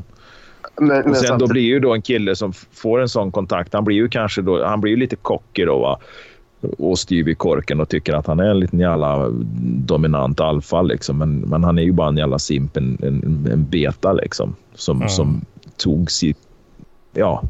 Men, 0.76 1.10
och 1.10 1.18
sen 1.18 1.40
då 1.40 1.48
blir 1.48 1.62
ju 1.62 1.80
då 1.80 1.94
en 1.94 2.02
kille 2.02 2.36
som 2.36 2.54
får 2.54 3.02
en 3.02 3.10
sån 3.10 3.32
kontakt, 3.32 3.74
han 3.74 3.84
blir 3.84 3.95
ju 3.95 4.10
kanske 4.10 4.41
då, 4.41 4.66
han 4.66 4.82
blir 4.82 4.91
ju 4.91 4.98
lite 4.98 5.16
cocky 5.16 5.66
då 5.66 5.80
va? 5.80 6.00
Och 6.77 6.99
styv 6.99 7.30
i 7.30 7.35
korken 7.35 7.80
och 7.80 7.90
tycker 7.90 8.14
att 8.14 8.27
han 8.27 8.40
är 8.40 8.49
en 8.49 8.60
liten 8.60 8.80
jävla 8.80 9.30
dominant 9.64 10.40
alfa 10.40 10.81
liksom. 10.81 11.18
Men, 11.18 11.40
men 11.40 11.64
han 11.64 11.77
är 11.77 11.84
ju 11.84 11.91
bara 11.91 12.07
en 12.07 12.18
jävla 12.18 12.40
simp, 12.40 12.77
en, 12.77 12.98
en, 13.02 13.48
en 13.52 13.65
beta 13.69 14.14
liksom. 14.14 14.56
Som, 14.76 14.98
mm. 14.98 15.10
som 15.10 15.45
tog 15.77 16.11
sitt, 16.11 16.38
ja, 17.14 17.44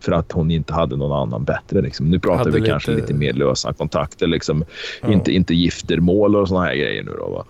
för 0.00 0.12
att 0.12 0.32
hon 0.32 0.50
inte 0.50 0.72
hade 0.72 0.96
någon 0.96 1.28
annan 1.28 1.44
bättre. 1.44 1.80
Liksom. 1.80 2.10
Nu 2.10 2.18
pratar 2.18 2.38
hade 2.38 2.50
vi 2.50 2.58
lite... 2.58 2.70
kanske 2.70 2.92
lite 2.92 3.14
mer 3.14 3.32
lösa 3.32 3.72
kontakter, 3.72 4.26
liksom. 4.26 4.64
Ja. 5.02 5.12
inte, 5.12 5.32
inte 5.32 5.54
giftermål 5.54 6.36
och 6.36 6.48
såna 6.48 6.64
här 6.64 6.74
grejer 6.74 7.02
nu 7.02 7.12
då. 7.18 7.30
Va? 7.30 7.44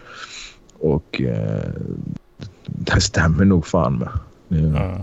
Och 0.79 1.21
eh, 1.21 1.71
det 2.65 3.01
stämmer 3.01 3.45
nog 3.45 3.67
fan 3.67 3.97
med. 3.97 4.09
Ja. 4.47 4.79
Mm. 4.79 5.01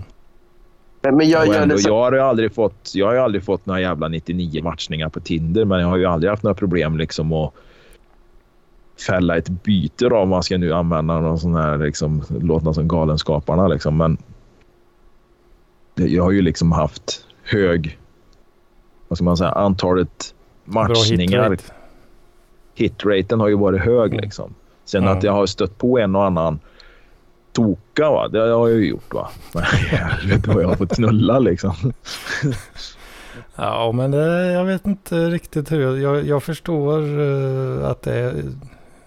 Men 1.17 1.29
jag, 1.29 1.55
ändå, 1.55 1.75
jag, 1.79 1.93
har 1.93 2.11
ju 2.11 2.19
aldrig 2.19 2.53
fått, 2.53 2.91
jag 2.93 3.07
har 3.07 3.15
aldrig 3.15 3.43
fått 3.43 3.65
några 3.65 3.81
jävla 3.81 4.07
99 4.07 4.63
matchningar 4.63 5.09
på 5.09 5.19
Tinder, 5.19 5.65
men 5.65 5.79
jag 5.79 5.87
har 5.87 5.97
ju 5.97 6.05
aldrig 6.05 6.29
haft 6.29 6.43
några 6.43 6.55
problem 6.55 6.97
liksom 6.97 7.33
att 7.33 7.53
fälla 9.07 9.37
ett 9.37 9.49
byte 9.49 10.09
då, 10.09 10.17
om 10.17 10.29
man 10.29 10.43
ska 10.43 10.57
nu 10.57 10.73
använda 10.73 11.19
någon 11.19 11.39
sån 11.39 11.55
här 11.55 11.77
liksom, 11.77 12.23
låta 12.41 12.73
som 12.73 12.87
Galenskaparna 12.87 13.67
liksom. 13.67 13.97
Men 13.97 14.17
jag 15.95 16.23
har 16.23 16.31
ju 16.31 16.41
liksom 16.41 16.71
haft 16.71 17.25
hög, 17.43 17.99
vad 19.07 19.17
ska 19.17 19.25
man 19.25 19.37
säga, 19.37 19.51
antalet 19.51 20.35
matchningar. 20.65 21.49
Hitrate. 21.49 21.73
Hitraten 22.75 23.39
har 23.39 23.47
ju 23.47 23.55
varit 23.55 23.81
hög 23.81 24.13
mm. 24.13 24.23
liksom. 24.23 24.53
Sen 24.85 25.03
mm. 25.03 25.17
att 25.17 25.23
jag 25.23 25.31
har 25.31 25.45
stött 25.45 25.77
på 25.77 25.99
en 25.99 26.15
och 26.15 26.25
annan 26.25 26.59
toka, 27.51 28.09
va? 28.09 28.27
det 28.27 28.39
har 28.39 28.67
jag 28.69 28.79
ju 28.79 28.89
gjort. 28.89 29.13
va. 29.13 29.29
Helvete 29.61 30.49
vad 30.49 30.63
jag 30.63 30.67
har 30.67 30.75
fått 30.75 30.95
knulla 30.95 31.39
liksom. 31.39 31.73
Ja, 33.55 33.91
men 33.91 34.11
det, 34.11 34.51
jag 34.51 34.65
vet 34.65 34.85
inte 34.87 35.29
riktigt 35.29 35.71
hur. 35.71 35.97
Jag, 35.97 36.25
jag 36.25 36.43
förstår 36.43 37.01
uh, 37.01 37.85
att 37.85 38.01
det 38.01 38.13
är 38.13 38.33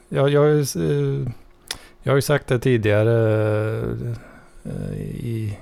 jag, 0.09 0.29
jag, 0.29 0.59
eh, 0.59 1.29
jag 2.03 2.13
har 2.13 2.15
ju 2.15 2.23
sagt 2.23 2.47
det 2.47 2.59
tidigare 2.59 3.15
eh, 4.65 5.01
i, 5.01 5.59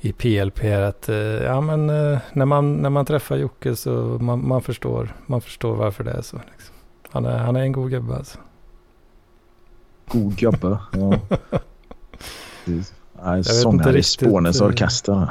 i 0.00 0.12
PLP 0.12 0.64
att 0.64 1.08
eh, 1.08 1.16
ja, 1.16 1.60
men, 1.60 1.86
när, 2.32 2.44
man, 2.44 2.76
när 2.76 2.90
man 2.90 3.06
träffar 3.06 3.36
Jocke 3.36 3.76
så 3.76 3.90
man, 4.20 4.48
man, 4.48 4.62
förstår, 4.62 5.14
man 5.26 5.40
förstår 5.40 5.76
varför 5.76 6.04
det 6.04 6.10
är 6.10 6.22
så. 6.22 6.40
Liksom. 6.52 6.74
Han, 7.10 7.24
är, 7.24 7.38
han 7.38 7.56
är 7.56 7.60
en 7.60 7.72
god 7.72 7.90
gubbe 7.90 8.14
alltså. 8.14 8.38
God 10.08 10.36
gubbe, 10.36 10.78
ja. 10.92 11.20
Nej, 13.24 13.44
sångare 13.44 13.98
i 13.98 14.02
Spånens 14.02 14.60
orkester. 14.60 15.30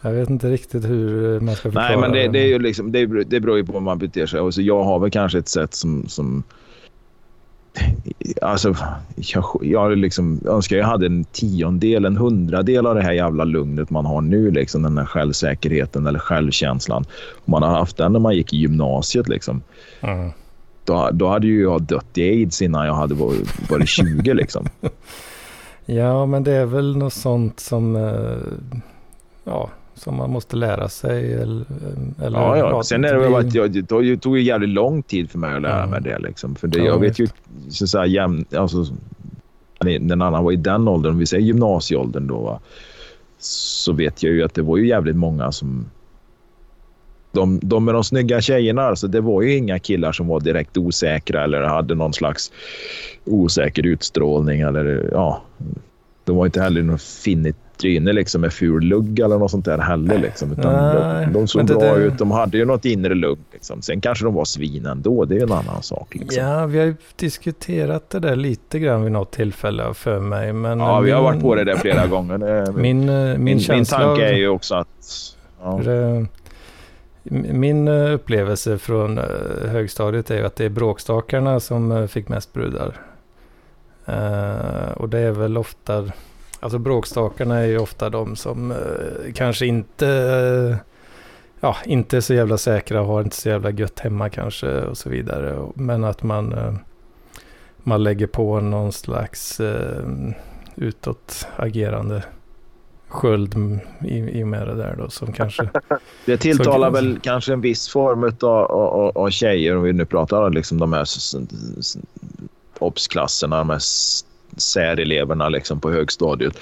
Jag 0.00 0.12
vet 0.12 0.30
inte 0.30 0.50
riktigt 0.50 0.84
hur 0.84 1.40
man 1.40 1.54
ska 1.54 1.62
förklara. 1.62 1.88
Nej, 1.88 1.96
men 1.98 2.12
det, 2.12 2.28
det 2.28 2.38
är 2.38 2.46
ju 2.46 2.58
liksom, 2.58 2.92
det, 2.92 3.06
det 3.24 3.40
beror 3.40 3.56
ju 3.56 3.64
på 3.64 3.72
hur 3.72 3.80
man 3.80 3.98
beter 3.98 4.26
sig. 4.26 4.40
Alltså, 4.40 4.62
jag 4.62 4.84
har 4.84 4.98
väl 4.98 5.10
kanske 5.10 5.38
ett 5.38 5.48
sätt 5.48 5.74
som, 5.74 6.08
som 6.08 6.44
Alltså, 8.42 8.76
jag, 9.16 9.44
jag 9.62 9.98
liksom 9.98 10.40
önskar 10.46 10.76
jag 10.76 10.86
hade 10.86 11.06
en 11.06 11.24
tiondel, 11.24 12.04
en 12.04 12.16
hundradel 12.16 12.86
av 12.86 12.94
det 12.94 13.02
här 13.02 13.12
jävla 13.12 13.44
lugnet 13.44 13.90
man 13.90 14.06
har 14.06 14.20
nu. 14.20 14.50
Liksom, 14.50 14.82
den 14.82 14.98
här 14.98 15.06
självsäkerheten 15.06 16.06
eller 16.06 16.18
självkänslan. 16.18 17.04
Om 17.44 17.50
man 17.50 17.62
har 17.62 17.70
haft 17.70 17.96
den 17.96 18.12
när 18.12 18.20
man 18.20 18.36
gick 18.36 18.52
i 18.52 18.56
gymnasiet. 18.56 19.28
Liksom, 19.28 19.62
mm. 20.00 20.30
Då, 20.84 21.10
då 21.12 21.28
hade 21.28 21.46
ju 21.46 21.62
jag 21.62 21.82
dött 21.82 22.18
i 22.18 22.22
aids 22.22 22.62
innan 22.62 22.86
jag 22.86 22.94
hade 22.94 23.14
varit, 23.14 23.70
varit 23.70 23.88
20. 23.88 24.34
liksom. 24.34 24.68
ja, 25.84 26.26
men 26.26 26.44
det 26.44 26.52
är 26.52 26.66
väl 26.66 26.96
något 26.96 27.12
sånt 27.12 27.60
som... 27.60 27.96
Eh, 27.96 28.36
ja, 29.44 29.70
som 29.94 30.16
man 30.16 30.30
måste 30.30 30.56
lära 30.56 30.88
sig. 30.88 31.32
Eller, 31.32 31.64
eller 32.22 32.38
ja, 32.38 32.56
ja. 32.56 32.82
Sen 32.82 33.04
är 33.04 33.14
det 33.14 33.18
väl 33.18 33.34
att 33.34 33.54
jag, 33.54 33.70
det 33.70 34.16
tog 34.16 34.38
ju 34.38 34.42
jävligt 34.42 34.70
lång 34.70 35.02
tid 35.02 35.30
för 35.30 35.38
mig 35.38 35.54
att 35.54 35.62
lära 35.62 35.78
mm. 35.78 35.90
mig 35.90 36.00
det. 36.00 36.18
Liksom. 36.18 36.54
För 36.54 36.68
det, 36.68 36.78
ja, 36.78 36.84
jag 36.84 36.98
vet 36.98 37.18
ju 37.18 37.26
så, 37.68 37.86
så 37.86 37.98
här, 37.98 38.06
jäm, 38.06 38.44
alltså, 38.56 38.86
när 39.80 40.12
annan 40.12 40.44
var 40.44 40.52
i 40.52 40.56
den 40.56 40.88
åldern, 40.88 41.12
om 41.12 41.18
vi 41.18 41.26
säger 41.26 41.44
gymnasieåldern 41.44 42.26
då, 42.26 42.38
va, 42.38 42.60
så 43.38 43.92
vet 43.92 44.22
jag 44.22 44.32
ju 44.32 44.44
att 44.44 44.54
det 44.54 44.62
var 44.62 44.76
ju 44.76 44.88
jävligt 44.88 45.16
många 45.16 45.52
som... 45.52 45.86
De, 47.34 47.60
de 47.62 47.84
med 47.84 47.94
de 47.94 48.04
snygga 48.04 48.40
tjejerna, 48.40 48.82
alltså, 48.82 49.06
det 49.06 49.20
var 49.20 49.42
ju 49.42 49.56
inga 49.56 49.78
killar 49.78 50.12
som 50.12 50.26
var 50.26 50.40
direkt 50.40 50.76
osäkra 50.76 51.44
eller 51.44 51.62
hade 51.62 51.94
någon 51.94 52.12
slags 52.12 52.52
osäker 53.24 53.86
utstrålning. 53.86 54.60
Eller, 54.60 55.08
ja, 55.12 55.42
de 56.24 56.36
var 56.36 56.46
inte 56.46 56.62
heller 56.62 56.82
något 56.82 57.02
finnigt 57.02 57.58
tryne 57.76 58.12
liksom 58.12 58.40
med 58.40 58.52
ful 58.52 58.82
lugg 58.82 59.18
eller 59.18 59.38
något 59.38 59.50
sånt 59.50 59.64
där 59.64 59.78
heller. 59.78 60.18
Liksom. 60.18 60.52
Utan 60.52 60.72
Nej, 60.72 61.26
de, 61.26 61.32
de 61.32 61.48
såg 61.48 61.66
bra 61.66 61.94
det... 61.94 62.02
ut. 62.02 62.18
De 62.18 62.30
hade 62.30 62.58
ju 62.58 62.64
något 62.64 62.84
inre 62.84 63.14
lugg. 63.14 63.38
Liksom. 63.52 63.82
Sen 63.82 64.00
kanske 64.00 64.24
de 64.24 64.34
var 64.34 64.44
svin 64.44 64.86
ändå. 64.86 65.24
Det 65.24 65.36
är 65.36 65.42
en 65.42 65.52
annan 65.52 65.82
sak. 65.82 66.14
Liksom. 66.14 66.44
Ja, 66.44 66.66
vi 66.66 66.78
har 66.78 66.86
ju 66.86 66.96
diskuterat 67.16 68.10
det 68.10 68.18
där 68.18 68.36
lite 68.36 68.78
grann 68.78 69.02
vid 69.02 69.12
något 69.12 69.30
tillfälle 69.30 69.94
för 69.94 70.20
mig. 70.20 70.52
Men 70.52 70.80
ja, 70.80 71.00
min... 71.00 71.04
vi 71.04 71.10
har 71.10 71.22
varit 71.22 71.40
på 71.40 71.54
det 71.54 71.64
där 71.64 71.76
flera 71.76 72.06
gånger. 72.06 72.38
Det, 72.38 72.72
min, 72.72 73.08
eh, 73.08 73.14
min, 73.14 73.44
min, 73.44 73.60
min 73.68 73.84
tanke 73.84 74.28
är 74.28 74.36
ju 74.36 74.48
också 74.48 74.74
att... 74.74 74.88
Ja. 75.62 75.80
Det, 75.84 76.26
min 77.30 77.88
eh, 77.88 78.14
upplevelse 78.14 78.78
från 78.78 79.18
eh, 79.18 79.68
högstadiet 79.68 80.30
är 80.30 80.36
ju 80.36 80.46
att 80.46 80.56
det 80.56 80.64
är 80.64 80.70
bråkstakarna 80.70 81.60
som 81.60 81.92
eh, 81.92 82.06
fick 82.06 82.28
mest 82.28 82.52
brudar. 82.52 83.00
Och 84.96 85.08
det 85.08 85.18
är 85.18 85.30
väl 85.30 85.58
ofta 85.58 86.10
Alltså 86.60 86.78
bråkstakarna 86.78 87.58
är 87.58 87.66
ju 87.66 87.78
ofta 87.78 88.10
de 88.10 88.36
som 88.36 88.74
kanske 89.34 89.66
inte, 89.66 90.78
ja, 91.60 91.76
inte 91.84 92.16
är 92.16 92.20
så 92.20 92.34
jävla 92.34 92.58
säkra, 92.58 93.00
har 93.00 93.20
inte 93.20 93.36
så 93.36 93.48
jävla 93.48 93.70
gött 93.70 94.00
hemma 94.00 94.28
kanske 94.28 94.80
och 94.80 94.98
så 94.98 95.10
vidare. 95.10 95.66
Men 95.74 96.04
att 96.04 96.22
man, 96.22 96.78
man 97.76 98.02
lägger 98.02 98.26
på 98.26 98.60
någon 98.60 98.92
slags 98.92 99.60
utåtagerande 100.76 102.22
sköld 103.14 103.80
i, 104.04 104.16
i 104.16 104.44
med 104.44 104.66
det 104.66 104.74
där 104.74 104.94
då 104.98 105.10
som 105.10 105.32
kanske... 105.32 105.68
Det 106.24 106.36
tilltalar 106.36 106.90
väl 106.90 107.18
kanske 107.22 107.52
en 107.52 107.60
viss 107.60 107.88
form 107.88 108.24
av, 108.24 108.72
av, 108.72 109.18
av 109.18 109.30
tjejer 109.30 109.76
om 109.76 109.82
vi 109.82 109.92
nu 109.92 110.04
pratar 110.04 110.50
liksom 110.50 110.78
de 110.78 110.92
här 110.92 111.06
obsklasserna, 112.78 113.58
de 113.58 113.70
här 113.70 113.82
säreleverna 114.56 115.48
liksom 115.48 115.80
på 115.80 115.90
högstadiet. 115.90 116.58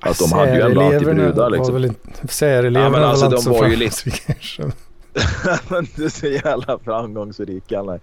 Att 0.00 0.18
de 0.18 0.32
hade 0.32 0.54
ju 0.54 0.60
ändå 0.60 0.80
alltid 0.80 1.04
brudar. 1.04 1.50
Liksom. 1.50 1.74
Väl 1.74 1.84
inte, 1.84 2.28
säreleverna 2.28 2.98
ja, 2.98 3.06
alltså, 3.06 3.26
var 3.26 3.32
alltså, 3.32 3.50
de 3.50 3.58
var 3.58 3.68
ju 3.68 3.76
lite... 3.76 4.10
inte 5.78 6.10
så 6.10 6.26
jävla 6.26 6.78
framgångsrik 6.84 7.72
alla. 7.72 7.98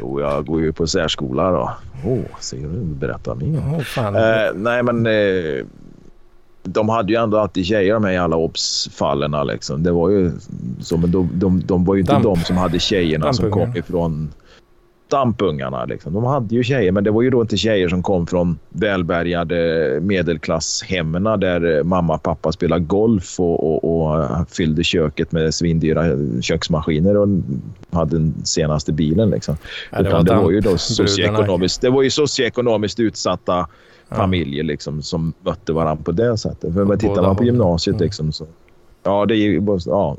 Jo, 0.00 0.20
jag 0.20 0.46
går 0.46 0.60
ju 0.60 0.72
på 0.72 0.86
särskola 0.86 1.50
då. 1.50 1.72
Åh, 2.04 2.12
oh, 2.12 2.38
ser 2.40 2.56
du? 2.56 2.68
Berätta 2.84 3.34
mer. 3.34 3.58
Oh, 3.58 4.16
eh, 4.16 4.52
nej, 4.54 4.82
men 4.82 5.06
eh, 5.06 5.64
de 6.62 6.88
hade 6.88 7.12
ju 7.12 7.18
ändå 7.18 7.38
alltid 7.38 7.66
tjejer 7.66 7.98
med 7.98 8.14
i 8.14 8.16
alla 8.16 8.36
obs-fallen. 8.36 9.46
Liksom. 9.46 9.82
Det 9.82 9.92
var 9.92 10.10
ju 10.10 10.30
så, 10.80 10.96
men 10.96 11.10
de, 11.10 11.30
de, 11.34 11.62
de 11.66 11.84
var 11.84 11.94
ju 11.94 12.00
inte 12.00 12.12
Damp. 12.12 12.24
de 12.24 12.36
som 12.36 12.56
hade 12.56 12.78
tjejerna 12.78 13.32
som 13.32 13.50
kom 13.50 13.76
ifrån 13.76 14.30
dampungarna. 15.12 15.84
Liksom. 15.84 16.12
De 16.12 16.24
hade 16.24 16.54
ju 16.54 16.64
tjejer, 16.64 16.92
men 16.92 17.04
det 17.04 17.10
var 17.10 17.22
ju 17.22 17.30
då 17.30 17.40
inte 17.40 17.56
tjejer 17.56 17.88
som 17.88 18.02
kom 18.02 18.26
från 18.26 18.58
välbärgade 18.68 19.98
medelklasshemmen 20.02 21.22
där 21.22 21.82
mamma 21.82 22.14
och 22.14 22.22
pappa 22.22 22.52
spelade 22.52 22.84
golf 22.84 23.40
och, 23.40 23.64
och, 23.64 24.06
och 24.06 24.50
fyllde 24.50 24.84
köket 24.84 25.32
med 25.32 25.54
svindyra 25.54 26.04
köksmaskiner 26.42 27.16
och 27.16 27.28
hade 27.90 28.18
den 28.18 28.34
senaste 28.44 28.92
bilen. 28.92 29.30
Liksom. 29.30 29.56
Ja, 29.90 30.02
det, 30.02 30.10
var 30.10 30.22
det 30.22 30.34
var 30.34 30.50
ju 30.50 30.60
då 30.60 30.78
socioekonomiskt, 30.78 31.80
det 31.80 31.90
var 31.90 32.02
ju 32.02 32.10
socioekonomiskt 32.10 33.00
utsatta. 33.00 33.66
Familjer 34.16 34.64
liksom, 34.64 35.02
som 35.02 35.32
mötte 35.40 35.72
varandra 35.72 36.04
på 36.04 36.12
det 36.12 36.38
sättet. 36.38 36.74
För 36.74 36.96
tittar 36.96 37.22
man 37.22 37.36
på 37.36 37.44
gymnasiet 37.44 37.94
mm. 37.94 38.04
liksom, 38.04 38.32
så 38.32 38.46
Ja, 39.02 39.26
det 39.26 39.36
är, 39.36 39.62
ja, 39.86 40.16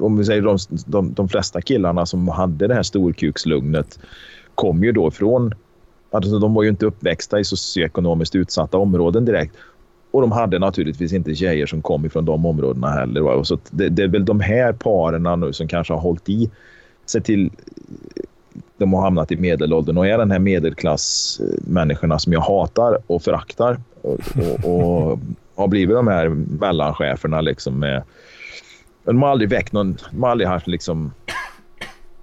om 0.00 0.16
vi 0.16 0.24
säger 0.24 0.42
de, 0.42 0.58
de, 0.86 1.14
de 1.14 1.28
flesta 1.28 1.60
killarna 1.60 2.06
som 2.06 2.28
hade 2.28 2.66
det 2.66 2.74
här 2.74 2.82
storkukslugnet 2.82 3.98
kom 4.54 4.84
ju 4.84 4.92
då 4.92 5.10
från... 5.10 5.54
Alltså 6.10 6.38
de 6.38 6.54
var 6.54 6.62
ju 6.62 6.68
inte 6.68 6.86
uppväxta 6.86 7.40
i 7.40 7.44
socioekonomiskt 7.44 8.34
utsatta 8.34 8.78
områden 8.78 9.24
direkt. 9.24 9.56
Och 10.10 10.20
de 10.20 10.32
hade 10.32 10.58
naturligtvis 10.58 11.12
inte 11.12 11.34
tjejer 11.34 11.66
som 11.66 11.82
kom 11.82 12.06
ifrån 12.06 12.24
de 12.24 12.46
områdena 12.46 12.90
heller. 12.90 13.22
Och 13.22 13.46
så 13.46 13.58
det, 13.70 13.88
det, 13.88 14.02
är 14.02 14.08
väl 14.08 14.24
de 14.24 14.40
här 14.40 14.72
paren 14.72 15.40
nu 15.40 15.52
som 15.52 15.68
kanske 15.68 15.92
har 15.92 16.00
hållit 16.00 16.28
i 16.28 16.50
sig 17.06 17.22
till... 17.22 17.50
De 18.76 18.92
har 18.92 19.02
hamnat 19.02 19.32
i 19.32 19.36
medelåldern 19.36 19.98
och 19.98 20.06
är 20.06 20.18
den 20.18 20.30
här 20.30 20.38
medelklassmänniskorna 20.38 22.18
som 22.18 22.32
jag 22.32 22.40
hatar 22.40 22.98
och 23.06 23.22
föraktar. 23.22 23.80
Och, 24.02 24.20
och, 24.64 25.10
och 25.10 25.18
har 25.56 25.68
blivit 25.68 25.96
de 25.96 26.08
här 26.08 26.28
mellancheferna 26.60 27.40
liksom 27.40 27.78
med... 27.78 28.02
De 29.04 29.22
har 29.22 29.28
aldrig 29.28 29.50
väckt 29.50 29.72
någon... 29.72 29.96
De 30.10 30.22
har 30.22 30.30
aldrig 30.30 30.48
haft 30.48 30.66
liksom 30.66 31.12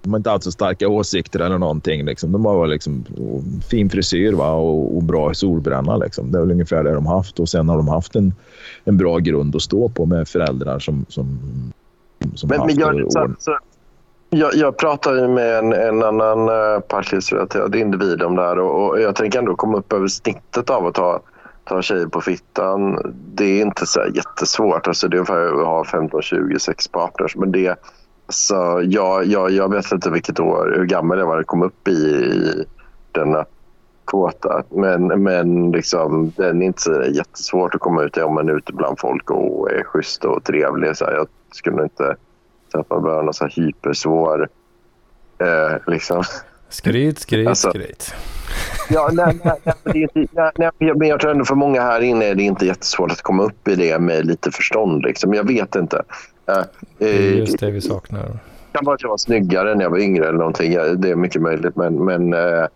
de 0.02 0.12
har 0.12 0.18
inte 0.18 0.30
haft 0.30 0.44
så 0.44 0.52
starka 0.52 0.88
åsikter 0.88 1.40
eller 1.40 1.58
någonting. 1.58 2.04
Liksom. 2.04 2.32
De 2.32 2.44
har 2.44 2.56
varit 2.56 2.70
liksom, 2.70 3.04
fin 3.70 3.90
frisyr 3.90 4.32
va? 4.32 4.52
Och, 4.52 4.96
och 4.96 5.02
bra 5.02 5.34
solbränna. 5.34 5.96
Liksom. 5.96 6.32
Det 6.32 6.38
är 6.38 6.40
väl 6.40 6.50
ungefär 6.50 6.84
det 6.84 6.94
de 6.94 7.06
har 7.06 7.16
haft. 7.16 7.40
Och 7.40 7.48
sen 7.48 7.68
har 7.68 7.76
de 7.76 7.88
haft 7.88 8.16
en, 8.16 8.34
en 8.84 8.96
bra 8.96 9.18
grund 9.18 9.56
att 9.56 9.62
stå 9.62 9.88
på 9.88 10.06
med 10.06 10.28
föräldrar 10.28 10.78
som, 10.78 11.06
som, 11.08 11.38
som 12.34 12.48
men, 12.48 12.60
haft 12.60 12.76
men 12.76 12.96
jag, 12.96 13.12
så, 13.12 13.34
så, 13.38 13.58
jag, 14.30 14.54
jag 14.54 14.76
pratade 14.76 15.28
med 15.28 15.58
en, 15.58 15.72
en 15.72 16.02
annan 16.02 16.48
eh, 16.48 16.80
parklivsrelaterad 16.80 17.74
individ 17.74 18.22
om 18.22 18.36
det 18.36 18.42
här 18.42 18.58
och, 18.58 18.88
och, 18.88 19.00
jag 19.00 19.16
tänker 19.16 19.38
ändå 19.38 19.54
komma 19.54 19.78
upp 19.78 19.92
över 19.92 20.08
snittet 20.08 20.70
av 20.70 20.86
att 20.86 20.94
ta, 20.94 21.20
ta 21.64 21.82
tjejer 21.82 22.06
på 22.06 22.20
fittan. 22.20 22.98
Det 23.34 23.44
är 23.44 23.62
inte 23.62 23.86
så 23.86 24.00
jättesvårt. 24.14 24.88
Alltså, 24.88 25.08
det 25.08 25.16
är 25.16 25.18
ungefär 25.18 25.46
att 25.46 25.66
ha 25.66 25.82
15-20 25.82 26.58
sexpartners. 26.58 27.36
Men 27.36 27.52
det, 27.52 27.76
så 28.28 28.82
jag, 28.84 29.26
jag, 29.26 29.50
jag 29.50 29.70
vet 29.70 29.92
inte 29.92 30.10
vilket 30.10 30.40
år, 30.40 30.74
hur 30.76 30.86
gammal 30.86 31.18
jag 31.18 31.26
var 31.26 31.34
när 31.34 31.38
jag 31.38 31.46
kom 31.46 31.62
upp 31.62 31.88
i, 31.88 31.92
i 31.92 32.64
denna 33.12 33.44
kvota. 34.06 34.62
Men, 34.68 35.22
men 35.22 35.70
liksom, 35.70 36.32
den 36.36 36.62
är 36.62 36.66
inte 36.66 36.82
så 36.82 37.02
jättesvårt 37.02 37.74
att 37.74 37.80
komma 37.80 38.02
ut 38.02 38.16
i 38.16 38.22
om 38.22 38.34
man 38.34 38.48
är 38.48 38.56
ute 38.56 38.72
bland 38.72 39.00
folk 39.00 39.30
och 39.30 39.70
är 39.70 39.84
schysst 39.84 40.24
och 40.24 40.44
trevlig. 40.44 40.96
Så 40.96 41.04
jag 41.04 41.26
skulle 41.52 41.82
inte 41.82 42.16
säga 42.70 42.80
att 42.80 42.90
man 42.90 43.02
behöver 43.02 43.22
någon 43.22 43.34
så 43.34 43.44
här 43.44 43.52
hypersvår... 43.56 44.48
Eh, 45.38 45.78
liksom. 45.86 46.24
Skryt, 46.68 47.18
skryt, 47.18 47.48
alltså, 47.48 47.70
skryt. 47.70 48.14
Ja, 48.90 49.10
nej, 49.12 49.38
nej, 49.44 49.60
nej, 49.84 50.28
nej, 50.32 50.50
nej, 50.58 50.94
men 50.96 51.08
jag 51.08 51.20
tror 51.20 51.30
ändå 51.30 51.44
för 51.44 51.54
många 51.54 51.82
här 51.82 52.00
inne 52.00 52.24
är 52.24 52.34
det 52.34 52.42
inte 52.42 52.66
jättesvårt 52.66 53.12
att 53.12 53.22
komma 53.22 53.42
upp 53.42 53.68
i 53.68 53.74
det 53.74 53.98
med 53.98 54.26
lite 54.26 54.50
förstånd. 54.50 55.02
Liksom. 55.02 55.34
Jag 55.34 55.46
vet 55.46 55.74
inte. 55.74 56.02
Det 56.98 57.08
är 57.08 57.32
just 57.32 57.60
det 57.60 57.70
vi 57.70 57.80
saknar. 57.80 58.22
Det 58.22 58.78
kan 58.78 58.84
vara 58.84 58.94
att 58.94 59.02
jag 59.02 59.08
var 59.08 59.16
snyggare 59.16 59.74
när 59.74 59.82
jag 59.82 59.90
var 59.90 59.98
yngre 59.98 60.28
eller 60.28 60.38
någonting. 60.38 60.72
Det 60.72 61.10
är 61.10 61.16
mycket 61.16 61.42
möjligt. 61.42 61.76
Men, 61.76 62.04
men 62.04 62.32
äh, 62.32 62.66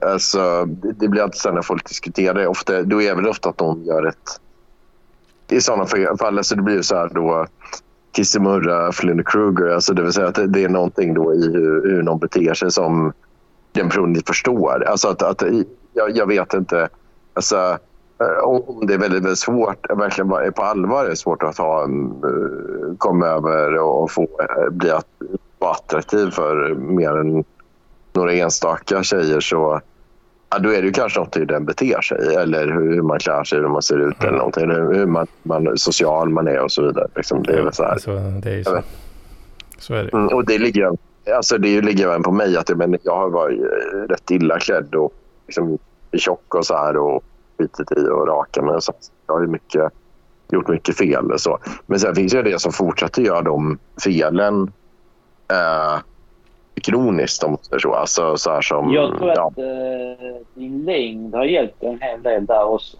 alltså, 0.00 0.64
det 0.66 1.08
blir 1.08 1.22
alltid 1.22 1.40
så 1.40 1.52
när 1.52 1.62
folk 1.62 1.88
diskuterar 1.88 2.34
det. 2.34 2.46
Ofta, 2.46 2.82
då 2.82 3.02
är 3.02 3.14
det 3.14 3.30
ofta 3.30 3.48
att 3.48 3.60
någon 3.60 3.84
gör 3.84 4.06
ett... 4.06 4.40
I 5.48 5.60
sådana 5.60 5.86
fall, 6.16 6.38
alltså 6.38 6.56
det 6.56 6.62
blir 6.62 6.82
så 6.82 6.96
här 6.96 7.08
då... 7.14 7.46
Kissimurra, 8.12 8.92
Flynn 8.92 9.24
Kruger. 9.24 9.68
Alltså 9.68 9.94
det 9.94 10.02
vill 10.02 10.12
säga 10.12 10.28
att 10.28 10.52
det, 10.52 10.64
är 10.64 10.68
någonting 10.68 11.14
då 11.14 11.34
i 11.34 11.52
hur, 11.52 11.90
hur 11.90 12.02
någon 12.02 12.18
beter 12.18 12.54
sig 12.54 12.70
som 12.70 13.12
den 13.72 13.88
personen 13.88 14.10
inte 14.16 14.26
förstår. 14.26 14.84
Alltså 14.84 15.08
att, 15.08 15.22
att 15.22 15.42
jag, 15.92 16.16
jag 16.16 16.26
vet 16.26 16.54
inte. 16.54 16.88
Alltså, 17.34 17.78
eh, 18.20 18.44
om 18.44 18.86
det 18.86 18.94
är 18.94 18.98
väldigt, 18.98 19.22
väldigt 19.22 19.38
svårt, 19.38 19.86
verkligen 19.90 20.52
på 20.52 20.62
allvar 20.62 21.04
är 21.04 21.14
svårt 21.14 21.42
att 21.42 21.58
ha, 21.58 21.84
en, 21.84 22.06
eh, 22.06 22.96
komma 22.98 23.26
över 23.26 23.78
och 23.78 24.10
få, 24.10 24.22
eh, 24.22 24.70
bli 24.70 24.90
bli 25.60 25.68
attraktiv 25.68 26.30
för 26.30 26.74
mer 26.74 27.16
än 27.16 27.44
några 28.12 28.32
enstaka 28.32 29.02
tjejer 29.02 29.40
så 29.40 29.80
ja, 30.50 30.58
då 30.58 30.68
är 30.68 30.80
det 30.80 30.86
ju 30.86 30.92
kanske 30.92 31.20
något 31.20 31.36
hur 31.36 31.46
den 31.46 31.64
beter 31.64 32.00
sig 32.00 32.34
eller 32.34 32.66
hur 32.66 33.02
man 33.02 33.18
klär 33.18 33.44
sig, 33.44 33.58
hur 33.58 33.68
man 33.68 33.82
ser 33.82 34.08
ut 34.08 34.24
eller 34.24 34.38
någonting. 34.38 34.62
Eller 34.62 34.94
hur 34.94 35.06
man, 35.06 35.26
man, 35.42 35.78
social 35.78 36.28
man 36.28 36.48
är 36.48 36.60
och 36.60 36.72
så 36.72 36.82
vidare. 36.82 37.08
Liksom, 37.16 37.42
det 37.42 37.52
är 37.52 37.62
väl 37.62 37.72
så 37.72 37.82
här. 37.82 37.98
Så, 37.98 38.10
det 38.42 38.50
är 38.50 38.56
ju 38.56 38.64
så. 38.64 38.82
så 39.78 39.94
är 39.94 40.04
det. 40.04 40.12
Mm, 40.12 40.26
och 40.26 40.44
det 40.44 40.58
ligger, 40.58 40.90
alltså, 41.36 41.58
det 41.58 41.80
ligger 41.80 42.08
även 42.08 42.22
på 42.22 42.32
mig 42.32 42.56
att 42.56 42.68
jag, 42.68 42.78
men 42.78 42.98
jag 43.02 43.16
har 43.16 43.30
varit 43.30 43.60
rätt 44.08 44.30
illa 44.30 44.58
klädd 44.58 44.94
och 44.94 45.12
liksom, 45.46 45.78
tjock 46.12 46.54
och 46.54 46.66
så 46.66 46.76
här. 46.76 46.96
Och, 46.96 47.24
skitit 47.60 47.92
i 47.92 48.00
att 48.00 48.28
raka 48.28 48.62
mig. 48.62 48.82
Så 48.82 48.92
jag 49.26 49.34
har 49.34 49.46
mycket, 49.46 49.92
gjort 50.52 50.68
mycket 50.68 50.96
fel. 50.96 51.38
Så. 51.38 51.58
Men 51.86 52.00
sen 52.00 52.14
finns 52.14 52.32
det 52.32 52.42
det 52.42 52.60
som 52.60 52.72
fortsätter 52.72 53.22
göra 53.22 53.42
de 53.42 53.78
felen 54.04 54.72
eh, 55.52 55.98
kroniskt. 56.80 57.42
Om 57.42 57.58
så. 57.82 57.94
Alltså, 57.94 58.36
så 58.36 58.50
här 58.50 58.60
som, 58.60 58.92
jag 58.92 59.18
tror 59.18 59.32
ja. 59.36 59.46
att 59.46 59.58
eh, 59.58 60.36
din 60.54 60.84
längd 60.84 61.34
har 61.34 61.44
hjälpt 61.44 61.82
en 61.82 62.00
hel 62.00 62.22
del 62.22 62.46
där 62.46 62.64
också. 62.64 62.96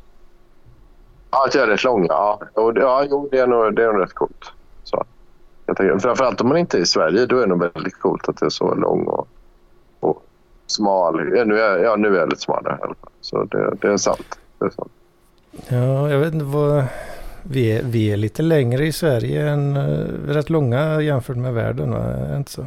Ja, 1.31 1.45
att 1.47 1.55
jag 1.55 1.65
är 1.65 1.69
rätt 1.69 1.85
lång. 1.85 2.07
Ja, 2.07 2.41
och, 2.55 2.73
ja 2.77 3.05
jo, 3.11 3.29
det 3.31 3.39
är 3.39 3.47
nog, 3.47 3.77
det 3.77 3.85
är 3.85 3.93
nog 3.93 4.03
rätt 4.03 4.15
coolt. 4.15 4.53
Så. 4.85 5.05
Jag 5.67 5.77
tänker, 5.77 5.99
framförallt 5.99 6.41
om 6.41 6.49
man 6.49 6.59
inte 6.59 6.79
är 6.79 6.83
i 6.83 6.87
Sverige, 6.87 7.27
då 7.27 7.37
är 7.37 7.41
det 7.41 7.47
nog 7.47 7.73
väldigt 7.75 8.01
coolt 8.01 8.29
att 8.29 8.37
det 8.37 8.47
är 8.47 8.51
så 8.51 8.75
lång 8.75 9.07
och, 9.07 9.29
och 10.01 10.23
smal. 10.67 11.37
Ja, 11.37 11.45
nu 11.45 11.61
är, 11.61 11.79
ja, 11.79 11.97
nu 11.97 12.17
är 12.17 12.21
jag 12.21 12.29
lite 12.29 12.43
smalare 12.43 12.79
i 12.81 12.85
alla 12.85 12.95
fall. 12.95 13.11
Så 13.21 13.45
det, 13.45 13.75
det 13.81 13.89
är 13.89 13.97
sant. 13.97 14.39
Ja, 15.69 16.11
jag 16.11 16.19
vet 16.19 16.35
inte 16.35 16.45
vad... 16.45 16.85
Vi 17.43 17.73
är, 17.73 17.83
vi 17.83 18.13
är 18.13 18.17
lite 18.17 18.43
längre 18.43 18.87
i 18.87 18.93
Sverige 18.93 19.49
än 19.49 19.77
uh, 19.77 20.27
rätt 20.27 20.51
långa 20.51 21.01
jämfört 21.01 21.37
med 21.37 21.55
världen, 21.55 21.91
va? 21.91 21.99
Är 21.99 22.31
det 22.31 22.37
inte 22.37 22.51
så? 22.51 22.65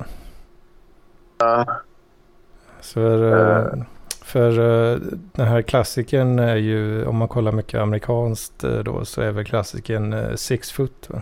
För, 2.81 3.23
uh, 3.23 3.83
för 4.21 4.59
uh, 4.59 4.99
den 5.11 5.47
här 5.47 5.61
klassiken 5.61 6.39
är 6.39 6.55
ju, 6.55 7.05
om 7.05 7.17
man 7.17 7.27
kollar 7.27 7.51
mycket 7.51 7.81
amerikanskt 7.81 8.59
då, 8.59 9.05
så 9.05 9.21
är 9.21 9.31
väl 9.31 9.45
klassiken 9.45 10.37
Six 10.37 10.71
Foot. 10.71 11.09
Va? 11.09 11.21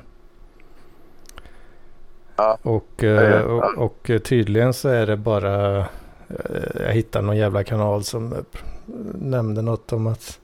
Och, 2.62 3.04
och, 3.46 3.78
och, 3.78 4.12
tydligen 4.24 4.74
så 4.74 4.90
är 4.90 5.08
det 5.08 5.18
bara, 5.18 5.86
jag 6.74 6.92
hittade 6.92 7.26
någon 7.26 7.38
jävla 7.38 7.64
kanal 7.64 8.04
som 8.04 8.36
nämnde 9.14 9.62
något 9.62 9.94
om 9.94 10.08
att 10.08 10.40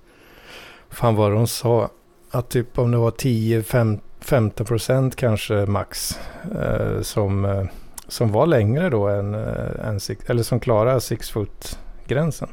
fan 0.89 1.15
vad 1.15 1.31
de 1.31 1.47
sa, 1.47 1.89
att 2.31 2.49
typ 2.49 2.79
om 2.79 2.91
det 2.91 2.97
var 2.97 3.11
10-15 3.11 4.63
procent 4.63 5.15
kanske 5.15 5.53
max 5.53 6.19
eh, 6.61 7.01
som, 7.01 7.45
eh, 7.45 7.63
som 8.07 8.31
var 8.31 8.45
längre 8.45 8.89
då 8.89 9.07
än, 9.07 9.33
äh, 9.33 9.87
än 9.87 9.99
eller 10.27 10.43
som 10.43 10.59
klarar 10.59 10.99
six 10.99 11.29
foot 11.29 11.79
gränsen. 12.05 12.49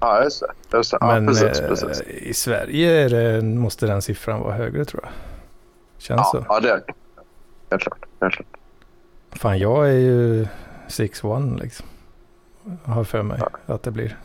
Ja, 0.00 0.24
just 0.24 0.40
det. 0.40 0.76
Just 0.76 0.90
det. 0.90 0.98
Ja, 1.00 1.06
Men 1.06 1.26
precis, 1.26 1.60
eh, 1.60 1.68
precis. 1.68 2.00
i 2.00 2.34
Sverige 2.34 3.08
det, 3.08 3.42
måste 3.42 3.86
den 3.86 4.02
siffran 4.02 4.40
vara 4.40 4.54
högre 4.54 4.84
tror 4.84 5.02
jag. 5.02 5.12
Känns 5.98 6.18
ja, 6.18 6.30
så. 6.32 6.44
Ja, 6.48 6.60
det 6.60 6.70
är 6.70 6.76
det. 6.76 6.92
Helt 7.70 7.82
klart. 7.82 8.04
Helt 8.20 8.34
klart. 8.34 8.46
Fan, 9.32 9.58
jag 9.58 9.88
är 9.88 9.98
ju 9.98 10.46
6-1 10.88 11.60
liksom. 11.60 11.86
Har 12.84 13.04
för 13.04 13.22
mig 13.22 13.40
ja. 13.40 13.74
att 13.74 13.82
det 13.82 13.90
blir. 13.90 14.18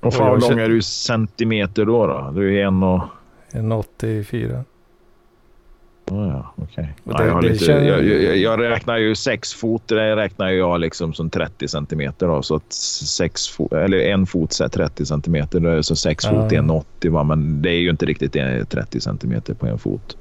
Och 0.00 0.14
fan, 0.14 0.30
hur 0.30 0.50
lång 0.50 0.58
är 0.58 0.68
du 0.68 0.78
i 0.78 0.82
centimeter 0.82 1.84
då? 1.84 2.06
då? 2.06 2.30
Du 2.34 2.58
är 2.58 2.66
en 2.66 2.82
och... 2.82 3.02
En 3.50 3.72
84. 3.72 4.64
Oh, 6.10 6.28
ja. 6.28 6.64
Okay. 6.64 6.86
Ja, 7.04 7.26
jag, 7.26 7.44
lite, 7.44 7.64
känner... 7.64 7.84
jag, 7.84 8.04
jag, 8.04 8.36
jag, 8.36 8.60
räknar 8.60 8.96
ju 8.96 9.14
sex 9.14 9.54
fot, 9.54 9.82
det 9.86 10.16
räknar 10.16 10.50
jag 10.50 10.80
liksom 10.80 11.12
som 11.12 11.30
30 11.30 11.68
centimeter. 11.68 12.26
Då, 12.26 12.42
så 12.42 12.56
att 12.56 12.72
sex 12.72 13.48
fot, 13.48 13.72
eller 13.72 13.98
en 13.98 14.26
fot 14.26 14.60
är 14.60 14.68
30 14.68 15.06
centimeter, 15.06 15.82
så 15.82 15.96
sex 15.96 16.24
ja. 16.24 16.30
fot 16.30 16.52
är 16.52 16.56
1,80. 16.56 17.10
Va? 17.10 17.24
Men 17.24 17.62
det 17.62 17.70
är 17.70 17.78
ju 17.78 17.90
inte 17.90 18.06
riktigt 18.06 18.32
30 18.68 19.00
centimeter 19.00 19.54
på 19.54 19.66
en 19.66 19.78
fot. 19.78 20.16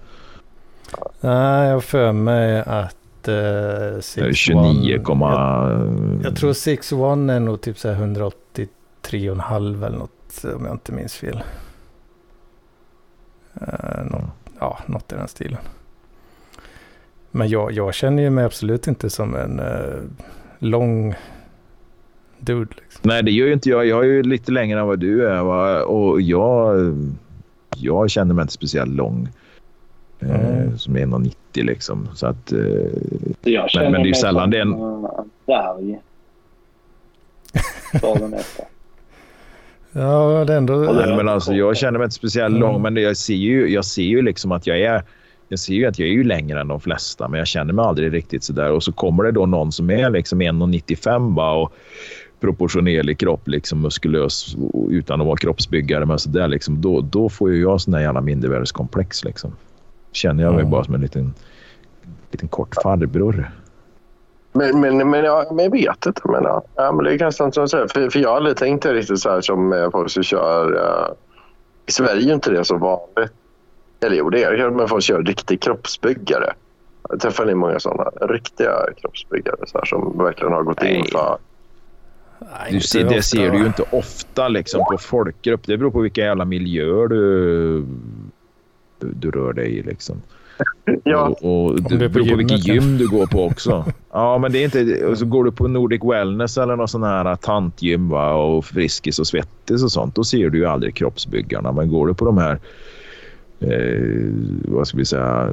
Nej, 1.21 1.67
jag 1.67 1.73
har 1.73 1.81
för 1.81 2.11
mig 2.11 2.63
att 2.65 3.27
uh, 3.27 3.99
Six 4.01 4.37
29, 4.37 5.03
one, 5.05 5.25
jag, 5.25 6.21
jag 6.23 6.35
tror 6.35 6.53
Six 6.53 6.91
One 6.91 7.33
är 7.33 7.39
nog 7.39 7.61
typ 7.61 7.79
så 7.79 7.91
här 7.91 8.05
183,5 8.05 9.85
eller 9.85 9.97
något 9.97 10.45
om 10.55 10.65
jag 10.65 10.75
inte 10.75 10.91
minns 10.91 11.15
fel. 11.15 11.43
Uh, 13.61 14.05
något, 14.11 14.44
ja, 14.59 14.79
något 14.85 15.11
i 15.11 15.15
den 15.15 15.27
stilen. 15.27 15.59
Men 17.31 17.49
jag, 17.49 17.71
jag 17.71 17.93
känner 17.93 18.23
ju 18.23 18.29
mig 18.29 18.45
absolut 18.45 18.87
inte 18.87 19.09
som 19.09 19.35
en 19.35 19.59
uh, 19.59 20.03
lång 20.59 21.15
dude. 22.39 22.75
Liksom. 22.75 23.01
Nej, 23.01 23.23
det 23.23 23.31
gör 23.31 23.47
ju 23.47 23.53
inte 23.53 23.69
jag. 23.69 23.85
Jag 23.85 23.99
är 24.03 24.07
ju 24.07 24.23
lite 24.23 24.51
längre 24.51 24.79
än 24.79 24.87
vad 24.87 24.99
du 24.99 25.27
är. 25.27 25.43
Va? 25.43 25.83
Och 25.83 26.21
jag, 26.21 26.75
jag 27.75 28.09
känner 28.09 28.33
mig 28.33 28.41
inte 28.41 28.53
speciellt 28.53 28.91
lång. 28.91 29.29
Eh, 30.19 30.49
mm. 30.49 30.77
som 30.77 30.95
är 30.95 31.05
1,90 31.05 31.33
liksom. 31.53 32.09
Så 32.13 32.27
att, 32.27 32.51
eh, 32.51 32.59
jag 33.41 33.69
men, 33.75 33.91
men 33.91 34.01
det 34.01 34.07
är 34.07 34.07
ju 34.07 34.13
sällan 34.13 34.49
det 34.49 34.57
är 34.57 34.61
en... 34.61 34.71
dvärg. 35.45 35.99
ja, 40.01 40.45
det 40.45 40.53
är 40.53 40.57
ändå... 40.57 40.93
Men, 40.93 41.15
men 41.15 41.29
alltså, 41.29 41.53
jag 41.53 41.77
känner 41.77 41.99
mig 41.99 42.05
inte 42.05 42.15
speciellt 42.15 42.55
mm. 42.55 42.61
lång, 42.61 42.81
men 42.81 42.95
jag 42.95 43.17
ser 43.17 43.33
ju, 43.33 43.67
jag 43.67 43.85
ser 43.85 44.03
ju 44.03 44.21
liksom 44.21 44.51
att 44.51 44.67
jag 44.67 44.81
är... 44.81 45.03
Jag 45.47 45.59
ser 45.59 45.73
ju 45.73 45.85
att 45.85 45.99
jag 45.99 46.09
är 46.09 46.13
ju 46.13 46.23
längre 46.23 46.61
än 46.61 46.67
de 46.67 46.81
flesta, 46.81 47.27
men 47.27 47.37
jag 47.37 47.47
känner 47.47 47.73
mig 47.73 47.85
aldrig 47.85 48.13
riktigt 48.13 48.43
så 48.43 48.53
där. 48.53 48.71
Och 48.71 48.83
så 48.83 48.91
kommer 48.91 49.23
det 49.23 49.31
då 49.31 49.45
någon 49.45 49.71
som 49.71 49.89
är 49.89 50.09
liksom 50.09 50.41
1,95 50.41 51.61
och 51.61 51.73
proportionerlig 52.39 53.19
kropp, 53.19 53.47
liksom 53.47 53.81
muskulös 53.81 54.55
utan 54.89 55.21
att 55.21 55.27
vara 55.27 55.37
kroppsbyggare. 55.37 56.05
Men 56.05 56.19
så 56.19 56.29
där, 56.29 56.47
liksom, 56.47 56.81
då, 56.81 57.01
då 57.01 57.29
får 57.29 57.51
ju 57.51 57.61
jag 57.61 57.81
sådana 57.81 58.01
jävla 58.01 58.21
mindervärdeskomplex. 58.21 59.23
Liksom 59.23 59.55
känner 60.11 60.43
jag 60.43 60.53
mig 60.53 60.61
mm. 60.61 60.71
bara 60.71 60.83
som 60.83 60.95
en 60.95 61.01
liten, 61.01 61.33
liten 62.31 62.47
kort 62.47 62.75
farbror. 62.83 63.51
Men, 64.55 64.79
men, 64.79 65.09
men, 65.09 65.23
ja, 65.23 65.45
men 65.51 65.65
jag 65.65 65.71
vet 65.71 66.05
inte. 66.05 66.21
Men, 66.25 66.43
ja. 66.43 66.63
Ja, 66.75 66.91
men 66.91 67.05
det 67.05 67.13
är 67.13 67.17
ganska 67.17 67.51
som 67.51 67.69
säger, 67.69 67.87
för, 67.87 68.09
för 68.09 68.19
jag 68.19 68.29
har 68.29 68.37
aldrig 68.37 68.57
tänkt 68.57 68.85
riktigt 68.85 69.19
så 69.19 69.29
här 69.29 69.41
som 69.41 69.73
eh, 69.73 69.91
folk 69.91 70.11
som 70.11 70.23
kör... 70.23 70.73
Uh, 70.73 71.13
I 71.85 71.91
Sverige 71.91 72.31
är 72.31 72.33
inte 72.33 72.51
det 72.51 72.65
så 72.65 72.77
vanligt. 72.77 73.33
Eller 74.05 74.15
jo, 74.15 74.29
det 74.29 74.43
är 74.43 74.57
det. 74.57 74.71
Men 74.71 74.87
folk 74.87 75.03
kör 75.03 75.23
riktig 75.23 75.61
kroppsbyggare. 75.61 76.53
Träffar 77.21 77.45
ni 77.45 77.55
många 77.55 77.79
sådana 77.79 78.03
riktiga 78.21 78.71
kroppsbyggare 79.01 79.57
så 79.67 79.77
här, 79.77 79.85
som 79.85 80.17
verkligen 80.17 80.53
har 80.53 80.63
gått 80.63 80.81
Nej. 80.81 80.95
in 80.95 81.05
för... 81.11 81.37
Nej, 82.39 82.71
du 82.71 82.79
ser, 82.79 83.03
det 83.03 83.23
ser 83.23 83.51
du 83.51 83.57
ju 83.57 83.65
inte 83.65 83.83
ofta 83.91 84.47
liksom, 84.47 84.85
på 84.91 84.97
folkgrupp. 84.97 85.61
Det 85.65 85.77
beror 85.77 85.91
på 85.91 85.99
vilka 85.99 86.21
jävla 86.21 86.45
miljöer 86.45 87.07
du 87.07 87.85
du 88.99 89.31
rör 89.31 89.53
dig 89.53 89.77
i. 89.77 89.81
Liksom. 89.81 90.21
Ja. 91.03 91.35
Och, 91.41 91.65
och 91.65 91.81
du, 91.83 92.09
beror 92.09 92.29
på 92.29 92.35
vilket 92.35 92.67
gym 92.67 92.97
du 92.97 93.07
går 93.07 93.25
på 93.25 93.45
också. 93.45 93.85
ja, 94.11 94.37
men 94.37 94.51
det 94.51 94.59
är 94.59 94.65
inte... 94.65 95.05
Och 95.05 95.17
så 95.17 95.25
går 95.25 95.43
du 95.43 95.51
på 95.51 95.67
Nordic 95.67 96.03
Wellness 96.03 96.57
eller 96.57 96.75
någon 96.75 96.87
sån 96.87 97.03
här 97.03 97.35
tantgym 97.35 98.09
va, 98.09 98.33
och 98.33 98.65
Friskis 98.65 99.19
och 99.19 99.27
Svettis 99.27 99.83
och 99.83 99.91
sånt. 99.91 100.15
Då 100.15 100.23
ser 100.23 100.49
du 100.49 100.57
ju 100.57 100.65
aldrig 100.65 100.95
kroppsbyggarna. 100.95 101.71
Men 101.71 101.89
går 101.89 102.07
du 102.07 102.13
på 102.13 102.25
de 102.25 102.37
här... 102.37 102.59
Eh, 103.59 104.29
vad 104.65 104.87
ska 104.87 104.97
vi 104.97 105.05
säga? 105.05 105.49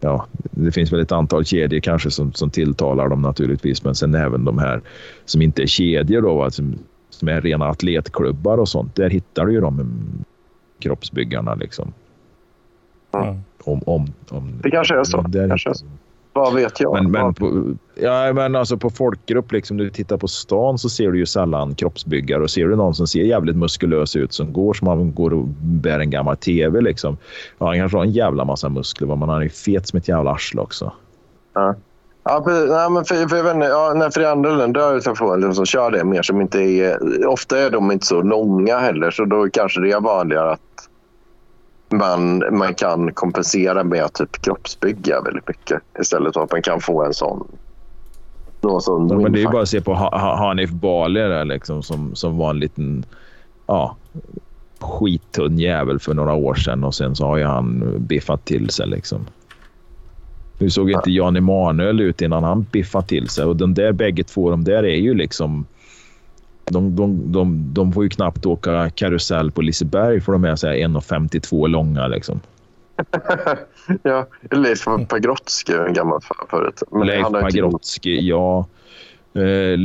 Ja, 0.00 0.26
det 0.50 0.72
finns 0.72 0.92
väl 0.92 1.00
ett 1.00 1.12
antal 1.12 1.44
kedjor 1.44 1.80
kanske 1.80 2.10
som, 2.10 2.32
som 2.32 2.50
tilltalar 2.50 3.08
dem 3.08 3.22
naturligtvis. 3.22 3.84
Men 3.84 3.94
sen 3.94 4.14
även 4.14 4.44
de 4.44 4.58
här 4.58 4.80
som 5.24 5.42
inte 5.42 5.62
är 5.62 5.66
kedjor 5.66 6.22
då, 6.22 6.34
va, 6.34 6.50
som, 6.50 6.78
som 7.10 7.28
är 7.28 7.40
rena 7.40 7.66
atletklubbar 7.66 8.58
och 8.58 8.68
sånt. 8.68 8.94
Där 8.94 9.10
hittar 9.10 9.46
du 9.46 9.52
ju 9.52 9.60
de 9.60 9.90
kroppsbyggarna 10.78 11.54
liksom. 11.54 11.92
Mm. 13.14 13.36
Om, 13.66 13.80
om, 13.86 14.06
om, 14.30 14.60
det 14.62 14.70
kanske 14.70 15.00
är 15.00 15.04
så. 15.04 15.20
Det 15.20 15.48
kanske 15.48 15.70
är 15.70 15.74
så. 15.74 15.86
Vad 16.32 16.54
vet 16.54 16.80
jag? 16.80 16.92
Men, 16.92 17.10
men, 17.10 17.34
på, 17.34 17.74
ja, 17.94 18.32
men 18.32 18.56
alltså 18.56 18.76
på 18.76 18.90
folkgrupp, 18.90 19.52
liksom, 19.52 19.76
du 19.76 19.90
tittar 19.90 20.16
på 20.16 20.28
stan 20.28 20.78
så 20.78 20.88
ser 20.88 21.10
du 21.10 21.18
ju 21.18 21.26
sällan 21.26 21.74
kroppsbyggare. 21.74 22.42
Och 22.42 22.50
ser 22.50 22.68
du 22.68 22.76
någon 22.76 22.94
som 22.94 23.06
ser 23.06 23.20
jävligt 23.20 23.56
muskulös 23.56 24.16
ut 24.16 24.32
som 24.32 24.52
går 24.52 24.74
som 24.74 24.88
han 24.88 25.14
går 25.14 25.32
och 25.32 25.44
bär 25.60 26.00
en 26.00 26.10
gammal 26.10 26.36
tv. 26.36 26.80
Liksom. 26.80 27.16
Ja, 27.58 27.66
han 27.66 27.78
kanske 27.78 27.98
har 27.98 28.04
en 28.04 28.12
jävla 28.12 28.44
massa 28.44 28.68
muskler, 28.68 29.16
men 29.16 29.28
han 29.28 29.42
är 29.42 29.48
fet 29.48 29.88
som 29.88 29.96
ett 29.96 30.08
jävla 30.08 30.30
arsle 30.30 30.60
också. 30.60 30.92
Ja. 31.54 31.74
Ja, 32.28 32.42
nej, 32.46 32.90
men 32.90 33.04
för, 33.04 33.28
för, 33.28 33.42
vänner, 33.42 33.66
ja, 33.66 33.92
nej, 33.96 34.10
för 34.12 34.20
i 34.20 34.26
andra 34.26 34.50
länder 34.50 34.80
har 34.80 34.92
jag 34.92 35.02
träffat 35.02 35.38
liksom, 35.38 35.54
som 35.54 35.66
kör 35.66 35.90
det 35.90 36.04
mer 36.04 36.22
som 36.22 36.40
inte 36.40 36.58
är... 36.58 37.26
Ofta 37.26 37.58
är 37.58 37.70
de 37.70 37.92
inte 37.92 38.06
så 38.06 38.22
långa 38.22 38.78
heller, 38.78 39.10
så 39.10 39.24
då 39.24 39.48
kanske 39.52 39.80
det 39.80 39.92
är 39.92 40.00
vanligare 40.00 40.50
att 40.50 40.88
man, 41.88 42.42
man 42.58 42.74
kan 42.74 43.12
kompensera 43.12 43.84
med 43.84 44.02
att 44.02 44.14
typ 44.14 44.42
kroppsbygga 44.42 45.20
väldigt 45.20 45.48
mycket 45.48 45.82
istället 46.00 46.34
för 46.34 46.42
att 46.42 46.52
man 46.52 46.62
kan 46.62 46.80
få 46.80 47.04
en 47.04 47.14
sån... 47.14 47.46
Ja, 48.60 48.80
men 48.98 49.32
det 49.32 49.38
är 49.38 49.42
ju 49.42 49.48
bara 49.48 49.62
att 49.62 49.68
se 49.68 49.80
på 49.80 49.94
Hanif 49.94 50.70
Bali 50.70 51.20
där 51.20 51.44
liksom, 51.44 51.82
som, 51.82 52.14
som 52.14 52.36
var 52.36 52.50
en 52.50 52.58
liten 52.58 53.04
ja, 53.66 53.96
skittunn 54.80 55.58
jävel 55.58 55.98
för 55.98 56.14
några 56.14 56.34
år 56.34 56.54
sedan 56.54 56.84
och 56.84 56.94
sen 56.94 57.16
så 57.16 57.26
har 57.26 57.36
ju 57.36 57.44
han 57.44 57.94
biffat 57.98 58.44
till 58.44 58.70
sig. 58.70 58.86
Liksom. 58.86 59.26
Hur 60.58 60.68
såg 60.68 60.90
inte 60.90 61.10
Jan 61.10 61.36
Emanuel 61.36 62.00
ut 62.00 62.22
innan 62.22 62.44
han 62.44 62.66
biffade 62.72 63.06
till 63.06 63.28
sig? 63.28 63.44
Och 63.44 63.56
de 63.56 63.74
där 63.74 63.92
bägge 63.92 64.24
två, 64.24 64.50
de 64.50 64.64
där 64.64 64.82
är 64.82 64.96
ju 64.96 65.14
liksom 65.14 65.66
de, 66.70 66.96
de, 66.96 67.32
de, 67.32 67.74
de 67.74 67.92
får 67.92 68.04
ju 68.04 68.10
knappt 68.10 68.46
åka 68.46 68.90
karusell 68.90 69.50
på 69.50 69.62
Liseberg 69.62 70.20
för 70.20 70.32
de 70.32 70.44
är 70.44 70.56
1,52 70.56 71.68
långa. 71.68 72.06
Liksom. 72.06 72.40
ja, 74.02 74.26
Leif 74.50 74.84
Pagrotsky, 75.08 75.72
en 75.72 75.92
gammal 75.92 76.20
förut. 76.50 76.82
Men 76.90 77.06
Leif 77.06 77.26
Pagrotsky, 77.26 78.20
ja. 78.20 78.66
Uh, 79.36 79.78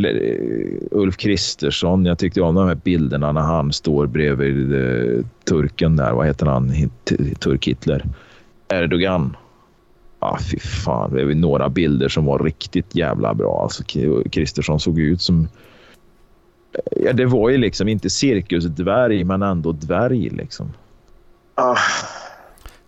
Ulf 0.92 1.18
Kristersson. 1.18 2.06
Jag 2.06 2.20
tyckte 2.20 2.42
om 2.42 2.56
de 2.56 2.68
här 2.68 2.76
bilderna 2.76 3.32
när 3.32 3.42
han 3.42 3.74
står 3.74 4.08
bredvid 4.08 4.74
uh, 4.74 5.26
turken 5.50 5.96
där. 5.96 6.12
Vad 6.12 6.28
heter 6.28 6.46
han? 6.46 6.72
Turk-Hitler. 7.40 8.06
Erdogan. 8.70 9.38
Ah, 10.20 10.38
fy 10.52 10.60
fan, 10.60 11.14
det 11.14 11.22
är 11.22 11.26
några 11.26 11.70
bilder 11.70 12.10
som 12.10 12.26
var 12.26 12.40
riktigt 12.40 12.96
jävla 12.96 13.34
bra. 13.34 13.64
Alltså, 13.64 13.84
Kristersson 14.32 14.80
såg 14.80 15.00
ut 15.00 15.22
som 15.22 15.48
Ja, 16.92 17.14
det 17.14 17.26
var 17.26 17.50
ju 17.50 17.58
liksom 17.58 17.88
inte 17.88 18.10
cirkusdvärg, 18.10 19.24
men 19.24 19.42
ändå 19.42 19.72
dvärg 19.72 20.30
liksom. 20.30 20.74
Ah. 21.56 21.78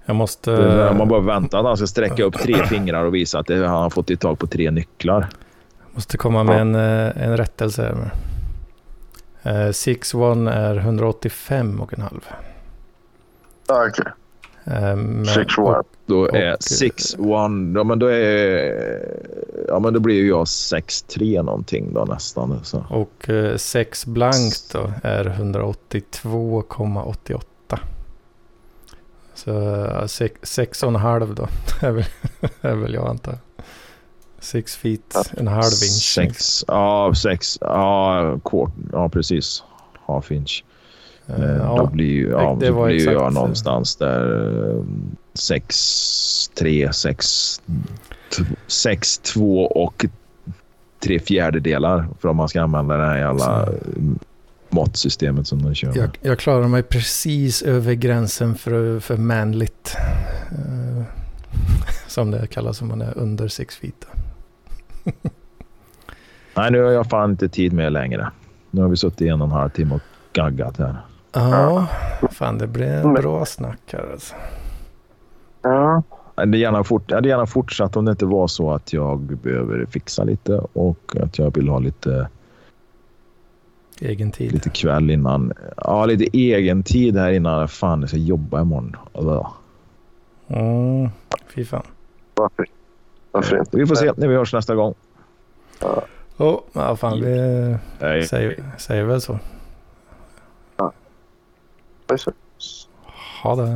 Jag 0.06 0.16
måste... 0.16 0.52
Man 0.98 1.08
bara 1.08 1.20
väntar 1.20 1.60
att 1.60 1.66
han 1.66 1.78
ska 1.78 1.88
sträcka 1.88 2.24
upp 2.24 2.34
tre 2.34 2.66
fingrar 2.66 3.04
och 3.04 3.16
visa 3.16 3.40
att 3.40 3.50
han 3.50 3.60
har 3.60 3.90
fått 3.90 4.12
i 4.12 4.18
tag 4.18 4.40
på 4.40 4.48
tre 4.48 4.72
nycklar. 4.72 5.30
Jag 5.80 5.94
måste 5.94 6.18
komma 6.18 6.44
med 6.44 6.62
en, 6.62 6.76
eh, 6.76 7.24
en 7.24 7.38
rättelse. 7.38 8.12
Uh, 9.46 9.72
Six 9.72 10.14
One 10.14 10.52
är 10.52 10.76
185 10.76 11.82
och 11.82 11.94
en 11.94 12.02
halv. 12.02 12.28
Okej. 13.70 13.90
Okay. 13.90 14.12
Um, 14.66 15.26
six 15.26 15.58
One. 15.58 15.84
Då 16.06 16.28
är 16.28 16.58
Six 16.60 17.16
One, 17.18 17.80
ja 17.80 17.84
men 17.84 18.00
då 18.00 18.08
är, 18.08 19.06
ja 19.68 19.80
men 19.80 19.94
då 19.94 20.00
blir 20.00 20.16
ju 20.16 20.28
jag 20.28 20.44
6-3 20.44 21.44
någonting 21.44 21.94
då 21.94 22.06
nästan. 22.06 22.60
Så. 22.64 22.86
Och 22.90 23.30
eh, 23.30 23.58
6 23.58 24.06
blankt 24.06 24.74
då 24.74 24.92
är 25.04 25.26
182,88. 25.26 27.42
Så 29.36 29.52
6,5 29.52 31.36
då 31.36 31.48
är 31.88 31.92
väl, 31.92 32.06
är 32.62 32.76
väl 32.76 32.94
jag 32.94 33.08
antar. 33.08 33.38
6 34.40 34.76
feet, 34.76 35.32
en 35.38 35.48
halv 35.48 35.64
inch. 35.64 36.14
Sex, 36.16 36.66
ja, 36.68 37.14
sex, 37.16 37.58
ja, 37.62 38.40
quart, 38.44 38.72
ja 38.92 39.10
precis. 39.10 39.64
Half 40.06 40.32
inch. 40.32 40.64
Uh, 41.30 41.46
ja, 41.46 41.76
då 41.78 41.88
blir, 41.88 42.06
ju, 42.06 42.30
ja, 42.30 42.58
det, 42.60 42.72
blir 42.72 42.90
exakt, 42.90 43.14
jag 43.14 43.34
någonstans 43.34 43.96
där 43.96 44.84
6, 45.34 46.50
3, 46.60 46.94
6, 46.94 47.62
6, 48.68 49.18
2 49.18 49.66
och 49.66 50.06
tre 51.04 51.20
fjärdedelar 51.20 52.08
för 52.20 52.30
om 52.30 52.38
man 52.38 52.50
ska 52.50 52.62
använda 52.62 52.98
det 52.98 53.06
här 53.06 53.18
jävla 53.18 53.70
måttsystemet 54.70 55.48
som 55.48 55.62
de 55.62 55.76
kör. 55.76 55.98
Jag, 55.98 56.18
jag 56.22 56.40
klarar 56.40 56.68
mig 56.68 56.84
precis 56.84 57.62
över 57.62 57.94
gränsen 57.94 58.56
för, 58.56 59.00
för 59.00 59.18
manligt. 59.18 59.96
Uh, 60.52 61.04
som 62.08 62.32
det 62.32 62.48
kallas 62.48 62.82
om 62.82 62.88
man 62.88 63.02
är 63.02 63.18
under 63.18 63.48
6 63.48 63.76
feet. 63.76 64.08
Nej, 66.56 66.72
nu 66.72 66.84
har 66.84 66.92
jag 66.92 67.10
fan 67.10 67.32
inte 67.32 67.50
tid 67.50 67.74
med 67.74 67.94
längre. 67.94 68.32
Nu 68.72 68.82
har 68.82 68.90
vi 68.90 68.98
suttit 68.98 69.22
i 69.22 69.28
en 69.28 69.42
och 69.42 69.48
en 69.48 69.54
halv 69.54 69.70
timme 69.70 69.96
och 69.96 70.02
gaggat 70.34 70.78
här. 70.78 70.98
Ja, 71.34 71.88
fan 72.32 72.58
det 72.58 72.68
blir 72.68 72.88
en 72.88 73.14
bra 73.14 73.46
snack 73.46 73.80
här 73.94 74.10
alltså. 74.12 74.36
Ja, 75.62 76.04
Jag 76.36 76.42
hade, 76.42 76.58
gärna 76.58 76.84
fort, 76.84 77.04
jag 77.08 77.16
hade 77.18 77.30
gärna 77.30 77.46
fortsatt 77.46 77.96
om 77.98 78.06
det 78.06 78.12
inte 78.12 78.26
var 78.26 78.48
så 78.48 78.72
att 78.72 78.94
jag 78.94 79.20
behöver 79.20 79.86
fixa 79.86 80.24
lite 80.24 80.62
och 80.74 81.16
att 81.22 81.40
jag 81.40 81.56
vill 81.56 81.70
ha 81.70 81.80
lite... 81.80 82.30
Egen 84.02 84.32
tid. 84.32 84.52
Lite 84.52 84.70
kväll 84.70 85.12
innan. 85.12 85.54
Ja, 85.78 86.06
lite 86.06 86.38
egen 86.38 86.84
tid 86.84 87.18
här 87.18 87.32
innan 87.32 87.68
fan 87.68 88.00
jag 88.00 88.10
ska 88.10 88.18
jobba 88.18 88.62
imorgon. 88.62 88.96
Mm, 90.48 91.10
fy 91.56 91.66
fan. 91.66 91.84
Varför? 92.36 92.66
Varför 93.32 93.60
inte? 93.60 93.78
Vi 93.78 93.86
får 93.86 93.96
se 93.96 94.12
när 94.18 94.28
vi 94.28 94.36
hörs 94.36 94.54
nästa 94.54 94.76
gång. 94.76 94.94
Ja. 95.82 96.04
Oh, 96.38 96.60
ja, 96.74 96.96
fan 96.96 97.22
vi 97.22 97.78
säger, 98.28 98.64
säger 98.78 99.04
väl 99.04 99.22
så. 99.22 99.40
Ja. 102.10 102.18
Ha 103.44 103.56
det. 103.56 103.68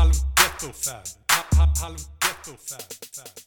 halv 0.00 0.14
ghetto-fab. 0.36 1.04
Halv 1.80 1.96
ghetto-fab. 2.20 3.39